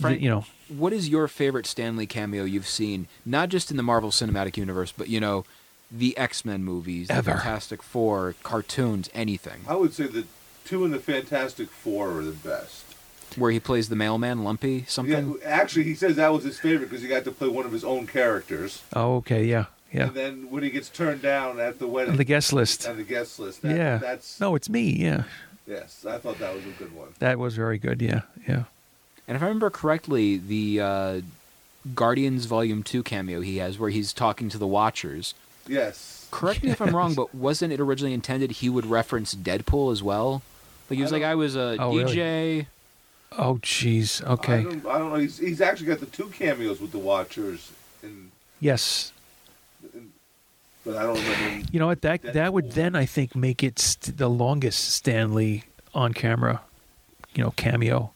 Frank- 0.00 0.20
you 0.20 0.28
know, 0.28 0.44
What 0.68 0.92
is 0.92 1.08
your 1.08 1.28
favorite 1.28 1.66
Stan 1.66 1.96
Lee 1.96 2.06
cameo 2.06 2.44
you've 2.44 2.66
seen 2.66 3.06
not 3.24 3.48
just 3.48 3.70
in 3.70 3.76
the 3.76 3.82
Marvel 3.82 4.10
Cinematic 4.10 4.56
Universe, 4.56 4.92
but 4.96 5.08
you 5.08 5.20
know, 5.20 5.44
the 5.90 6.16
X-Men 6.18 6.64
movies, 6.64 7.08
Ever. 7.10 7.22
the 7.32 7.36
Fantastic 7.36 7.82
4, 7.82 8.34
cartoons, 8.42 9.08
anything. 9.14 9.60
I 9.68 9.76
would 9.76 9.94
say 9.94 10.06
the 10.08 10.24
two 10.64 10.84
in 10.84 10.90
the 10.90 10.98
Fantastic 10.98 11.68
Four 11.70 12.18
are 12.18 12.24
the 12.24 12.32
best. 12.32 12.84
Where 13.36 13.50
he 13.52 13.60
plays 13.60 13.88
the 13.88 13.96
mailman, 13.96 14.42
Lumpy, 14.44 14.84
something. 14.88 15.36
Yeah, 15.40 15.46
actually, 15.48 15.84
he 15.84 15.94
says 15.94 16.16
that 16.16 16.32
was 16.32 16.42
his 16.44 16.58
favorite 16.58 16.88
because 16.90 17.02
he 17.02 17.08
got 17.08 17.24
to 17.24 17.30
play 17.30 17.48
one 17.48 17.66
of 17.66 17.72
his 17.72 17.84
own 17.84 18.06
characters. 18.06 18.82
oh, 18.94 19.16
okay, 19.16 19.44
yeah, 19.44 19.66
yeah, 19.92 20.06
And 20.06 20.14
then 20.14 20.50
when 20.50 20.62
he 20.64 20.70
gets 20.70 20.88
turned 20.88 21.22
down 21.22 21.60
at 21.60 21.78
the 21.78 21.86
wedding, 21.86 22.12
on 22.12 22.16
the 22.16 22.24
guest 22.24 22.52
list. 22.52 22.88
on 22.88 22.96
the 22.96 23.02
guest 23.04 23.38
list, 23.38 23.62
that, 23.62 23.76
yeah, 23.76 23.98
that's 23.98 24.40
no, 24.40 24.54
it's 24.56 24.68
me. 24.68 24.90
Yeah, 24.90 25.24
yes, 25.66 26.04
I 26.04 26.18
thought 26.18 26.38
that 26.38 26.54
was 26.54 26.64
a 26.64 26.70
good 26.78 26.94
one. 26.96 27.08
that 27.20 27.38
was 27.38 27.54
very 27.54 27.78
good. 27.78 28.00
Yeah, 28.02 28.22
yeah. 28.48 28.64
And 29.28 29.36
if 29.36 29.42
I 29.42 29.46
remember 29.46 29.70
correctly, 29.70 30.36
the 30.36 30.80
uh, 30.80 31.20
Guardians 31.94 32.44
Volume 32.46 32.82
2 32.82 33.02
cameo 33.02 33.40
he 33.40 33.56
has 33.58 33.78
where 33.78 33.90
he's 33.90 34.12
talking 34.12 34.48
to 34.50 34.58
the 34.58 34.66
Watchers. 34.66 35.34
Yes, 35.66 36.28
Correct 36.30 36.62
me 36.62 36.70
if 36.70 36.80
I'm 36.82 36.94
wrong, 36.94 37.14
but 37.14 37.34
wasn't 37.34 37.72
it 37.72 37.80
originally 37.80 38.12
intended 38.12 38.50
he 38.52 38.68
would 38.68 38.84
reference 38.86 39.34
Deadpool 39.34 39.90
as 39.92 40.02
well? 40.02 40.42
Like 40.90 40.96
he 40.96 41.02
was 41.02 41.12
I 41.12 41.16
like, 41.16 41.24
I 41.24 41.34
was 41.34 41.56
a 41.56 41.76
Oh, 41.80 41.96
really? 41.96 42.14
DJ. 42.16 42.66
Oh, 43.38 43.54
jeez. 43.62 44.24
I 44.26 44.32
Okay. 44.32 44.62
don't, 44.62 44.86
I 44.86 44.98
don't 44.98 45.10
know. 45.12 45.16
He's, 45.18 45.38
he's 45.38 45.60
actually 45.60 45.86
got 45.86 46.00
the 46.00 46.06
two 46.06 46.28
cameos 46.28 46.80
with 46.80 46.92
the 46.92 46.98
Watchers, 46.98 47.72
in, 48.02 48.30
Yes. 48.60 49.12
but 50.84 50.96
I 50.96 51.02
don't 51.02 51.16
remember. 51.18 51.66
You 51.72 51.80
know 51.80 51.86
what? 51.86 52.02
That 52.02 52.22
that 52.34 52.52
would 52.52 52.72
then 52.72 52.94
I 52.94 53.06
think 53.06 53.34
make 53.34 53.62
it 53.64 53.78
st- 53.78 54.16
the 54.16 54.28
longest 54.28 54.90
Stan 54.92 55.34
Lee 55.34 55.64
on 55.94 56.12
camera, 56.12 56.60
you 57.34 57.42
know, 57.42 57.52
cameo. 57.52 58.12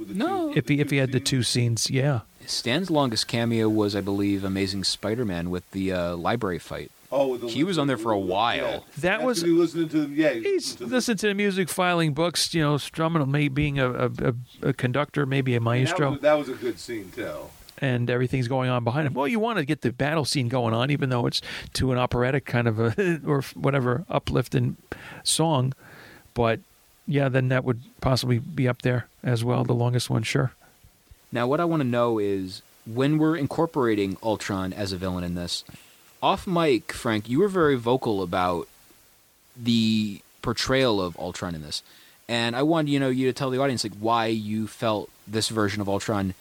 With 0.00 0.08
the 0.08 0.14
No. 0.14 0.52
two, 0.52 0.58
If 0.58 0.68
he 0.68 0.80
if 0.80 0.90
he 0.90 0.96
had 0.96 1.12
the 1.12 1.20
two 1.20 1.42
scenes, 1.44 1.88
yeah. 1.90 2.20
Stan's 2.46 2.90
longest 2.90 3.28
cameo 3.28 3.68
was, 3.68 3.94
I 3.94 4.00
believe, 4.00 4.42
Amazing 4.42 4.82
Spider-Man 4.84 5.50
with 5.50 5.70
the 5.70 5.92
uh, 5.92 6.16
library 6.16 6.58
fight. 6.58 6.90
Oh, 7.12 7.28
with 7.28 7.42
the, 7.42 7.48
He 7.48 7.62
was 7.64 7.76
on 7.78 7.86
there 7.86 7.96
for 7.98 8.10
a 8.12 8.18
while. 8.18 8.56
Yeah. 8.56 8.78
That 8.98 9.22
was- 9.22 9.42
he 9.42 9.48
listening 9.50 9.88
to 9.90 10.00
them. 10.02 10.14
Yeah, 10.16 10.32
He's 10.32 10.44
listened 10.46 10.78
to 10.78 10.84
the- 10.86 10.90
listening 10.96 11.16
to 11.18 11.26
the 11.28 11.34
music, 11.34 11.68
filing 11.68 12.14
books, 12.14 12.52
you 12.54 12.62
know, 12.62 12.76
strumming, 12.78 13.30
maybe 13.30 13.48
being 13.48 13.78
a, 13.78 13.90
a, 13.92 14.06
a, 14.06 14.34
a 14.68 14.72
conductor, 14.72 15.26
maybe 15.26 15.54
a 15.54 15.60
That 15.60 15.64
maestro, 15.64 16.12
was, 16.12 16.20
that 16.22 16.34
was 16.38 16.48
a 16.48 16.54
good 16.54 16.78
scene 16.80 17.10
too. 17.14 17.32
and 17.78 18.08
everything's 18.10 18.48
going 18.48 18.70
on 18.70 18.84
behind 18.84 19.06
him. 19.06 19.14
Well, 19.14 19.28
you 19.28 19.38
want 19.40 19.58
to 19.58 19.64
get 19.64 19.82
the 19.82 19.92
battle 19.92 20.24
scene 20.24 20.48
going 20.48 20.72
on, 20.74 20.90
even 20.90 21.10
though 21.10 21.26
it's 21.26 21.42
to 21.74 21.92
an 21.92 21.98
operatic 21.98 22.46
kind 22.46 22.66
of 22.68 22.78
a 22.80 23.20
or 23.26 23.42
whatever 23.54 24.04
uplifting 24.08 24.76
song, 25.24 25.72
but 26.34 26.60
Yeah, 27.10 27.28
then 27.28 27.48
that 27.48 27.64
would 27.64 27.80
possibly 28.00 28.38
be 28.38 28.68
up 28.68 28.82
there 28.82 29.08
as 29.24 29.42
well. 29.42 29.64
The 29.64 29.74
longest 29.74 30.08
one, 30.08 30.22
sure. 30.22 30.52
Now, 31.32 31.48
what 31.48 31.58
I 31.58 31.64
want 31.64 31.80
to 31.82 31.88
know 31.88 32.20
is 32.20 32.62
when 32.86 33.18
we're 33.18 33.34
incorporating 33.36 34.16
Ultron 34.22 34.72
as 34.72 34.92
a 34.92 34.96
villain 34.96 35.24
in 35.24 35.34
this, 35.34 35.64
off 36.22 36.46
mic, 36.46 36.92
Frank, 36.92 37.28
you 37.28 37.40
were 37.40 37.48
very 37.48 37.74
vocal 37.74 38.22
about 38.22 38.68
the 39.56 40.20
portrayal 40.40 41.00
of 41.00 41.18
Ultron 41.18 41.56
in 41.56 41.62
this, 41.62 41.82
and 42.28 42.54
I 42.54 42.62
wanted 42.62 42.92
you 42.92 43.00
know 43.00 43.08
you 43.08 43.26
to 43.26 43.32
tell 43.32 43.50
the 43.50 43.60
audience 43.60 43.82
like 43.82 43.94
why 43.94 44.26
you 44.26 44.68
felt 44.68 45.10
this 45.26 45.48
version 45.48 45.80
of 45.80 45.88
Ultron 45.88 46.34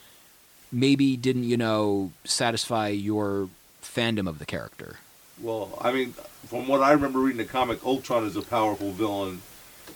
maybe 0.71 1.17
didn't 1.17 1.45
you 1.45 1.57
know 1.57 2.11
satisfy 2.25 2.89
your 2.89 3.49
fandom 3.81 4.29
of 4.29 4.37
the 4.37 4.45
character. 4.45 4.97
Well, 5.41 5.79
I 5.81 5.91
mean, 5.91 6.13
from 6.47 6.67
what 6.67 6.81
I 6.81 6.91
remember 6.91 7.19
reading 7.19 7.37
the 7.37 7.45
comic, 7.45 7.83
Ultron 7.83 8.25
is 8.25 8.35
a 8.35 8.43
powerful 8.43 8.91
villain, 8.91 9.41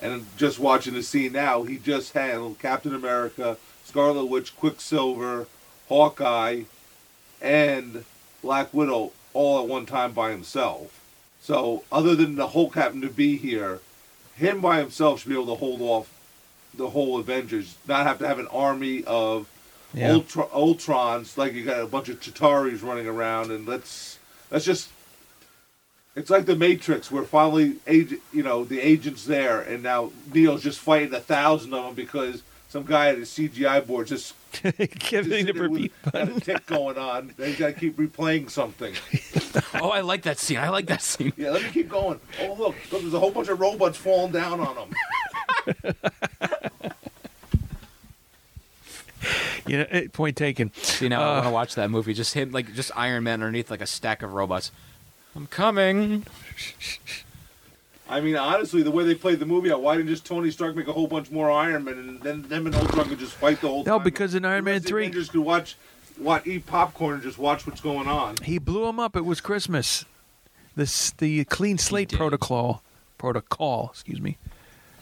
and 0.02 0.26
just 0.38 0.60
watching 0.60 0.94
the 0.94 1.04
scene 1.04 1.34
now, 1.34 1.64
he 1.64 1.78
just 1.78 2.14
handled 2.14 2.60
Captain 2.60 2.94
America, 2.94 3.58
Scarlet 3.86 4.26
Witch, 4.26 4.56
Quicksilver, 4.56 5.48
Hawkeye, 5.88 6.64
and 7.42 8.06
Black 8.42 8.74
Widow 8.74 9.12
all 9.34 9.62
at 9.62 9.68
one 9.68 9.86
time 9.86 10.12
by 10.14 10.32
himself. 10.32 11.00
So, 11.42 11.84
other 11.92 12.16
than 12.16 12.36
the 12.36 12.50
Hulk 12.50 12.76
happened 12.76 13.02
to 13.02 13.10
be 13.10 13.36
here, 13.36 13.82
him 14.36 14.62
by 14.62 14.80
himself 14.80 15.22
should 15.22 15.30
be 15.30 15.36
able 15.36 15.48
to 15.48 15.56
hold 15.56 15.82
off 15.82 16.10
the 16.74 16.90
whole 16.90 17.20
Avengers, 17.20 17.76
not 17.88 18.06
have 18.06 18.18
to 18.20 18.28
have 18.28 18.40
an 18.40 18.48
army 18.48 19.04
of 19.06 19.48
Yeah. 19.94 20.14
Ultra, 20.14 20.46
Ultrons, 20.48 21.38
like 21.38 21.54
you 21.54 21.64
got 21.66 21.82
a 21.82 21.86
bunch 21.86 22.10
of 22.10 22.20
Chitauris 22.20 22.82
running 22.82 23.08
around, 23.08 23.52
and 23.52 23.68
let's 23.68 24.18
let's 24.50 24.66
just. 24.66 24.90
It's 26.16 26.30
like 26.30 26.46
the 26.46 26.56
Matrix, 26.56 27.10
where 27.10 27.24
finally, 27.24 27.78
agent, 27.88 28.22
you 28.32 28.44
know, 28.44 28.64
the 28.64 28.80
agent's 28.80 29.26
there, 29.26 29.62
and 29.62 29.82
now 29.82 30.12
Neo's 30.32 30.62
just 30.62 30.80
fighting 30.80 31.14
a 31.14 31.20
thousand 31.20 31.74
of 31.74 31.86
them 31.86 31.96
because 31.96 32.44
some 32.70 32.84
guy 32.84 33.10
at 33.10 33.18
his 33.18 33.30
CGI 33.30 33.86
board 33.86 34.08
just, 34.08 34.36
just 34.52 34.78
Giving 34.78 35.30
the 35.30 35.38
sitting 35.38 35.46
there 35.56 35.64
repeat 35.70 35.92
got 36.04 36.14
button. 36.14 36.38
a 36.38 36.40
tick 36.40 36.66
going 36.68 36.98
on. 37.00 37.34
They 37.38 37.54
got 37.54 37.68
to 37.68 37.74
keep 37.74 37.98
replaying 37.98 38.52
something. 38.52 38.94
oh, 39.82 39.90
I 39.90 40.02
like 40.02 40.22
that 40.24 40.38
scene. 40.38 40.58
I 40.58 40.70
like 40.70 40.86
that 40.88 41.02
scene. 41.02 41.34
Yeah, 41.36 41.50
let 41.50 41.64
me 41.64 41.70
keep 41.70 41.90
going. 41.90 42.20
Oh 42.42 42.54
look, 42.54 42.76
look, 42.92 43.02
there's 43.02 43.14
a 43.14 43.20
whole 43.20 43.32
bunch 43.32 43.48
of 43.48 43.60
robots 43.60 43.98
falling 43.98 44.32
down 44.32 44.60
on 44.60 44.76
them. 44.76 45.94
You 49.66 49.78
know, 49.78 49.86
eh, 49.92 50.08
point 50.12 50.36
taken. 50.36 50.74
See 50.76 51.08
now, 51.08 51.22
I 51.22 51.34
want 51.36 51.46
to 51.46 51.52
watch 51.52 51.76
that 51.76 51.90
movie. 51.90 52.14
Just 52.14 52.34
him, 52.34 52.52
like 52.52 52.74
just 52.74 52.92
Iron 52.98 53.24
Man 53.24 53.36
underneath 53.36 53.72
like 53.72 53.80
a 53.80 53.86
stack 53.86 54.22
of 54.22 54.34
robots. 54.34 54.72
I'm 55.36 55.48
coming. 55.48 56.26
I 58.10 58.22
mean, 58.22 58.36
honestly, 58.36 58.84
the 58.84 58.92
way 58.92 59.04
they 59.04 59.16
played 59.16 59.40
the 59.40 59.46
movie 59.46 59.72
out, 59.72 59.82
why 59.82 59.98
didn't 59.98 60.10
just 60.10 60.26
Tony 60.26 60.52
Stark 60.52 60.76
make 60.76 60.88
a 60.88 60.94
whole 60.94 61.08
bunch 61.08 61.32
more 61.32 61.50
Iron 61.50 61.86
Man, 61.86 61.98
and 61.98 62.22
then 62.22 62.44
them 62.44 62.68
and 62.68 62.76
Ultron 62.76 63.10
could 63.10 63.18
just 63.18 63.34
fight 63.34 63.60
the 63.62 63.68
whole 63.68 63.84
time? 63.84 63.92
No, 63.92 64.00
because 64.00 64.36
in 64.36 64.46
Iron 64.46 64.66
Man 64.66 64.76
rest 64.76 64.86
of 64.86 64.90
the 64.90 64.90
3 64.90 65.06
Avengers 65.06 65.30
could 65.30 65.42
watch, 65.42 65.76
watch, 66.20 66.46
eat 66.46 66.68
popcorn 66.68 67.16
and 67.16 67.24
just 67.24 67.40
watch 67.40 67.66
what's 67.66 67.82
going 67.82 68.08
on. 68.08 68.36
He 68.44 68.60
blew 68.60 68.86
him 68.88 69.00
up. 69.00 69.16
It 69.16 69.26
was 69.26 69.42
Christmas. 69.42 70.06
This 70.76 71.12
the 71.12 71.46
clean 71.46 71.78
slate 71.78 72.12
protocol. 72.12 72.84
Protocol, 73.18 73.90
excuse 73.92 74.20
me. 74.20 74.38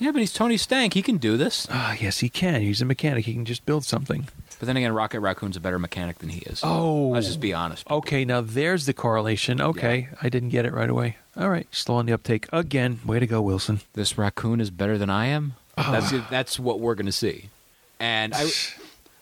Yeah, 0.01 0.09
but 0.09 0.19
he's 0.19 0.33
Tony 0.33 0.57
Stank. 0.57 0.95
He 0.95 1.03
can 1.03 1.17
do 1.17 1.37
this. 1.37 1.67
Ah, 1.69 1.95
yes, 1.99 2.21
he 2.21 2.27
can. 2.27 2.61
He's 2.61 2.81
a 2.81 2.85
mechanic. 2.85 3.25
He 3.25 3.33
can 3.33 3.45
just 3.45 3.67
build 3.67 3.85
something. 3.85 4.27
But 4.59 4.65
then 4.65 4.75
again, 4.75 4.93
Rocket 4.93 5.19
Raccoon's 5.19 5.55
a 5.55 5.59
better 5.59 5.77
mechanic 5.77 6.17
than 6.17 6.29
he 6.29 6.39
is. 6.39 6.61
Oh. 6.63 7.09
let's 7.09 7.27
just 7.27 7.39
be 7.39 7.53
honest. 7.53 7.89
Okay, 7.89 8.25
now 8.25 8.41
there's 8.41 8.87
the 8.87 8.95
correlation. 8.95 9.61
Okay, 9.61 10.09
I 10.19 10.29
didn't 10.29 10.49
get 10.49 10.65
it 10.65 10.73
right 10.73 10.89
away. 10.89 11.17
All 11.37 11.51
right, 11.51 11.67
slow 11.69 11.97
on 11.97 12.07
the 12.07 12.13
uptake 12.13 12.47
again. 12.51 12.99
Way 13.05 13.19
to 13.19 13.27
go, 13.27 13.43
Wilson. 13.43 13.81
This 13.93 14.17
raccoon 14.17 14.59
is 14.59 14.71
better 14.71 14.97
than 14.97 15.11
I 15.11 15.27
am. 15.27 15.53
That's 15.77 16.11
that's 16.31 16.59
what 16.59 16.79
we're 16.79 16.95
gonna 16.95 17.11
see. 17.11 17.49
And 17.99 18.33
I, 18.33 18.49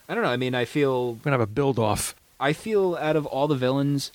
I 0.07 0.15
don't 0.15 0.23
know. 0.23 0.29
I 0.29 0.37
mean, 0.37 0.55
I 0.55 0.63
feel 0.63 1.15
We're 1.15 1.23
gonna 1.23 1.33
have 1.33 1.41
a 1.41 1.45
build 1.47 1.77
off. 1.77 2.15
I 2.39 2.53
feel 2.53 2.95
out 2.95 3.17
of 3.17 3.25
all 3.25 3.49
the 3.49 3.55
villains, 3.55 4.13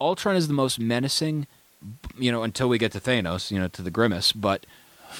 Ultron 0.00 0.36
is 0.36 0.46
the 0.46 0.54
most 0.54 0.78
menacing. 0.78 1.48
You 2.16 2.30
know, 2.30 2.44
until 2.44 2.68
we 2.68 2.78
get 2.78 2.92
to 2.92 3.00
Thanos, 3.00 3.50
you 3.50 3.58
know, 3.58 3.66
to 3.66 3.82
the 3.82 3.90
Grimace. 3.90 4.32
But 4.32 4.66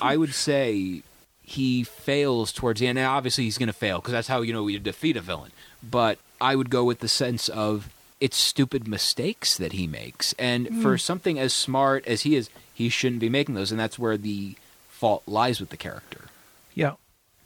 I 0.00 0.16
would 0.16 0.34
say 0.34 1.02
he 1.42 1.84
fails 1.84 2.52
towards 2.52 2.80
the 2.80 2.86
end. 2.86 2.96
Now, 2.96 3.16
obviously, 3.16 3.44
he's 3.44 3.58
going 3.58 3.66
to 3.68 3.72
fail 3.72 3.98
because 3.98 4.12
that's 4.12 4.28
how 4.28 4.42
you 4.42 4.52
know 4.52 4.66
you 4.68 4.78
defeat 4.78 5.16
a 5.16 5.20
villain. 5.20 5.52
But 5.82 6.18
I 6.40 6.56
would 6.56 6.70
go 6.70 6.84
with 6.84 7.00
the 7.00 7.08
sense 7.08 7.48
of 7.48 7.88
it's 8.20 8.36
stupid 8.36 8.86
mistakes 8.86 9.56
that 9.56 9.72
he 9.72 9.86
makes, 9.86 10.32
and 10.34 10.68
hmm. 10.68 10.82
for 10.82 10.98
something 10.98 11.38
as 11.38 11.52
smart 11.52 12.06
as 12.06 12.22
he 12.22 12.36
is, 12.36 12.50
he 12.72 12.88
shouldn't 12.88 13.20
be 13.20 13.28
making 13.28 13.54
those, 13.54 13.70
and 13.70 13.80
that's 13.80 13.98
where 13.98 14.16
the 14.16 14.56
fault 14.88 15.22
lies 15.26 15.60
with 15.60 15.70
the 15.70 15.76
character. 15.76 16.26
Yeah, 16.74 16.94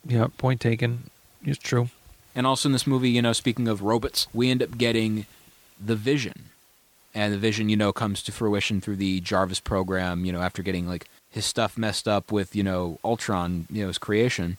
yeah. 0.04 0.26
Point 0.36 0.60
taken. 0.60 1.10
It's 1.44 1.58
true. 1.58 1.88
And 2.34 2.46
also 2.46 2.68
in 2.68 2.72
this 2.72 2.86
movie, 2.86 3.10
you 3.10 3.22
know, 3.22 3.32
speaking 3.32 3.68
of 3.68 3.82
robots, 3.82 4.26
we 4.34 4.50
end 4.50 4.62
up 4.62 4.76
getting 4.76 5.26
the 5.80 5.96
Vision. 5.96 6.50
And 7.14 7.32
the 7.32 7.38
Vision, 7.38 7.68
you 7.68 7.76
know, 7.76 7.92
comes 7.92 8.22
to 8.24 8.32
fruition 8.32 8.80
through 8.80 8.96
the 8.96 9.20
Jarvis 9.20 9.60
program, 9.60 10.24
you 10.24 10.32
know, 10.32 10.40
after 10.40 10.62
getting 10.62 10.88
like 10.88 11.06
his 11.34 11.44
stuff 11.44 11.76
messed 11.76 12.06
up 12.06 12.30
with, 12.30 12.54
you 12.54 12.62
know, 12.62 13.00
Ultron, 13.04 13.66
you 13.68 13.82
know, 13.82 13.88
his 13.88 13.98
creation. 13.98 14.56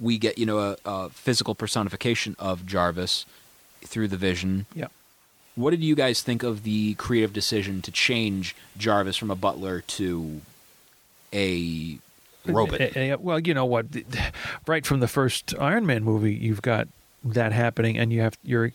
We 0.00 0.18
get, 0.18 0.36
you 0.36 0.44
know, 0.44 0.58
a, 0.58 0.76
a 0.84 1.08
physical 1.10 1.54
personification 1.54 2.34
of 2.40 2.66
Jarvis 2.66 3.26
through 3.84 4.08
the 4.08 4.16
Vision. 4.16 4.66
Yeah. 4.74 4.88
What 5.54 5.70
did 5.70 5.84
you 5.84 5.94
guys 5.94 6.20
think 6.20 6.42
of 6.42 6.64
the 6.64 6.94
creative 6.94 7.32
decision 7.32 7.80
to 7.82 7.92
change 7.92 8.56
Jarvis 8.76 9.16
from 9.16 9.30
a 9.30 9.36
butler 9.36 9.82
to 9.82 10.40
a 11.32 11.98
robot? 12.44 13.20
Well, 13.20 13.38
you 13.38 13.54
know 13.54 13.64
what? 13.64 13.86
Right 14.66 14.84
from 14.84 14.98
the 14.98 15.06
first 15.06 15.54
Iron 15.60 15.86
Man 15.86 16.02
movie, 16.02 16.34
you've 16.34 16.62
got 16.62 16.88
that 17.22 17.52
happening, 17.52 17.96
and 17.96 18.12
you 18.12 18.20
have 18.20 18.36
you're 18.42 18.72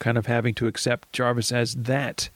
kind 0.00 0.18
of 0.18 0.26
having 0.26 0.52
to 0.56 0.66
accept 0.66 1.14
Jarvis 1.14 1.50
as 1.50 1.74
that. 1.76 2.28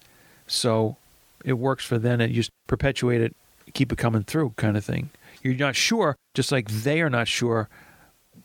So 0.46 0.96
it 1.44 1.54
works 1.54 1.84
for 1.84 1.98
then, 1.98 2.22
and 2.22 2.30
you 2.30 2.36
just 2.36 2.50
perpetuate 2.66 3.20
it, 3.20 3.36
keep 3.74 3.92
it 3.92 3.98
coming 3.98 4.22
through, 4.22 4.54
kind 4.56 4.76
of 4.76 4.84
thing. 4.84 5.10
You're 5.42 5.54
not 5.54 5.76
sure, 5.76 6.16
just 6.34 6.52
like 6.52 6.68
they 6.70 7.00
are 7.00 7.10
not 7.10 7.28
sure 7.28 7.68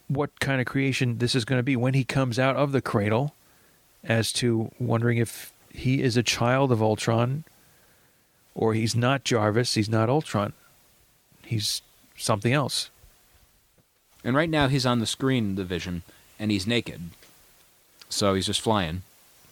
what 0.08 0.40
kind 0.40 0.62
of 0.62 0.68
creation 0.68 1.18
this 1.18 1.36
is 1.36 1.46
going 1.46 1.60
to 1.60 1.64
be 1.64 1.76
when 1.76 1.94
he 1.94 2.04
comes 2.04 2.38
out 2.38 2.56
of 2.56 2.72
the 2.72 2.82
cradle, 2.82 3.34
as 4.04 4.32
to 4.34 4.72
wondering 4.80 5.18
if 5.18 5.52
he 5.74 6.02
is 6.02 6.16
a 6.16 6.24
child 6.24 6.72
of 6.72 6.82
Ultron, 6.82 7.44
or 8.54 8.74
he's 8.74 8.96
not 8.96 9.24
Jarvis, 9.24 9.74
he's 9.74 9.90
not 9.90 10.10
Ultron, 10.10 10.54
he's 11.44 11.82
something 12.16 12.54
else. 12.54 12.90
And 14.24 14.36
right 14.36 14.50
now 14.50 14.68
he's 14.68 14.86
on 14.86 15.00
the 15.00 15.06
screen, 15.06 15.56
the 15.56 15.64
Vision, 15.64 16.04
and 16.40 16.52
he's 16.52 16.66
naked. 16.66 17.02
So 18.10 18.34
he's 18.34 18.46
just 18.46 18.62
flying. 18.62 19.02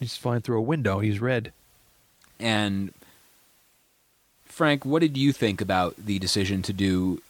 He's 0.00 0.16
flying 0.16 0.40
through 0.40 0.58
a 0.58 0.62
window. 0.62 1.00
He's 1.00 1.20
red. 1.20 1.52
And 2.40 2.92
Frank, 4.54 4.84
what 4.84 5.00
did 5.00 5.16
you 5.16 5.32
think 5.32 5.60
about 5.60 5.96
the 5.98 6.20
decision 6.20 6.62
to 6.62 6.72
do 6.72 7.20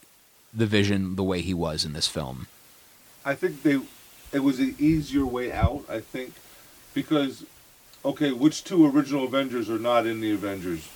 the 0.53 0.67
Vision 0.67 1.17
the 1.17 1.23
way 1.23 1.41
he 1.41 1.55
was 1.55 1.83
in 1.83 1.95
this 1.95 2.07
film? 2.07 2.49
I 3.25 3.35
think 3.35 3.63
they, 3.63 3.81
it 4.31 4.41
was 4.41 4.61
an 4.61 4.77
easier 4.79 5.25
way 5.25 5.51
out. 5.51 5.85
I 5.89 6.01
think, 6.01 6.35
because, 6.93 7.47
okay, 8.05 8.31
which 8.31 8.63
two 8.63 8.87
original 8.87 9.25
Avengers 9.25 9.71
are 9.71 9.79
not 9.79 10.07
in 10.07 10.21
the 10.21 10.33
Avengers? 10.33 10.87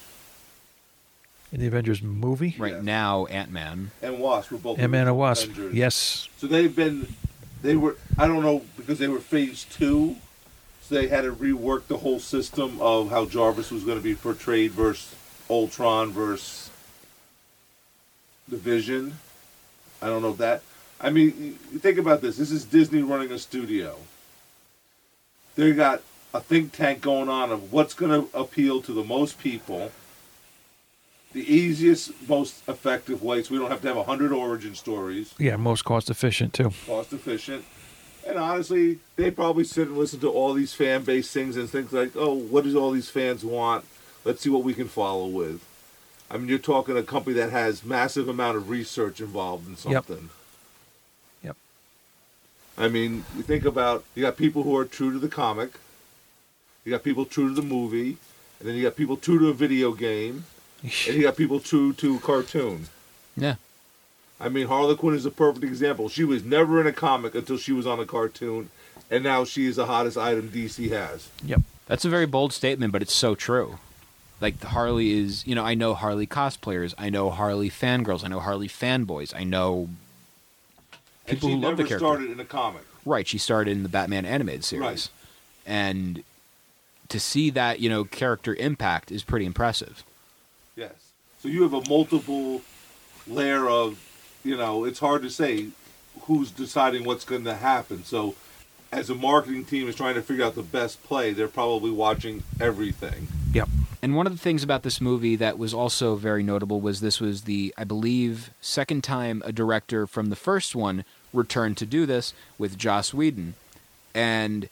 In 1.50 1.60
the 1.60 1.66
Avengers 1.66 2.02
movie, 2.02 2.54
Right 2.58 2.74
Yeah. 2.74 2.80
now, 2.82 3.24
Ant 3.24 3.50
Man. 3.50 3.90
And 4.02 4.18
Wasp 4.18 4.50
were 4.52 4.58
both. 4.58 4.78
Ant 4.78 4.92
Man 4.92 5.08
and 5.08 5.16
Wasp. 5.16 5.44
Avengers. 5.48 5.72
Yes. 5.74 6.28
So 6.36 6.46
they've 6.46 6.76
been, 6.76 7.08
they 7.62 7.74
were. 7.74 7.96
I 8.18 8.26
don't 8.28 8.42
know 8.42 8.66
because 8.76 8.98
they 8.98 9.08
were 9.08 9.18
Phase 9.18 9.64
Two, 9.70 10.16
so 10.82 10.94
they 10.94 11.08
had 11.08 11.22
to 11.22 11.32
rework 11.32 11.86
the 11.86 11.96
whole 11.96 12.20
system 12.20 12.78
of 12.82 13.08
how 13.08 13.24
Jarvis 13.24 13.70
was 13.70 13.82
going 13.84 13.96
to 13.96 14.04
be 14.04 14.14
portrayed 14.14 14.72
versus 14.72 15.14
Ultron 15.50 16.12
versus 16.12 16.70
the 18.48 18.56
Vision. 18.56 19.14
I 20.02 20.06
don't 20.06 20.22
know 20.22 20.32
that. 20.34 20.62
I 21.00 21.10
mean, 21.10 21.54
think 21.78 21.98
about 21.98 22.20
this. 22.22 22.36
This 22.36 22.50
is 22.50 22.64
Disney 22.64 23.02
running 23.02 23.30
a 23.30 23.38
studio. 23.38 23.96
They 25.54 25.72
got 25.72 26.02
a 26.34 26.40
think 26.40 26.72
tank 26.72 27.00
going 27.00 27.28
on 27.28 27.50
of 27.50 27.72
what's 27.72 27.94
going 27.94 28.10
to 28.28 28.38
appeal 28.38 28.80
to 28.82 28.92
the 28.92 29.04
most 29.04 29.38
people. 29.38 29.90
The 31.32 31.52
easiest, 31.52 32.10
most 32.28 32.66
effective 32.68 33.22
way, 33.22 33.42
so 33.42 33.52
we 33.52 33.58
don't 33.58 33.70
have 33.70 33.82
to 33.82 33.88
have 33.88 33.96
a 33.98 34.04
hundred 34.04 34.32
origin 34.32 34.74
stories 34.74 35.34
Yeah, 35.38 35.56
most 35.56 35.84
cost 35.84 36.08
efficient 36.10 36.54
too. 36.54 36.72
cost 36.86 37.12
efficient. 37.12 37.64
And 38.26 38.38
honestly, 38.38 38.98
they 39.16 39.30
probably 39.30 39.64
sit 39.64 39.88
and 39.88 39.96
listen 39.98 40.20
to 40.20 40.30
all 40.30 40.54
these 40.54 40.72
fan 40.74 41.02
base 41.04 41.30
things 41.30 41.56
and 41.56 41.68
think 41.68 41.92
like, 41.92 42.12
oh, 42.16 42.34
what 42.34 42.64
does 42.64 42.74
all 42.74 42.90
these 42.92 43.10
fans 43.10 43.44
want? 43.44 43.84
Let's 44.24 44.42
see 44.42 44.50
what 44.50 44.64
we 44.64 44.74
can 44.74 44.88
follow 44.88 45.26
with. 45.26 45.60
I 46.30 46.36
mean, 46.36 46.48
you're 46.48 46.58
talking 46.58 46.96
a 46.96 47.02
company 47.02 47.34
that 47.36 47.50
has 47.50 47.84
massive 47.84 48.28
amount 48.28 48.56
of 48.56 48.68
research 48.68 49.20
involved 49.20 49.66
in 49.66 49.72
Yep. 49.90 50.06
something. 50.06 50.28
Yep. 51.42 51.56
I 52.76 52.88
mean, 52.88 53.24
you 53.36 53.42
think 53.42 53.64
about 53.64 54.04
you 54.14 54.22
got 54.22 54.36
people 54.36 54.62
who 54.62 54.76
are 54.76 54.84
true 54.84 55.12
to 55.12 55.18
the 55.18 55.28
comic, 55.28 55.72
you 56.84 56.90
got 56.92 57.02
people 57.02 57.24
true 57.24 57.48
to 57.48 57.54
the 57.54 57.62
movie, 57.66 58.18
and 58.60 58.68
then 58.68 58.74
you 58.76 58.82
got 58.82 58.96
people 58.96 59.16
true 59.16 59.38
to 59.38 59.48
a 59.48 59.54
video 59.54 59.92
game, 59.92 60.44
and 60.82 60.92
you 61.16 61.22
got 61.22 61.36
people 61.36 61.60
true 61.60 61.92
to 61.94 62.16
a 62.16 62.18
cartoon. 62.18 62.88
Yeah. 63.36 63.54
I 64.40 64.48
mean, 64.48 64.68
Harley 64.68 64.94
Quinn 64.96 65.14
is 65.16 65.26
a 65.26 65.30
perfect 65.32 65.64
example. 65.64 66.08
She 66.08 66.22
was 66.24 66.44
never 66.44 66.80
in 66.80 66.86
a 66.86 66.92
comic 66.92 67.34
until 67.34 67.56
she 67.56 67.72
was 67.72 67.86
on 67.86 67.98
a 67.98 68.06
cartoon, 68.06 68.70
and 69.10 69.24
now 69.24 69.44
she 69.44 69.66
is 69.66 69.76
the 69.76 69.86
hottest 69.86 70.16
item 70.18 70.50
DC 70.50 70.90
has. 70.90 71.28
Yep. 71.42 71.62
That's 71.86 72.04
a 72.04 72.10
very 72.10 72.26
bold 72.26 72.52
statement, 72.52 72.92
but 72.92 73.00
it's 73.02 73.14
so 73.14 73.34
true. 73.34 73.78
Like 74.40 74.62
Harley 74.62 75.18
is, 75.18 75.46
you 75.46 75.54
know, 75.54 75.64
I 75.64 75.74
know 75.74 75.94
Harley 75.94 76.26
cosplayers, 76.26 76.94
I 76.96 77.10
know 77.10 77.30
Harley 77.30 77.70
fangirls, 77.70 78.24
I 78.24 78.28
know 78.28 78.40
Harley 78.40 78.68
fanboys, 78.68 79.34
I 79.34 79.44
know 79.44 79.88
people 81.26 81.48
and 81.48 81.56
she 81.56 81.60
who 81.60 81.66
love 81.66 81.76
the 81.76 81.84
character. 81.84 81.98
started 81.98 82.30
in 82.30 82.38
a 82.38 82.44
comic. 82.44 82.82
Right, 83.04 83.26
she 83.26 83.38
started 83.38 83.72
in 83.72 83.82
the 83.82 83.88
Batman 83.88 84.24
animated 84.24 84.64
series. 84.64 84.84
Right. 84.84 85.10
And 85.66 86.22
to 87.08 87.18
see 87.18 87.50
that, 87.50 87.80
you 87.80 87.88
know, 87.88 88.04
character 88.04 88.54
impact 88.54 89.10
is 89.10 89.22
pretty 89.22 89.46
impressive. 89.46 90.04
Yes. 90.76 90.92
So 91.40 91.48
you 91.48 91.62
have 91.62 91.72
a 91.72 91.88
multiple 91.88 92.62
layer 93.26 93.68
of, 93.68 93.98
you 94.44 94.56
know, 94.56 94.84
it's 94.84 94.98
hard 94.98 95.22
to 95.22 95.30
say 95.30 95.68
who's 96.22 96.50
deciding 96.50 97.04
what's 97.04 97.24
going 97.24 97.44
to 97.44 97.54
happen. 97.54 98.04
So 98.04 98.34
as 98.90 99.10
a 99.10 99.14
marketing 99.14 99.64
team 99.64 99.88
is 99.88 99.94
trying 99.94 100.14
to 100.14 100.22
figure 100.22 100.44
out 100.44 100.54
the 100.54 100.62
best 100.62 101.02
play, 101.04 101.32
they're 101.32 101.48
probably 101.48 101.90
watching 101.90 102.42
everything. 102.60 103.28
Yep. 103.52 103.68
And 104.00 104.14
one 104.14 104.26
of 104.26 104.32
the 104.32 104.38
things 104.38 104.62
about 104.62 104.82
this 104.82 105.00
movie 105.00 105.36
that 105.36 105.58
was 105.58 105.74
also 105.74 106.14
very 106.16 106.42
notable 106.42 106.80
was 106.80 107.00
this 107.00 107.20
was 107.20 107.42
the, 107.42 107.74
I 107.76 107.84
believe, 107.84 108.50
second 108.60 109.02
time 109.02 109.42
a 109.44 109.52
director 109.52 110.06
from 110.06 110.30
the 110.30 110.36
first 110.36 110.76
one 110.76 111.04
returned 111.32 111.76
to 111.78 111.86
do 111.86 112.06
this 112.06 112.32
with 112.58 112.78
Joss 112.78 113.12
Whedon. 113.12 113.54
And 114.14 114.68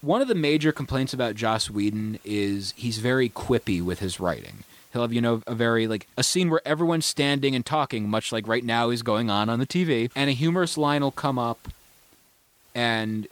one 0.00 0.20
of 0.20 0.28
the 0.28 0.34
major 0.34 0.70
complaints 0.70 1.14
about 1.14 1.34
Joss 1.34 1.70
Whedon 1.70 2.18
is 2.24 2.74
he's 2.76 2.98
very 2.98 3.28
quippy 3.30 3.82
with 3.82 4.00
his 4.00 4.20
writing. 4.20 4.64
He'll 4.92 5.02
have, 5.02 5.12
you 5.12 5.20
know, 5.20 5.42
a 5.46 5.54
very, 5.54 5.88
like, 5.88 6.06
a 6.16 6.22
scene 6.22 6.50
where 6.50 6.60
everyone's 6.64 7.06
standing 7.06 7.54
and 7.56 7.66
talking, 7.66 8.08
much 8.08 8.30
like 8.30 8.46
right 8.46 8.62
now 8.62 8.90
is 8.90 9.02
going 9.02 9.28
on 9.28 9.48
on 9.48 9.58
the 9.58 9.66
TV, 9.66 10.10
and 10.14 10.30
a 10.30 10.34
humorous 10.34 10.78
line 10.78 11.02
will 11.02 11.10
come 11.10 11.36
up, 11.36 11.68
and 12.74 13.26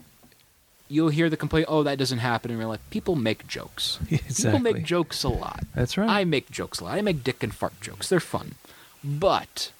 you'll 0.89 1.09
hear 1.09 1.31
the 1.31 1.36
complaint, 1.36 1.66
oh, 1.69 1.82
that 1.82 1.98
doesn't 1.98 2.19
happen 2.19 2.51
in 2.51 2.59
real 2.59 2.69
life. 2.69 2.81
People 2.90 3.16
make 3.16 3.47
jokes. 3.48 3.98
People 4.09 4.59
make 4.59 4.85
jokes 4.85 5.24
a 5.24 5.28
lot. 5.28 5.64
That's 5.74 5.97
right. 5.97 6.09
I 6.09 6.24
make 6.24 6.51
jokes 6.51 6.81
a 6.81 6.85
lot. 6.85 6.94
I 6.94 7.02
make 7.02 7.24
dick 7.24 7.43
and 7.43 7.55
fart 7.55 7.81
jokes. 7.81 8.09
They're 8.09 8.20
fun. 8.20 8.55
But, 9.02 9.73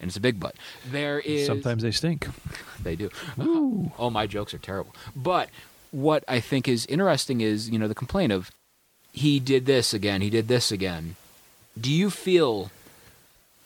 and 0.00 0.08
it's 0.08 0.16
a 0.16 0.20
big 0.20 0.40
but, 0.40 0.56
there 0.90 1.20
is. 1.20 1.46
Sometimes 1.46 1.82
they 1.82 1.90
stink. 1.90 2.28
They 2.82 2.96
do. 2.96 3.08
Oh, 3.98 4.10
my 4.10 4.26
jokes 4.26 4.52
are 4.52 4.58
terrible. 4.58 4.94
But 5.16 5.48
what 5.90 6.22
I 6.28 6.40
think 6.40 6.68
is 6.68 6.84
interesting 6.86 7.40
is, 7.40 7.70
you 7.70 7.78
know, 7.78 7.88
the 7.88 7.94
complaint 7.94 8.32
of 8.32 8.50
he 9.12 9.38
did 9.38 9.64
this 9.64 9.94
again, 9.94 10.20
he 10.20 10.28
did 10.28 10.48
this 10.48 10.72
again. 10.72 11.16
Do 11.80 11.90
you 11.90 12.10
feel 12.10 12.70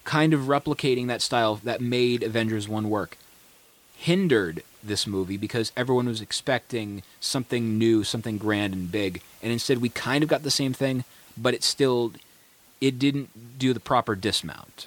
kind 0.04 0.32
of 0.32 0.42
replicating 0.42 1.06
that 1.08 1.22
style 1.22 1.56
that 1.64 1.80
made 1.80 2.22
Avengers 2.22 2.68
1 2.68 2.88
work 2.88 3.16
hindered 3.96 4.62
this 4.82 5.06
movie 5.06 5.36
because 5.36 5.72
everyone 5.76 6.06
was 6.06 6.20
expecting 6.20 7.02
something 7.20 7.78
new, 7.78 8.04
something 8.04 8.38
grand 8.38 8.74
and 8.74 8.90
big, 8.90 9.22
and 9.42 9.52
instead 9.52 9.78
we 9.78 9.88
kind 9.88 10.22
of 10.22 10.30
got 10.30 10.42
the 10.42 10.50
same 10.50 10.72
thing, 10.72 11.04
but 11.36 11.54
it 11.54 11.62
still 11.62 12.12
it 12.80 12.98
didn't 12.98 13.58
do 13.58 13.72
the 13.72 13.80
proper 13.80 14.14
dismount. 14.14 14.86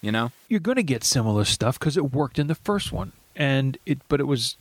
You 0.00 0.12
know? 0.12 0.30
You're 0.48 0.60
going 0.60 0.76
to 0.76 0.84
get 0.84 1.02
similar 1.02 1.44
stuff 1.44 1.78
because 1.78 1.96
it 1.96 2.12
worked 2.12 2.38
in 2.38 2.46
the 2.46 2.54
first 2.54 2.92
one, 2.92 3.12
and 3.34 3.76
it 3.84 3.98
but 4.08 4.20
it 4.20 4.26
was 4.26 4.56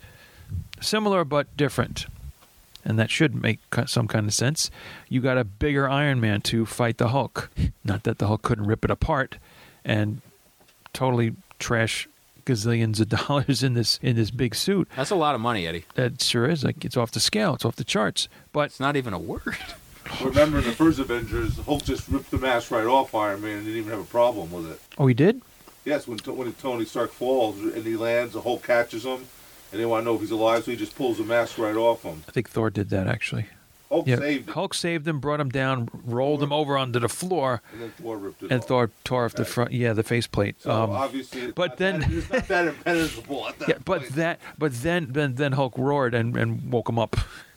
similar 0.81 1.23
but 1.23 1.55
different, 1.55 2.07
and 2.83 2.97
that 2.97 3.11
should 3.11 3.35
make 3.35 3.59
some 3.85 4.07
kind 4.07 4.27
of 4.27 4.33
sense. 4.33 4.71
You 5.09 5.21
got 5.21 5.37
a 5.37 5.43
bigger 5.43 5.87
Iron 5.87 6.19
Man 6.19 6.41
to 6.41 6.65
fight 6.65 6.97
the 6.97 7.09
Hulk. 7.09 7.51
Not 7.83 8.03
that 8.03 8.17
the 8.17 8.27
Hulk 8.27 8.41
couldn't 8.41 8.65
rip 8.65 8.83
it 8.83 8.91
apart, 8.91 9.37
and 9.85 10.21
totally 10.93 11.35
trash 11.59 12.07
gazillions 12.47 12.99
of 12.99 13.09
dollars 13.27 13.61
in 13.63 13.73
this 13.73 13.99
in 14.01 14.15
this 14.15 14.31
big 14.31 14.55
suit. 14.55 14.87
That's 14.95 15.11
a 15.11 15.15
lot 15.15 15.35
of 15.35 15.41
money, 15.41 15.67
Eddie. 15.67 15.85
That 15.95 16.21
sure 16.21 16.47
is 16.49 16.63
like 16.63 16.83
it's 16.85 16.97
off 16.97 17.11
the 17.11 17.19
scale. 17.19 17.53
It's 17.53 17.65
off 17.65 17.75
the 17.75 17.83
charts. 17.83 18.27
But 18.53 18.67
It's 18.71 18.79
not 18.79 18.95
even 18.95 19.13
a 19.13 19.19
word. 19.19 19.57
Remember 20.23 20.59
in 20.59 20.63
the 20.63 20.71
first 20.71 20.99
Avengers, 20.99 21.57
Hulk 21.59 21.83
just 21.83 22.07
ripped 22.07 22.31
the 22.31 22.37
mask 22.37 22.71
right 22.71 22.85
off 22.85 23.13
Iron 23.13 23.41
Man 23.41 23.57
and 23.57 23.65
didn't 23.65 23.77
even 23.79 23.91
have 23.91 23.99
a 23.99 24.05
problem 24.05 24.51
with 24.51 24.71
it. 24.71 24.79
oh, 24.97 25.05
he 25.05 25.13
did. 25.13 25.41
Yes, 25.83 26.07
when, 26.07 26.17
when 26.19 26.51
Tony 26.53 26.85
Stark 26.85 27.11
falls 27.11 27.59
and 27.59 27.83
he 27.85 27.95
lands, 27.97 28.33
the 28.33 28.41
Hulk 28.41 28.63
catches 28.63 29.03
him, 29.03 29.25
and 29.71 29.81
they 29.81 29.85
want 29.85 30.01
to 30.01 30.05
know 30.05 30.15
if 30.15 30.21
he's 30.21 30.31
alive, 30.31 30.63
so 30.63 30.71
he 30.71 30.77
just 30.77 30.95
pulls 30.95 31.17
the 31.17 31.23
mask 31.25 31.57
right 31.57 31.75
off 31.75 32.03
him. 32.03 32.23
I 32.27 32.31
think 32.31 32.49
Thor 32.49 32.69
did 32.69 32.89
that 32.89 33.07
actually. 33.07 33.47
Hulk 33.89 34.07
Yeah, 34.07 34.17
saved 34.17 34.47
him, 34.47 34.53
Hulk 34.53 34.73
saved 34.73 35.07
him, 35.07 35.19
brought 35.19 35.39
him 35.39 35.49
down, 35.49 35.89
rolled 36.05 36.43
him 36.43 36.51
over 36.51 36.77
onto 36.77 36.99
the 36.99 37.09
floor, 37.09 37.61
and 37.71 37.81
then 37.81 37.91
Thor 38.01 38.17
ripped 38.17 38.43
it 38.43 38.51
and 38.51 38.61
off. 38.61 38.67
Thor 38.67 38.91
tore 39.03 39.25
off 39.25 39.33
the 39.35 39.45
front. 39.45 39.71
Yeah, 39.71 39.93
the 39.93 40.03
faceplate. 40.03 40.61
So 40.61 40.71
Um, 40.71 40.89
obviously, 40.91 41.41
it's 41.41 41.53
but 41.53 41.77
then- 41.77 42.01
that, 42.01 42.11
it's 42.11 42.29
not 42.29 42.47
that 42.47 42.67
impenetrable 42.73 43.47
at 43.47 43.59
that 43.59 43.69
yeah, 43.69 43.75
but 43.85 44.01
point. 44.01 44.13
that, 44.15 44.39
but 44.57 44.73
then, 44.73 45.07
then, 45.11 45.35
then 45.35 45.53
Hulk 45.53 45.77
roared 45.77 46.13
and, 46.13 46.35
and 46.35 46.71
woke 46.71 46.89
him 46.89 46.99
up, 46.99 47.15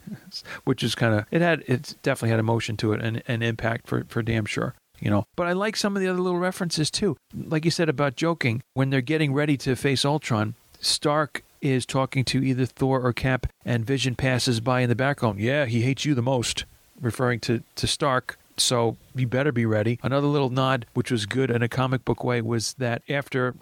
which 0.63 0.83
is 0.83 0.95
kind 0.95 1.13
of 1.13 1.25
it 1.31 1.41
had 1.41 1.63
it 1.67 1.95
definitely 2.03 2.29
had 2.31 2.39
emotion 2.39 2.77
to 2.77 2.93
it 2.93 3.01
and 3.01 3.21
an 3.27 3.41
impact 3.41 3.87
for 3.87 4.03
for 4.07 4.21
damn 4.21 4.45
sure. 4.45 4.73
You 4.99 5.09
know, 5.09 5.25
but 5.35 5.47
I 5.47 5.53
like 5.53 5.75
some 5.75 5.95
of 5.95 6.01
the 6.01 6.07
other 6.07 6.19
little 6.19 6.37
references 6.39 6.91
too. 6.91 7.17
Like 7.33 7.65
you 7.65 7.71
said 7.71 7.89
about 7.89 8.15
joking, 8.15 8.61
when 8.75 8.91
they're 8.91 9.01
getting 9.01 9.33
ready 9.33 9.57
to 9.57 9.75
face 9.75 10.05
Ultron, 10.05 10.53
Stark 10.79 11.43
is 11.61 11.85
talking 11.85 12.23
to 12.25 12.43
either 12.43 12.65
Thor 12.65 13.01
or 13.01 13.13
Cap, 13.13 13.47
and 13.65 13.85
Vision 13.85 14.15
passes 14.15 14.59
by 14.59 14.81
in 14.81 14.89
the 14.89 14.95
background. 14.95 15.39
Yeah, 15.39 15.65
he 15.65 15.81
hates 15.81 16.05
you 16.05 16.15
the 16.15 16.21
most, 16.21 16.65
referring 16.99 17.39
to 17.41 17.63
to 17.75 17.87
Stark. 17.87 18.37
So 18.57 18.97
you 19.15 19.27
better 19.27 19.51
be 19.51 19.65
ready. 19.65 19.99
Another 20.03 20.27
little 20.27 20.49
nod, 20.49 20.85
which 20.93 21.11
was 21.11 21.25
good 21.25 21.49
in 21.49 21.61
a 21.61 21.69
comic 21.69 22.05
book 22.05 22.23
way, 22.23 22.41
was 22.41 22.73
that 22.73 23.01
after 23.09 23.55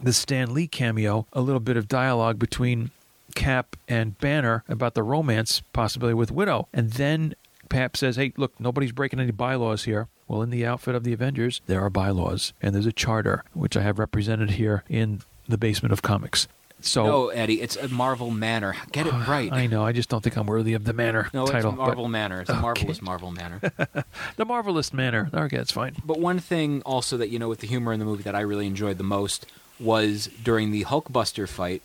the 0.00 0.12
Stan 0.12 0.54
Lee 0.54 0.68
cameo, 0.68 1.26
a 1.32 1.40
little 1.40 1.60
bit 1.60 1.76
of 1.76 1.88
dialogue 1.88 2.38
between 2.38 2.90
Cap 3.34 3.76
and 3.88 4.18
Banner 4.18 4.64
about 4.68 4.94
the 4.94 5.02
romance 5.02 5.62
possibility 5.72 6.14
with 6.14 6.30
Widow. 6.30 6.68
And 6.72 6.92
then 6.92 7.34
Cap 7.68 7.96
says, 7.96 8.16
Hey, 8.16 8.32
look, 8.36 8.58
nobody's 8.58 8.92
breaking 8.92 9.20
any 9.20 9.32
bylaws 9.32 9.84
here. 9.84 10.08
Well, 10.26 10.42
in 10.42 10.50
the 10.50 10.66
outfit 10.66 10.94
of 10.94 11.04
the 11.04 11.12
Avengers, 11.12 11.62
there 11.66 11.80
are 11.80 11.90
bylaws, 11.90 12.52
and 12.60 12.74
there's 12.74 12.86
a 12.86 12.92
charter, 12.92 13.44
which 13.54 13.76
I 13.76 13.82
have 13.82 13.98
represented 13.98 14.52
here 14.52 14.84
in 14.88 15.22
the 15.48 15.56
basement 15.56 15.92
of 15.92 16.02
comics. 16.02 16.46
So 16.80 17.04
No, 17.04 17.28
Eddie, 17.28 17.60
it's 17.60 17.76
a 17.76 17.88
Marvel 17.88 18.30
Manor. 18.30 18.76
Get 18.92 19.06
it 19.06 19.14
oh, 19.14 19.24
right. 19.28 19.52
I 19.52 19.66
know, 19.66 19.84
I 19.84 19.92
just 19.92 20.08
don't 20.08 20.22
think 20.22 20.36
I'm 20.36 20.46
worthy 20.46 20.74
of 20.74 20.84
the 20.84 20.92
Manor 20.92 21.28
no, 21.34 21.46
title. 21.46 21.70
it's 21.70 21.76
but- 21.76 21.84
Marvel 21.84 22.08
Manor. 22.08 22.40
It's 22.42 22.50
a 22.50 22.52
Okay. 22.54 22.62
marvelous 22.62 23.02
Marvel 23.02 23.30
Manor. 23.32 23.60
the 24.36 24.44
Marvelous 24.44 24.92
Manor. 24.92 25.30
Okay, 25.32 25.56
that's 25.56 25.72
fine. 25.72 25.96
But 26.04 26.20
one 26.20 26.38
thing 26.38 26.82
also 26.82 27.16
that 27.16 27.30
you 27.30 27.38
know 27.38 27.48
with 27.48 27.60
the 27.60 27.66
humor 27.66 27.92
in 27.92 27.98
the 27.98 28.04
movie 28.04 28.22
that 28.22 28.34
I 28.34 28.40
really 28.40 28.66
enjoyed 28.66 28.98
the 28.98 29.04
most 29.04 29.46
was 29.80 30.28
during 30.42 30.70
the 30.70 30.84
Hulkbuster 30.84 31.48
fight. 31.48 31.82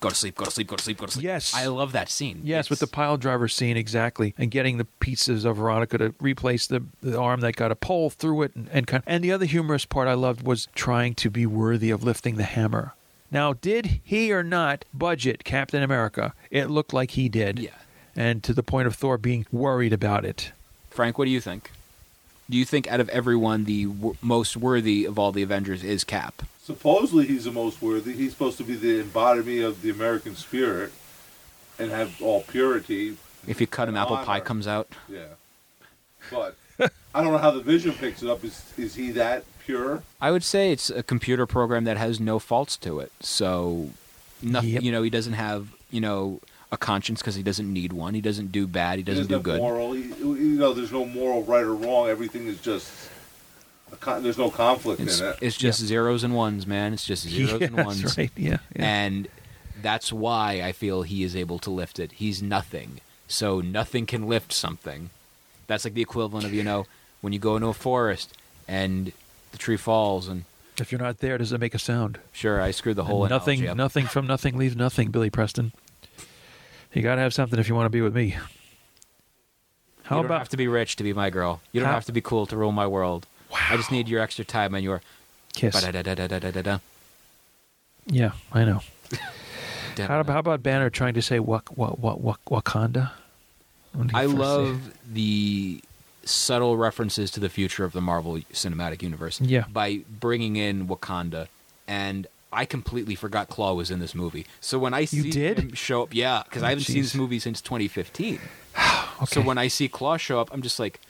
Go 0.00 0.10
to 0.10 0.14
sleep. 0.14 0.36
Go 0.36 0.44
to 0.44 0.50
sleep. 0.52 0.68
Go 0.68 0.76
to 0.76 0.82
sleep. 0.82 0.98
Go 0.98 1.06
to 1.06 1.12
sleep. 1.12 1.24
Yes. 1.24 1.52
I 1.54 1.66
love 1.66 1.90
that 1.90 2.08
scene. 2.08 2.42
Yes, 2.44 2.70
with 2.70 2.78
the 2.78 2.86
pile 2.86 3.16
driver 3.16 3.48
scene 3.48 3.76
exactly, 3.76 4.32
and 4.38 4.48
getting 4.48 4.78
the 4.78 4.84
pieces 4.84 5.44
of 5.44 5.56
Veronica 5.56 5.98
to 5.98 6.14
replace 6.20 6.68
the, 6.68 6.84
the 7.02 7.18
arm 7.18 7.40
that 7.40 7.56
got 7.56 7.72
a 7.72 7.76
pole 7.76 8.08
through 8.08 8.42
it, 8.42 8.54
and 8.54 8.68
and, 8.72 8.86
kind 8.86 9.02
and 9.06 9.24
the 9.24 9.32
other 9.32 9.44
humorous 9.44 9.84
part 9.84 10.06
I 10.06 10.14
loved 10.14 10.46
was 10.46 10.68
trying 10.76 11.14
to 11.16 11.30
be 11.30 11.46
worthy 11.46 11.90
of 11.90 12.04
lifting 12.04 12.36
the 12.36 12.44
hammer. 12.44 12.94
Now, 13.30 13.52
did 13.52 14.00
he 14.04 14.32
or 14.32 14.42
not 14.42 14.84
budget 14.94 15.44
Captain 15.44 15.82
America? 15.82 16.32
It 16.50 16.70
looked 16.70 16.92
like 16.94 17.12
he 17.12 17.28
did. 17.28 17.58
Yeah. 17.58 17.70
and 18.16 18.42
to 18.42 18.52
the 18.54 18.62
point 18.62 18.86
of 18.86 18.94
Thor 18.94 19.18
being 19.18 19.46
worried 19.52 19.92
about 19.92 20.24
it. 20.24 20.52
Frank, 20.90 21.18
what 21.18 21.26
do 21.26 21.30
you 21.30 21.40
think? 21.40 21.70
Do 22.50 22.56
you 22.56 22.64
think 22.64 22.88
out 22.90 23.00
of 23.00 23.08
everyone 23.10 23.64
the 23.64 23.84
w- 23.84 24.16
most 24.22 24.56
worthy 24.56 25.04
of 25.04 25.18
all 25.18 25.30
the 25.32 25.42
Avengers 25.42 25.84
is 25.84 26.02
Cap? 26.04 26.42
Supposedly 26.62 27.26
he's 27.26 27.44
the 27.44 27.52
most 27.52 27.80
worthy. 27.82 28.14
He's 28.14 28.32
supposed 28.32 28.56
to 28.58 28.64
be 28.64 28.74
the 28.74 29.00
embodiment 29.00 29.62
of 29.64 29.82
the 29.82 29.90
American 29.90 30.34
spirit 30.34 30.92
and 31.78 31.90
have 31.90 32.20
all 32.22 32.42
purity. 32.42 33.16
If 33.46 33.60
you 33.60 33.66
cut 33.66 33.88
him, 33.88 33.96
apple 33.96 34.16
pie 34.18 34.40
comes 34.40 34.66
out. 34.66 34.88
Yeah. 35.08 35.26
But 36.30 36.56
I 37.14 37.22
don't 37.22 37.32
know 37.32 37.38
how 37.38 37.50
the 37.52 37.60
vision 37.60 37.92
picks 37.92 38.22
it 38.22 38.28
up. 38.30 38.42
Is 38.44 38.62
is 38.76 38.94
he 38.94 39.10
that 39.12 39.44
pure? 39.68 40.02
I 40.20 40.30
would 40.30 40.42
say 40.42 40.72
it's 40.72 40.90
a 40.90 41.02
computer 41.02 41.46
program 41.46 41.84
that 41.84 41.96
has 41.96 42.18
no 42.18 42.38
faults 42.38 42.76
to 42.78 43.00
it. 43.00 43.12
So, 43.20 43.90
nothing. 44.42 44.70
Yep. 44.70 44.82
You 44.82 44.92
know, 44.92 45.02
he 45.02 45.10
doesn't 45.10 45.34
have 45.34 45.68
you 45.90 46.00
know 46.00 46.40
a 46.72 46.76
conscience 46.76 47.20
because 47.20 47.34
he 47.34 47.42
doesn't 47.42 47.70
need 47.72 47.92
one. 47.92 48.14
He 48.14 48.20
doesn't 48.20 48.50
do 48.52 48.66
bad. 48.66 48.98
He 48.98 49.02
doesn't 49.04 49.28
There's 49.28 49.40
do 49.40 49.44
good. 49.44 49.60
Moral. 49.60 49.92
He, 49.92 50.02
you 50.02 50.58
know, 50.58 50.72
there's 50.72 50.92
no 50.92 51.04
moral 51.04 51.42
right 51.44 51.62
or 51.64 51.74
wrong. 51.74 52.08
Everything 52.08 52.46
is 52.48 52.60
just. 52.60 52.90
A 53.90 53.96
con- 53.96 54.22
there's 54.22 54.36
no 54.36 54.50
conflict 54.50 55.00
It's, 55.00 55.20
in 55.20 55.28
it. 55.28 55.36
it's 55.40 55.56
just 55.56 55.80
zeros 55.80 56.22
and 56.22 56.34
ones, 56.34 56.66
man. 56.66 56.92
It's 56.92 57.06
just 57.06 57.26
zeros 57.26 57.52
yeah, 57.60 57.66
and 57.68 57.76
ones. 57.86 58.02
that's 58.02 58.18
right. 58.18 58.30
Yeah, 58.36 58.58
yeah. 58.76 58.84
And 58.84 59.28
that's 59.80 60.12
why 60.12 60.60
I 60.62 60.72
feel 60.72 61.02
he 61.02 61.22
is 61.22 61.34
able 61.34 61.58
to 61.60 61.70
lift 61.70 61.98
it. 61.98 62.12
He's 62.12 62.42
nothing. 62.42 63.00
So 63.28 63.60
nothing 63.62 64.04
can 64.04 64.26
lift 64.28 64.52
something. 64.52 65.08
That's 65.68 65.84
like 65.86 65.94
the 65.94 66.02
equivalent 66.02 66.44
of, 66.44 66.52
you 66.52 66.62
know, 66.62 66.84
when 67.22 67.32
you 67.32 67.38
go 67.38 67.56
into 67.56 67.68
a 67.68 67.72
forest 67.74 68.36
and 68.66 69.12
the 69.52 69.58
tree 69.58 69.76
falls 69.76 70.28
and 70.28 70.44
if 70.80 70.92
you're 70.92 71.00
not 71.00 71.18
there, 71.18 71.36
does 71.38 71.52
it 71.52 71.58
make 71.60 71.74
a 71.74 71.78
sound? 71.78 72.18
sure 72.32 72.60
I 72.60 72.70
screwed 72.70 72.94
the 72.96 73.04
whole 73.04 73.24
And 73.24 73.30
nothing, 73.30 73.66
up. 73.66 73.76
nothing 73.76 74.06
from 74.06 74.26
nothing 74.28 74.56
leaves 74.56 74.76
nothing. 74.76 75.10
Billy 75.10 75.28
Preston. 75.30 75.72
You 76.92 77.02
got 77.02 77.16
to 77.16 77.20
have 77.20 77.34
something 77.34 77.58
if 77.58 77.68
you 77.68 77.74
want 77.74 77.86
to 77.86 77.90
be 77.90 78.00
with 78.00 78.14
me. 78.14 78.36
How 80.04 80.16
you 80.16 80.22
don't 80.22 80.26
about 80.26 80.38
have 80.38 80.48
to 80.50 80.56
be 80.56 80.68
rich 80.68 80.94
to 80.96 81.02
be 81.04 81.12
my 81.12 81.30
girl. 81.30 81.60
You 81.72 81.80
don't 81.80 81.88
How- 81.88 81.94
have 81.94 82.04
to 82.06 82.12
be 82.12 82.20
cool 82.20 82.46
to 82.46 82.56
rule 82.56 82.72
my 82.72 82.86
world. 82.86 83.26
I 83.52 83.76
just 83.76 83.90
need 83.90 84.08
your 84.08 84.20
extra 84.20 84.44
time 84.44 84.74
and 84.74 84.84
your 84.84 85.00
Kiss. 85.54 85.74
Yeah, 88.06 88.32
I 88.52 88.64
know. 88.64 88.80
How, 89.98 90.22
how 90.22 90.38
about 90.38 90.62
Banner 90.62 90.90
trying 90.90 91.14
to 91.14 91.22
say 91.22 91.40
what 91.40 91.76
what 91.76 91.98
what 91.98 92.20
what 92.20 92.38
Wakanda? 92.44 93.10
I 94.14 94.26
love 94.26 94.92
the 95.12 95.80
subtle 96.24 96.76
references 96.76 97.30
to 97.32 97.40
the 97.40 97.48
future 97.48 97.84
of 97.84 97.92
the 97.92 98.00
Marvel 98.00 98.38
Cinematic 98.52 99.02
Universe. 99.02 99.40
Yeah. 99.40 99.64
By 99.72 100.00
bringing 100.20 100.56
in 100.56 100.86
Wakanda, 100.88 101.48
and 101.86 102.26
I 102.52 102.64
completely 102.64 103.14
forgot 103.14 103.48
Klaue 103.50 103.76
was 103.76 103.90
in 103.90 103.98
this 104.00 104.14
movie. 104.14 104.46
So 104.60 104.78
when 104.78 104.94
I 104.94 105.04
see 105.04 105.30
did? 105.30 105.58
him 105.58 105.74
show 105.74 106.02
up, 106.04 106.14
yeah, 106.14 106.42
because 106.44 106.62
Oh, 106.62 106.66
I 106.66 106.70
haven't 106.70 106.84
seen 106.84 107.02
this 107.02 107.14
movie 107.14 107.38
since 107.38 107.60
2015. 107.60 108.40
So 109.26 109.40
when 109.40 109.58
I 109.58 109.66
see 109.66 109.88
Klaue 109.88 110.18
show 110.20 110.40
up, 110.40 110.48
I'm 110.52 110.62
just 110.62 110.78
like, 110.78 111.00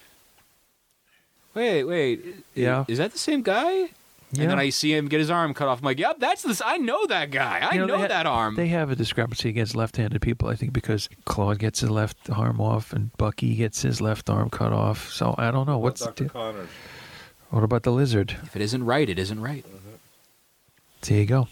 wait, 1.54 1.84
wait, 1.84 2.24
Yeah. 2.54 2.84
is 2.88 2.96
that 2.98 3.12
the 3.12 3.18
same 3.18 3.42
guy? 3.42 3.90
Yeah. 4.30 4.42
And 4.42 4.50
then 4.50 4.58
I 4.58 4.68
see 4.68 4.94
him 4.94 5.08
get 5.08 5.20
his 5.20 5.30
arm 5.30 5.54
cut 5.54 5.68
off. 5.68 5.78
I'm 5.78 5.84
like, 5.86 5.98
yep, 5.98 6.18
that's 6.20 6.42
this. 6.42 6.60
I 6.64 6.76
know 6.76 7.06
that 7.06 7.30
guy. 7.30 7.66
I 7.70 7.74
You 7.74 7.86
know, 7.86 7.96
they 7.96 8.02
ha- 8.02 8.08
that 8.08 8.26
arm. 8.26 8.56
They 8.56 8.68
have 8.68 8.90
a 8.90 8.96
discrepancy 8.96 9.48
against 9.48 9.74
left-handed 9.74 10.20
people, 10.20 10.48
I 10.48 10.54
think, 10.54 10.74
because 10.74 11.08
Klaue 11.26 11.56
gets 11.58 11.80
his 11.80 11.88
left 11.90 12.28
arm 12.30 12.60
off 12.60 12.92
and 12.92 13.10
Bucky 13.16 13.54
gets 13.54 13.80
his 13.82 14.00
left 14.02 14.28
arm 14.28 14.50
cut 14.50 14.72
off. 14.72 15.10
So 15.10 15.34
I 15.38 15.50
don't 15.50 15.66
know 15.66 15.78
what's 15.78 16.00
the 16.00 16.06
Dr. 16.08 16.24
deal? 16.24 16.30
Connors. 16.32 16.68
What 17.50 17.64
about 17.64 17.84
the 17.84 17.90
lizard? 17.92 18.36
if 18.42 18.54
it 18.54 18.60
isn't 18.60 18.84
right, 18.84 19.08
it 19.08 19.18
isn't 19.18 19.40
right. 19.40 19.64
There 21.02 21.18
you 21.18 21.26
go. 21.26 21.48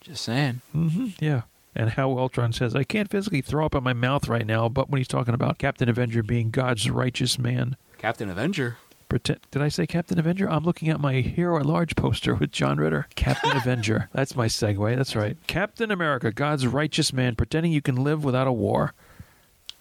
Just 0.00 0.24
saying. 0.24 0.62
hmm 0.72 1.08
Yeah. 1.20 1.42
And 1.74 1.90
how 1.90 2.10
Ultron 2.18 2.52
says, 2.54 2.74
I 2.74 2.84
can't 2.84 3.10
physically 3.10 3.42
throw 3.42 3.66
up 3.66 3.74
in 3.74 3.84
my 3.84 3.92
mouth 3.92 4.28
right 4.28 4.46
now, 4.46 4.68
but 4.68 4.88
when 4.88 4.98
he's 4.98 5.06
talking 5.08 5.34
about 5.34 5.58
Captain 5.58 5.88
Avenger 5.90 6.22
being 6.22 6.50
God's 6.50 6.90
righteous 6.90 7.38
man, 7.38 7.76
Captain 7.98 8.30
Avenger. 8.30 8.78
Pretend, 9.08 9.40
did 9.50 9.62
I 9.62 9.68
say 9.68 9.86
Captain 9.86 10.18
Avenger? 10.18 10.48
I'm 10.48 10.64
looking 10.64 10.88
at 10.88 11.00
my 11.00 11.14
Hero 11.20 11.58
at 11.58 11.66
Large 11.66 11.96
poster 11.96 12.34
with 12.34 12.52
John 12.52 12.78
Ritter. 12.78 13.06
Captain 13.14 13.50
Avenger. 13.56 14.08
That's 14.12 14.36
my 14.36 14.46
segue. 14.46 14.96
That's 14.96 15.16
right. 15.16 15.36
Captain 15.46 15.90
America, 15.90 16.32
God's 16.32 16.66
righteous 16.66 17.12
man, 17.12 17.34
pretending 17.36 17.72
you 17.72 17.82
can 17.82 17.96
live 17.96 18.24
without 18.24 18.46
a 18.46 18.52
war. 18.52 18.94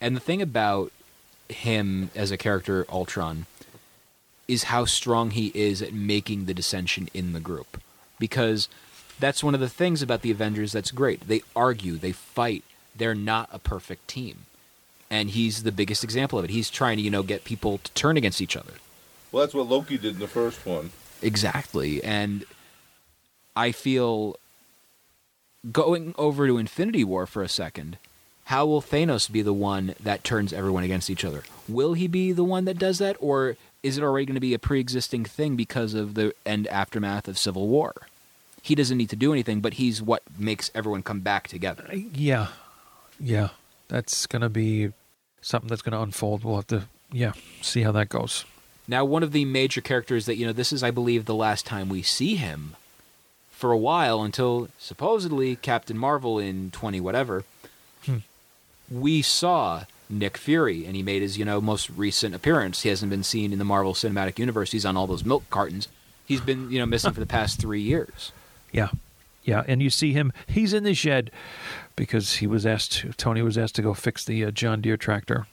And 0.02 0.16
the 0.16 0.20
thing 0.22 0.42
about 0.42 0.92
him 1.50 2.10
as 2.16 2.32
a 2.32 2.38
character, 2.38 2.86
Ultron, 2.90 3.46
is 4.48 4.66
how 4.66 4.86
strong 4.86 5.32
he 5.32 5.52
is 5.56 5.82
at 5.82 5.94
making 5.94 6.46
the 6.46 6.54
dissension 6.54 7.10
in 7.14 7.34
the 7.34 7.40
group. 7.40 7.82
Because 8.20 8.70
that's 9.20 9.44
one 9.44 9.54
of 9.54 9.60
the 9.60 9.70
things 9.70 10.02
about 10.02 10.22
the 10.22 10.32
Avengers 10.32 10.72
that's 10.72 10.92
great. 10.92 11.28
They 11.28 11.42
argue, 11.56 11.96
they 11.98 12.12
fight, 12.12 12.64
they're 12.96 13.16
not 13.16 13.50
a 13.52 13.60
perfect 13.60 14.08
team. 14.08 14.46
And 15.10 15.30
he's 15.32 15.64
the 15.64 15.72
biggest 15.72 16.04
example 16.04 16.40
of 16.40 16.46
it. 16.46 16.52
He's 16.52 16.70
trying 16.70 16.98
to, 16.98 17.04
you 17.04 17.12
know, 17.12 17.24
get 17.24 17.44
people 17.44 17.78
to 17.80 17.92
turn 17.94 18.18
against 18.18 18.42
each 18.42 18.58
other. 18.58 18.74
Well, 19.36 19.44
that's 19.44 19.54
what 19.54 19.68
Loki 19.68 19.98
did 19.98 20.14
in 20.14 20.20
the 20.20 20.30
first 20.30 20.66
one. 20.66 20.92
Exactly. 21.22 22.02
And 22.02 22.46
I 23.54 23.74
feel 23.74 24.38
going 25.74 26.16
over 26.18 26.48
to 26.48 26.58
Infinity 26.58 27.04
War 27.04 27.26
for 27.26 27.44
a 27.44 27.50
second, 27.50 27.98
how 28.46 28.66
will 28.66 28.82
Thanos 28.82 29.30
be 29.30 29.42
the 29.42 29.52
one 29.52 29.94
that 30.02 30.24
turns 30.24 30.54
everyone 30.54 30.86
against 30.86 31.10
each 31.10 31.26
other? 31.26 31.44
Will 31.68 31.96
he 31.96 32.08
be 32.08 32.32
the 32.32 32.46
one 32.46 32.64
that 32.64 32.80
does 32.80 33.00
that 33.00 33.18
or 33.20 33.58
is 33.84 33.98
it 33.98 34.06
already 34.06 34.26
going 34.26 34.36
to 34.36 34.40
be 34.40 34.54
a 34.54 34.58
pre-existing 34.58 35.26
thing 35.26 35.58
because 35.58 35.94
of 35.96 36.14
the 36.14 36.34
end 36.46 36.66
aftermath 36.68 37.28
of 37.28 37.38
Civil 37.38 37.68
War? 37.68 37.94
He 38.62 38.74
doesn't 38.74 38.98
need 38.98 39.10
to 39.10 39.18
do 39.18 39.34
anything, 39.34 39.60
but 39.60 39.74
he's 39.74 40.02
what 40.02 40.24
makes 40.40 40.72
everyone 40.74 41.04
come 41.04 41.20
back 41.20 41.50
together. 41.50 41.86
Yeah. 41.94 42.48
Yeah. 43.20 43.50
That's 43.90 44.28
going 44.28 44.44
to 44.44 44.50
be 44.50 44.94
something 45.42 45.68
that's 45.68 45.82
going 45.82 45.92
to 45.92 46.02
unfold. 46.02 46.46
We'll 46.46 46.56
have 46.56 46.68
to, 46.68 46.84
yeah, 47.12 47.34
see 47.62 47.82
how 47.82 47.92
that 47.92 48.08
goes. 48.08 48.46
Now, 48.88 49.04
one 49.04 49.24
of 49.24 49.32
the 49.32 49.46
major 49.46 49.82
characters 49.82 50.26
that, 50.26 50.38
you 50.38 50.46
know, 50.46 50.54
this 50.54 50.72
is, 50.72 50.84
I 50.84 50.92
believe, 50.92 51.26
the 51.26 51.36
last 51.36 51.66
time 51.66 51.90
we 51.90 52.02
see 52.02 52.36
him 52.36 52.76
for 53.50 53.72
a 53.72 53.78
while 53.78 54.22
until 54.22 54.70
supposedly 54.78 55.56
Captain 55.56 55.98
Marvel 55.98 56.38
in 56.38 56.72
20 56.72 57.00
whatever. 57.02 57.46
Hmm. 58.06 58.18
We 58.92 59.22
saw 59.22 59.86
Nick 60.10 60.38
Fury, 60.38 60.86
and 60.86 60.96
he 60.96 61.02
made 61.02 61.22
his, 61.22 61.38
you 61.38 61.46
know, 61.46 61.60
most 61.60 61.90
recent 61.90 62.36
appearance. 62.36 62.82
He 62.82 62.90
hasn't 62.90 63.10
been 63.10 63.24
seen 63.24 63.52
in 63.52 63.60
the 63.60 63.66
Marvel 63.66 63.94
Cinematic 63.94 64.38
Universe. 64.38 64.72
He's 64.72 64.86
on 64.86 64.98
all 64.98 65.08
those 65.08 65.26
milk 65.26 65.50
cartons. 65.50 65.88
He's 66.26 66.42
been, 66.42 66.70
you 66.70 66.80
know, 66.80 66.86
missing 66.86 67.14
for 67.14 67.20
the 67.20 67.26
past 67.26 67.60
three 67.60 67.82
years. 67.82 68.32
Yeah. 68.72 68.90
Yeah. 69.44 69.64
And 69.68 69.82
you 69.82 69.90
see 69.90 70.14
him, 70.14 70.34
he's 70.48 70.74
in 70.74 70.84
the 70.84 70.94
shed 70.94 71.32
because 71.96 72.36
he 72.36 72.48
was 72.48 72.66
asked, 72.66 73.06
Tony 73.18 73.42
was 73.42 73.58
asked 73.58 73.76
to 73.76 73.82
go 73.82 73.94
fix 73.94 74.26
the 74.26 74.46
uh, 74.46 74.52
John 74.52 74.82
Deere 74.82 74.98
tractor. 74.98 75.48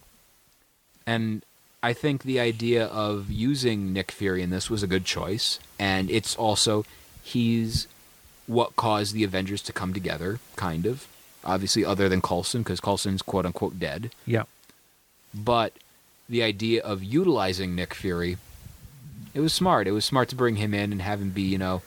And 1.07 1.45
I 1.83 1.93
think 1.93 2.23
the 2.23 2.39
idea 2.39 2.87
of 2.87 3.31
using 3.31 3.93
Nick 3.93 4.13
Fury 4.13 4.43
in 4.43 4.51
this 4.51 4.71
was 4.71 4.83
a 4.83 4.87
good 4.87 5.05
choice. 5.05 5.59
And 5.79 6.11
it's 6.11 6.37
also, 6.37 6.85
he's 7.23 7.89
what 8.47 8.77
caused 8.77 9.15
the 9.15 9.25
Avengers 9.25 9.63
to 9.63 9.73
come 9.73 9.93
together, 9.93 10.39
kind 10.57 10.87
of. 10.87 11.09
Obviously, 11.45 11.85
other 11.85 12.09
than 12.09 12.21
Coulson, 12.21 12.63
because 12.63 12.79
Coulson's 12.79 13.23
quote 13.23 13.47
unquote 13.47 13.81
dead. 13.81 14.13
Yeah. 14.27 14.45
But 15.35 15.73
the 16.29 16.43
idea 16.43 16.83
of 16.83 17.03
utilizing 17.03 17.75
Nick 17.75 17.95
Fury, 17.95 18.37
it 19.35 19.41
was 19.41 19.53
smart. 19.53 19.89
It 19.89 19.93
was 19.93 20.05
smart 20.05 20.29
to 20.29 20.37
bring 20.37 20.57
him 20.57 20.73
in 20.73 20.93
and 20.93 21.03
have 21.03 21.21
him 21.21 21.31
be, 21.31 21.43
you 21.43 21.59
know, 21.59 21.83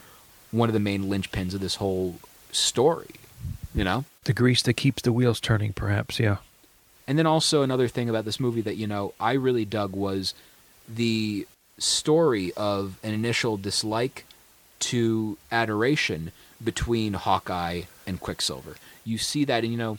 one 0.52 0.68
of 0.68 0.74
the 0.74 0.80
main 0.80 1.06
linchpins 1.06 1.54
of 1.54 1.62
this 1.62 1.76
whole 1.76 2.16
story. 2.52 3.12
You 3.74 3.84
know? 3.84 4.06
The 4.26 4.34
grease 4.34 4.62
that 4.64 4.74
keeps 4.74 5.02
the 5.04 5.14
wheels 5.14 5.40
turning, 5.40 5.72
perhaps. 5.72 6.20
Yeah. 6.20 6.38
And 7.08 7.18
then 7.20 7.28
also 7.28 7.62
another 7.62 7.88
thing 7.88 8.10
about 8.10 8.26
this 8.26 8.40
movie 8.40 8.62
that 8.62 8.76
you 8.78 8.88
know 8.88 9.14
I 9.20 9.34
really 9.34 9.66
dug 9.66 9.94
was 9.94 10.34
the 10.88 11.48
story 11.78 12.52
of 12.58 12.98
an 13.04 13.14
initial 13.14 13.58
dislike 13.58 14.26
to 14.80 15.38
adoration 15.52 16.32
between 16.64 17.14
Hawkeye 17.14 17.84
and 18.08 18.20
Quicksilver. 18.20 18.76
You 19.04 19.18
see 19.18 19.46
that, 19.46 19.64
and 19.64 19.72
you 19.72 19.78
know, 19.78 19.98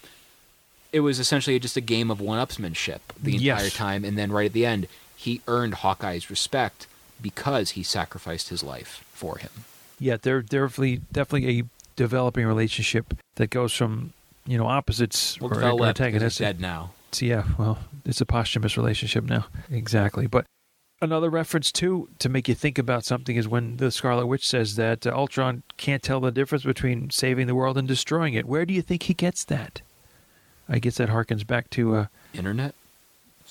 it 0.92 1.00
was 1.00 1.18
essentially 1.20 1.58
just 1.58 1.76
a 1.76 1.80
game 1.80 2.10
of 2.10 2.20
one-upsmanship 2.20 3.00
the 3.20 3.32
Yes. 3.32 3.60
entire 3.64 3.70
time, 3.70 4.04
and 4.04 4.16
then 4.16 4.32
right 4.32 4.46
at 4.46 4.52
the 4.52 4.64
end, 4.66 4.88
he 5.16 5.42
earned 5.46 5.74
Hawkeye's 5.74 6.30
respect 6.30 6.86
because 7.20 7.70
he 7.72 7.82
sacrificed 7.82 8.48
his 8.48 8.62
life 8.62 9.04
for 9.12 9.38
him. 9.38 9.50
Yeah. 9.98 10.16
They're 10.20 10.42
definitely, 10.42 11.00
definitely 11.12 11.60
a 11.60 11.64
developing 11.96 12.46
relationship 12.46 13.14
that 13.36 13.48
goes 13.50 13.72
from, 13.72 14.12
you 14.46 14.58
know, 14.58 14.66
opposites 14.66 15.40
Well, 15.40 15.50
or, 15.52 15.62
or 15.64 15.72
left 15.74 15.98
'cause 15.98 16.06
he's 16.06 16.06
antagonists. 16.06 16.38
dead 16.38 16.60
now. 16.60 16.90
So, 17.16 17.24
yeah, 17.24 17.44
well, 17.58 17.78
it's 18.04 18.20
a 18.20 18.26
posthumous 18.26 18.76
relationship 18.76 19.24
now. 19.24 19.46
Exactly. 19.70 20.26
But 20.26 20.44
another 21.00 21.30
reference, 21.30 21.72
too, 21.72 22.10
to 22.18 22.28
make 22.28 22.46
you 22.46 22.54
think 22.54 22.76
about 22.78 23.06
something 23.06 23.36
is 23.36 23.48
when 23.48 23.78
the 23.78 23.90
Scarlet 23.90 24.26
Witch 24.26 24.46
says 24.46 24.76
that 24.76 25.06
uh, 25.06 25.12
Ultron 25.16 25.62
can't 25.78 26.02
tell 26.02 26.20
the 26.20 26.30
difference 26.30 26.64
between 26.64 27.08
saving 27.08 27.46
the 27.46 27.54
world 27.54 27.78
and 27.78 27.88
destroying 27.88 28.34
it. 28.34 28.44
Where 28.44 28.66
do 28.66 28.74
you 28.74 28.82
think 28.82 29.04
he 29.04 29.14
gets 29.14 29.44
that? 29.44 29.80
I 30.68 30.78
guess 30.78 30.96
that 30.96 31.08
harkens 31.08 31.46
back 31.46 31.70
to. 31.70 31.94
Uh, 31.94 32.06
Internet. 32.34 32.74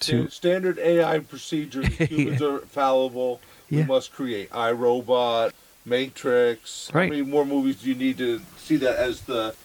to 0.01 0.29
standard 0.29 0.77
AI 0.77 1.19
procedures. 1.19 1.87
Humans 1.97 2.41
are 2.43 2.59
fallible. 2.59 3.41
We 3.71 3.77
Yeah. 3.79 3.85
must 3.85 4.11
create 4.13 4.51
iRobot, 4.51 5.53
Matrix. 5.85 6.91
Right. 6.93 7.05
How 7.05 7.09
many 7.09 7.23
more 7.23 7.45
movies 7.45 7.81
do 7.81 7.89
you 7.89 7.95
need 7.95 8.19
to 8.19 8.41
see 8.57 8.75
that 8.77 8.97
as 8.97 9.21
the 9.21 9.55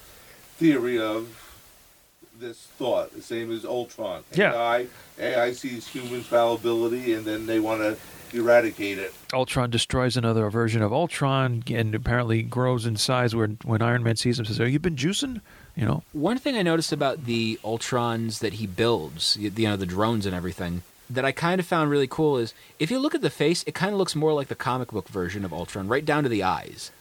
theory 0.56 0.98
of 0.98 1.36
this 2.40 2.58
thought? 2.78 3.12
The 3.14 3.22
same 3.22 3.52
as 3.52 3.64
Ultron. 3.64 4.24
Yeah. 4.32 4.54
AI, 4.54 4.86
AI 5.18 5.52
sees 5.52 5.86
human 5.86 6.22
fallibility 6.22 7.12
and 7.14 7.24
then 7.24 7.46
they 7.46 7.60
want 7.60 7.80
to 7.82 7.96
eradicate 8.36 8.98
it. 8.98 9.12
Ultron 9.34 9.70
destroys 9.70 10.16
another 10.16 10.48
version 10.50 10.82
of 10.82 10.92
Ultron 10.92 11.62
and 11.68 11.94
apparently 11.94 12.42
grows 12.42 12.86
in 12.86 12.96
size 12.96 13.34
where 13.34 13.48
when 13.64 13.82
Iron 13.82 14.02
Man 14.02 14.16
sees 14.16 14.38
him 14.38 14.44
says, 14.44 14.60
Are 14.60 14.68
you 14.68 14.78
been 14.78 14.96
juicing? 14.96 15.40
You 15.76 15.84
know, 15.86 16.02
One 16.12 16.38
thing 16.38 16.56
I 16.56 16.62
noticed 16.62 16.92
about 16.92 17.24
the 17.26 17.58
Ultrons 17.64 18.40
that 18.40 18.54
he 18.54 18.66
builds, 18.66 19.36
y- 19.40 19.50
you 19.54 19.68
know, 19.68 19.76
the 19.76 19.86
drones 19.86 20.26
and 20.26 20.34
everything, 20.34 20.82
that 21.08 21.24
I 21.24 21.32
kind 21.32 21.60
of 21.60 21.66
found 21.66 21.90
really 21.90 22.06
cool 22.06 22.36
is 22.38 22.54
if 22.78 22.90
you 22.90 22.98
look 22.98 23.14
at 23.14 23.22
the 23.22 23.30
face, 23.30 23.64
it 23.66 23.74
kind 23.74 23.92
of 23.92 23.98
looks 23.98 24.14
more 24.14 24.32
like 24.32 24.48
the 24.48 24.54
comic 24.54 24.90
book 24.92 25.08
version 25.08 25.44
of 25.44 25.52
Ultron, 25.52 25.88
right 25.88 26.04
down 26.04 26.22
to 26.22 26.28
the 26.28 26.42
eyes. 26.44 26.92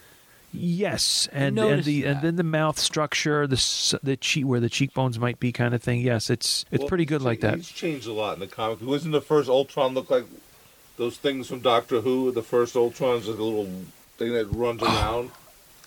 Yes, 0.52 1.28
and 1.32 1.44
and 1.44 1.56
noticed 1.56 1.86
the 1.86 2.04
and 2.04 2.22
then 2.22 2.36
the 2.36 2.42
mouth 2.42 2.78
structure, 2.78 3.46
the 3.46 3.98
the 4.02 4.16
cheek 4.16 4.46
where 4.46 4.60
the 4.60 4.68
cheekbones 4.68 5.18
might 5.18 5.38
be, 5.38 5.52
kind 5.52 5.74
of 5.74 5.82
thing. 5.82 6.00
Yes, 6.00 6.28
it's 6.28 6.64
it's 6.72 6.80
Well, 6.80 6.88
pretty 6.88 7.04
he's 7.04 7.08
good 7.10 7.22
like 7.22 7.40
that. 7.40 7.56
He's 7.56 7.68
changed 7.68 8.06
a 8.08 8.12
lot 8.12 8.34
in 8.34 8.40
the 8.40 8.46
comic. 8.46 8.80
Wasn't 8.82 9.12
the 9.12 9.20
first 9.20 9.48
Ultron 9.48 9.94
look 9.94 10.10
like 10.10 10.24
those 10.96 11.16
things 11.16 11.46
from 11.48 11.60
Doctor 11.60 12.00
Who? 12.00 12.32
The 12.32 12.42
first 12.42 12.74
Ultron's 12.74 13.28
like 13.28 13.38
a 13.38 13.42
little 13.42 13.70
thing 14.18 14.32
that 14.32 14.46
runs 14.46 14.82
around. 14.82 15.30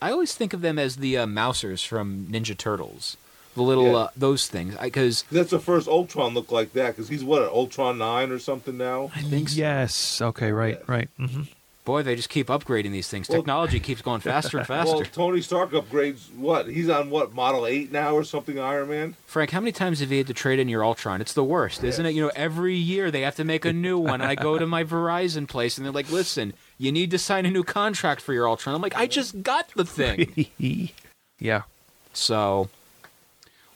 I 0.01 0.11
always 0.11 0.33
think 0.35 0.53
of 0.53 0.61
them 0.61 0.79
as 0.79 0.97
the 0.97 1.17
uh, 1.17 1.25
Mousers 1.25 1.85
from 1.85 2.27
Ninja 2.29 2.57
Turtles, 2.57 3.15
the 3.55 3.61
little 3.61 3.85
Yeah. 3.91 3.97
uh, 3.97 4.07
those 4.17 4.47
things, 4.47 4.75
because 4.81 5.23
That's 5.31 5.51
the 5.51 5.59
first 5.59 5.87
Ultron 5.87 6.33
look 6.33 6.51
like 6.51 6.73
that 6.73 6.95
because 6.95 7.09
he's 7.09 7.23
what 7.23 7.41
an 7.41 7.49
Ultron 7.49 7.97
nine 7.97 8.31
or 8.31 8.39
something 8.39 8.77
now. 8.77 9.11
I 9.15 9.21
think 9.21 9.49
so. 9.49 9.57
Yes. 9.57 10.21
Okay. 10.21 10.51
Right. 10.51 10.77
Yes. 10.79 10.87
Right. 10.89 11.09
hmm 11.17 11.41
boy, 11.85 12.01
they 12.03 12.15
just 12.15 12.29
keep 12.29 12.47
upgrading 12.47 12.91
these 12.91 13.07
things. 13.07 13.27
Well- 13.29 13.39
Technology 13.39 13.79
keeps 13.79 14.01
going 14.01 14.21
faster 14.31 14.57
and 14.57 14.67
faster. 14.67 14.95
Well, 14.95 15.05
Tony 15.05 15.41
Stark 15.41 15.71
upgrades 15.71 16.33
what? 16.35 16.67
He's 16.67 16.89
on 16.89 17.09
what 17.09 17.33
model 17.33 17.65
eight 17.65 17.91
now 17.91 18.13
or 18.15 18.23
something? 18.23 18.59
Iron 18.59 18.89
Man. 18.89 19.15
Frank, 19.25 19.51
how 19.51 19.59
many 19.59 19.71
times 19.71 19.99
have 19.99 20.11
you 20.11 20.19
had 20.19 20.27
to 20.27 20.33
trade 20.33 20.59
in 20.59 20.69
your 20.69 20.83
Ultron? 20.83 21.21
It's 21.21 21.33
the 21.33 21.43
worst, 21.43 21.83
isn't 21.83 22.05
it? 22.05 22.11
You 22.13 22.23
know, 22.23 22.31
every 22.35 22.75
year 22.75 23.11
they 23.11 23.21
have 23.21 23.35
to 23.35 23.43
make 23.43 23.65
a 23.65 23.73
new 23.73 23.97
one, 23.97 24.21
and 24.21 24.29
I 24.29 24.35
go 24.35 24.57
to 24.57 24.65
my 24.65 24.83
Verizon 24.93 25.47
place, 25.47 25.77
and 25.77 25.85
they're 25.85 25.91
like, 25.93 26.11
"Listen, 26.11 26.53
you 26.77 26.91
need 26.91 27.11
to 27.11 27.17
sign 27.17 27.45
a 27.45 27.51
new 27.51 27.63
contract 27.63 28.21
for 28.21 28.33
your 28.33 28.47
Ultron. 28.47 28.75
I'm 28.75 28.81
like, 28.81 28.95
I 28.95 29.07
just 29.07 29.41
got 29.43 29.69
the 29.75 29.85
thing. 29.85 30.47
yeah. 31.39 31.63
so, 32.13 32.69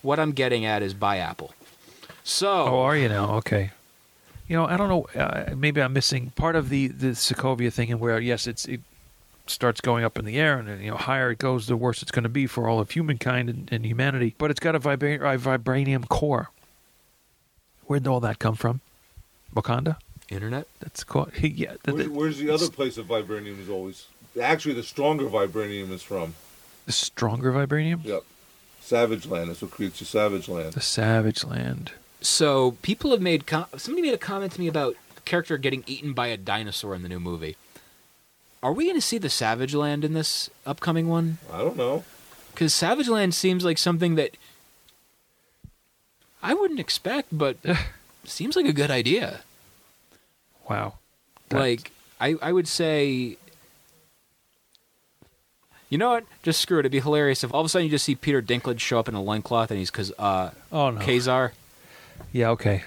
what 0.02 0.20
I'm 0.20 0.32
getting 0.32 0.66
at 0.66 0.82
is 0.82 0.94
buy 0.94 1.18
Apple. 1.18 1.54
So, 2.24 2.50
Oh, 2.50 2.80
are 2.82 2.96
you 2.98 3.08
now? 3.10 3.36
Okay. 3.36 3.72
You 4.48 4.56
know, 4.56 4.66
I 4.66 4.78
don't 4.78 4.90
know. 4.90 5.08
Uh, 5.20 5.54
maybe 5.56 5.82
I'm 5.82 5.94
missing 5.94 6.32
part 6.36 6.56
of 6.56 6.70
the 6.70 6.88
the 6.88 7.08
Sokovia 7.08 7.72
thing, 7.72 7.92
and 7.92 8.00
where 8.00 8.20
yes, 8.20 8.48
it's 8.48 8.66
it 8.66 8.82
starts 9.46 9.82
going 9.82 10.04
up 10.04 10.18
in 10.18 10.26
the 10.26 10.38
air, 10.38 10.58
and 10.60 10.82
you 10.84 10.92
know, 10.92 10.98
higher 10.98 11.32
it 11.32 11.40
goes, 11.40 11.68
the 11.68 11.78
worse 11.78 12.02
it's 12.02 12.12
going 12.12 12.24
to 12.24 12.30
be 12.30 12.48
for 12.48 12.68
all 12.68 12.80
of 12.80 12.92
humankind 12.92 13.50
and, 13.50 13.70
and 13.72 13.86
humanity. 13.86 14.36
But 14.38 14.52
it's 14.52 14.60
got 14.60 14.76
a, 14.76 14.80
vibra- 14.80 15.16
a 15.22 15.38
vibranium 15.38 16.08
core. 16.10 16.50
Where'd 17.86 18.08
all 18.08 18.20
that 18.22 18.40
come 18.40 18.56
from? 18.56 18.82
Wakanda. 19.56 19.98
internet. 20.30 20.68
That's 20.80 21.04
cool. 21.06 21.30
yeah. 21.42 21.76
The, 21.84 21.94
Where's, 21.94 22.06
the, 22.06 22.12
where's 22.12 22.38
the 22.40 22.50
other 22.50 22.70
place 22.70 22.96
that 22.96 23.08
vibranium 23.08 23.60
is 23.62 23.70
always? 23.70 24.08
Actually, 24.42 24.76
the 24.76 24.84
stronger 24.84 25.26
vibranium 25.26 25.92
is 25.92 26.04
from. 26.04 26.36
the 26.86 26.92
stronger 26.92 27.52
vibranium. 27.52 28.04
Yep. 28.04 28.24
Savage 28.82 29.26
Land. 29.26 29.50
That's 29.50 29.62
what 29.62 29.72
creates 29.72 30.00
the 30.00 30.06
Savage 30.06 30.48
Land. 30.48 30.74
The 30.74 30.82
Savage 30.82 31.44
Land. 31.44 31.92
So, 32.22 32.72
people 32.82 33.12
have 33.12 33.22
made 33.22 33.46
com- 33.46 33.68
somebody 33.78 34.02
made 34.08 34.14
a 34.14 34.18
comment 34.18 34.54
to 34.54 34.60
me 34.60 34.68
about 34.68 34.96
the 35.16 35.22
character 35.22 35.58
getting 35.58 35.84
eaten 35.88 36.14
by 36.14 36.28
a 36.28 36.38
dinosaur 36.38 36.96
in 36.96 37.04
the 37.04 37.10
new 37.10 37.20
movie. 37.20 37.56
Are 38.64 38.74
we 38.74 38.86
going 38.86 38.96
to 38.98 39.02
see 39.02 39.18
the 39.20 39.30
Savage 39.30 39.76
Land 39.76 40.04
in 40.04 40.14
this 40.14 40.50
upcoming 40.66 41.08
one? 41.08 41.38
I 41.54 41.60
don't 41.60 41.78
know. 41.78 42.04
Because 42.54 42.74
Savage 42.74 43.08
Land 43.08 43.36
seems 43.36 43.64
like 43.64 43.78
something 43.78 44.16
that 44.16 44.32
I 46.42 46.54
wouldn't 46.56 46.80
expect, 46.80 47.30
but 47.32 47.58
seems 48.24 48.56
like 48.56 48.66
a 48.66 48.74
good 48.74 48.90
idea. 48.92 49.42
Wow. 50.68 50.96
That- 51.50 51.60
like 51.60 51.92
I, 52.20 52.36
I 52.42 52.52
would 52.52 52.68
say 52.68 53.38
you 55.90 55.98
know 55.98 56.10
what 56.10 56.26
just 56.44 56.60
screw 56.60 56.78
it 56.78 56.82
it'd 56.82 56.92
be 56.92 57.00
hilarious 57.00 57.44
if 57.44 57.54
all 57.54 57.62
of 57.62 57.66
a 57.66 57.70
sudden 57.70 57.86
you 57.86 57.92
just 57.92 58.04
see 58.04 58.16
peter 58.16 58.42
dinklage 58.42 58.80
show 58.80 59.00
up 59.00 59.08
in 59.08 59.16
a 59.16 59.22
loincloth 59.22 59.72
and 59.72 59.78
he's 59.80 59.90
cause 59.92 60.12
uh 60.20 60.50
Oh 60.72 60.90
no. 60.90 61.00
Ka-Zar 61.00 61.54
Yeah. 62.32 62.50
Okay. 62.52 62.84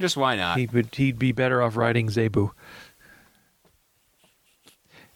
just 0.00 0.16
why 0.16 0.36
not 0.36 0.58
He 0.58 0.66
would. 0.66 0.94
He'd 0.94 1.18
be 1.18 1.32
better 1.32 1.62
off 1.62 1.76
riding 1.76 2.08
Zabu 2.08 2.50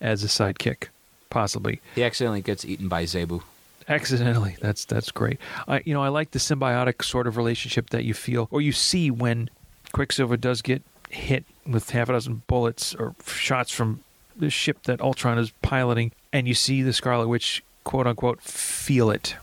as 0.00 0.24
a 0.24 0.26
sidekick, 0.26 0.88
possibly. 1.30 1.80
he 1.94 2.02
accidentally 2.02 2.42
gets 2.42 2.64
eaten 2.64 2.88
by 2.88 3.04
Zabu 3.04 3.42
accidentally 3.88 4.56
that's 4.60 4.84
that's 4.84 5.10
great 5.10 5.40
i 5.66 5.82
you 5.84 5.92
know 5.92 6.02
i 6.04 6.08
like 6.08 6.30
the 6.30 6.38
symbiotic 6.38 7.02
sort 7.02 7.26
of 7.26 7.36
relationship 7.36 7.90
that 7.90 8.04
you 8.04 8.14
feel 8.14 8.46
or 8.52 8.60
you 8.60 8.70
see 8.70 9.10
when 9.10 9.50
quicksilver 9.90 10.36
does 10.36 10.62
get 10.62 10.80
hit 11.10 11.44
with 11.66 11.90
half 11.90 12.08
a 12.08 12.12
dozen 12.12 12.42
bullets 12.46 12.94
or 12.94 13.12
shots 13.26 13.72
from 13.72 13.98
the 14.36 14.48
ship 14.48 14.84
that 14.84 15.00
ultron 15.00 15.36
is 15.36 15.50
piloting 15.62 16.12
and 16.32 16.46
you 16.46 16.54
see 16.54 16.80
the 16.80 16.92
scarlet 16.92 17.26
witch 17.26 17.60
quote 17.82 18.06
unquote 18.06 18.40
feel 18.40 19.10
it 19.10 19.34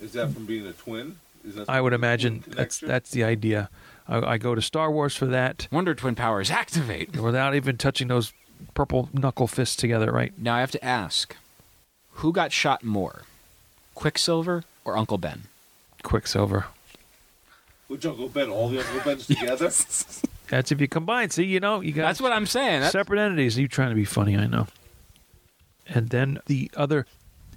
Is 0.00 0.14
that 0.14 0.30
from 0.32 0.46
being 0.46 0.66
a 0.66 0.72
twin? 0.72 1.16
Is 1.44 1.54
that 1.56 1.68
i 1.68 1.80
would 1.80 1.92
imagine 1.92 2.44
that's 2.46 2.78
that's 2.78 3.10
the 3.10 3.24
idea 3.24 3.68
I, 4.08 4.32
I 4.34 4.38
go 4.38 4.54
to 4.54 4.62
star 4.62 4.90
wars 4.90 5.14
for 5.16 5.26
that 5.26 5.68
wonder 5.72 5.94
twin 5.94 6.14
powers 6.14 6.50
activate 6.50 7.16
without 7.16 7.54
even 7.54 7.76
touching 7.76 8.08
those 8.08 8.32
purple 8.74 9.08
knuckle 9.12 9.46
fists 9.48 9.76
together 9.76 10.10
right 10.12 10.32
now 10.38 10.54
i 10.56 10.60
have 10.60 10.70
to 10.72 10.84
ask 10.84 11.36
who 12.16 12.32
got 12.32 12.52
shot 12.52 12.84
more 12.84 13.22
quicksilver 13.94 14.64
or 14.84 14.96
uncle 14.96 15.18
ben 15.18 15.42
quicksilver 16.02 16.66
Which 17.88 18.06
Uncle 18.06 18.28
Ben? 18.28 18.48
All 18.48 18.68
the 18.70 18.78
Uncle 18.80 19.00
Bens 19.04 19.26
together? 19.34 19.68
that's 20.48 20.70
if 20.72 20.80
you 20.80 20.88
combine 20.88 21.30
see 21.30 21.44
you 21.44 21.60
know 21.60 21.80
you 21.80 21.92
got 21.92 22.02
that's 22.02 22.20
what 22.20 22.32
i'm 22.32 22.46
saying 22.46 22.80
That's- 22.80 22.92
separate 22.92 23.20
entities. 23.20 23.58
You 23.58 23.68
trying 23.68 23.90
to 23.90 23.94
be 23.94 24.04
funny? 24.04 24.36
I 24.36 24.46
know. 24.46 24.66
And 25.88 26.08
then 26.10 26.38
the 26.46 26.70
other, 26.76 27.06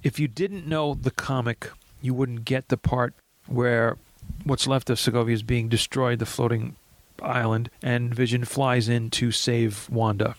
if 0.02 0.18
you 0.18 0.28
didn't 0.28 0.66
know 0.66 0.94
the 0.94 1.10
comic, 1.10 1.70
you 2.02 2.12
wouldn't 2.12 2.44
get 2.44 2.68
the 2.68 2.76
part 2.76 3.14
where 3.46 3.96
what's 4.44 4.66
left 4.66 4.90
of 4.90 4.98
Sokovia 4.98 5.32
is 5.32 5.42
being 5.42 5.68
destroyed, 5.68 6.18
the 6.18 6.26
floating 6.26 6.76
island, 7.22 7.70
and 7.82 8.14
Vision 8.14 8.44
flies 8.44 8.88
in 8.88 9.10
to 9.10 9.32
save 9.32 9.88
Wanda. 9.90 10.36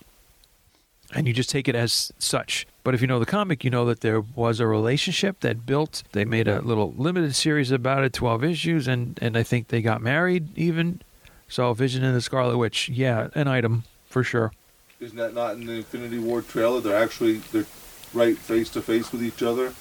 And 1.13 1.27
you 1.27 1.33
just 1.33 1.49
take 1.49 1.69
it 1.69 1.75
as 1.75 2.11
such. 2.19 2.67
But 2.83 2.93
if 2.93 3.01
you 3.01 3.07
know 3.07 3.19
the 3.19 3.25
comic, 3.25 3.63
you 3.63 3.69
know 3.69 3.85
that 3.85 4.01
there 4.01 4.21
was 4.21 4.59
a 4.59 4.67
relationship 4.67 5.39
that 5.39 5.65
built. 5.65 6.03
They 6.11 6.25
made 6.25 6.47
a 6.47 6.61
little 6.61 6.93
limited 6.97 7.33
series 7.33 7.71
about 7.71 8.03
it, 8.03 8.13
12 8.13 8.43
issues, 8.43 8.87
and, 8.87 9.17
and 9.21 9.37
I 9.37 9.43
think 9.43 9.69
they 9.69 9.81
got 9.81 10.01
married 10.01 10.57
even. 10.57 11.01
So 11.47 11.73
Vision 11.73 12.03
and 12.03 12.15
the 12.15 12.21
Scarlet 12.21 12.57
Witch, 12.57 12.89
yeah, 12.89 13.29
an 13.35 13.47
item 13.47 13.83
for 14.09 14.23
sure. 14.23 14.51
Isn't 14.99 15.17
that 15.17 15.33
not 15.33 15.53
in 15.53 15.65
the 15.65 15.73
Infinity 15.73 16.19
War 16.19 16.41
trailer? 16.41 16.81
They're 16.81 17.01
actually 17.01 17.37
they're 17.51 17.65
right 18.13 18.37
face 18.37 18.69
to 18.71 18.81
face 18.81 19.11
with 19.11 19.23
each 19.23 19.43
other 19.43 19.73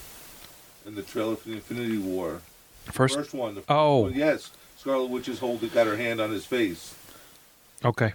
in 0.84 0.94
the 0.94 1.02
trailer 1.02 1.36
for 1.36 1.48
the 1.48 1.54
Infinity 1.54 1.98
War. 1.98 2.42
First, 2.92 3.14
First 3.16 3.34
one. 3.34 3.54
The 3.54 3.60
first 3.60 3.70
Oh. 3.70 4.00
one, 4.02 4.14
yes. 4.14 4.50
Scarlet 4.78 5.06
Witch 5.10 5.28
is 5.28 5.38
holding 5.40 5.68
got 5.70 5.86
her 5.86 5.96
hand 5.96 6.20
on 6.20 6.30
his 6.30 6.44
face. 6.46 6.94
okay. 7.84 8.12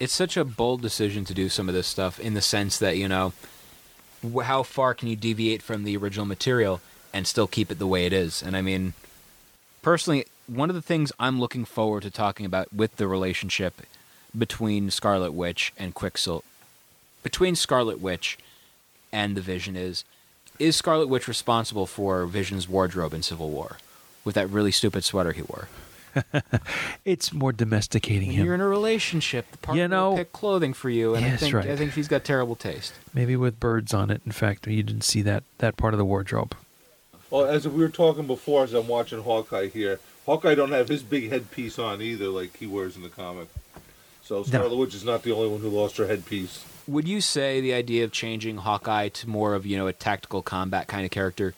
it's 0.00 0.12
such 0.12 0.36
a 0.36 0.44
bold 0.44 0.80
decision 0.82 1.24
to 1.24 1.34
do 1.34 1.48
some 1.48 1.68
of 1.68 1.74
this 1.74 1.86
stuff 1.86 2.18
in 2.18 2.34
the 2.34 2.40
sense 2.40 2.78
that 2.78 2.96
you 2.96 3.06
know 3.08 3.32
how 4.42 4.62
far 4.62 4.92
can 4.94 5.08
you 5.08 5.14
deviate 5.16 5.62
from 5.62 5.84
the 5.84 5.96
original 5.96 6.24
material 6.26 6.80
and 7.12 7.26
still 7.26 7.46
keep 7.46 7.70
it 7.70 7.78
the 7.78 7.86
way 7.86 8.06
it 8.06 8.12
is 8.12 8.42
and 8.42 8.56
i 8.56 8.60
mean 8.62 8.92
personally 9.82 10.24
one 10.48 10.68
of 10.68 10.74
the 10.74 10.82
things 10.82 11.12
i'm 11.20 11.38
looking 11.38 11.64
forward 11.64 12.02
to 12.02 12.10
talking 12.10 12.44
about 12.46 12.72
with 12.72 12.96
the 12.96 13.06
relationship 13.06 13.82
between 14.36 14.90
scarlet 14.90 15.32
witch 15.32 15.72
and 15.78 15.94
quicksilver 15.94 16.44
between 17.22 17.54
scarlet 17.54 18.00
witch 18.00 18.36
and 19.12 19.36
the 19.36 19.40
vision 19.40 19.76
is 19.76 20.04
is 20.58 20.74
scarlet 20.74 21.06
witch 21.08 21.28
responsible 21.28 21.86
for 21.86 22.26
vision's 22.26 22.68
wardrobe 22.68 23.14
in 23.14 23.22
civil 23.22 23.50
war 23.50 23.76
with 24.24 24.34
that 24.34 24.48
really 24.48 24.72
stupid 24.72 25.04
sweater 25.04 25.32
he 25.32 25.42
wore 25.42 25.68
It's 27.04 27.32
more 27.32 27.52
domesticating 27.52 28.28
when 28.28 28.44
you're 28.44 28.54
in 28.54 28.60
a 28.60 28.68
relationship, 28.68 29.50
the 29.50 29.58
partner 29.58 29.82
You 29.82 29.88
know- 29.88 30.10
will 30.10 30.18
pick 30.18 30.32
clothing 30.32 30.72
for 30.72 30.90
you, 30.90 31.14
and 31.14 31.24
I 31.24 31.36
think 31.36 31.54
right. 31.54 31.68
I 31.68 31.76
think 31.76 31.92
he's 31.92 32.08
got 32.08 32.24
terrible 32.24 32.56
taste. 32.56 32.94
Maybe 33.12 33.36
with 33.36 33.60
birds 33.60 33.92
on 33.92 34.10
it. 34.10 34.22
In 34.24 34.32
fact, 34.32 34.66
you 34.66 34.82
didn't 34.82 35.02
see 35.04 35.22
that 35.22 35.44
that 35.58 35.76
part 35.76 35.94
of 35.94 35.98
the 35.98 36.04
wardrobe. 36.04 36.54
Well, 37.30 37.46
as 37.46 37.66
we 37.66 37.82
were 37.82 37.88
talking 37.88 38.26
before, 38.26 38.64
as 38.64 38.74
I'm 38.74 38.86
watching 38.86 39.22
Hawkeye 39.22 39.68
here, 39.68 39.98
Hawkeye 40.26 40.54
don't 40.54 40.70
have 40.72 40.88
his 40.88 41.02
big 41.02 41.30
headpiece 41.30 41.78
on 41.78 42.00
either, 42.00 42.28
like 42.28 42.56
he 42.56 42.66
wears 42.66 42.96
in 42.96 43.02
the 43.02 43.08
comic. 43.08 43.48
So 44.22 44.42
Scarlet 44.44 44.76
Witch 44.76 44.94
is 44.94 45.04
not 45.04 45.22
the 45.22 45.32
only 45.32 45.48
one 45.48 45.60
who 45.60 45.68
lost 45.68 45.96
her 45.98 46.06
headpiece. 46.06 46.64
Would 46.86 47.08
you 47.08 47.20
say 47.20 47.60
the 47.60 47.74
idea 47.74 48.04
of 48.04 48.12
changing 48.12 48.58
Hawkeye 48.58 49.08
to 49.08 49.28
more 49.28 49.54
of 49.54 49.66
you 49.66 49.76
know 49.76 49.86
a 49.86 49.92
tactical 49.92 50.42
combat 50.42 50.86
kind 50.86 51.04
of 51.04 51.10
character 51.10 51.54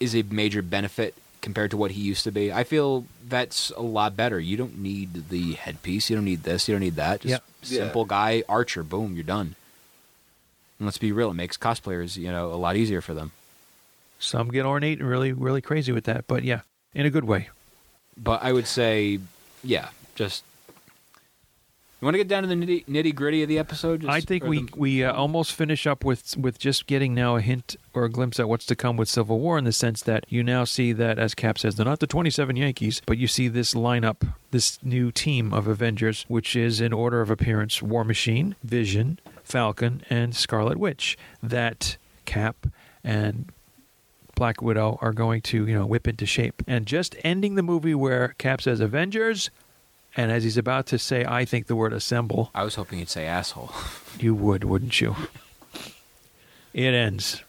is 0.00 0.14
a 0.14 0.22
major 0.22 0.62
benefit 0.62 1.14
compared 1.40 1.70
to 1.70 1.76
what 1.76 1.92
he 1.92 2.00
used 2.02 2.24
to 2.24 2.30
be? 2.30 2.52
I 2.52 2.64
feel 2.64 3.04
that's 3.26 3.70
a 3.70 3.82
lot 3.82 4.16
better. 4.16 4.38
You 4.40 4.56
don't 4.56 4.78
need 4.78 5.28
the 5.28 5.54
headpiece. 5.54 6.10
You 6.10 6.16
don't 6.16 6.24
need 6.24 6.42
this. 6.42 6.68
You 6.68 6.74
don't 6.74 6.82
need 6.82 6.96
that. 6.96 7.20
Just 7.20 7.30
Yep. 7.30 7.42
Yeah. 7.62 7.78
simple 7.84 8.04
guy 8.04 8.42
archer. 8.48 8.82
Boom, 8.82 9.14
you're 9.14 9.24
done. 9.24 9.54
And 10.78 10.86
let's 10.86 10.98
be 10.98 11.12
real. 11.12 11.30
It 11.30 11.34
makes 11.34 11.56
cosplayers 11.56 12.16
you 12.16 12.30
know 12.30 12.52
a 12.52 12.56
lot 12.56 12.76
easier 12.76 13.00
for 13.00 13.14
them. 13.14 13.32
Some 14.20 14.48
get 14.48 14.66
ornate 14.66 14.98
and 15.00 15.08
really, 15.08 15.32
really 15.32 15.60
crazy 15.60 15.92
with 15.92 16.04
that. 16.04 16.26
But 16.26 16.42
yeah, 16.44 16.60
in 16.94 17.06
a 17.06 17.10
good 17.10 17.24
way. 17.24 17.50
But 18.16 18.42
I 18.42 18.52
would 18.52 18.66
say, 18.66 19.20
yeah, 19.62 19.90
just. 20.14 20.42
You 22.00 22.06
want 22.06 22.14
to 22.14 22.18
get 22.18 22.28
down 22.28 22.44
to 22.44 22.48
the 22.48 22.54
nitty, 22.54 22.86
nitty 22.86 23.12
gritty 23.12 23.42
of 23.42 23.48
the 23.48 23.58
episode? 23.58 24.02
Just- 24.02 24.12
I 24.12 24.20
think 24.20 24.44
we 24.44 24.62
the- 24.62 24.70
we 24.76 25.02
uh, 25.02 25.12
almost 25.12 25.52
finish 25.52 25.84
up 25.84 26.04
with 26.04 26.36
with 26.36 26.56
just 26.58 26.86
getting 26.86 27.12
now 27.12 27.34
a 27.34 27.40
hint 27.40 27.74
or 27.92 28.04
a 28.04 28.08
glimpse 28.08 28.38
at 28.38 28.48
what's 28.48 28.66
to 28.66 28.76
come 28.76 28.96
with 28.96 29.08
Civil 29.08 29.40
War 29.40 29.58
in 29.58 29.64
the 29.64 29.72
sense 29.72 30.00
that 30.02 30.24
you 30.28 30.44
now 30.44 30.62
see 30.62 30.92
that 30.92 31.18
as 31.18 31.34
Cap 31.34 31.58
says 31.58 31.74
they're 31.74 31.84
not 31.84 31.98
the 31.98 32.06
27 32.06 32.54
Yankees, 32.54 33.02
but 33.04 33.18
you 33.18 33.26
see 33.26 33.48
this 33.48 33.74
lineup, 33.74 34.34
this 34.52 34.78
new 34.84 35.10
team 35.10 35.52
of 35.52 35.66
Avengers, 35.66 36.24
which 36.28 36.54
is 36.54 36.80
in 36.80 36.92
order 36.92 37.20
of 37.20 37.30
appearance: 37.30 37.82
War 37.82 38.04
Machine, 38.04 38.54
Vision, 38.62 39.18
Falcon, 39.42 40.02
and 40.08 40.36
Scarlet 40.36 40.78
Witch. 40.78 41.18
That 41.42 41.96
Cap 42.26 42.68
and 43.02 43.46
Black 44.36 44.62
Widow 44.62 44.98
are 45.02 45.12
going 45.12 45.40
to, 45.42 45.66
you 45.66 45.74
know, 45.74 45.84
whip 45.86 46.06
into 46.06 46.26
shape. 46.26 46.62
And 46.68 46.86
just 46.86 47.16
ending 47.24 47.56
the 47.56 47.62
movie 47.64 47.94
where 47.96 48.36
Cap 48.38 48.60
says 48.62 48.78
Avengers, 48.78 49.50
and 50.16 50.32
as 50.32 50.42
he's 50.44 50.56
about 50.56 50.86
to 50.88 50.98
say, 50.98 51.24
I 51.24 51.44
think 51.44 51.66
the 51.66 51.76
word 51.76 51.92
assemble, 51.92 52.50
I 52.54 52.64
was 52.64 52.74
hoping 52.76 52.98
you'd 52.98 53.08
say 53.08 53.26
asshole. 53.26 53.72
you 54.18 54.34
would, 54.34 54.64
wouldn't 54.64 55.00
you? 55.00 55.14
It 56.72 56.94
ends 56.94 57.42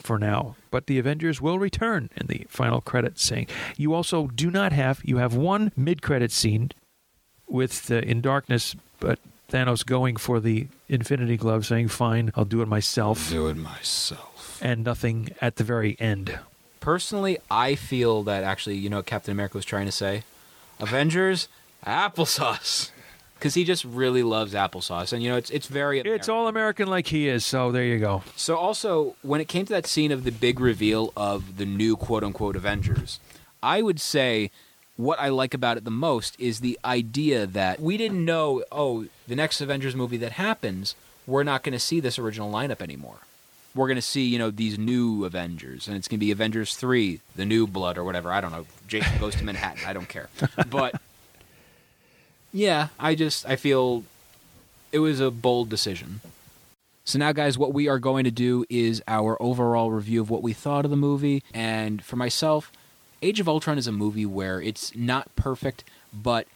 for 0.00 0.18
now, 0.18 0.56
but 0.70 0.86
the 0.86 0.98
Avengers 0.98 1.40
will 1.40 1.58
return 1.58 2.10
in 2.16 2.26
the 2.26 2.46
final 2.48 2.80
credits 2.80 3.22
saying 3.22 3.46
you 3.76 3.94
also 3.94 4.26
do 4.28 4.50
not 4.50 4.72
have 4.72 5.00
you 5.04 5.18
have 5.18 5.34
one 5.34 5.70
mid-credit 5.76 6.32
scene 6.32 6.70
with 7.48 7.90
uh, 7.90 7.96
in 7.96 8.20
darkness 8.20 8.74
but 8.98 9.18
Thanos 9.50 9.84
going 9.84 10.16
for 10.16 10.40
the 10.40 10.66
Infinity 10.88 11.36
Glove 11.36 11.66
saying 11.66 11.88
fine, 11.88 12.32
I'll 12.34 12.44
do 12.46 12.62
it 12.62 12.68
myself 12.68 13.28
Do 13.30 13.48
it 13.48 13.56
myself. 13.56 14.58
and 14.62 14.82
nothing 14.84 15.30
at 15.40 15.56
the 15.56 15.64
very 15.64 15.96
end. 16.00 16.38
Personally, 16.80 17.38
I 17.50 17.74
feel 17.74 18.22
that 18.24 18.42
actually, 18.44 18.76
you 18.76 18.88
know 18.88 18.96
what 18.96 19.06
Captain 19.06 19.30
America 19.32 19.56
was 19.58 19.64
trying 19.64 19.86
to 19.86 19.92
say? 19.92 20.24
Avengers, 20.80 21.46
applesauce. 21.86 22.90
because 23.34 23.54
he 23.54 23.64
just 23.64 23.84
really 23.84 24.22
loves 24.22 24.54
applesauce, 24.54 25.12
and 25.12 25.22
you 25.22 25.28
know 25.30 25.36
it's 25.36 25.50
it's 25.50 25.66
very. 25.66 26.00
It's 26.00 26.28
all 26.28 26.48
American 26.48 26.88
like 26.88 27.08
he 27.08 27.28
is, 27.28 27.44
so 27.44 27.72
there 27.72 27.84
you 27.84 27.98
go. 27.98 28.22
So 28.36 28.56
also, 28.56 29.16
when 29.22 29.40
it 29.40 29.48
came 29.48 29.66
to 29.66 29.72
that 29.72 29.86
scene 29.86 30.12
of 30.12 30.24
the 30.24 30.30
big 30.30 30.60
reveal 30.60 31.12
of 31.16 31.56
the 31.56 31.66
new 31.66 31.96
quote 31.96 32.22
unquote 32.22 32.56
Avengers, 32.56 33.18
I 33.62 33.82
would 33.82 34.00
say 34.00 34.50
what 34.96 35.18
I 35.18 35.28
like 35.30 35.54
about 35.54 35.76
it 35.76 35.84
the 35.84 35.90
most 35.90 36.38
is 36.38 36.60
the 36.60 36.78
idea 36.84 37.46
that 37.46 37.80
we 37.80 37.96
didn't 37.96 38.24
know, 38.24 38.62
oh, 38.70 39.06
the 39.26 39.34
next 39.34 39.60
Avengers 39.60 39.96
movie 39.96 40.18
that 40.18 40.32
happens, 40.32 40.94
we're 41.26 41.42
not 41.42 41.62
going 41.62 41.72
to 41.72 41.78
see 41.78 41.98
this 41.98 42.18
original 42.18 42.52
lineup 42.52 42.80
anymore. 42.82 43.16
We're 43.74 43.86
going 43.86 43.96
to 43.96 44.02
see, 44.02 44.26
you 44.26 44.38
know, 44.38 44.50
these 44.50 44.78
new 44.78 45.24
Avengers, 45.24 45.88
and 45.88 45.96
it's 45.96 46.06
going 46.06 46.20
to 46.20 46.24
be 46.26 46.30
Avengers 46.30 46.76
3, 46.76 47.20
the 47.36 47.46
new 47.46 47.66
blood 47.66 47.96
or 47.96 48.04
whatever. 48.04 48.30
I 48.30 48.42
don't 48.42 48.52
know. 48.52 48.66
Jason 48.86 49.18
goes 49.18 49.34
to 49.36 49.44
Manhattan. 49.44 49.82
I 49.86 49.94
don't 49.94 50.08
care. 50.08 50.28
But 50.68 51.00
yeah, 52.52 52.88
I 52.98 53.14
just 53.14 53.46
I 53.46 53.56
feel 53.56 54.04
it 54.92 54.98
was 54.98 55.20
a 55.20 55.30
bold 55.30 55.68
decision. 55.68 56.20
So 57.04 57.18
now, 57.18 57.32
guys, 57.32 57.58
what 57.58 57.72
we 57.72 57.88
are 57.88 57.98
going 57.98 58.24
to 58.24 58.30
do 58.30 58.64
is 58.70 59.02
our 59.08 59.40
overall 59.42 59.90
review 59.90 60.20
of 60.20 60.30
what 60.30 60.42
we 60.42 60.52
thought 60.52 60.84
of 60.84 60.90
the 60.90 60.96
movie. 60.96 61.42
And 61.52 62.04
for 62.04 62.14
myself, 62.16 62.70
Age 63.22 63.40
of 63.40 63.48
Ultron 63.48 63.78
is 63.78 63.88
a 63.88 63.92
movie 63.92 64.26
where 64.26 64.60
it's 64.60 64.94
not 64.94 65.34
perfect, 65.34 65.82
but 66.12 66.46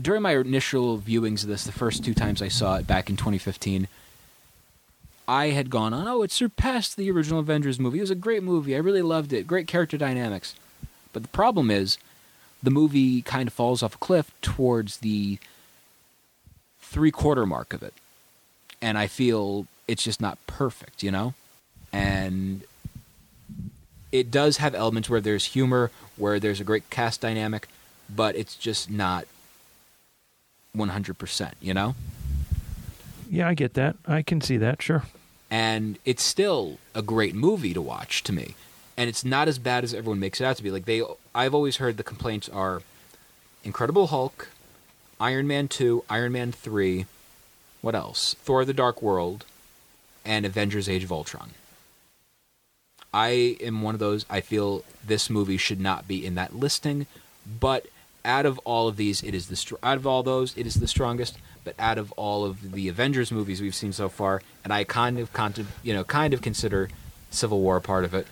during 0.00 0.22
my 0.22 0.36
initial 0.36 0.98
viewings 0.98 1.42
of 1.42 1.48
this, 1.48 1.64
the 1.64 1.72
first 1.72 2.02
two 2.02 2.14
times 2.14 2.40
I 2.40 2.48
saw 2.48 2.76
it 2.76 2.86
back 2.86 3.10
in 3.10 3.16
2015, 3.16 3.88
I 5.28 5.50
had 5.50 5.70
gone 5.70 5.92
on, 5.92 6.08
oh, 6.08 6.22
it 6.22 6.32
surpassed 6.32 6.96
the 6.96 7.10
original 7.10 7.40
Avengers 7.40 7.78
movie. 7.78 7.98
It 7.98 8.02
was 8.02 8.10
a 8.10 8.16
great 8.16 8.42
movie. 8.42 8.74
I 8.74 8.78
really 8.78 9.02
loved 9.02 9.32
it. 9.32 9.46
Great 9.46 9.66
character 9.66 9.98
dynamics. 9.98 10.54
But 11.12 11.22
the 11.22 11.28
problem 11.28 11.70
is, 11.70 11.98
the 12.62 12.70
movie 12.70 13.22
kind 13.22 13.46
of 13.48 13.54
falls 13.54 13.82
off 13.82 13.94
a 13.94 13.98
cliff 13.98 14.32
towards 14.42 14.98
the 14.98 15.38
three 16.80 17.10
quarter 17.10 17.46
mark 17.46 17.72
of 17.72 17.82
it. 17.82 17.94
And 18.82 18.96
I 18.98 19.06
feel 19.06 19.66
it's 19.86 20.02
just 20.02 20.20
not 20.20 20.38
perfect, 20.46 21.02
you 21.02 21.10
know? 21.10 21.34
And 21.92 22.62
it 24.12 24.30
does 24.30 24.56
have 24.58 24.74
elements 24.74 25.08
where 25.10 25.20
there's 25.20 25.44
humor, 25.46 25.90
where 26.16 26.40
there's 26.40 26.60
a 26.60 26.64
great 26.64 26.88
cast 26.90 27.20
dynamic, 27.20 27.68
but 28.14 28.36
it's 28.36 28.56
just 28.56 28.90
not 28.90 29.26
100%, 30.76 31.52
you 31.60 31.74
know? 31.74 31.94
Yeah, 33.30 33.48
I 33.48 33.54
get 33.54 33.74
that. 33.74 33.96
I 34.06 34.22
can 34.22 34.40
see 34.40 34.56
that. 34.58 34.82
Sure. 34.82 35.04
and 35.50 35.98
it's 36.04 36.22
still 36.22 36.78
a 36.94 37.02
great 37.02 37.34
movie 37.34 37.74
to 37.74 37.82
watch 37.82 38.22
to 38.24 38.32
me 38.32 38.54
and 39.00 39.08
it's 39.08 39.24
not 39.24 39.48
as 39.48 39.58
bad 39.58 39.82
as 39.82 39.94
everyone 39.94 40.20
makes 40.20 40.42
it 40.42 40.44
out 40.44 40.58
to 40.58 40.62
be. 40.62 40.70
Like 40.70 40.84
they 40.84 41.02
i've 41.34 41.54
always 41.54 41.78
heard 41.78 41.96
the 41.96 42.04
complaints 42.04 42.50
are 42.50 42.82
incredible 43.64 44.08
hulk 44.08 44.48
iron 45.18 45.46
man 45.46 45.68
2 45.68 46.04
iron 46.10 46.32
man 46.32 46.52
3 46.52 47.06
what 47.80 47.94
else? 47.94 48.36
Thor 48.42 48.66
the 48.66 48.74
dark 48.74 49.00
world 49.00 49.46
and 50.22 50.44
avengers 50.44 50.86
age 50.86 51.02
of 51.02 51.10
ultron. 51.10 51.52
I 53.14 53.56
am 53.62 53.80
one 53.80 53.94
of 53.94 54.00
those 54.00 54.26
i 54.28 54.42
feel 54.42 54.84
this 55.04 55.30
movie 55.30 55.56
should 55.56 55.80
not 55.80 56.06
be 56.06 56.24
in 56.24 56.34
that 56.34 56.54
listing 56.54 57.06
but 57.58 57.86
out 58.22 58.44
of 58.44 58.58
all 58.60 58.86
of 58.86 58.98
these 58.98 59.22
it 59.22 59.34
is 59.34 59.46
the 59.46 59.78
out 59.82 59.96
of 59.96 60.06
all 60.06 60.22
those 60.22 60.54
it 60.58 60.66
is 60.66 60.74
the 60.74 60.86
strongest 60.86 61.38
but 61.64 61.74
out 61.78 61.96
of 61.96 62.12
all 62.12 62.44
of 62.44 62.72
the 62.72 62.86
avengers 62.88 63.32
movies 63.32 63.62
we've 63.62 63.74
seen 63.74 63.94
so 63.94 64.10
far 64.10 64.42
and 64.62 64.74
i 64.74 64.84
kind 64.84 65.18
of 65.18 65.32
contem- 65.32 65.72
you 65.82 65.94
know 65.94 66.04
kind 66.04 66.34
of 66.34 66.42
consider 66.42 66.90
civil 67.30 67.60
war 67.60 67.80
part 67.80 68.04
of 68.04 68.12
it 68.12 68.26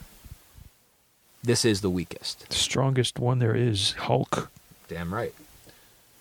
this 1.42 1.64
is 1.64 1.80
the 1.80 1.90
weakest 1.90 2.48
The 2.48 2.54
strongest 2.54 3.18
one 3.18 3.38
there 3.38 3.54
is 3.54 3.92
Hulk. 3.92 4.50
damn 4.88 5.12
right 5.14 5.34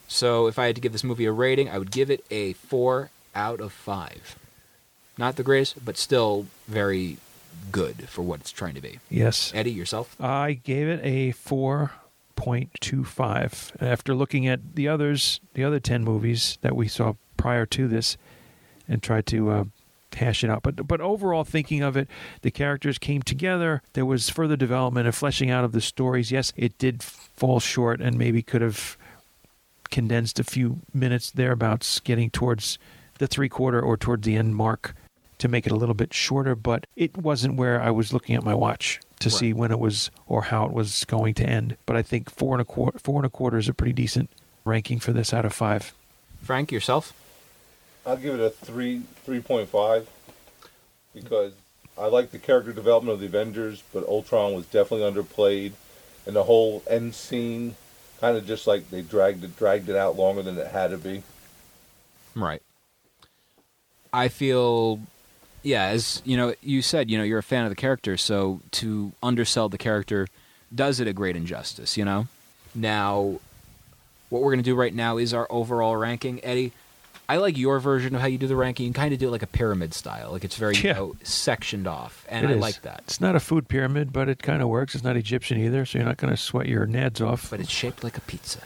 so 0.07 0.47
if 0.47 0.57
i 0.59 0.67
had 0.67 0.75
to 0.75 0.81
give 0.81 0.91
this 0.93 1.03
movie 1.03 1.25
a 1.25 1.31
rating 1.31 1.69
i 1.69 1.77
would 1.77 1.91
give 1.91 2.09
it 2.09 2.23
a 2.31 2.53
4 2.53 3.09
out 3.35 3.59
of 3.59 3.73
5 3.73 4.37
not 5.17 5.35
the 5.35 5.43
greatest 5.43 5.83
but 5.83 5.97
still 5.97 6.45
very 6.67 7.17
good 7.71 8.07
for 8.07 8.21
what 8.21 8.39
it's 8.41 8.51
trying 8.51 8.75
to 8.75 8.81
be 8.81 8.99
Yes. 9.09 9.51
eddie 9.55 9.71
yourself 9.71 10.15
I 10.21 10.53
gave 10.53 10.87
it 10.87 11.01
a 11.03 11.33
4.25. 11.33 13.81
After 13.81 14.13
looking 14.15 14.45
at 14.47 14.75
the 14.75 14.87
others, 14.87 15.39
the 15.55 15.63
other 15.63 15.79
10 15.79 16.03
movies 16.03 16.59
that 16.61 16.75
we 16.75 16.87
saw 16.87 17.13
prior 17.35 17.65
to 17.65 17.87
this 17.87 18.15
and 18.87 19.01
tried 19.01 19.25
to 19.27 19.49
uh, 19.49 19.63
hash 20.15 20.43
it 20.43 20.49
out. 20.49 20.63
But 20.63 20.87
but 20.87 21.01
overall 21.01 21.43
thinking 21.43 21.81
of 21.81 21.95
it, 21.97 22.07
the 22.41 22.51
characters 22.51 22.97
came 22.97 23.21
together. 23.21 23.81
There 23.93 24.05
was 24.05 24.29
further 24.29 24.55
development 24.55 25.05
and 25.07 25.15
fleshing 25.15 25.49
out 25.49 25.63
of 25.63 25.71
the 25.71 25.81
stories. 25.81 26.31
Yes, 26.31 26.53
it 26.55 26.77
did 26.77 27.03
fall 27.03 27.59
short 27.59 28.01
and 28.01 28.17
maybe 28.17 28.41
could 28.41 28.61
have 28.61 28.97
condensed 29.89 30.39
a 30.39 30.43
few 30.43 30.81
minutes 30.93 31.31
thereabouts 31.31 31.99
getting 32.01 32.29
towards 32.29 32.77
the 33.19 33.27
three 33.27 33.49
quarter 33.49 33.81
or 33.81 33.95
towards 33.97 34.25
the 34.25 34.35
end 34.35 34.55
mark 34.55 34.93
to 35.37 35.47
make 35.47 35.65
it 35.65 35.71
a 35.71 35.75
little 35.75 35.95
bit 35.95 36.13
shorter, 36.13 36.55
but 36.55 36.87
it 36.95 37.15
wasn't 37.17 37.55
where 37.55 37.81
I 37.81 37.91
was 37.91 38.11
looking 38.11 38.35
at 38.35 38.43
my 38.43 38.55
watch 38.55 38.99
to 39.19 39.29
Right. 39.29 39.37
see 39.37 39.53
when 39.53 39.71
it 39.71 39.79
was 39.79 40.09
or 40.27 40.43
how 40.43 40.65
it 40.65 40.73
was 40.73 41.05
going 41.05 41.35
to 41.35 41.45
end. 41.47 41.77
But 41.85 41.95
I 41.95 42.01
think 42.01 42.29
four 42.29 42.55
and 42.55 42.61
a 42.61 42.65
quarter, 42.65 42.97
four 42.99 43.17
and 43.19 43.25
a 43.25 43.29
quarter 43.29 43.57
is 43.57 43.69
a 43.69 43.73
pretty 43.73 43.93
decent 43.93 44.29
ranking 44.65 44.99
for 44.99 45.13
this 45.13 45.33
out 45.33 45.45
of 45.45 45.53
five. 45.53 45.93
frank 46.41 46.71
yourself 46.71 47.13
I'll 48.07 48.17
give 48.17 48.33
it 48.33 48.39
a 48.39 48.49
three 48.49 49.01
three 49.25 49.41
point 49.41 49.67
five 49.67 50.09
because 51.13 51.51
I 51.97 52.05
like 52.05 52.31
the 52.31 52.39
character 52.39 52.71
development 52.71 53.15
of 53.15 53.19
the 53.19 53.25
Avengers, 53.25 53.83
but 53.93 54.07
Ultron 54.07 54.53
was 54.53 54.65
definitely 54.65 55.11
underplayed, 55.11 55.73
and 56.25 56.35
the 56.35 56.43
whole 56.43 56.83
end 56.89 57.13
scene 57.13 57.75
kind 58.21 58.37
of 58.37 58.47
just 58.47 58.65
like 58.65 58.89
they 58.89 59.01
dragged 59.01 59.43
it 59.43 59.57
dragged 59.57 59.89
it 59.89 59.95
out 59.95 60.15
longer 60.15 60.41
than 60.41 60.57
it 60.57 60.67
had 60.67 60.91
to 60.91 60.97
be. 60.97 61.23
Right. 62.33 62.61
I 64.13 64.29
feel, 64.29 65.01
yeah, 65.63 65.87
as 65.87 66.21
you 66.23 66.37
know, 66.37 66.53
you 66.61 66.81
said, 66.81 67.11
you 67.11 67.17
know, 67.17 67.23
you're 67.25 67.39
a 67.39 67.43
fan 67.43 67.65
of 67.65 67.69
the 67.69 67.75
character, 67.75 68.15
so 68.15 68.61
to 68.71 69.11
undersell 69.21 69.69
the 69.69 69.77
character 69.77 70.27
does 70.73 70.99
it 70.99 71.07
a 71.07 71.13
great 71.13 71.35
injustice, 71.35 71.97
you 71.97 72.05
know? 72.05 72.27
Now, 72.73 73.39
what 74.29 74.41
we're 74.41 74.51
going 74.51 74.63
to 74.63 74.69
do 74.69 74.75
right 74.75 74.93
now 74.93 75.17
is 75.17 75.33
our 75.33 75.47
overall 75.49 75.95
ranking. 75.95 76.43
Eddie, 76.43 76.73
I 77.29 77.37
like 77.37 77.57
your 77.57 77.79
version 77.79 78.15
of 78.15 78.21
how 78.21 78.27
you 78.27 78.37
do 78.37 78.47
the 78.47 78.55
ranking. 78.55 78.85
You 78.87 78.93
kind 78.93 79.13
of 79.13 79.19
do 79.19 79.27
it 79.27 79.31
like 79.31 79.43
a 79.43 79.47
pyramid 79.47 79.93
style. 79.93 80.31
Like 80.31 80.45
it's 80.45 80.55
very, 80.55 80.75
you 80.77 80.83
Yeah. 80.83 80.93
know, 80.93 81.15
sectioned 81.23 81.85
off. 81.87 82.25
And 82.29 82.45
It 82.45 82.49
I 82.49 82.53
is. 82.53 82.59
like 82.61 82.81
that. 82.83 83.01
It's 83.05 83.19
not 83.19 83.35
a 83.35 83.39
food 83.41 83.67
pyramid, 83.67 84.13
but 84.13 84.29
it 84.29 84.41
kind 84.41 84.61
of 84.61 84.69
works. 84.69 84.95
It's 84.95 85.03
not 85.03 85.17
Egyptian 85.17 85.57
either, 85.59 85.85
so 85.85 85.97
you're 85.97 86.07
not 86.07 86.17
going 86.17 86.31
to 86.31 86.37
sweat 86.37 86.67
your 86.67 86.87
nads 86.87 87.19
off. 87.25 87.49
But 87.49 87.59
it's 87.59 87.69
shaped 87.69 88.03
like 88.03 88.17
a 88.17 88.21
pizza. 88.21 88.59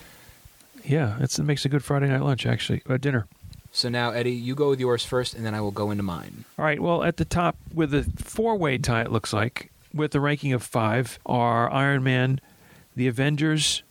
yeah, 0.85 1.17
it's, 1.19 1.39
it 1.39 1.43
makes 1.43 1.65
a 1.65 1.69
good 1.69 1.83
Friday 1.83 2.07
night 2.07 2.21
lunch, 2.21 2.45
actually, 2.45 2.81
uh, 2.89 2.97
dinner. 2.97 3.27
So 3.71 3.87
now, 3.87 4.11
Eddie, 4.11 4.31
you 4.31 4.53
go 4.55 4.69
with 4.69 4.79
yours 4.79 5.05
first, 5.05 5.33
and 5.33 5.45
then 5.45 5.55
I 5.55 5.61
will 5.61 5.71
go 5.71 5.91
into 5.91 6.03
mine. 6.03 6.43
All 6.59 6.65
right. 6.65 6.79
Well, 6.79 7.03
at 7.03 7.17
the 7.17 7.23
top 7.25 7.55
with 7.73 7.93
a 7.93 8.03
four-way 8.17 8.77
tie, 8.77 9.01
it 9.03 9.11
looks 9.11 9.31
like, 9.31 9.71
with 9.93 10.13
a 10.13 10.19
ranking 10.19 10.51
of 10.53 10.61
five, 10.61 11.17
are 11.25 11.71
Iron 11.71 12.03
Man, 12.03 12.41
the 12.95 13.07
Avengers, 13.07 13.81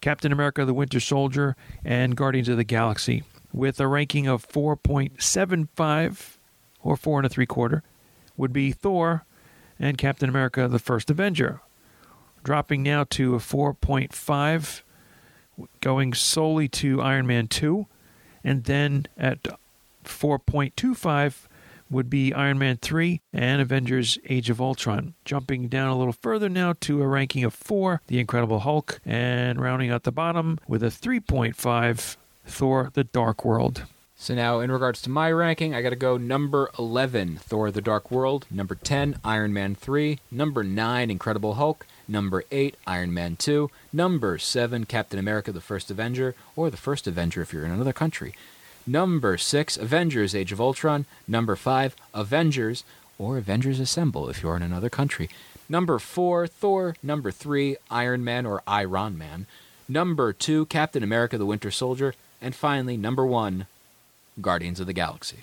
Captain 0.00 0.30
America: 0.30 0.64
The 0.64 0.74
Winter 0.74 1.00
Soldier, 1.00 1.56
and 1.84 2.16
Guardians 2.16 2.48
of 2.48 2.56
the 2.56 2.64
Galaxy, 2.64 3.24
with 3.56 3.80
a 3.80 3.88
ranking 3.88 4.28
of 4.28 4.44
four 4.44 4.76
point 4.76 5.20
seven 5.20 5.68
five, 5.74 6.38
or 6.82 6.96
four 6.96 7.18
and 7.18 7.26
a 7.26 7.28
three 7.28 7.46
quarter, 7.46 7.82
would 8.36 8.52
be 8.52 8.70
Thor, 8.70 9.24
and 9.78 9.98
Captain 9.98 10.28
America: 10.28 10.68
The 10.68 10.78
First 10.78 11.10
Avenger, 11.10 11.60
dropping 12.44 12.84
now 12.84 13.04
to 13.10 13.34
a 13.34 13.40
four 13.40 13.74
point 13.74 14.12
five, 14.12 14.84
going 15.80 16.12
solely 16.12 16.68
to 16.68 17.00
Iron 17.00 17.26
Man 17.26 17.48
two, 17.48 17.86
and 18.44 18.64
then 18.64 19.06
at 19.16 19.48
4.25 20.04 21.48
would 21.90 22.10
be 22.10 22.32
Iron 22.32 22.58
Man 22.58 22.78
3 22.78 23.20
and 23.32 23.60
Avengers 23.60 24.18
Age 24.28 24.50
of 24.50 24.60
Ultron. 24.60 25.14
Jumping 25.24 25.68
down 25.68 25.88
a 25.88 25.96
little 25.96 26.12
further 26.12 26.48
now 26.48 26.74
to 26.80 27.02
a 27.02 27.06
ranking 27.06 27.44
of 27.44 27.54
4, 27.54 28.02
The 28.06 28.18
Incredible 28.18 28.60
Hulk, 28.60 29.00
and 29.04 29.60
rounding 29.60 29.90
out 29.90 30.02
the 30.02 30.12
bottom 30.12 30.58
with 30.66 30.82
a 30.82 30.86
3.5, 30.86 32.16
Thor 32.46 32.90
The 32.94 33.04
Dark 33.04 33.44
World. 33.44 33.84
So 34.18 34.34
now, 34.34 34.60
in 34.60 34.72
regards 34.72 35.02
to 35.02 35.10
my 35.10 35.30
ranking, 35.30 35.74
I 35.74 35.82
got 35.82 35.90
to 35.90 35.96
go 35.96 36.16
number 36.16 36.70
11, 36.78 37.36
Thor 37.36 37.70
the 37.70 37.82
Dark 37.82 38.10
World. 38.10 38.46
Number 38.50 38.74
10, 38.74 39.20
Iron 39.22 39.52
Man 39.52 39.74
3. 39.74 40.18
Number 40.30 40.64
9, 40.64 41.10
Incredible 41.10 41.54
Hulk. 41.54 41.86
Number 42.08 42.44
8, 42.50 42.76
Iron 42.86 43.12
Man 43.12 43.36
2. 43.36 43.70
Number 43.92 44.38
7, 44.38 44.86
Captain 44.86 45.18
America 45.18 45.52
the 45.52 45.60
First 45.60 45.90
Avenger, 45.90 46.34
or 46.56 46.70
the 46.70 46.78
First 46.78 47.06
Avenger 47.06 47.42
if 47.42 47.52
you're 47.52 47.66
in 47.66 47.72
another 47.72 47.92
country. 47.92 48.34
Number 48.86 49.36
6, 49.36 49.76
Avengers 49.76 50.34
Age 50.34 50.50
of 50.50 50.62
Ultron. 50.62 51.04
Number 51.28 51.54
5, 51.54 51.94
Avengers, 52.14 52.84
or 53.18 53.36
Avengers 53.36 53.80
Assemble 53.80 54.30
if 54.30 54.42
you're 54.42 54.56
in 54.56 54.62
another 54.62 54.88
country. 54.88 55.28
Number 55.68 55.98
4, 55.98 56.46
Thor. 56.46 56.96
Number 57.02 57.30
3, 57.30 57.76
Iron 57.90 58.24
Man 58.24 58.46
or 58.46 58.62
Iron 58.66 59.18
Man. 59.18 59.46
Number 59.88 60.32
2, 60.32 60.66
Captain 60.66 61.02
America 61.02 61.36
the 61.36 61.44
Winter 61.44 61.70
Soldier. 61.70 62.14
And 62.46 62.54
finally, 62.54 62.96
number 62.96 63.26
1, 63.26 63.66
Guardians 64.40 64.78
of 64.78 64.86
the 64.86 64.92
Galaxy. 64.92 65.38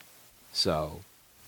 So, 0.53 1.01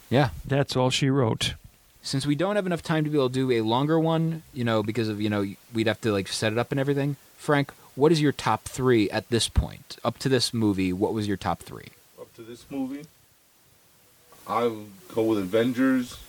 yeah. 0.10 0.32
That's 0.46 0.76
all 0.76 0.90
she 0.90 1.10
wrote. 1.10 1.54
Since 2.02 2.26
we 2.26 2.36
don't 2.36 2.58
have 2.58 2.66
enough 2.66 2.84
time 2.84 3.06
to 3.06 3.10
be 3.10 3.18
able 3.18 3.30
to 3.30 3.34
do 3.34 3.52
a 3.52 3.62
longer 3.62 3.98
one, 3.98 4.44
you 4.54 4.66
know, 4.66 4.84
because 4.84 5.08
of, 5.08 5.22
you 5.22 5.30
know, 5.30 5.46
we'd 5.74 5.88
have 5.88 6.02
to 6.02 6.12
like 6.12 6.28
set 6.28 6.52
it 6.52 6.58
up 6.58 6.72
and 6.72 6.80
everything. 6.80 7.16
Frank, 7.38 7.72
what 7.96 8.12
is 8.12 8.20
your 8.20 8.34
top 8.34 8.66
three 8.66 9.10
at 9.12 9.30
this 9.30 9.48
point? 9.48 9.96
Up 10.04 10.18
to 10.18 10.28
this 10.28 10.54
movie, 10.54 10.92
what 10.92 11.14
was 11.14 11.26
your 11.26 11.38
top 11.38 11.62
three? 11.62 11.88
Up 12.20 12.34
to 12.36 12.42
this 12.42 12.66
movie, 12.70 13.06
I'll 14.46 14.88
go 15.14 15.24
with 15.24 15.38
Avengers, 15.38 16.20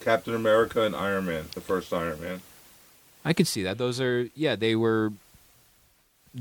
Captain 0.00 0.34
America, 0.34 0.82
and 0.82 0.96
Iron 0.96 1.26
Man. 1.26 1.44
The 1.54 1.60
first 1.60 1.94
Iron 1.94 2.20
Man. 2.20 2.40
I 3.24 3.32
could 3.32 3.46
see 3.46 3.62
that. 3.62 3.78
Those 3.78 4.00
are 4.00 4.28
yeah, 4.34 4.56
they 4.56 4.74
were 4.74 5.12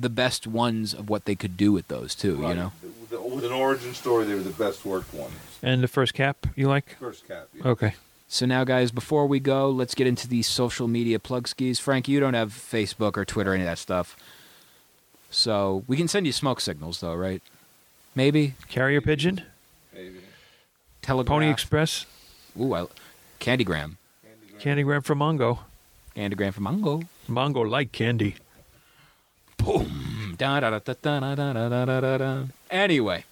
the 0.02 0.10
best 0.10 0.46
ones 0.46 0.94
of 0.94 1.10
what 1.10 1.26
they 1.26 1.36
could 1.36 1.56
do 1.58 1.72
with 1.72 1.88
those 1.88 2.14
too. 2.16 2.36
You 2.38 2.54
know, 2.54 2.72
With, 2.84 3.10
the- 3.10 3.22
with 3.22 3.44
an 3.46 3.52
origin 3.52 3.94
story, 3.94 4.26
they 4.26 4.34
were 4.36 4.42
the 4.42 4.50
best 4.52 4.86
worked 4.86 5.14
ones. 5.14 5.34
And 5.64 5.82
the 5.82 5.88
first 5.88 6.14
cap 6.14 6.46
you 6.56 6.68
like? 6.68 6.98
First 7.00 7.28
Cap. 7.28 7.48
yeah. 7.54 7.68
Okay. 7.68 7.94
So 8.28 8.46
now, 8.46 8.64
guys, 8.64 8.92
before 8.92 9.28
we 9.28 9.40
go, 9.40 9.70
let's 9.70 9.96
get 9.96 10.08
into 10.08 10.28
these 10.28 10.48
social 10.48 10.88
media 10.88 11.20
plug 11.20 11.48
skis. 11.48 11.80
Frank, 11.80 12.08
you 12.08 12.20
don't 12.20 12.34
have 12.34 12.52
Facebook 12.52 13.18
or 13.18 13.24
Twitter, 13.26 13.54
any 13.54 13.64
of 13.64 13.68
that 13.68 13.78
stuff. 13.78 14.16
So 15.30 15.84
we 15.88 15.96
can 15.98 16.08
send 16.08 16.26
you 16.26 16.32
smoke 16.32 16.60
signals, 16.62 17.00
though, 17.02 17.16
right? 17.16 17.42
Maybe 18.16 18.56
Carrier 18.70 19.02
pigeon, 19.02 19.42
Maybe. 19.94 20.20
Telegraph. 21.02 21.28
Pony 21.34 21.50
Express, 21.50 22.06
Ooh, 22.60 22.74
I, 22.74 22.86
Candygram. 23.40 23.98
Candygram 24.60 25.04
from 25.04 25.20
Mongo. 25.20 25.60
Candygram 26.16 26.54
from 26.54 26.64
Mongo. 26.66 27.08
Mongo 27.30 27.70
like 27.70 27.92
candy. 27.92 28.36
Boom. 29.66 30.36
Da, 30.38 30.60
da, 30.60 30.70
da, 30.70 30.80
da, 30.80 30.94
da, 31.02 31.20
da, 31.20 31.36
da, 31.54 31.70
da, 31.70 31.86
da, 31.86 32.00
da, 32.02 32.18
da. 32.18 32.44
Anyway, 32.70 33.24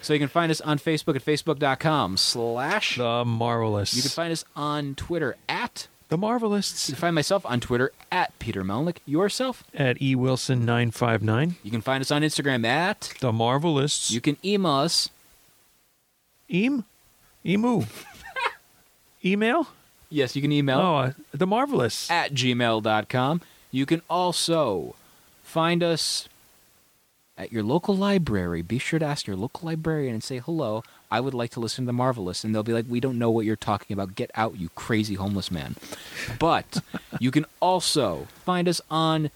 so 0.00 0.12
you 0.12 0.18
can 0.18 0.28
find 0.28 0.50
us 0.50 0.60
on 0.60 0.78
Facebook 0.78 1.16
at 1.16 1.24
facebook.com 1.24 2.16
slash. 2.16 2.96
The 2.96 3.24
Marvelists. 3.24 3.94
You 3.94 4.02
can 4.02 4.10
find 4.10 4.32
us 4.32 4.44
on 4.56 4.94
Twitter 4.94 5.36
at. 5.48 5.88
the 6.08 6.16
Marvelists. 6.18 6.88
You 6.88 6.94
can 6.94 7.00
find 7.00 7.14
myself 7.14 7.44
on 7.46 7.60
Twitter 7.60 7.92
at 8.10 8.36
Peter 8.38 8.62
Melnick. 8.64 8.98
Yourself. 9.06 9.64
at 9.74 9.98
ewilson959. 9.98 11.54
You 11.62 11.70
can 11.70 11.80
find 11.80 12.00
us 12.00 12.10
on 12.10 12.22
Instagram 12.22 12.64
at. 12.66 13.12
The 13.20 13.32
Marvelists. 13.32 14.10
You 14.10 14.20
can 14.20 14.36
email 14.44 14.72
us. 14.72 15.10
Eam? 16.48 16.84
Emu. 17.46 17.84
Email? 19.24 19.68
Yes, 20.08 20.34
you 20.34 20.42
can 20.42 20.50
email 20.52 20.78
Oh, 20.78 20.96
uh, 20.96 21.12
The 21.32 21.46
Marvelists. 21.46 22.10
at 22.10 22.32
gmail.com. 22.32 23.40
You 23.70 23.86
can 23.86 24.02
also 24.10 24.96
find 25.50 25.82
us 25.82 26.28
at 27.36 27.52
your 27.52 27.62
local 27.62 27.96
library. 27.96 28.62
Be 28.62 28.78
sure 28.78 28.98
to 28.98 29.04
ask 29.04 29.26
your 29.26 29.36
local 29.36 29.66
librarian 29.66 30.14
and 30.14 30.22
say, 30.22 30.38
hello, 30.38 30.84
I 31.10 31.20
would 31.20 31.34
like 31.34 31.50
to 31.52 31.60
listen 31.60 31.84
to 31.84 31.86
The 31.86 31.98
Marvelists. 31.98 32.44
And 32.44 32.54
they'll 32.54 32.62
be 32.62 32.72
like, 32.72 32.86
we 32.88 33.00
don't 33.00 33.18
know 33.18 33.30
what 33.30 33.44
you're 33.44 33.56
talking 33.56 33.94
about. 33.94 34.14
Get 34.14 34.30
out, 34.34 34.58
you 34.58 34.68
crazy 34.74 35.14
homeless 35.14 35.50
man. 35.50 35.74
But 36.38 36.82
you 37.18 37.30
can 37.30 37.46
also 37.58 38.28
find 38.44 38.68
us 38.68 38.80
on 38.90 39.30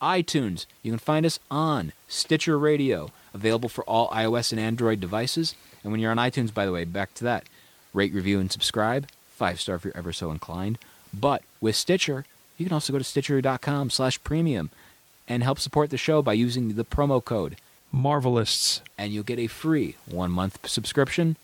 iTunes. 0.00 0.64
You 0.82 0.92
can 0.92 0.98
find 0.98 1.26
us 1.26 1.38
on 1.50 1.92
Stitcher 2.08 2.58
Radio, 2.58 3.10
available 3.34 3.68
for 3.68 3.84
all 3.84 4.08
iOS 4.10 4.52
and 4.52 4.60
Android 4.60 5.00
devices. 5.00 5.54
And 5.82 5.92
when 5.92 6.00
you're 6.00 6.10
on 6.10 6.16
iTunes, 6.16 6.54
by 6.54 6.64
the 6.64 6.72
way, 6.72 6.84
back 6.84 7.12
to 7.14 7.24
that, 7.24 7.44
rate, 7.92 8.14
review, 8.14 8.40
and 8.40 8.50
subscribe. 8.50 9.08
Five 9.36 9.60
star 9.60 9.76
if 9.76 9.84
you're 9.84 9.96
ever 9.96 10.12
so 10.12 10.30
inclined. 10.30 10.78
But 11.12 11.42
with 11.60 11.76
Stitcher, 11.76 12.24
you 12.56 12.66
can 12.66 12.72
also 12.72 12.92
go 12.92 12.98
to 12.98 13.04
stitcher.com 13.04 13.90
slash 13.90 14.22
premium 14.22 14.70
and 15.30 15.44
help 15.44 15.60
support 15.60 15.90
the 15.90 15.96
show 15.96 16.20
by 16.22 16.32
using 16.32 16.74
the 16.74 16.84
promo 16.84 17.24
code. 17.24 17.56
Marvelists. 17.94 18.80
And 18.98 19.12
you'll 19.12 19.22
get 19.22 19.38
a 19.38 19.46
free 19.46 19.94
one 20.04 20.32
month 20.32 20.68
subscription. 20.68 21.36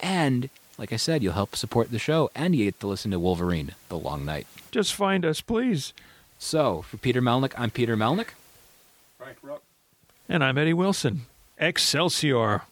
And, 0.00 0.48
like 0.78 0.92
I 0.94 0.96
said, 0.96 1.22
you'll 1.22 1.34
help 1.34 1.54
support 1.54 1.90
the 1.90 1.98
show 1.98 2.30
and 2.34 2.56
you 2.56 2.64
get 2.64 2.80
to 2.80 2.86
listen 2.86 3.10
to 3.10 3.20
Wolverine, 3.20 3.74
The 3.90 3.98
Long 3.98 4.24
Night. 4.24 4.46
Just 4.70 4.94
find 4.94 5.26
us, 5.26 5.42
please. 5.42 5.92
So, 6.38 6.82
for 6.82 6.96
Peter 6.96 7.20
Melnick, 7.20 7.52
I'm 7.56 7.70
Peter 7.70 7.96
Melnick. 7.96 8.28
Frank 9.18 9.36
Ruck. 9.42 9.62
And 10.28 10.42
I'm 10.42 10.56
Eddie 10.56 10.72
Wilson. 10.72 11.26
Excelsior. 11.58 12.62